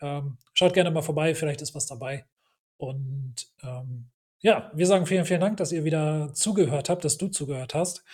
Ähm, 0.00 0.38
schaut 0.52 0.74
gerne 0.74 0.90
mal 0.90 1.02
vorbei, 1.02 1.34
vielleicht 1.34 1.62
ist 1.62 1.74
was 1.74 1.86
dabei. 1.86 2.24
Und 2.76 3.48
ähm, 3.62 4.10
ja, 4.40 4.70
wir 4.74 4.86
sagen 4.86 5.06
vielen, 5.06 5.24
vielen 5.24 5.40
Dank, 5.40 5.56
dass 5.56 5.72
ihr 5.72 5.84
wieder 5.84 6.32
zugehört 6.34 6.88
habt, 6.88 7.04
dass 7.04 7.16
du 7.16 7.28
zugehört 7.28 7.74
hast, 7.74 8.04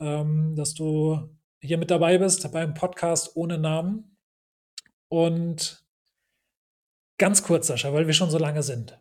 ähm, 0.00 0.54
dass 0.56 0.74
du 0.74 1.28
hier 1.60 1.78
mit 1.78 1.90
dabei 1.90 2.18
bist 2.18 2.50
beim 2.52 2.74
Podcast 2.74 3.36
ohne 3.36 3.58
Namen. 3.58 4.16
Und 5.08 5.84
ganz 7.18 7.42
kurz, 7.42 7.66
Sascha, 7.66 7.92
weil 7.92 8.06
wir 8.06 8.14
schon 8.14 8.30
so 8.30 8.38
lange 8.38 8.62
sind. 8.62 8.98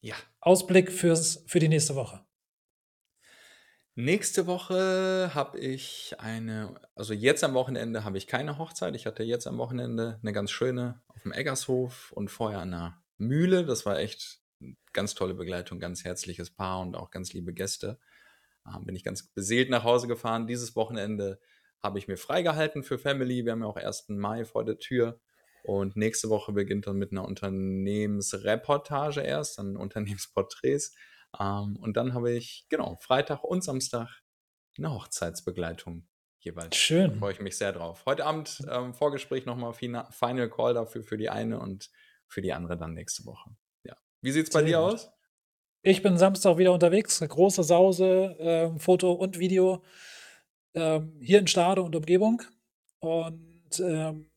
Ja. 0.00 0.14
Ausblick 0.40 0.92
fürs, 0.92 1.44
für 1.46 1.58
die 1.58 1.68
nächste 1.68 1.94
Woche. 1.94 2.24
Nächste 3.98 4.46
Woche 4.46 5.30
habe 5.34 5.58
ich 5.58 6.14
eine, 6.18 6.78
also 6.94 7.14
jetzt 7.14 7.42
am 7.42 7.54
Wochenende 7.54 8.04
habe 8.04 8.18
ich 8.18 8.26
keine 8.26 8.58
Hochzeit. 8.58 8.94
Ich 8.94 9.06
hatte 9.06 9.22
jetzt 9.22 9.46
am 9.46 9.56
Wochenende 9.56 10.20
eine 10.22 10.32
ganz 10.34 10.50
schöne 10.50 11.00
auf 11.08 11.22
dem 11.22 11.32
Eggershof 11.32 12.12
und 12.12 12.30
vorher 12.30 12.58
an 12.58 12.74
einer 12.74 13.02
Mühle. 13.16 13.64
Das 13.64 13.86
war 13.86 13.98
echt 13.98 14.40
eine 14.60 14.76
ganz 14.92 15.14
tolle 15.14 15.32
Begleitung, 15.32 15.78
ganz 15.78 16.04
herzliches 16.04 16.50
Paar 16.50 16.80
und 16.80 16.94
auch 16.94 17.10
ganz 17.10 17.32
liebe 17.32 17.54
Gäste. 17.54 17.98
Ähm, 18.66 18.84
bin 18.84 18.96
ich 18.96 19.02
ganz 19.02 19.28
beseelt 19.28 19.70
nach 19.70 19.84
Hause 19.84 20.08
gefahren. 20.08 20.46
Dieses 20.46 20.76
Wochenende 20.76 21.40
habe 21.82 21.98
ich 21.98 22.06
mir 22.06 22.18
freigehalten 22.18 22.82
für 22.82 22.98
Family. 22.98 23.46
Wir 23.46 23.52
haben 23.52 23.62
ja 23.62 23.66
auch 23.66 23.76
1. 23.76 24.08
Mai 24.08 24.44
vor 24.44 24.66
der 24.66 24.78
Tür. 24.78 25.20
Und 25.66 25.96
nächste 25.96 26.28
Woche 26.28 26.52
beginnt 26.52 26.86
dann 26.86 26.96
mit 26.96 27.10
einer 27.10 27.24
Unternehmensreportage 27.24 29.20
erst, 29.20 29.58
dann 29.58 29.76
Unternehmensporträts. 29.76 30.94
Ähm, 31.40 31.76
und 31.80 31.96
dann 31.96 32.14
habe 32.14 32.30
ich, 32.30 32.66
genau, 32.68 32.94
Freitag 33.00 33.42
und 33.42 33.64
Samstag 33.64 34.22
eine 34.78 34.92
Hochzeitsbegleitung 34.92 36.06
jeweils. 36.38 36.76
Schön. 36.76 37.10
Da 37.10 37.16
freue 37.16 37.32
ich 37.32 37.40
mich 37.40 37.58
sehr 37.58 37.72
drauf. 37.72 38.04
Heute 38.06 38.26
Abend 38.26 38.64
ähm, 38.70 38.94
Vorgespräch 38.94 39.44
nochmal 39.44 39.72
Final 39.72 40.48
Call 40.48 40.74
dafür 40.74 41.02
für 41.02 41.16
die 41.16 41.30
eine 41.30 41.58
und 41.58 41.90
für 42.28 42.42
die 42.42 42.52
andere 42.52 42.76
dann 42.76 42.94
nächste 42.94 43.24
Woche. 43.24 43.50
Ja. 43.82 43.96
Wie 44.20 44.30
sieht 44.30 44.46
es 44.46 44.52
bei 44.52 44.62
dir 44.62 44.78
gut. 44.78 44.94
aus? 44.94 45.10
Ich 45.82 46.00
bin 46.00 46.16
Samstag 46.16 46.58
wieder 46.58 46.72
unterwegs. 46.72 47.18
Große 47.18 47.64
Sause, 47.64 48.36
äh, 48.38 48.78
Foto 48.78 49.10
und 49.10 49.40
Video 49.40 49.82
äh, 50.74 51.00
hier 51.20 51.40
in 51.40 51.48
Stade 51.48 51.82
und 51.82 51.96
Umgebung. 51.96 52.42
Und 53.00 53.80
ähm, 53.80 54.30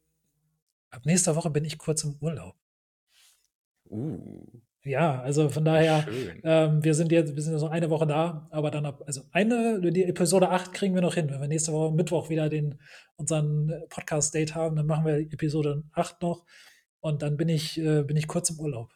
ab 0.89 1.05
nächster 1.05 1.35
Woche 1.35 1.49
bin 1.49 1.65
ich 1.65 1.77
kurz 1.77 2.03
im 2.03 2.17
Urlaub. 2.19 2.55
Uh. 3.89 4.61
Ja, 4.83 5.21
also 5.21 5.49
von 5.49 5.65
daher, 5.65 6.07
ähm, 6.43 6.83
wir 6.83 6.93
sind 6.93 7.11
jetzt, 7.11 7.35
wir 7.35 7.43
sind 7.43 7.57
so 7.59 7.67
eine 7.67 7.89
Woche 7.89 8.07
da, 8.07 8.47
aber 8.49 8.71
dann 8.71 8.85
ab, 8.85 9.03
also 9.05 9.23
eine, 9.31 9.81
die 9.91 10.05
Episode 10.05 10.49
8 10.49 10.73
kriegen 10.73 10.95
wir 10.95 11.01
noch 11.01 11.15
hin. 11.15 11.29
Wenn 11.29 11.41
wir 11.41 11.49
nächste 11.49 11.73
Woche 11.73 11.93
Mittwoch 11.93 12.29
wieder 12.29 12.47
den, 12.47 12.79
unseren 13.17 13.73
Podcast-Date 13.89 14.55
haben, 14.55 14.77
dann 14.77 14.85
machen 14.85 15.05
wir 15.05 15.17
Episode 15.17 15.83
8 15.91 16.21
noch 16.21 16.45
und 17.01 17.21
dann 17.21 17.35
bin 17.35 17.49
ich, 17.49 17.77
äh, 17.77 18.03
bin 18.03 18.15
ich 18.15 18.27
kurz 18.27 18.49
im 18.51 18.59
Urlaub. 18.59 18.93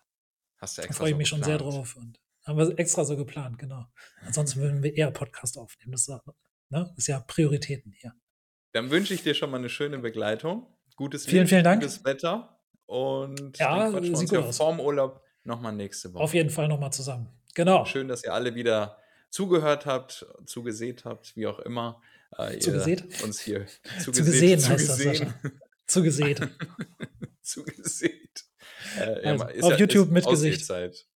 Hast 0.57 0.77
du 0.77 0.83
extra 0.83 0.93
Da 0.93 0.97
freue 0.97 1.09
ich 1.09 1.13
so 1.13 1.17
mich 1.17 1.27
schon 1.27 1.43
sehr 1.43 1.57
drauf 1.57 1.97
und 1.97 2.17
haben 2.45 2.57
wir 2.57 2.79
extra 2.79 3.03
so 3.03 3.17
geplant, 3.17 3.59
genau. 3.59 3.85
Ansonsten 4.25 4.61
würden 4.61 4.83
wir 4.83 4.95
eher 4.95 5.11
Podcast 5.11 5.57
aufnehmen. 5.57 5.91
Das 5.91 6.07
ist, 6.07 6.21
ne, 6.69 6.93
ist 6.95 7.07
ja 7.07 7.19
Prioritäten 7.19 7.91
hier. 7.91 8.13
Dann 8.71 8.89
wünsche 8.89 9.13
ich 9.13 9.21
dir 9.21 9.33
schon 9.33 9.51
mal 9.51 9.57
eine 9.57 9.69
schöne 9.69 9.99
Begleitung. 9.99 10.65
Gutes 10.95 11.25
Vielen, 11.25 11.47
vielen 11.47 11.63
Dank. 11.63 11.81
gutes 11.81 12.03
Wetter 12.05 12.57
und 12.85 13.57
Ja, 13.57 13.77
dann 13.79 13.91
quatschen 13.93 14.13
wir 14.31 14.39
uns 14.39 14.49
aus. 14.49 14.57
vorm 14.57 14.79
Urlaub 14.79 15.21
nochmal 15.43 15.73
nächste 15.73 16.13
Woche. 16.13 16.23
Auf 16.23 16.33
jeden 16.33 16.49
Fall 16.49 16.67
nochmal 16.67 16.93
zusammen. 16.93 17.27
Genau. 17.55 17.85
Schön, 17.85 18.07
dass 18.07 18.23
ihr 18.23 18.33
alle 18.33 18.55
wieder 18.55 18.97
zugehört 19.29 19.85
habt, 19.85 20.25
zugesehen 20.45 20.97
habt, 21.03 21.35
wie 21.35 21.47
auch 21.47 21.59
immer. 21.59 22.01
Äh, 22.37 22.55
ihr 22.55 22.59
Zugesehen? 22.61 23.03
uns 23.23 23.39
hier 23.39 23.65
Zugesehen 24.03 24.59
zugesehen, 24.59 24.69
heißt 24.69 24.89
das, 24.89 24.97
Sascha. 24.97 25.33
Zugesät. 25.87 26.41
zugesehen. 27.41 28.19
Äh, 28.99 29.27
Also, 29.27 29.45
auf 29.67 29.71
ja- 29.73 29.77
YouTube 29.77 30.09
mit 30.11 30.25
Gesicht. 30.27 30.69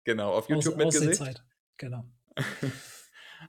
Genau, 0.03 0.33
auf 0.33 0.45
Aus, 0.45 0.49
YouTube 0.49 0.77
mit 0.77 0.91
Gesicht. 0.91 1.21
Aussehzeit. 1.21 1.43
Genau. 1.77 2.05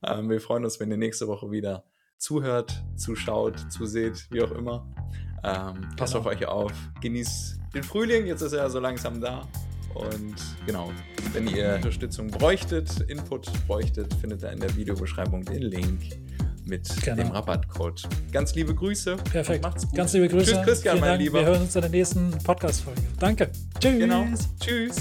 Ähm, 0.02 0.28
wir 0.28 0.40
freuen 0.40 0.64
uns, 0.64 0.80
wenn 0.80 0.90
ihr 0.90 0.96
nächste 0.96 1.28
Woche 1.28 1.50
wieder 1.52 1.84
zuhört, 2.18 2.82
zuschaut, 2.96 3.72
zuseht, 3.72 4.26
wie 4.30 4.42
auch 4.42 4.50
immer. 4.50 4.92
Ähm, 5.44 5.88
passt 5.96 6.14
Genau. 6.14 6.24
auf 6.26 6.32
euch 6.32 6.46
auf, 6.46 6.72
genießt 7.00 7.58
den 7.74 7.82
Frühling, 7.82 8.26
jetzt 8.26 8.40
ist 8.42 8.52
er 8.52 8.70
so 8.70 8.80
langsam 8.80 9.20
da. 9.20 9.46
Und 9.94 10.34
genau, 10.66 10.90
wenn 11.32 11.46
ihr 11.46 11.74
Unterstützung 11.76 12.28
bräuchtet, 12.28 13.00
Input 13.08 13.48
bräuchtet, 13.66 14.12
findet 14.14 14.42
ihr 14.42 14.50
in 14.50 14.58
der 14.60 14.74
Videobeschreibung 14.74 15.44
den 15.44 15.62
Link 15.62 16.00
mit 16.66 16.88
Genau. 17.04 17.16
dem 17.16 17.30
Rabattcode. 17.30 18.02
Ganz 18.32 18.54
liebe 18.54 18.74
Grüße. 18.74 19.16
Perfekt. 19.30 19.62
Macht's 19.62 19.86
gut. 19.86 19.94
Ganz 19.96 20.12
liebe 20.14 20.28
Grüße. 20.28 20.52
Tschüss, 20.52 20.62
Christian, 20.64 20.92
Vielen 20.96 21.00
mein 21.00 21.08
Dank. 21.10 21.20
Lieber. 21.20 21.40
Wir 21.40 21.46
hören 21.46 21.62
uns 21.62 21.74
in 21.76 21.82
der 21.82 21.90
nächsten 21.90 22.30
Podcast-Folge. 22.42 23.02
Danke. 23.20 23.50
Tschüss. 23.78 23.98
Genau. 23.98 24.24
Tschüss. 24.60 24.96